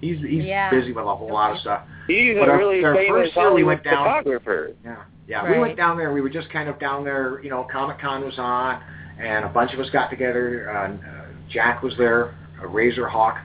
He's 0.00 0.18
he's 0.20 0.44
Yeah. 0.44 0.70
busy 0.70 0.92
with 0.92 1.04
a 1.04 1.14
whole 1.14 1.32
lot 1.32 1.52
of 1.52 1.58
stuff. 1.60 1.82
He's 2.06 2.36
But 2.38 2.48
a 2.48 2.52
our- 2.52 2.58
really 2.58 2.84
our 2.84 2.94
famous 2.94 3.26
first 3.28 3.36
year 3.36 3.52
we 3.54 3.64
went 3.64 3.82
down- 3.84 4.04
photographer. 4.04 4.70
Yeah, 4.84 4.96
yeah. 5.28 5.50
We 5.50 5.58
went 5.58 5.76
down 5.76 5.96
there. 5.96 6.12
We 6.12 6.20
were 6.20 6.28
just 6.30 6.50
kind 6.50 6.68
of 6.68 6.78
down 6.78 7.04
there. 7.04 7.40
You 7.42 7.50
know, 7.50 7.66
Comic 7.70 7.98
Con 8.00 8.24
was 8.24 8.38
on, 8.38 8.80
and 9.18 9.44
a 9.44 9.48
bunch 9.48 9.72
of 9.72 9.80
us 9.80 9.88
got 9.90 10.10
together. 10.10 10.70
Uh, 10.70 10.94
uh, 10.94 11.26
Jack 11.50 11.82
was 11.82 11.94
there, 11.98 12.34
a 12.62 12.66
Razor 12.66 13.06
Hawk. 13.08 13.38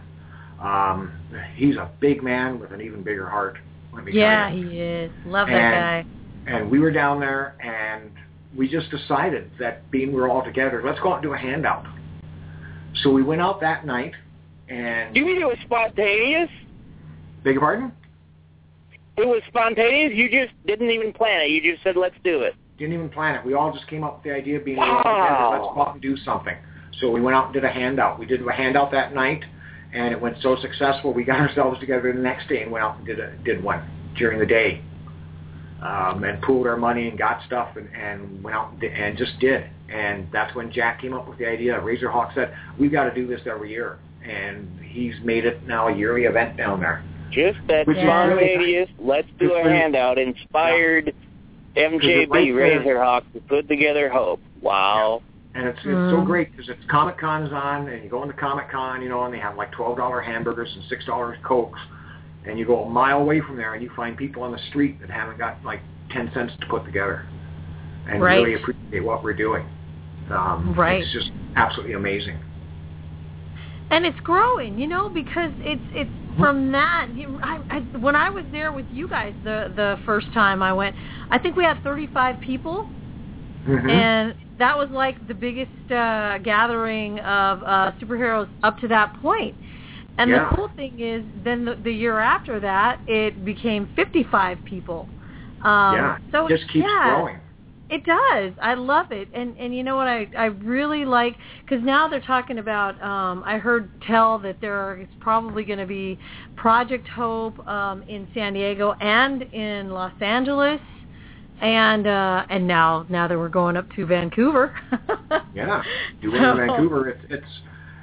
Um, 0.61 1.13
he's 1.55 1.75
a 1.77 1.89
big 1.99 2.21
man 2.23 2.59
with 2.59 2.71
an 2.71 2.81
even 2.81 3.01
bigger 3.03 3.27
heart. 3.29 3.57
Let 3.93 4.03
me 4.05 4.11
yeah, 4.13 4.51
he 4.51 4.79
is. 4.79 5.11
Love 5.25 5.47
that 5.47 5.71
guy. 5.71 6.05
and 6.47 6.69
we 6.69 6.79
were 6.79 6.91
down 6.91 7.19
there 7.19 7.55
and 7.61 8.11
we 8.55 8.67
just 8.67 8.89
decided 8.91 9.51
that 9.59 9.89
being 9.91 10.11
we're 10.11 10.29
all 10.29 10.43
together, 10.43 10.81
let's 10.85 10.99
go 10.99 11.09
out 11.11 11.15
and 11.15 11.23
do 11.23 11.33
a 11.33 11.37
handout. 11.37 11.85
So 13.03 13.11
we 13.11 13.23
went 13.23 13.41
out 13.41 13.61
that 13.61 13.85
night 13.85 14.13
and 14.67 15.15
You 15.15 15.25
mean 15.25 15.41
it 15.41 15.45
was 15.45 15.57
spontaneous? 15.65 16.49
beg 17.43 17.53
your 17.53 17.61
pardon? 17.61 17.91
It 19.17 19.27
was 19.27 19.41
spontaneous. 19.47 20.13
You 20.15 20.29
just 20.29 20.53
didn't 20.65 20.89
even 20.91 21.13
plan 21.13 21.41
it. 21.41 21.49
You 21.51 21.71
just 21.71 21.83
said, 21.83 21.95
"Let's 21.97 22.15
do 22.23 22.41
it." 22.41 22.55
Didn't 22.79 22.93
even 22.93 23.09
plan 23.09 23.35
it. 23.35 23.45
We 23.45 23.53
all 23.53 23.73
just 23.73 23.87
came 23.87 24.03
up 24.03 24.15
with 24.15 24.23
the 24.23 24.33
idea 24.33 24.57
of 24.57 24.65
being 24.65 24.77
we're 24.77 24.97
together, 24.97 25.49
let's 25.51 25.73
go 25.75 25.81
out 25.81 25.93
and 25.93 26.01
do 26.01 26.17
something. 26.17 26.55
So 26.99 27.11
we 27.11 27.21
went 27.21 27.35
out 27.35 27.45
and 27.45 27.53
did 27.53 27.65
a 27.65 27.69
handout. 27.69 28.17
We 28.17 28.25
did 28.25 28.45
a 28.45 28.51
handout 28.51 28.91
that 28.91 29.13
night 29.13 29.43
and 29.93 30.13
it 30.13 30.21
went 30.21 30.37
so 30.41 30.55
successful 30.61 31.13
we 31.13 31.23
got 31.23 31.39
ourselves 31.47 31.79
together 31.79 32.11
the 32.13 32.19
next 32.19 32.47
day 32.47 32.61
and 32.61 32.71
went 32.71 32.83
out 32.83 32.97
and 32.97 33.05
did 33.05 33.19
a 33.19 33.35
did 33.43 33.63
one 33.63 33.83
during 34.17 34.39
the 34.39 34.45
day. 34.45 34.81
Um, 35.81 36.25
and 36.25 36.41
pooled 36.41 36.67
our 36.67 36.75
money 36.75 37.07
and 37.07 37.17
got 37.17 37.41
stuff 37.45 37.77
and, 37.77 37.87
and 37.95 38.43
went 38.43 38.53
out 38.53 38.71
and, 38.71 38.81
did, 38.81 38.91
and 38.91 39.17
just 39.17 39.39
did. 39.39 39.63
And 39.87 40.27
that's 40.29 40.53
when 40.53 40.73
Jack 40.73 40.99
came 40.99 41.13
up 41.13 41.25
with 41.25 41.37
the 41.37 41.47
idea. 41.47 41.79
Razorhawk 41.79 42.35
said, 42.35 42.53
we've 42.77 42.91
got 42.91 43.05
to 43.05 43.15
do 43.15 43.25
this 43.25 43.39
every 43.45 43.71
year. 43.71 43.97
And 44.21 44.77
he's 44.81 45.13
made 45.23 45.45
it 45.45 45.65
now 45.65 45.87
a 45.87 45.95
yearly 45.95 46.23
event 46.23 46.57
down 46.57 46.81
there. 46.81 47.01
Just 47.31 47.59
that 47.69 47.83
spontaneous. 47.83 48.89
Let's 48.99 49.29
do 49.39 49.47
Just 49.47 49.67
a 49.67 49.69
handout. 49.69 50.17
Inspired 50.17 51.15
MJB 51.75 52.29
right 52.31 52.83
there- 52.83 52.97
Razorhawk 52.97 53.23
to 53.33 53.39
put 53.41 53.67
together 53.67 54.09
Hope. 54.09 54.41
Wow. 54.61 55.21
And 55.55 55.67
it's 55.67 55.79
it's 55.79 55.85
so 55.85 56.17
Mm. 56.21 56.25
great 56.25 56.51
because 56.51 56.69
it's 56.69 56.83
Comic 56.85 57.17
Con 57.17 57.43
is 57.43 57.51
on, 57.53 57.87
and 57.87 58.03
you 58.03 58.09
go 58.09 58.21
into 58.21 58.35
Comic 58.35 58.69
Con, 58.69 59.01
you 59.01 59.09
know, 59.09 59.23
and 59.25 59.33
they 59.33 59.39
have 59.39 59.55
like 59.57 59.71
twelve 59.71 59.97
dollar 59.97 60.21
hamburgers 60.21 60.71
and 60.75 60.83
six 60.85 61.05
dollars 61.05 61.37
cokes, 61.43 61.79
and 62.45 62.59
you 62.59 62.65
go 62.65 62.83
a 62.83 62.89
mile 62.89 63.19
away 63.19 63.39
from 63.41 63.57
there, 63.57 63.73
and 63.73 63.81
you 63.81 63.89
find 63.95 64.15
people 64.15 64.43
on 64.43 64.51
the 64.51 64.59
street 64.69 65.01
that 65.01 65.09
haven't 65.09 65.37
got 65.39 65.57
like 65.65 65.81
ten 66.11 66.31
cents 66.33 66.53
to 66.61 66.67
put 66.67 66.85
together, 66.85 67.25
and 68.07 68.21
Right. 68.21 68.35
really 68.37 68.53
appreciate 68.55 69.03
what 69.03 69.23
we're 69.23 69.33
doing. 69.33 69.63
Um, 70.29 70.73
Right. 70.75 71.01
It's 71.01 71.11
just 71.11 71.31
absolutely 71.55 71.93
amazing. 71.93 72.37
and 73.91 74.05
it's 74.05 74.19
growing, 74.19 74.77
you 74.77 74.85
know, 74.87 75.09
because 75.09 75.51
it's 75.61 75.81
it's 75.95 76.11
from 76.37 76.71
that. 76.71 77.07
You, 77.13 77.39
I, 77.41 77.59
I, 77.69 77.97
when 77.97 78.15
I 78.15 78.29
was 78.29 78.45
there 78.51 78.71
with 78.71 78.85
you 78.89 79.07
guys 79.07 79.33
the 79.43 79.71
the 79.75 79.97
first 80.05 80.27
time 80.33 80.61
I 80.61 80.73
went, 80.73 80.95
I 81.29 81.37
think 81.39 81.55
we 81.55 81.63
had 81.63 81.81
35 81.83 82.39
people, 82.41 82.89
Mhm. 83.67 83.89
and 83.89 84.35
that 84.57 84.77
was 84.77 84.89
like 84.91 85.25
the 85.27 85.33
biggest 85.33 85.71
uh, 85.91 86.37
gathering 86.39 87.19
of 87.19 87.63
uh, 87.63 87.91
superheroes 88.01 88.49
up 88.63 88.77
to 88.79 88.87
that 88.89 89.13
point. 89.21 89.55
And 90.17 90.29
Yeah. 90.29 90.49
the 90.49 90.55
cool 90.55 90.67
thing 90.75 90.99
is, 90.99 91.23
then 91.43 91.63
the, 91.63 91.75
the 91.75 91.91
year 91.91 92.19
after 92.19 92.59
that, 92.59 92.99
it 93.07 93.45
became 93.45 93.87
55 93.95 94.57
people. 94.65 95.07
Um, 95.63 95.95
yeah, 95.95 96.17
so 96.31 96.47
it 96.47 96.57
just 96.57 96.69
keeps 96.71 96.85
yeah, 96.87 97.15
growing. 97.15 97.37
It 97.89 98.03
does. 98.05 98.53
I 98.61 98.75
love 98.75 99.07
it. 99.11 99.29
And 99.33 99.55
and 99.57 99.75
you 99.75 99.83
know 99.83 99.95
what 99.95 100.07
I 100.07 100.27
I 100.37 100.45
really 100.45 101.05
like 101.05 101.35
cuz 101.67 101.79
now 101.81 102.07
they're 102.07 102.21
talking 102.21 102.59
about 102.59 103.01
um 103.01 103.43
I 103.45 103.57
heard 103.57 103.89
tell 104.01 104.37
that 104.39 104.61
there 104.61 104.97
is 104.97 105.07
probably 105.19 105.63
going 105.63 105.79
to 105.79 105.87
be 105.87 106.19
Project 106.55 107.07
Hope 107.07 107.67
um 107.67 108.03
in 108.07 108.27
San 108.33 108.53
Diego 108.53 108.93
and 109.01 109.41
in 109.41 109.89
Los 109.89 110.13
Angeles 110.21 110.81
and 111.61 112.05
uh 112.05 112.45
and 112.49 112.67
now 112.67 113.05
now 113.09 113.27
that 113.27 113.37
we're 113.37 113.49
going 113.49 113.75
up 113.75 113.91
to 113.95 114.05
Vancouver. 114.05 114.73
Yeah, 115.55 115.81
you 116.21 116.31
live 116.31 116.41
in 116.43 116.67
Vancouver, 116.67 117.09
it's 117.09 117.25
it's 117.29 117.51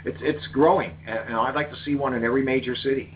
it's 0.05 0.19
it's 0.21 0.47
growing, 0.49 0.93
and 1.07 1.35
I'd 1.35 1.55
like 1.55 1.71
to 1.71 1.77
see 1.85 1.95
one 1.95 2.15
in 2.15 2.25
every 2.25 2.43
major 2.43 2.77
city. 2.77 3.15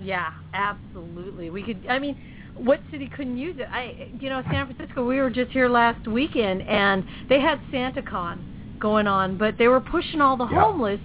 Yeah, 0.00 0.30
absolutely. 0.52 1.50
We 1.50 1.62
could. 1.62 1.84
I 1.88 1.98
mean, 1.98 2.16
what 2.56 2.80
city 2.90 3.08
couldn't 3.14 3.36
use 3.38 3.56
it? 3.58 3.68
I, 3.72 4.08
you 4.20 4.28
know, 4.28 4.42
San 4.50 4.66
Francisco. 4.66 5.06
We 5.06 5.20
were 5.20 5.30
just 5.30 5.50
here 5.52 5.68
last 5.68 6.06
weekend, 6.06 6.62
and 6.62 7.04
they 7.28 7.40
had 7.40 7.60
SantaCon 7.72 8.38
going 8.80 9.06
on, 9.06 9.36
but 9.38 9.56
they 9.58 9.68
were 9.68 9.80
pushing 9.80 10.20
all 10.20 10.36
the 10.36 10.46
Yeah. 10.46 10.60
homeless 10.60 11.00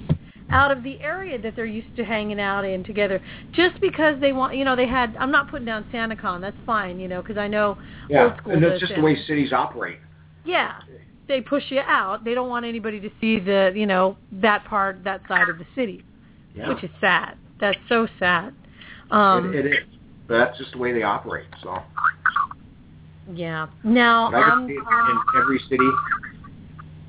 out 0.50 0.72
of 0.72 0.84
the 0.84 1.00
area 1.02 1.40
that 1.40 1.56
they're 1.56 1.66
used 1.66 1.96
to 1.96 2.04
hanging 2.04 2.40
out 2.40 2.66
in 2.66 2.84
together, 2.84 3.22
just 3.54 3.80
because 3.80 4.20
they 4.20 4.34
want. 4.34 4.56
You 4.56 4.66
know, 4.66 4.76
they 4.76 4.88
had. 4.88 5.16
I'm 5.20 5.32
not 5.32 5.50
putting 5.50 5.66
down 5.66 5.86
SantaCon. 5.94 6.42
That's 6.42 6.58
fine. 6.66 7.00
You 7.00 7.08
know, 7.08 7.22
because 7.22 7.38
I 7.38 7.48
know 7.48 7.78
Yeah, 8.10 8.26
old 8.26 8.38
school 8.38 8.54
and 8.54 8.64
that's 8.64 8.80
just 8.80 8.90
Santa- 8.90 9.02
the 9.02 9.06
way 9.06 9.16
cities 9.26 9.54
operate. 9.54 10.00
yeah, 10.44 10.74
they 11.28 11.40
push 11.42 11.64
you 11.70 11.80
out. 11.82 12.24
They 12.26 12.34
don't 12.34 12.50
want 12.50 12.66
anybody 12.66 13.00
to 13.00 13.10
see 13.22 13.40
the, 13.40 13.72
you 13.74 13.86
know, 13.86 14.18
that 14.34 14.66
part, 14.66 15.04
that 15.06 15.22
side 15.28 15.48
of 15.48 15.58
the 15.58 15.66
city, 15.76 16.04
Yeah, 16.54 16.68
which 16.68 16.84
is 16.84 16.90
sad. 17.00 17.38
That's 17.62 17.80
so 17.88 18.08
sad. 18.20 18.54
Um, 19.12 19.54
it, 19.54 19.66
it 19.66 19.74
is. 19.74 19.86
But 20.32 20.46
that's 20.46 20.58
just 20.58 20.72
the 20.72 20.78
way 20.78 20.94
they 20.94 21.04
operate. 21.04 21.48
So 21.62 21.78
Yeah. 23.34 23.68
Now, 23.84 24.32
But 24.32 24.38
I 24.38 24.52
um, 24.52 24.60
can 24.60 24.68
see 24.70 24.74
it 24.76 25.12
in 25.12 25.42
every 25.42 25.60
city. 25.70 25.90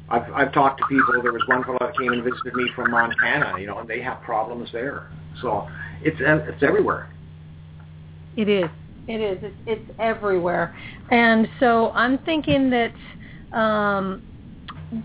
I've 0.08 0.30
I've 0.34 0.52
talked 0.52 0.80
to 0.80 0.86
people. 0.88 1.22
There 1.22 1.32
was 1.32 1.42
one 1.46 1.62
fellow 1.62 1.78
that 1.80 1.96
came 1.96 2.12
and 2.12 2.24
visited 2.24 2.52
me 2.54 2.68
from 2.74 2.90
Montana. 2.90 3.54
You 3.60 3.68
know, 3.68 3.78
and 3.78 3.88
they 3.88 4.02
have 4.02 4.20
problems 4.22 4.70
there. 4.72 5.12
So 5.40 5.68
it's 6.02 6.20
uh, 6.20 6.50
it's 6.50 6.64
everywhere. 6.64 7.10
it 8.36 8.48
is. 8.48 8.68
It 9.06 9.20
is. 9.20 9.38
It's, 9.42 9.56
it's 9.66 9.90
everywhere. 10.00 10.74
And 11.12 11.48
so 11.60 11.92
I'm 11.92 12.18
thinking 12.18 12.70
that 12.70 12.92
um, 13.56 14.22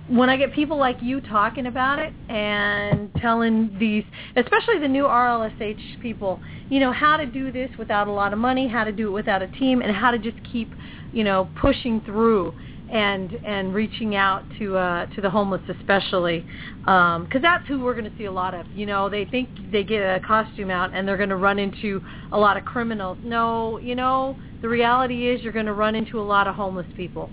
when 0.09 0.29
I 0.29 0.35
get 0.35 0.53
people 0.53 0.77
like 0.77 0.97
you 1.01 1.21
talking 1.21 1.67
about 1.67 1.99
it 1.99 2.13
and 2.29 3.09
telling 3.21 3.75
these, 3.79 4.03
especially 4.35 4.79
the 4.79 4.87
new 4.87 5.03
RLSH 5.03 5.79
people, 6.01 6.41
you 6.69 6.79
know, 6.79 6.91
how 6.91 7.15
to 7.15 7.25
do 7.25 7.51
this 7.51 7.69
without 7.79 8.07
a 8.07 8.11
lot 8.11 8.33
of 8.33 8.39
money, 8.39 8.67
how 8.67 8.83
to 8.83 8.91
do 8.91 9.07
it 9.07 9.11
without 9.11 9.41
a 9.41 9.47
team, 9.47 9.81
and 9.81 9.95
how 9.95 10.11
to 10.11 10.19
just 10.19 10.37
keep, 10.51 10.73
you 11.13 11.23
know, 11.23 11.49
pushing 11.59 12.01
through 12.01 12.53
and 12.89 13.37
and 13.45 13.73
reaching 13.73 14.15
out 14.15 14.45
to 14.57 14.77
uh 14.77 15.05
to 15.07 15.19
the 15.19 15.29
homeless 15.29 15.61
especially 15.67 16.45
um 16.85 17.25
because 17.25 17.41
that's 17.41 17.67
who 17.67 17.83
we're 17.83 17.93
going 17.93 18.09
to 18.09 18.17
see 18.17 18.25
a 18.25 18.31
lot 18.31 18.53
of. 18.53 18.65
You 18.73 18.85
know 18.85 19.09
they 19.09 19.25
think 19.25 19.49
they 19.71 19.83
get 19.83 19.99
a 19.99 20.21
costume 20.21 20.69
out 20.69 20.91
and 20.93 21.05
they're 21.05 21.17
going 21.17 21.27
to 21.29 21.35
run 21.35 21.59
into 21.59 22.01
a 22.31 22.37
lot 22.37 22.55
of 22.55 22.63
criminals. 22.63 23.17
No 23.23 23.77
you 23.79 23.95
know 23.95 24.37
the 24.61 24.69
reality 24.69 25.29
is 25.29 25.41
you're 25.41 25.53
going 25.53 25.65
to 25.65 25.73
run 25.73 25.95
into 25.95 26.19
a 26.19 26.23
lot 26.23 26.47
of 26.47 26.55
homeless 26.55 26.87
people 26.95 27.29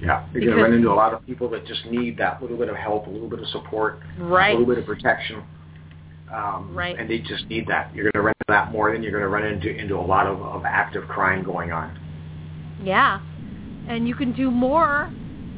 Yeah, 0.00 0.26
you're 0.32 0.44
going 0.44 0.56
to 0.56 0.62
run 0.62 0.72
into 0.74 0.90
a 0.90 0.94
lot 0.94 1.14
of 1.14 1.24
people 1.24 1.48
that 1.50 1.66
just 1.66 1.86
need 1.86 2.18
that 2.18 2.42
little 2.42 2.56
bit 2.56 2.68
of 2.68 2.76
help, 2.76 3.06
a 3.06 3.10
little 3.10 3.28
bit 3.28 3.40
of 3.40 3.48
support, 3.48 4.00
right 4.18 4.54
a 4.54 4.58
little 4.58 4.74
bit 4.74 4.78
of 4.78 4.86
protection. 4.86 5.42
Um, 6.32 6.74
Right. 6.74 6.98
And 6.98 7.08
they 7.08 7.18
just 7.18 7.46
need 7.48 7.66
that. 7.68 7.94
You're 7.94 8.10
going 8.10 8.12
to 8.14 8.20
run 8.22 8.34
into 8.40 8.44
that 8.48 8.72
more 8.72 8.92
than 8.92 9.02
you're 9.02 9.12
going 9.12 9.22
to 9.22 9.28
run 9.28 9.44
into 9.44 9.74
into 9.74 9.96
a 9.96 10.02
lot 10.02 10.26
of, 10.26 10.40
of 10.42 10.64
active 10.64 11.08
crime 11.08 11.44
going 11.44 11.72
on. 11.72 11.98
Yeah. 12.82 13.20
And 13.88 14.08
you 14.08 14.14
can 14.14 14.32
do 14.32 14.50
more, 14.50 15.12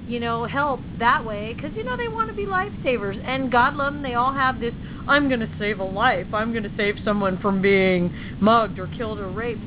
you 0.07 0.21
know, 0.21 0.45
help 0.45 0.81
that 0.99 1.25
way 1.25 1.55
because, 1.55 1.75
you 1.75 1.83
know, 1.83 1.97
they 1.97 2.09
want 2.09 2.29
to 2.29 2.37
be 2.37 2.45
lifesavers. 2.45 3.23
And 3.27 3.51
God 3.51 3.75
love 3.75 3.95
them, 3.95 4.03
they 4.03 4.15
all 4.15 4.33
have 4.33 4.61
this, 4.61 4.75
I'm 5.09 5.29
going 5.29 5.41
to 5.41 5.51
save 5.59 5.81
a 5.81 5.85
life. 5.85 6.27
I'm 6.35 6.53
going 6.53 6.65
to 6.65 6.77
save 6.77 6.97
someone 7.05 7.39
from 7.41 7.63
being 7.63 8.15
mugged 8.41 8.79
or 8.79 8.87
killed 8.89 9.19
or 9.19 9.29
raped. 9.29 9.63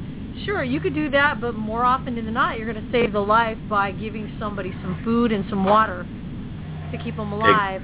Sure, 0.45 0.63
you 0.63 0.79
could 0.79 0.93
do 0.95 1.09
that, 1.11 1.39
but 1.39 1.55
more 1.55 1.83
often 1.83 2.15
than 2.15 2.33
not, 2.33 2.57
you're 2.57 2.71
going 2.71 2.83
to 2.83 2.91
save 2.91 3.13
the 3.13 3.19
life 3.19 3.57
by 3.69 3.91
giving 3.91 4.35
somebody 4.39 4.71
some 4.81 4.99
food 5.03 5.31
and 5.31 5.45
some 5.49 5.65
water 5.65 6.05
to 6.91 6.97
keep 7.03 7.15
them 7.15 7.31
alive, 7.31 7.81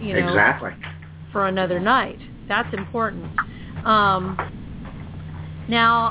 you 0.00 0.14
know, 0.14 0.28
exactly. 0.28 0.70
for 1.32 1.46
another 1.46 1.80
night. 1.80 2.18
That's 2.48 2.72
important. 2.74 3.26
Um, 3.84 4.36
now, 5.68 6.10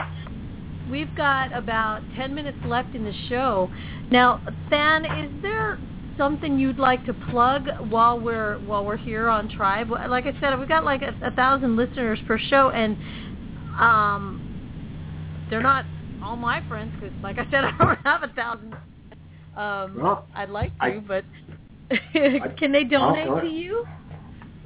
we've 0.89 1.13
got 1.15 1.53
about 1.53 2.01
10 2.15 2.33
minutes 2.33 2.57
left 2.65 2.95
in 2.95 3.03
the 3.03 3.13
show. 3.29 3.69
Now, 4.11 4.41
Than, 4.69 5.05
is 5.05 5.41
there 5.41 5.79
something 6.17 6.57
you'd 6.57 6.79
like 6.79 7.05
to 7.05 7.13
plug 7.13 7.67
while 7.89 8.19
we're 8.19 8.57
while 8.59 8.83
we're 8.85 8.97
here 8.97 9.29
on 9.29 9.49
Tribe? 9.49 9.89
Like 9.89 10.25
I 10.25 10.39
said, 10.39 10.57
we've 10.57 10.67
got 10.67 10.83
like 10.83 11.01
a, 11.01 11.15
a 11.23 11.31
thousand 11.31 11.75
listeners 11.75 12.19
per 12.27 12.37
show, 12.37 12.69
and 12.69 12.97
um, 13.79 14.46
they're 15.49 15.61
not 15.61 15.85
all 16.23 16.35
my 16.35 16.61
friends 16.67 16.91
because, 16.99 17.13
like 17.23 17.37
I 17.37 17.49
said, 17.49 17.63
I 17.63 17.77
don't 17.77 17.97
have 18.03 18.23
a 18.23 18.27
thousand. 18.33 18.73
Um, 19.55 20.01
Well, 20.01 20.27
I'd 20.35 20.49
like 20.49 20.75
to, 20.77 20.83
I- 20.83 20.99
but 20.99 21.23
can 22.57 22.71
they 22.71 22.83
donate 22.83 23.27
I'll- 23.27 23.41
to 23.41 23.47
you? 23.47 23.85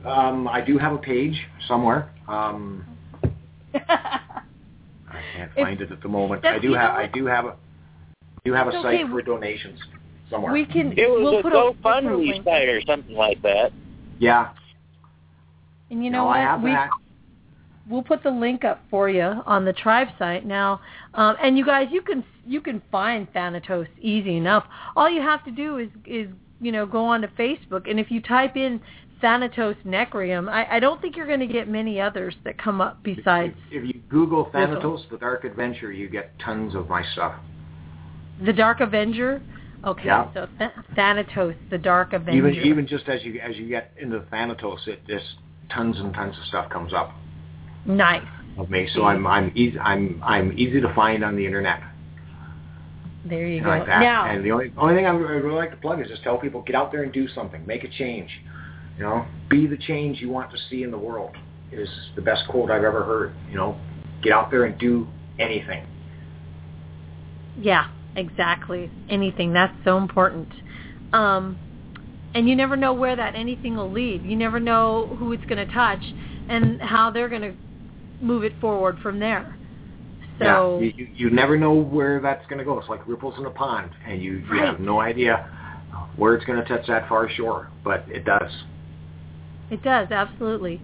Um, 0.05 0.47
I 0.47 0.61
do 0.61 0.79
have 0.79 0.93
a 0.93 0.97
page 0.97 1.39
somewhere. 1.67 2.09
Um, 2.27 2.83
I 3.75 4.19
can't 5.35 5.51
If- 5.55 5.63
find 5.63 5.79
it 5.81 5.91
at 5.91 6.01
the 6.01 6.07
moment. 6.09 6.43
I 6.45 6.57
do 6.59 6.73
have 6.73 6.91
I 6.95 7.07
do 7.07 7.25
have 7.27 7.45
a 7.45 7.55
do 8.43 8.53
have 8.53 8.67
a 8.67 8.71
site 8.71 9.01
okay. 9.01 9.07
for 9.11 9.21
donations 9.21 9.79
somewhere. 10.29 10.51
we 10.51 10.65
can. 10.65 10.93
It 10.97 11.07
was 11.07 11.21
we'll 11.21 11.39
a 11.39 11.41
put 11.43 11.53
we'll 11.53 11.73
GoFundMe 11.75 12.43
site 12.43 12.67
or 12.69 12.81
something 12.81 13.15
like 13.15 13.41
that. 13.43 13.71
yeah. 14.19 14.49
And 15.91 16.03
you 16.03 16.09
know 16.09 16.19
no, 16.19 16.25
what? 16.27 16.37
I 16.37 16.41
have 16.41 16.61
we 16.63 16.71
that. 16.71 16.89
We'll 17.89 18.03
put 18.03 18.23
the 18.23 18.31
link 18.31 18.63
up 18.63 18.83
for 18.89 19.09
you 19.09 19.23
on 19.45 19.65
the 19.65 19.73
tribe 19.73 20.07
site 20.19 20.45
now. 20.45 20.81
Um, 21.13 21.35
and 21.41 21.57
you 21.57 21.65
guys, 21.65 21.87
you 21.91 22.01
can 22.01 22.23
you 22.45 22.61
can 22.61 22.81
find 22.91 23.31
Thanatos 23.33 23.87
easy 23.99 24.37
enough. 24.37 24.65
All 24.95 25.09
you 25.09 25.21
have 25.21 25.43
to 25.45 25.51
do 25.51 25.77
is 25.77 25.89
is 26.05 26.27
you 26.59 26.71
know 26.71 26.85
go 26.85 27.05
onto 27.05 27.27
Facebook, 27.29 27.89
and 27.89 27.99
if 27.99 28.11
you 28.11 28.21
type 28.21 28.55
in 28.55 28.81
Thanatos 29.21 29.75
Necrium, 29.85 30.49
I, 30.49 30.77
I 30.77 30.79
don't 30.79 30.99
think 31.01 31.15
you're 31.15 31.27
going 31.27 31.41
to 31.41 31.47
get 31.47 31.67
many 31.67 32.01
others 32.01 32.33
that 32.43 32.57
come 32.57 32.81
up 32.81 33.03
besides 33.03 33.53
If 33.69 33.85
you 33.85 34.01
Google. 34.09 34.49
Thanatos: 34.51 35.01
The 35.11 35.17
Dark 35.17 35.43
Adventure, 35.43 35.91
you 35.91 36.09
get 36.09 36.37
tons 36.39 36.75
of 36.75 36.89
my 36.89 37.03
stuff. 37.13 37.35
the 38.43 38.53
Dark 38.53 38.79
Avenger. 38.79 39.41
Okay, 39.83 40.05
Yeah. 40.05 40.31
so 40.33 40.47
Th- 40.59 40.71
Thanatos, 40.95 41.55
the 41.71 41.77
Dark 41.77 42.13
Avenger. 42.13 42.47
Even 42.49 42.65
even 42.65 42.87
just 42.87 43.07
as 43.09 43.23
you 43.23 43.39
as 43.39 43.57
you 43.57 43.67
get 43.67 43.91
into 43.99 44.21
Thanatos, 44.31 44.79
it 44.87 45.01
just 45.07 45.25
tons 45.69 45.99
and 45.99 46.13
tons 46.13 46.37
of 46.37 46.45
stuff 46.45 46.69
comes 46.69 46.93
up 46.93 47.11
nice. 47.85 48.25
of 48.57 48.69
me. 48.69 48.87
So 48.93 49.03
I'm 49.05 49.25
I'm 49.27 49.51
easy 49.55 49.79
I'm 49.79 50.21
I'm 50.23 50.57
easy 50.57 50.81
to 50.81 50.93
find 50.93 51.23
on 51.23 51.35
the 51.35 51.45
internet. 51.45 51.81
There 53.25 53.47
you 53.47 53.63
go. 53.63 53.69
like. 53.69 53.87
Now, 53.87 54.25
And 54.25 54.43
the 54.43 54.51
only 54.51 54.73
only 54.77 54.95
thing 54.95 55.05
I 55.05 55.11
would 55.11 55.21
really 55.21 55.55
like 55.55 55.71
to 55.71 55.77
plug 55.77 56.01
is 56.01 56.07
just 56.07 56.23
tell 56.23 56.37
people 56.37 56.61
get 56.63 56.75
out 56.75 56.91
there 56.91 57.03
and 57.03 57.13
do 57.13 57.27
something, 57.29 57.65
make 57.65 57.83
a 57.83 57.89
change. 57.89 58.29
You 58.97 59.03
know, 59.03 59.25
be 59.49 59.67
the 59.67 59.77
change 59.77 60.19
you 60.19 60.29
want 60.29 60.51
to 60.51 60.57
see 60.69 60.83
in 60.83 60.91
the 60.91 60.97
world. 60.97 61.35
Is 61.71 61.89
the 62.15 62.21
best 62.21 62.47
quote 62.49 62.69
I've 62.69 62.83
ever 62.83 63.03
heard. 63.03 63.33
You 63.49 63.57
know, 63.57 63.77
get 64.21 64.33
out 64.33 64.51
there 64.51 64.65
and 64.65 64.77
do 64.77 65.07
anything. 65.39 65.85
Yeah, 67.57 67.89
exactly. 68.15 68.89
Anything. 69.09 69.53
That's 69.53 69.73
so 69.85 69.97
important. 69.97 70.49
Um, 71.13 71.57
and 72.33 72.47
you 72.47 72.55
never 72.55 72.75
know 72.75 72.93
where 72.93 73.15
that 73.15 73.35
anything 73.35 73.75
will 73.75 73.91
lead. 73.91 74.23
You 74.23 74.35
never 74.35 74.59
know 74.59 75.15
who 75.19 75.33
it's 75.33 75.43
going 75.45 75.65
to 75.65 75.71
touch 75.73 76.01
and 76.49 76.81
how 76.81 77.11
they're 77.11 77.29
going 77.29 77.41
to 77.41 77.53
move 78.21 78.43
it 78.43 78.59
forward 78.59 78.97
from 78.99 79.19
there. 79.19 79.57
So 80.39 80.79
yeah, 80.79 80.85
you, 80.85 80.93
you 80.97 81.07
you 81.15 81.29
never 81.29 81.57
know 81.57 81.73
where 81.73 82.19
that's 82.21 82.45
going 82.47 82.59
to 82.59 82.65
go. 82.65 82.77
It's 82.79 82.89
like 82.89 83.07
ripples 83.07 83.35
in 83.37 83.45
a 83.45 83.49
pond, 83.49 83.91
and 84.05 84.21
you, 84.21 84.37
you 84.37 84.45
Right. 84.51 84.65
have 84.65 84.79
no 84.79 84.99
idea 85.01 85.45
where 86.15 86.35
it's 86.35 86.45
going 86.45 86.61
to 86.61 86.67
touch 86.67 86.87
that 86.87 87.07
far 87.09 87.29
shore, 87.29 87.69
but 87.83 88.05
it 88.07 88.25
does. 88.25 88.51
it 89.69 89.81
does, 89.83 90.07
absolutely. 90.11 90.81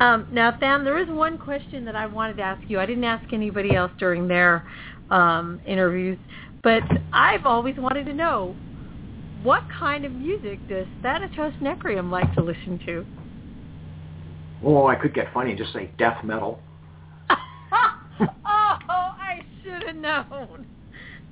Um, 0.00 0.26
now, 0.30 0.54
Than, 0.60 0.84
there 0.84 0.98
is 0.98 1.08
one 1.08 1.38
question 1.38 1.84
that 1.86 1.96
I 1.96 2.06
wanted 2.06 2.36
to 2.36 2.42
ask 2.42 2.60
you. 2.68 2.78
I 2.78 2.86
didn't 2.86 3.04
ask 3.04 3.32
anybody 3.32 3.74
else 3.74 3.92
during 3.98 4.28
their 4.28 4.64
um, 5.10 5.60
interviews, 5.66 6.18
but 6.62 6.82
I've 7.12 7.46
always 7.46 7.76
wanted 7.78 8.04
to 8.06 8.12
know 8.14 8.56
what 9.42 9.62
kind 9.78 10.04
of 10.04 10.12
music 10.12 10.58
does 10.68 10.86
Thanatos 11.02 11.52
Necrium 11.60 12.10
like 12.10 12.32
to 12.34 12.42
listen 12.42 12.78
to? 12.86 13.06
Oh, 14.64 14.86
I 14.86 14.94
could 14.96 15.14
get 15.14 15.32
funny 15.32 15.50
and 15.50 15.58
just 15.58 15.72
say 15.72 15.90
death 15.98 16.24
metal. 16.24 16.58
oh, 18.20 18.34
I 18.46 19.40
should 19.62 19.86
have 19.86 19.96
known. 19.96 20.66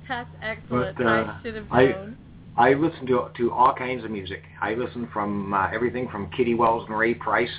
That's 0.07 0.29
excellent. 0.41 0.97
But, 0.97 1.05
uh, 1.05 1.09
I 1.09 1.39
should 1.43 1.55
have 1.55 1.71
I- 1.71 1.85
known. 1.85 2.17
I 2.57 2.73
listen 2.73 3.05
to 3.07 3.29
to 3.35 3.51
all 3.51 3.73
kinds 3.73 4.05
of 4.05 4.11
music. 4.11 4.43
I 4.61 4.75
listen 4.75 5.09
from 5.11 5.53
uh, 5.53 5.67
everything 5.73 6.07
from 6.07 6.29
Kitty 6.31 6.55
Wells 6.55 6.85
and 6.87 6.97
Ray 6.97 7.13
Price 7.13 7.49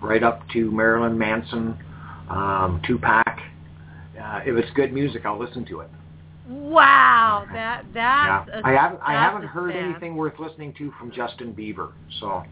right 0.00 0.22
up 0.22 0.48
to 0.52 0.70
Marilyn 0.70 1.18
Manson, 1.18 1.76
um, 2.30 2.80
Tupac. 2.86 3.26
Uh, 3.26 4.40
if 4.46 4.56
it's 4.56 4.70
good 4.74 4.92
music, 4.92 5.22
I'll 5.26 5.38
listen 5.38 5.64
to 5.66 5.80
it. 5.80 5.90
Wow, 6.48 7.44
that 7.52 7.86
that's 7.92 8.48
yeah. 8.48 8.60
a, 8.60 8.64
I 8.64 8.72
haven't 8.72 9.00
I 9.04 9.12
haven't 9.14 9.48
heard 9.48 9.72
fan. 9.72 9.90
anything 9.90 10.16
worth 10.16 10.38
listening 10.38 10.72
to 10.74 10.92
from 10.92 11.10
Justin 11.10 11.52
Bieber. 11.52 11.90
So 12.20 12.44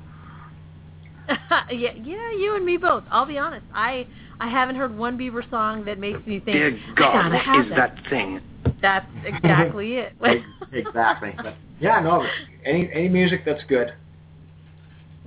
yeah, 1.71 1.93
yeah, 1.93 2.33
you 2.33 2.55
and 2.57 2.67
me 2.67 2.77
both. 2.77 3.05
I'll 3.09 3.27
be 3.27 3.39
honest. 3.39 3.65
I 3.73 4.07
I 4.41 4.49
haven't 4.49 4.77
heard 4.77 4.97
one 4.97 5.19
Bieber 5.19 5.49
song 5.51 5.85
that 5.85 5.99
makes 5.99 6.25
me 6.27 6.41
think. 6.41 6.57
Dear 6.57 6.79
God, 6.97 7.33
have 7.33 7.65
is 7.65 7.71
that. 7.71 7.95
that 7.97 8.11
thing? 8.11 8.41
That's 8.81 9.07
exactly 9.25 9.95
it. 9.95 10.13
exactly. 10.73 11.35
But 11.37 11.55
yeah, 11.81 12.01
no, 12.01 12.27
any 12.65 12.91
any 12.93 13.09
music 13.09 13.43
that's 13.45 13.63
good. 13.69 13.95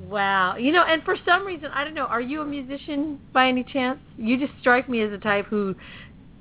wow. 0.07 0.57
You 0.57 0.71
know, 0.71 0.83
and 0.83 1.03
for 1.03 1.15
some 1.25 1.45
reason, 1.45 1.69
I 1.73 1.83
don't 1.83 1.93
know. 1.93 2.05
Are 2.05 2.21
you 2.21 2.41
a 2.41 2.45
musician 2.45 3.19
by 3.33 3.47
any 3.47 3.63
chance? 3.63 3.99
You 4.17 4.37
just 4.37 4.53
strike 4.59 4.89
me 4.89 5.01
as 5.01 5.11
a 5.11 5.17
type 5.17 5.45
who 5.47 5.75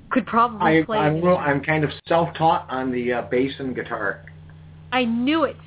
could 0.09 0.25
probably 0.25 0.79
I, 0.79 0.83
play. 0.83 0.97
I'm 0.97 1.15
instrument. 1.15 1.39
I'm 1.41 1.63
kind 1.63 1.83
of 1.83 1.91
self-taught 2.07 2.67
on 2.69 2.91
the 2.91 3.13
uh, 3.13 3.21
bass 3.23 3.53
and 3.59 3.75
guitar. 3.75 4.25
I 4.91 5.05
knew 5.05 5.43
it. 5.43 5.57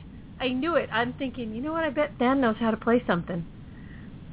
I 0.40 0.48
knew 0.48 0.76
it. 0.76 0.88
I'm 0.92 1.12
thinking, 1.14 1.54
you 1.54 1.60
know 1.60 1.72
what? 1.72 1.84
I 1.84 1.90
bet 1.90 2.18
Dan 2.18 2.40
knows 2.40 2.56
how 2.58 2.70
to 2.70 2.76
play 2.76 3.02
something. 3.06 3.44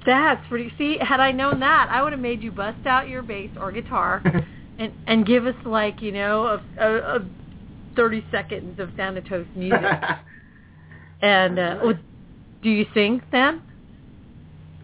That's 0.07 0.41
pretty. 0.47 0.71
See, 0.77 0.97
had 1.01 1.19
I 1.19 1.33
known 1.33 1.59
that, 1.59 1.89
I 1.91 2.01
would 2.01 2.13
have 2.13 2.21
made 2.21 2.41
you 2.41 2.49
bust 2.49 2.87
out 2.87 3.09
your 3.09 3.21
bass 3.21 3.49
or 3.59 3.73
guitar 3.73 4.23
and 4.79 4.93
and 5.05 5.25
give 5.25 5.45
us 5.45 5.55
like 5.65 6.01
you 6.01 6.13
know 6.13 6.45
a, 6.45 6.83
a, 6.83 7.17
a 7.17 7.25
30 7.97 8.25
seconds 8.31 8.79
of 8.79 8.89
Thanatos 8.95 9.45
music. 9.53 9.81
and 11.21 11.59
uh, 11.59 11.79
oh, 11.83 11.93
do 12.63 12.69
you 12.69 12.85
sing, 12.93 13.21
then? 13.33 13.61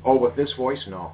oh, 0.03 0.17
with 0.17 0.35
this 0.35 0.51
voice, 0.57 0.81
no. 0.89 1.13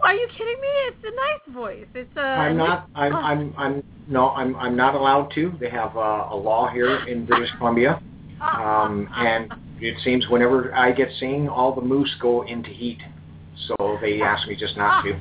Are 0.00 0.14
you 0.14 0.28
kidding 0.28 0.60
me? 0.60 0.68
It's 0.86 1.04
a 1.04 1.10
nice 1.10 1.56
voice. 1.56 1.86
It's 1.94 2.16
a. 2.16 2.20
I'm 2.20 2.56
not. 2.56 2.88
I'm. 2.94 3.12
Oh. 3.12 3.18
I'm. 3.18 3.54
I'm. 3.58 3.82
No. 4.06 4.28
I'm. 4.30 4.54
I'm 4.56 4.76
not 4.76 4.94
allowed 4.94 5.32
to. 5.34 5.52
They 5.58 5.70
have 5.70 5.96
uh, 5.96 6.28
a 6.30 6.36
law 6.36 6.68
here 6.68 7.04
in 7.08 7.26
British 7.26 7.50
Columbia, 7.58 8.00
um, 8.40 9.08
and 9.16 9.52
it 9.84 9.96
seems 10.02 10.26
whenever 10.28 10.74
I 10.74 10.92
get 10.92 11.08
singing, 11.20 11.46
all 11.48 11.74
the 11.74 11.82
moose 11.82 12.14
go 12.20 12.42
into 12.42 12.70
heat. 12.70 12.98
So 13.66 13.98
they 14.00 14.20
ask 14.22 14.48
me 14.48 14.56
just 14.56 14.76
not 14.76 15.04
to. 15.04 15.18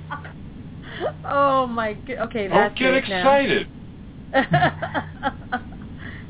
oh 1.26 1.68
my. 1.68 1.94
go- 1.94 2.16
Okay, 2.24 2.48
that's 2.48 2.80
Don't 2.80 2.94
get 2.94 2.94
it 2.94 3.04
excited. 3.04 3.68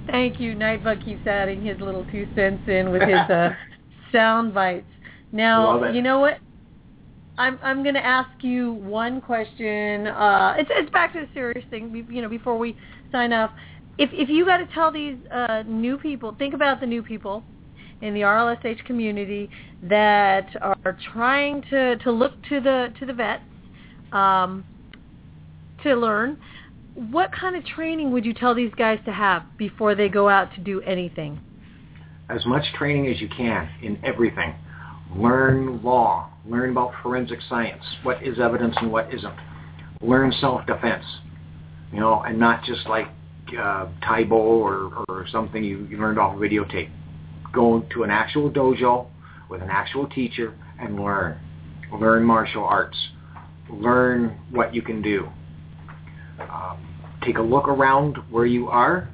Thank 0.08 0.40
you. 0.40 0.56
Nightbug 0.56 1.06
keeps 1.06 1.26
adding 1.28 1.64
his 1.64 1.80
little 1.80 2.06
two 2.12 2.28
cents 2.36 2.62
in 2.68 2.92
with 2.92 3.04
his 3.04 3.20
uh, 3.30 3.52
sound 4.12 4.54
bites. 4.54 4.86
Now, 5.32 5.92
you 5.92 6.02
know 6.02 6.20
what? 6.20 6.40
I'm 7.38 7.58
I'm 7.64 7.84
going 7.84 7.96
to 7.96 8.06
ask 8.06 8.30
you 8.42 8.74
one 8.74 9.22
question. 9.22 10.08
Uh, 10.08 10.56
it's 10.58 10.70
it's 10.74 10.92
back 10.92 11.14
to 11.14 11.22
the 11.22 11.30
serious 11.34 11.66
thing. 11.70 11.92
be- 11.92 12.14
You 12.14 12.22
know, 12.24 12.30
before 12.30 12.58
we 12.58 12.76
sign 13.12 13.32
off, 13.32 13.52
if 13.98 14.10
if 14.12 14.28
you 14.28 14.44
got 14.44 14.58
to 14.58 14.68
tell 14.74 14.92
these 14.92 15.18
uh, 15.32 15.64
new 15.68 15.98
people, 15.98 16.36
think 16.38 16.54
about 16.54 16.80
the 16.80 16.86
new 16.88 17.02
people 17.02 17.44
in 18.04 18.14
the 18.14 18.20
RLSH 18.20 18.84
community 18.86 19.50
that 19.82 20.50
are 20.62 20.98
trying 21.14 21.62
to 21.70 21.96
to 21.98 22.12
look 22.12 22.34
to 22.50 22.60
the 22.60 22.94
to 23.00 23.06
the 23.06 23.14
vets 23.14 23.44
um, 24.12 24.66
to 25.84 25.96
learn. 25.96 26.38
What 26.96 27.32
kind 27.32 27.56
of 27.56 27.66
training 27.66 28.12
would 28.12 28.26
you 28.26 28.34
tell 28.34 28.54
these 28.54 28.74
guys 28.76 29.00
to 29.06 29.12
have 29.14 29.44
before 29.58 29.96
they 29.96 30.10
go 30.10 30.30
out 30.30 30.54
to 30.56 30.62
do 30.62 30.82
anything? 30.82 31.40
As 32.30 32.46
much 32.46 32.64
training 32.78 33.08
as 33.08 33.20
you 33.20 33.30
can 33.30 33.70
in 33.82 34.00
everything. 34.04 34.54
Learn 35.16 35.82
law. 35.82 36.30
Learn 36.46 36.72
about 36.72 36.92
forensic 37.02 37.40
science. 37.50 37.84
What 38.04 38.22
is 38.22 38.40
evidence 38.40 38.76
and 38.80 38.92
what 38.92 39.14
isn't. 39.14 39.36
Learn 40.02 40.32
self-defense. 40.40 41.06
You 41.92 42.00
know, 42.00 42.22
and 42.22 42.40
not 42.40 42.64
just 42.64 42.86
like 42.88 43.08
uh, 43.60 43.88
Tae 44.08 44.24
Bo 44.24 44.36
or, 44.36 45.06
or 45.08 45.26
something 45.32 45.64
you, 45.64 45.88
you 45.90 45.98
learned 45.98 46.20
off 46.20 46.36
videotape. 46.38 46.90
Go 47.54 47.86
to 47.94 48.04
an 48.04 48.10
actual 48.10 48.50
dojo 48.50 49.08
with 49.50 49.62
an 49.62 49.70
actual 49.70 50.08
teacher 50.08 50.54
and 50.80 51.00
learn. 51.00 51.40
Learn 51.94 52.24
martial 52.24 52.64
arts. 52.64 52.98
Learn 53.70 54.38
what 54.52 54.74
you 54.74 54.82
can 54.82 55.02
do. 55.02 55.30
Um, 56.40 57.20
take 57.24 57.38
a 57.38 57.42
look 57.42 57.68
around 57.68 58.18
where 58.30 58.46
you 58.46 58.68
are 58.68 59.08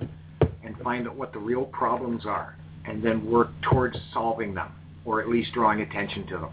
and 0.64 0.78
find 0.84 1.08
out 1.08 1.16
what 1.16 1.34
the 1.34 1.40
real 1.40 1.66
problems 1.66 2.26
are 2.26 2.56
and 2.86 3.04
then 3.04 3.30
work 3.30 3.50
towards 3.62 3.98
solving 4.14 4.54
them 4.54 4.72
or 5.06 5.22
at 5.22 5.30
least 5.30 5.52
drawing 5.54 5.82
attention 5.82 6.26
to 6.28 6.38
them. 6.38 6.50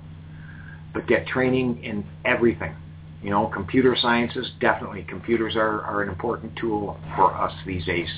But 0.93 1.07
get 1.07 1.27
training 1.27 1.83
in 1.85 2.05
everything. 2.25 2.75
You 3.23 3.31
know, 3.31 3.47
computer 3.47 3.97
sciences, 4.01 4.51
definitely. 4.61 5.05
Computers 5.09 5.57
are, 5.57 5.83
are 5.83 6.03
an 6.03 6.09
important 6.09 6.57
tool 6.57 6.99
for 7.15 7.35
us 7.35 7.53
these 7.67 7.85
days 7.85 8.09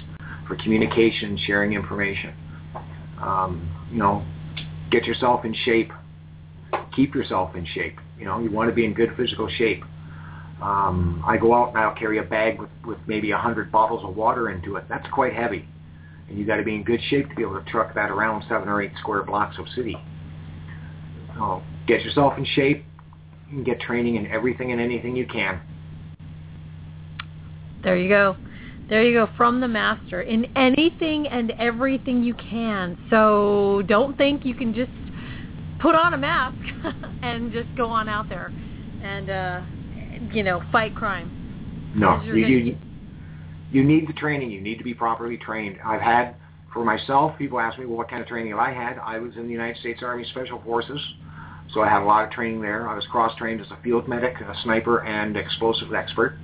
for 0.47 0.57
communication, 0.57 1.39
sharing 1.47 1.75
information. 1.75 2.35
Um, 3.21 3.69
you 3.91 3.99
know, 3.99 4.25
get 4.91 5.05
yourself 5.05 5.45
in 5.45 5.55
shape. 5.65 5.93
Keep 6.95 7.15
yourself 7.15 7.55
in 7.55 7.67
shape. 7.67 7.99
You 8.19 8.25
know, 8.25 8.39
you 8.41 8.51
want 8.51 8.69
to 8.69 8.75
be 8.75 8.85
in 8.85 8.95
good 8.95 9.15
physical 9.17 9.49
shape. 9.49 9.85
Um, 10.61 11.23
I 11.27 11.37
go 11.37 11.55
out 11.55 11.69
and 11.69 11.79
I'll 11.79 11.95
carry 11.95 12.19
a 12.19 12.23
bag 12.23 12.61
with, 12.61 12.71
with 12.85 12.99
maybe 13.07 13.31
a 13.31 13.39
hundred 13.39 13.71
bottles 13.71 14.05
of 14.05 14.17
water 14.17 14.51
into 14.51 14.77
it. 14.77 14.85
That's 14.89 15.07
quite 15.13 15.33
heavy. 15.33 15.69
And 16.29 16.39
you 16.39 16.45
got 16.45 16.57
to 16.57 16.65
be 16.65 16.75
in 16.75 16.83
good 16.83 17.01
shape 17.09 17.29
to 17.29 17.35
be 17.35 17.43
able 17.43 17.63
to 17.63 17.71
truck 17.71 17.95
that 17.95 18.11
around 18.11 18.45
seven 18.49 18.69
or 18.69 18.83
eight 18.83 18.93
square 18.99 19.23
blocks 19.23 19.57
of 19.59 19.67
city. 19.75 19.97
So 21.37 21.63
get 21.87 22.03
yourself 22.03 22.37
in 22.37 22.45
shape 22.45 22.85
and 23.51 23.65
get 23.65 23.81
training 23.81 24.17
in 24.17 24.27
everything 24.27 24.73
and 24.73 24.81
anything 24.81 25.17
you 25.17 25.27
can. 25.27 25.61
There 27.83 27.97
you 27.97 28.09
go. 28.09 28.37
There 28.89 29.03
you 29.03 29.13
go 29.13 29.31
from 29.37 29.61
the 29.61 29.69
master 29.69 30.23
in 30.23 30.47
anything 30.57 31.27
and 31.29 31.51
everything 31.59 32.23
you 32.23 32.35
can. 32.35 32.97
So 33.11 33.83
don't 33.87 34.17
think 34.17 34.47
you 34.47 34.55
can 34.55 34.73
just 34.75 34.91
put 35.79 35.95
on 35.95 36.15
a 36.15 36.19
mask 36.19 36.57
and 37.23 37.53
just 37.53 37.69
go 37.77 37.91
on 37.91 38.09
out 38.09 38.29
there 38.29 38.53
and 39.03 39.31
uh 39.31 39.61
you 40.33 40.43
know 40.43 40.63
fight 40.73 40.95
crime. 40.95 41.93
No, 41.95 42.21
you, 42.23 42.35
you 42.37 42.77
you 43.71 43.85
need 43.85 44.09
the 44.09 44.15
training. 44.15 44.51
You 44.51 44.61
need 44.63 44.79
to 44.79 44.85
be 44.85 44.95
properly 44.95 45.37
trained. 45.37 45.77
I've 45.85 46.01
had 46.01 46.37
for 46.73 46.83
myself. 46.83 47.37
People 47.37 47.61
ask 47.61 47.79
me, 47.79 47.85
well, 47.85 47.99
what 47.99 48.09
kind 48.09 48.23
of 48.23 48.29
training 48.29 48.51
have 48.51 48.59
I 48.59 48.73
had? 48.73 48.99
I 48.99 49.19
was 49.19 49.37
in 49.37 49.45
the 49.45 49.53
United 49.53 49.79
States 49.81 50.03
Army 50.03 50.25
Special 50.31 50.63
Forces, 50.63 51.01
so 51.75 51.83
I 51.83 51.89
had 51.89 52.03
a 52.03 52.07
lot 52.07 52.25
of 52.25 52.31
training 52.31 52.63
there. 52.63 52.89
I 52.89 52.95
was 52.95 53.05
cross 53.11 53.37
trained 53.37 53.61
as 53.61 53.71
a 53.71 53.79
field 53.83 54.09
medic, 54.09 54.41
a 54.41 54.55
sniper, 54.63 55.05
and 55.05 55.37
explosive 55.37 55.93
expert. 55.93 56.39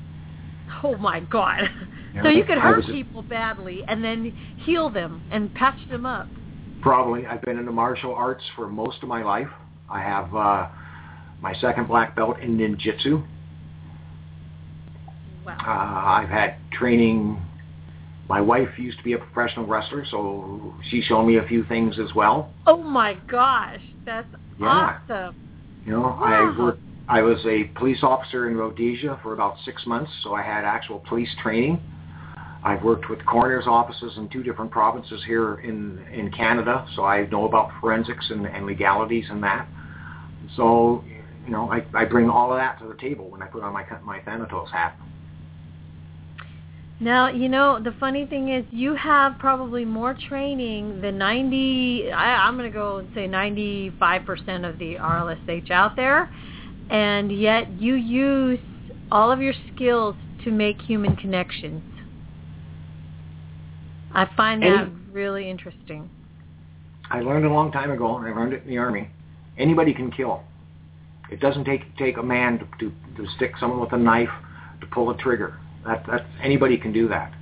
Oh 0.83 0.97
my 0.99 1.21
god. 1.21 1.71
So 2.23 2.29
you 2.29 2.45
could 2.45 2.59
hurt 2.59 2.85
people 2.87 3.23
badly 3.23 3.83
and 3.89 4.05
then 4.05 4.33
heal 4.65 4.89
them 4.89 5.23
and 5.31 5.53
patch 5.55 5.79
them 5.89 6.07
up. 6.07 6.29
Probably. 6.81 7.27
I've 7.27 7.43
been 7.43 7.59
into 7.59 7.73
martial 7.73 8.15
arts 8.15 8.45
for 8.55 8.69
most 8.69 9.03
of 9.03 9.09
my 9.09 9.23
life. 9.23 9.49
I 9.91 10.01
have 10.01 10.35
uh, 10.35 10.69
my 11.41 11.55
second 11.55 11.89
black 11.89 12.15
belt 12.15 12.39
in 12.41 12.57
ninjutsu. 12.57 13.25
Wow. 15.45 15.57
Uh, 15.59 16.23
I've 16.23 16.29
had 16.29 16.57
training. 16.73 17.41
My 18.29 18.41
wife 18.41 18.79
used 18.79 18.99
to 18.99 19.05
be 19.05 19.13
a 19.15 19.19
professional 19.19 19.67
wrestler, 19.67 20.07
so 20.11 20.75
she 20.91 21.03
showed 21.03 21.25
me 21.25 21.37
a 21.37 21.47
few 21.47 21.65
things 21.65 21.99
as 21.99 22.15
well. 22.15 22.51
Oh 22.67 22.83
my 22.83 23.15
gosh. 23.29 23.81
That's 24.05 24.29
Yeah. 24.59 24.99
awesome. 25.09 25.35
You 25.85 25.93
know, 25.93 26.01
Wow. 26.01 26.23
I 26.23 26.59
worked. 26.59 26.81
I 27.07 27.21
was 27.21 27.45
a 27.45 27.65
police 27.77 28.03
officer 28.03 28.49
in 28.49 28.57
Rhodesia 28.57 29.19
for 29.23 29.35
about 29.35 29.59
six 29.65 29.85
months, 29.85 30.11
so 30.23 30.35
I 30.35 30.41
had 30.41 30.65
actual 30.65 31.01
police 31.01 31.29
training. 31.43 31.79
I've 32.65 32.83
worked 32.83 33.11
with 33.11 33.25
coroner's 33.27 33.67
offices 33.67 34.15
in 34.17 34.29
two 34.31 34.43
different 34.43 34.71
provinces 34.71 35.23
here 35.27 35.57
in 35.57 36.03
in 36.13 36.33
Canada, 36.33 36.87
so 36.97 37.05
I 37.05 37.27
know 37.27 37.45
about 37.45 37.71
forensics 37.81 38.31
and, 38.31 38.47
and 38.47 38.65
legalities 38.65 39.27
and 39.31 39.43
that. 39.43 39.69
So, 40.57 41.05
you 41.45 41.53
know, 41.53 41.71
I, 41.71 41.85
I 41.93 42.07
bring 42.07 42.31
all 42.31 42.53
of 42.53 42.59
that 42.59 42.79
to 42.81 42.89
the 42.89 42.95
table 42.95 43.29
when 43.29 43.43
I 43.43 43.47
put 43.47 43.63
on 43.63 43.75
my 43.75 43.85
my 44.03 44.21
Thanatos 44.21 44.71
hat. 44.73 44.97
Now, 47.01 47.29
you 47.29 47.51
know, 47.51 47.83
the 47.83 47.93
funny 48.01 48.25
thing 48.25 48.49
is 48.49 48.65
you 48.71 48.95
have 48.95 49.39
probably 49.39 49.85
more 49.85 50.15
training 50.15 51.01
than 51.01 51.19
90, 51.19 52.13
I, 52.13 52.47
I'm 52.47 52.57
going 52.57 52.71
to 52.71 52.75
go 52.75 52.99
and 52.99 53.09
say 53.15 53.27
95% 53.27 54.67
of 54.67 54.79
the 54.79 54.95
RLSH 54.95 55.73
out 55.73 55.97
there, 55.97 56.33
and 56.91 57.37
yet 57.37 57.69
you 57.81 57.95
use 57.95 58.61
all 59.11 59.33
of 59.33 59.43
your 59.43 59.55
skills 59.75 60.15
to 60.45 60.53
make 60.53 60.81
human 60.83 61.17
connections. 61.17 61.83
I 64.15 64.29
find 64.37 64.63
that 64.63 64.89
really 65.13 65.49
interesting. 65.51 66.09
I 67.11 67.21
learned 67.21 67.45
a 67.45 67.53
long 67.53 67.73
time 67.73 67.91
ago, 67.91 68.17
and 68.17 68.27
I 68.27 68.31
learned 68.31 68.53
it 68.53 68.63
in 68.63 68.69
the 68.69 68.79
army. 68.79 69.11
Anybody 69.59 69.93
can 69.93 70.11
kill. 70.11 70.43
It 71.31 71.41
doesn't 71.41 71.65
take 71.65 71.97
take 71.97 72.17
a 72.17 72.23
man 72.23 72.59
to, 72.59 72.67
to, 72.81 72.93
to 73.17 73.31
stick 73.37 73.53
someone 73.59 73.81
with 73.81 73.93
a 73.93 73.99
knife 73.99 74.31
to 74.81 74.87
pull 74.87 75.11
a 75.11 75.17
trigger. 75.17 75.59
That 75.85 76.05
that's 76.07 76.25
anybody 76.43 76.77
can 76.79 76.93
do 76.93 77.09
that. 77.09 77.33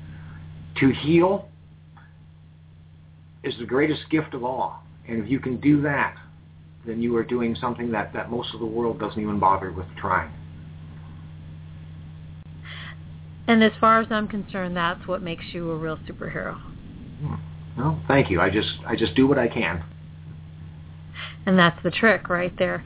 To 0.81 0.90
heal 0.90 1.49
is 3.43 3.55
the 3.59 3.66
greatest 3.66 4.03
gift 4.11 4.35
of 4.35 4.44
all, 4.44 4.82
and 5.07 5.23
if 5.23 5.31
you 5.31 5.40
can 5.40 5.61
do 5.61 5.82
that, 5.82 6.16
then 6.86 7.03
you 7.03 7.16
are 7.16 7.24
doing 7.24 7.55
something 7.57 7.90
that, 7.93 8.12
that 8.12 8.31
most 8.31 8.55
of 8.55 8.61
the 8.61 8.66
world 8.66 8.99
doesn't 8.99 9.20
even 9.20 9.39
bother 9.39 9.73
with 9.73 9.86
trying. 9.97 10.32
And 13.53 13.62
as 13.62 13.73
far 13.79 14.01
as 14.01 14.07
I'm 14.11 14.29
concerned, 14.29 14.74
that's 14.74 15.07
what 15.07 15.20
makes 15.20 15.45
you 15.53 15.73
a 15.73 15.77
real 15.77 15.99
superhero. 16.09 16.59
Well, 17.77 18.01
thank 18.09 18.31
you. 18.31 18.41
I 18.41 18.49
just 18.49 18.70
I 18.87 18.97
just 18.97 19.15
do 19.15 19.27
what 19.27 19.39
I 19.39 19.47
can. 19.47 19.85
And 21.45 21.59
that's 21.59 21.77
the 21.83 21.91
trick 21.91 22.31
right 22.31 22.55
there. 22.59 22.83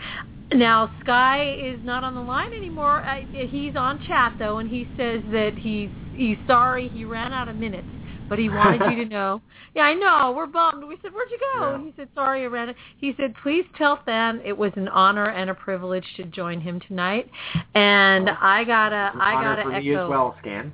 Now, 0.53 0.91
Sky 1.05 1.55
is 1.55 1.79
not 1.85 2.03
on 2.03 2.17
the 2.17 2.21
line 2.21 2.53
anymore. 2.53 3.01
I, 3.01 3.29
he's 3.33 3.77
on 3.77 4.05
chat 4.09 4.35
though, 4.41 4.59
and 4.59 4.69
he 4.69 4.89
says 4.97 5.23
that 5.31 5.53
he's 5.57 5.91
he's 6.17 6.37
sorry 6.49 6.89
he 6.89 7.05
ran 7.05 7.33
out 7.33 7.47
of 7.47 7.55
minutes, 7.55 7.87
but 8.29 8.39
he 8.39 8.49
wanted 8.49 8.91
you 8.91 9.05
to 9.05 9.11
know. 9.11 9.41
Yeah, 9.75 9.83
I 9.83 9.95
know. 9.95 10.33
We're 10.37 10.47
bummed. 10.47 10.85
We 10.85 10.97
said, 11.03 11.13
"Where'd 11.13 11.31
you 11.31 11.39
go?" 11.59 11.69
Yeah. 11.69 11.75
And 11.75 11.85
he 11.87 11.93
said, 11.97 12.09
"Sorry, 12.15 12.43
I 12.43 12.47
ran." 12.47 12.71
It. 12.71 12.77
He 12.99 13.15
said, 13.17 13.35
"Please 13.43 13.65
tell 13.77 14.01
Than 14.07 14.41
it 14.45 14.57
was 14.57 14.73
an 14.77 14.89
honor 14.89 15.31
and 15.31 15.51
a 15.51 15.55
privilege 15.55 16.07
to 16.17 16.25
join 16.25 16.61
him 16.61 16.81
tonight." 16.81 17.29
And 17.75 18.27
Well, 18.27 18.39
I 18.41 18.65
gotta, 18.65 19.13
I 19.21 19.33
gotta 19.43 19.63
for 19.65 19.73
echo. 19.73 19.85
me 19.85 19.95
as 19.97 20.09
well, 20.09 20.37
Scan. 20.41 20.73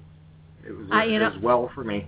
It 0.66 0.72
was 0.72 0.86
I- 0.92 1.04
you 1.04 1.18
know- 1.18 1.32
as 1.34 1.42
well 1.42 1.70
for 1.74 1.82
me. 1.84 2.06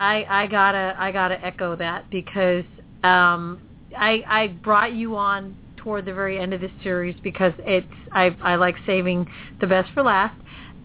I 0.00 0.24
I 0.28 0.46
gotta 0.48 0.94
I 0.98 1.10
gotta 1.12 1.42
echo 1.44 1.74
that 1.76 2.10
because 2.10 2.64
um 3.02 3.58
I 3.98 4.22
I 4.28 4.48
brought 4.62 4.92
you 4.92 5.16
on 5.16 5.56
toward 5.78 6.04
the 6.04 6.12
very 6.12 6.38
end 6.38 6.52
of 6.52 6.60
this 6.60 6.70
series 6.82 7.16
because 7.22 7.52
it's 7.60 7.86
I 8.12 8.36
I 8.42 8.56
like 8.56 8.74
saving 8.84 9.26
the 9.60 9.66
best 9.66 9.90
for 9.94 10.02
last 10.02 10.34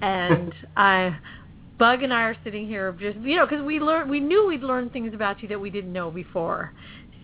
and 0.01 0.53
I 0.77 1.17
Bug 1.81 2.03
and 2.03 2.13
I 2.13 2.21
are 2.25 2.37
sitting 2.43 2.67
here 2.67 2.91
just 2.91 3.17
you 3.21 3.35
know 3.35 3.47
because 3.47 3.65
we 3.65 3.79
learned 3.79 4.07
we 4.07 4.19
knew 4.19 4.45
we'd 4.45 4.61
learned 4.61 4.93
things 4.93 5.15
about 5.15 5.41
you 5.41 5.47
that 5.47 5.59
we 5.59 5.71
didn't 5.71 5.91
know 5.91 6.11
before. 6.11 6.73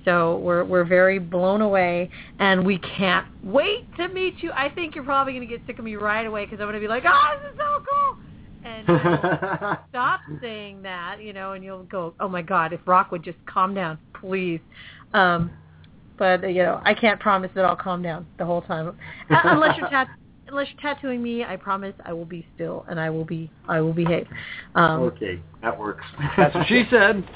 So 0.03 0.39
we're 0.39 0.63
we're 0.63 0.84
very 0.84 1.19
blown 1.19 1.61
away, 1.61 2.09
and 2.39 2.65
we 2.65 2.79
can't 2.79 3.27
wait 3.43 3.85
to 3.97 4.07
meet 4.07 4.41
you. 4.41 4.51
I 4.53 4.69
think 4.69 4.95
you're 4.95 5.03
probably 5.03 5.34
going 5.34 5.47
to 5.47 5.57
get 5.57 5.63
sick 5.67 5.77
of 5.77 5.85
me 5.85 5.95
right 5.95 6.25
away 6.25 6.45
because 6.45 6.59
I'm 6.59 6.65
going 6.65 6.73
to 6.73 6.79
be 6.79 6.88
like, 6.88 7.03
"Oh, 7.05 7.38
this 7.39 7.51
is 7.51 7.57
so 7.59 7.84
cool!" 7.88 8.17
And 8.63 8.88
you'll 8.88 9.77
stop 9.89 10.21
saying 10.41 10.81
that, 10.81 11.21
you 11.21 11.34
know, 11.34 11.51
and 11.51 11.63
you'll 11.63 11.84
go, 11.84 12.15
"Oh 12.19 12.27
my 12.27 12.41
God, 12.41 12.73
if 12.73 12.79
Rock 12.88 13.11
would 13.11 13.21
just 13.21 13.38
calm 13.45 13.75
down, 13.75 13.99
please." 14.19 14.61
Um, 15.13 15.51
but 16.17 16.41
you 16.51 16.63
know, 16.63 16.81
I 16.84 16.95
can't 16.95 17.19
promise 17.19 17.51
that 17.53 17.63
I'll 17.63 17.75
calm 17.75 18.01
down 18.01 18.25
the 18.39 18.45
whole 18.45 18.63
time, 18.63 18.88
Uh, 19.29 19.39
unless 19.43 19.77
you're 19.77 19.88
tat- 19.91 20.09
unless 20.47 20.67
you're 20.71 20.81
tattooing 20.81 21.21
me. 21.21 21.43
I 21.43 21.55
promise 21.55 21.93
I 22.05 22.13
will 22.13 22.25
be 22.25 22.45
still 22.55 22.85
and 22.89 22.99
I 22.99 23.09
will 23.09 23.25
be 23.25 23.49
I 23.67 23.81
will 23.81 23.93
behave. 23.93 24.27
Um, 24.75 25.01
okay, 25.03 25.39
that 25.61 25.77
works. 25.77 26.05
That's 26.37 26.55
what 26.55 26.67
she 26.67 26.83
said. 26.89 27.27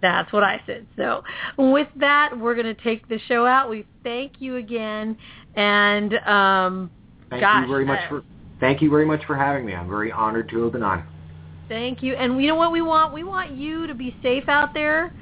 That's 0.00 0.32
what 0.32 0.42
I 0.42 0.60
said. 0.66 0.86
So 0.96 1.22
with 1.56 1.88
that, 1.96 2.38
we're 2.38 2.54
going 2.54 2.74
to 2.74 2.82
take 2.82 3.08
the 3.08 3.18
show 3.26 3.46
out. 3.46 3.70
We 3.70 3.86
thank 4.02 4.32
you 4.38 4.56
again, 4.56 5.16
and 5.56 6.14
um, 6.26 6.90
Thank 7.30 7.40
gosh, 7.40 7.62
you 7.62 7.72
very 7.72 7.86
much 7.86 8.00
uh, 8.06 8.08
for 8.08 8.24
thank 8.60 8.82
you 8.82 8.90
very 8.90 9.06
much 9.06 9.24
for 9.26 9.36
having 9.36 9.64
me. 9.64 9.74
I'm 9.74 9.88
very 9.88 10.12
honored 10.12 10.50
to 10.50 10.62
have 10.64 10.72
been 10.72 10.82
on. 10.82 11.06
Thank 11.68 12.02
you. 12.02 12.14
And 12.14 12.40
you 12.40 12.48
know 12.48 12.54
what 12.54 12.72
we 12.72 12.82
want? 12.82 13.12
We 13.12 13.24
want 13.24 13.52
you 13.52 13.86
to 13.86 13.94
be 13.94 14.14
safe 14.22 14.48
out 14.48 14.74
there 14.74 15.12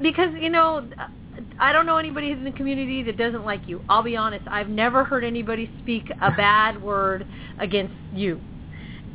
because, 0.00 0.30
you 0.40 0.50
know, 0.50 0.88
I 1.58 1.72
don't 1.72 1.86
know 1.86 1.96
anybody 1.96 2.32
in 2.32 2.44
the 2.44 2.52
community 2.52 3.02
that 3.04 3.16
doesn't 3.16 3.44
like 3.44 3.68
you. 3.68 3.80
I'll 3.88 4.02
be 4.02 4.16
honest. 4.16 4.46
I've 4.48 4.68
never 4.68 5.04
heard 5.04 5.24
anybody 5.24 5.70
speak 5.82 6.10
a 6.20 6.30
bad 6.30 6.82
word 6.82 7.26
against 7.58 7.94
you. 8.12 8.40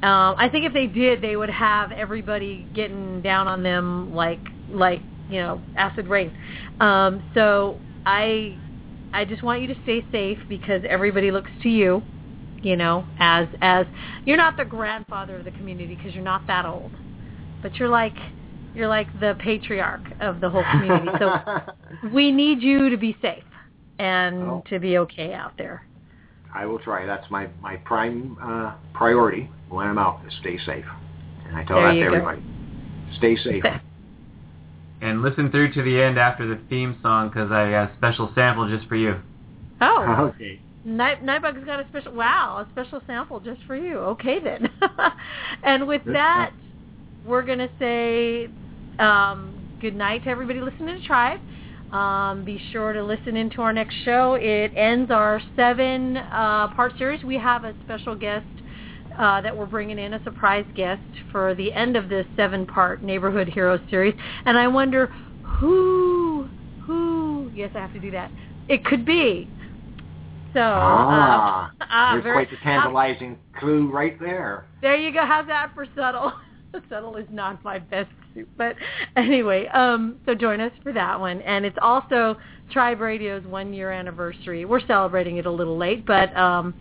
Um, 0.02 0.36
I 0.38 0.48
think 0.50 0.66
if 0.66 0.74
they 0.74 0.88
did, 0.88 1.22
they 1.22 1.36
would 1.36 1.50
have 1.50 1.92
everybody 1.92 2.66
getting 2.74 3.22
down 3.22 3.48
on 3.48 3.64
them 3.64 4.14
like, 4.14 4.40
like 4.70 5.02
you 5.30 5.40
know, 5.40 5.62
acid 5.76 6.08
rain. 6.08 6.32
Um, 6.80 7.22
so 7.34 7.78
I, 8.06 8.58
I 9.12 9.26
just 9.26 9.44
want 9.44 9.62
you 9.62 9.68
to 9.68 9.76
stay 9.84 10.06
safe 10.12 10.40
because 10.48 10.82
everybody 10.88 11.32
looks 11.32 11.52
to 11.64 11.70
you 11.70 12.02
you 12.62 12.76
know, 12.76 13.06
as 13.20 13.48
as 13.62 13.86
you're 14.26 14.38
not 14.38 14.58
the 14.58 14.66
grandfather 14.66 15.38
of 15.38 15.46
the 15.46 15.52
community 15.52 15.96
because 15.96 16.14
you're 16.14 16.24
not 16.24 16.46
that 16.48 16.66
old, 16.66 16.92
but 17.62 17.76
you're 17.76 17.90
like 17.90 18.16
you're 18.74 18.88
like 18.88 19.08
the 19.20 19.36
patriarch 19.40 20.02
of 20.20 20.40
the 20.42 20.50
whole 20.50 20.64
community. 20.72 21.10
So 21.20 21.40
we 22.14 22.32
need 22.32 22.62
you 22.62 22.90
to 22.90 22.98
be 22.98 23.16
safe 23.22 23.44
and 23.98 24.44
Oh. 24.44 24.64
to 24.70 24.80
be 24.80 24.98
okay 25.00 25.34
out 25.34 25.54
there. 25.58 25.86
I 26.54 26.66
will 26.66 26.80
try. 26.80 27.06
That's 27.06 27.30
my 27.30 27.48
my 27.62 27.76
prime 27.78 28.38
uh, 28.42 28.74
priority 28.94 29.50
when 29.70 29.86
I'm 29.88 29.98
out 30.00 30.22
is 30.28 30.34
stay 30.40 30.58
safe, 30.66 30.86
and 31.48 31.56
I 31.56 31.64
tell 31.64 31.78
There 31.78 31.88
that 31.88 31.94
to 31.94 32.00
go. 32.00 32.08
everybody. 32.08 32.42
Stay 33.18 33.36
safe. 33.38 33.64
And 35.02 35.22
listen 35.22 35.50
through 35.52 35.74
to 35.74 35.82
the 35.84 36.02
end 36.02 36.18
after 36.20 36.46
the 36.48 36.60
theme 36.70 36.98
song 37.02 37.30
because 37.30 37.52
I 37.52 37.72
got 37.72 37.92
a 37.92 37.96
special 37.98 38.32
sample 38.36 38.68
just 38.70 38.88
for 38.90 38.96
you. 38.98 39.16
Oh, 39.80 40.32
Okay. 40.36 40.60
Night 40.86 41.24
Nightbug's 41.24 41.64
got 41.66 41.80
a 41.80 41.88
special 41.90 42.14
wow, 42.14 42.66
a 42.66 42.72
special 42.72 43.02
sample 43.06 43.40
just 43.40 43.62
for 43.68 43.76
you. 43.76 43.98
Okay 44.00 44.40
then. 44.44 44.70
and 45.64 45.88
with 45.88 46.04
Good 46.06 46.16
that, 46.16 46.52
we're 47.30 47.44
gonna 47.44 47.70
say 47.78 48.48
um, 48.98 49.54
good 49.80 49.96
night 49.96 50.24
to 50.24 50.30
everybody 50.30 50.60
listening 50.60 51.00
to 51.00 51.06
Tribe. 51.06 51.40
Um, 51.94 52.44
be 52.44 52.60
sure 52.72 52.92
to 52.94 53.04
listen 53.04 53.36
into 53.38 53.62
our 53.62 53.72
next 53.72 53.96
show. 54.04 54.34
It 54.40 54.72
ends 54.76 55.10
our 55.12 55.42
seven 55.56 56.18
uh, 56.18 56.68
part 56.70 56.94
series. 56.98 57.24
We 57.24 57.36
have 57.38 57.64
a 57.64 57.74
special 57.86 58.16
guest 58.16 58.46
uh, 59.18 59.42
that 59.42 59.56
we're 59.56 59.66
bringing 59.66 59.98
in, 60.00 60.14
a 60.14 60.24
surprise 60.24 60.66
guest 60.76 61.02
for 61.32 61.56
the 61.56 61.72
end 61.74 61.96
of 61.96 62.10
this 62.10 62.26
seven 62.36 62.66
part 62.68 63.04
Neighborhood 63.04 63.48
Heroes 63.48 63.80
series. 63.90 64.14
And 64.46 64.58
I 64.58 64.68
wonder 64.68 65.12
who, 65.44 66.48
who, 66.86 67.52
yes, 67.56 67.72
I 67.76 67.80
have 67.80 67.94
to 67.94 68.00
do 68.00 68.12
that. 68.12 68.32
It 68.68 68.86
could 68.86 69.04
be. 69.06 69.50
So, 70.54 70.60
Ah, 70.62 71.72
uh, 71.80 71.86
ah, 71.90 72.10
there's 72.14 72.24
very- 72.24 72.36
quite 72.36 72.50
the 72.52 72.58
tantalizing 72.64 73.38
clue 73.60 73.90
right 73.92 74.20
there. 74.20 74.66
there 74.82 74.96
you 74.96 75.12
go. 75.12 75.26
How's 75.26 75.48
that 75.48 75.72
for 75.74 75.86
subtle? 75.96 76.34
subtle 76.90 77.16
is 77.16 77.28
not 77.32 77.64
my 77.64 77.80
best 77.80 78.10
suit, 78.34 78.48
but 78.58 78.76
anyway. 79.16 79.68
Um, 79.68 80.18
so 80.26 80.36
join 80.36 80.60
us 80.62 80.72
for 80.84 80.94
that 80.94 81.20
one, 81.20 81.42
and 81.42 81.66
it's 81.66 81.78
also 81.82 82.38
Tribe 82.72 83.00
Radio's 83.00 83.46
one 83.46 83.74
year 83.74 83.92
anniversary. 83.92 84.66
We're 84.66 84.86
celebrating 84.86 85.38
it 85.38 85.46
a 85.46 85.52
little 85.52 85.78
late, 85.78 86.06
but 86.06 86.36
um, 86.38 86.74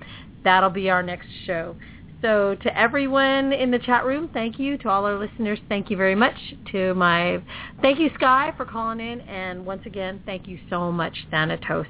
that'll 0.44 0.70
be 0.70 0.90
our 0.90 1.02
next 1.02 1.28
show. 1.46 1.76
So 2.20 2.56
to 2.62 2.78
everyone 2.78 3.52
in 3.52 3.70
the 3.70 3.78
chat 3.78 4.04
room, 4.04 4.28
thank 4.32 4.58
you. 4.58 4.76
To 4.78 4.88
all 4.88 5.04
our 5.04 5.18
listeners, 5.18 5.60
thank 5.68 5.88
you 5.88 5.96
very 5.96 6.16
much. 6.16 6.34
To 6.72 6.92
my, 6.94 7.40
thank 7.80 8.00
you 8.00 8.10
Sky 8.16 8.52
for 8.56 8.64
calling 8.64 9.00
in, 9.00 9.20
and 9.22 9.64
once 9.64 9.82
again, 9.86 10.20
thank 10.26 10.48
you 10.48 10.58
so 10.68 10.90
much 10.90 11.26
Thanatos. 11.30 11.86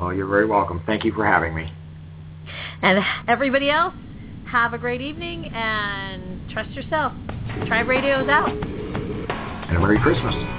Oh, 0.00 0.10
you're 0.10 0.26
very 0.28 0.46
welcome. 0.46 0.82
Thank 0.86 1.04
you 1.04 1.12
for 1.12 1.24
having 1.24 1.54
me. 1.54 1.72
And 2.82 2.98
everybody 3.28 3.70
else, 3.70 3.94
have 4.50 4.72
a 4.72 4.78
great 4.78 5.00
evening 5.00 5.50
and 5.54 6.50
trust 6.50 6.70
yourself. 6.70 7.12
Tribe 7.66 7.88
Radio's 7.88 8.28
out. 8.28 8.50
And 8.50 9.76
a 9.76 9.80
Merry 9.80 10.00
Christmas. 10.00 10.57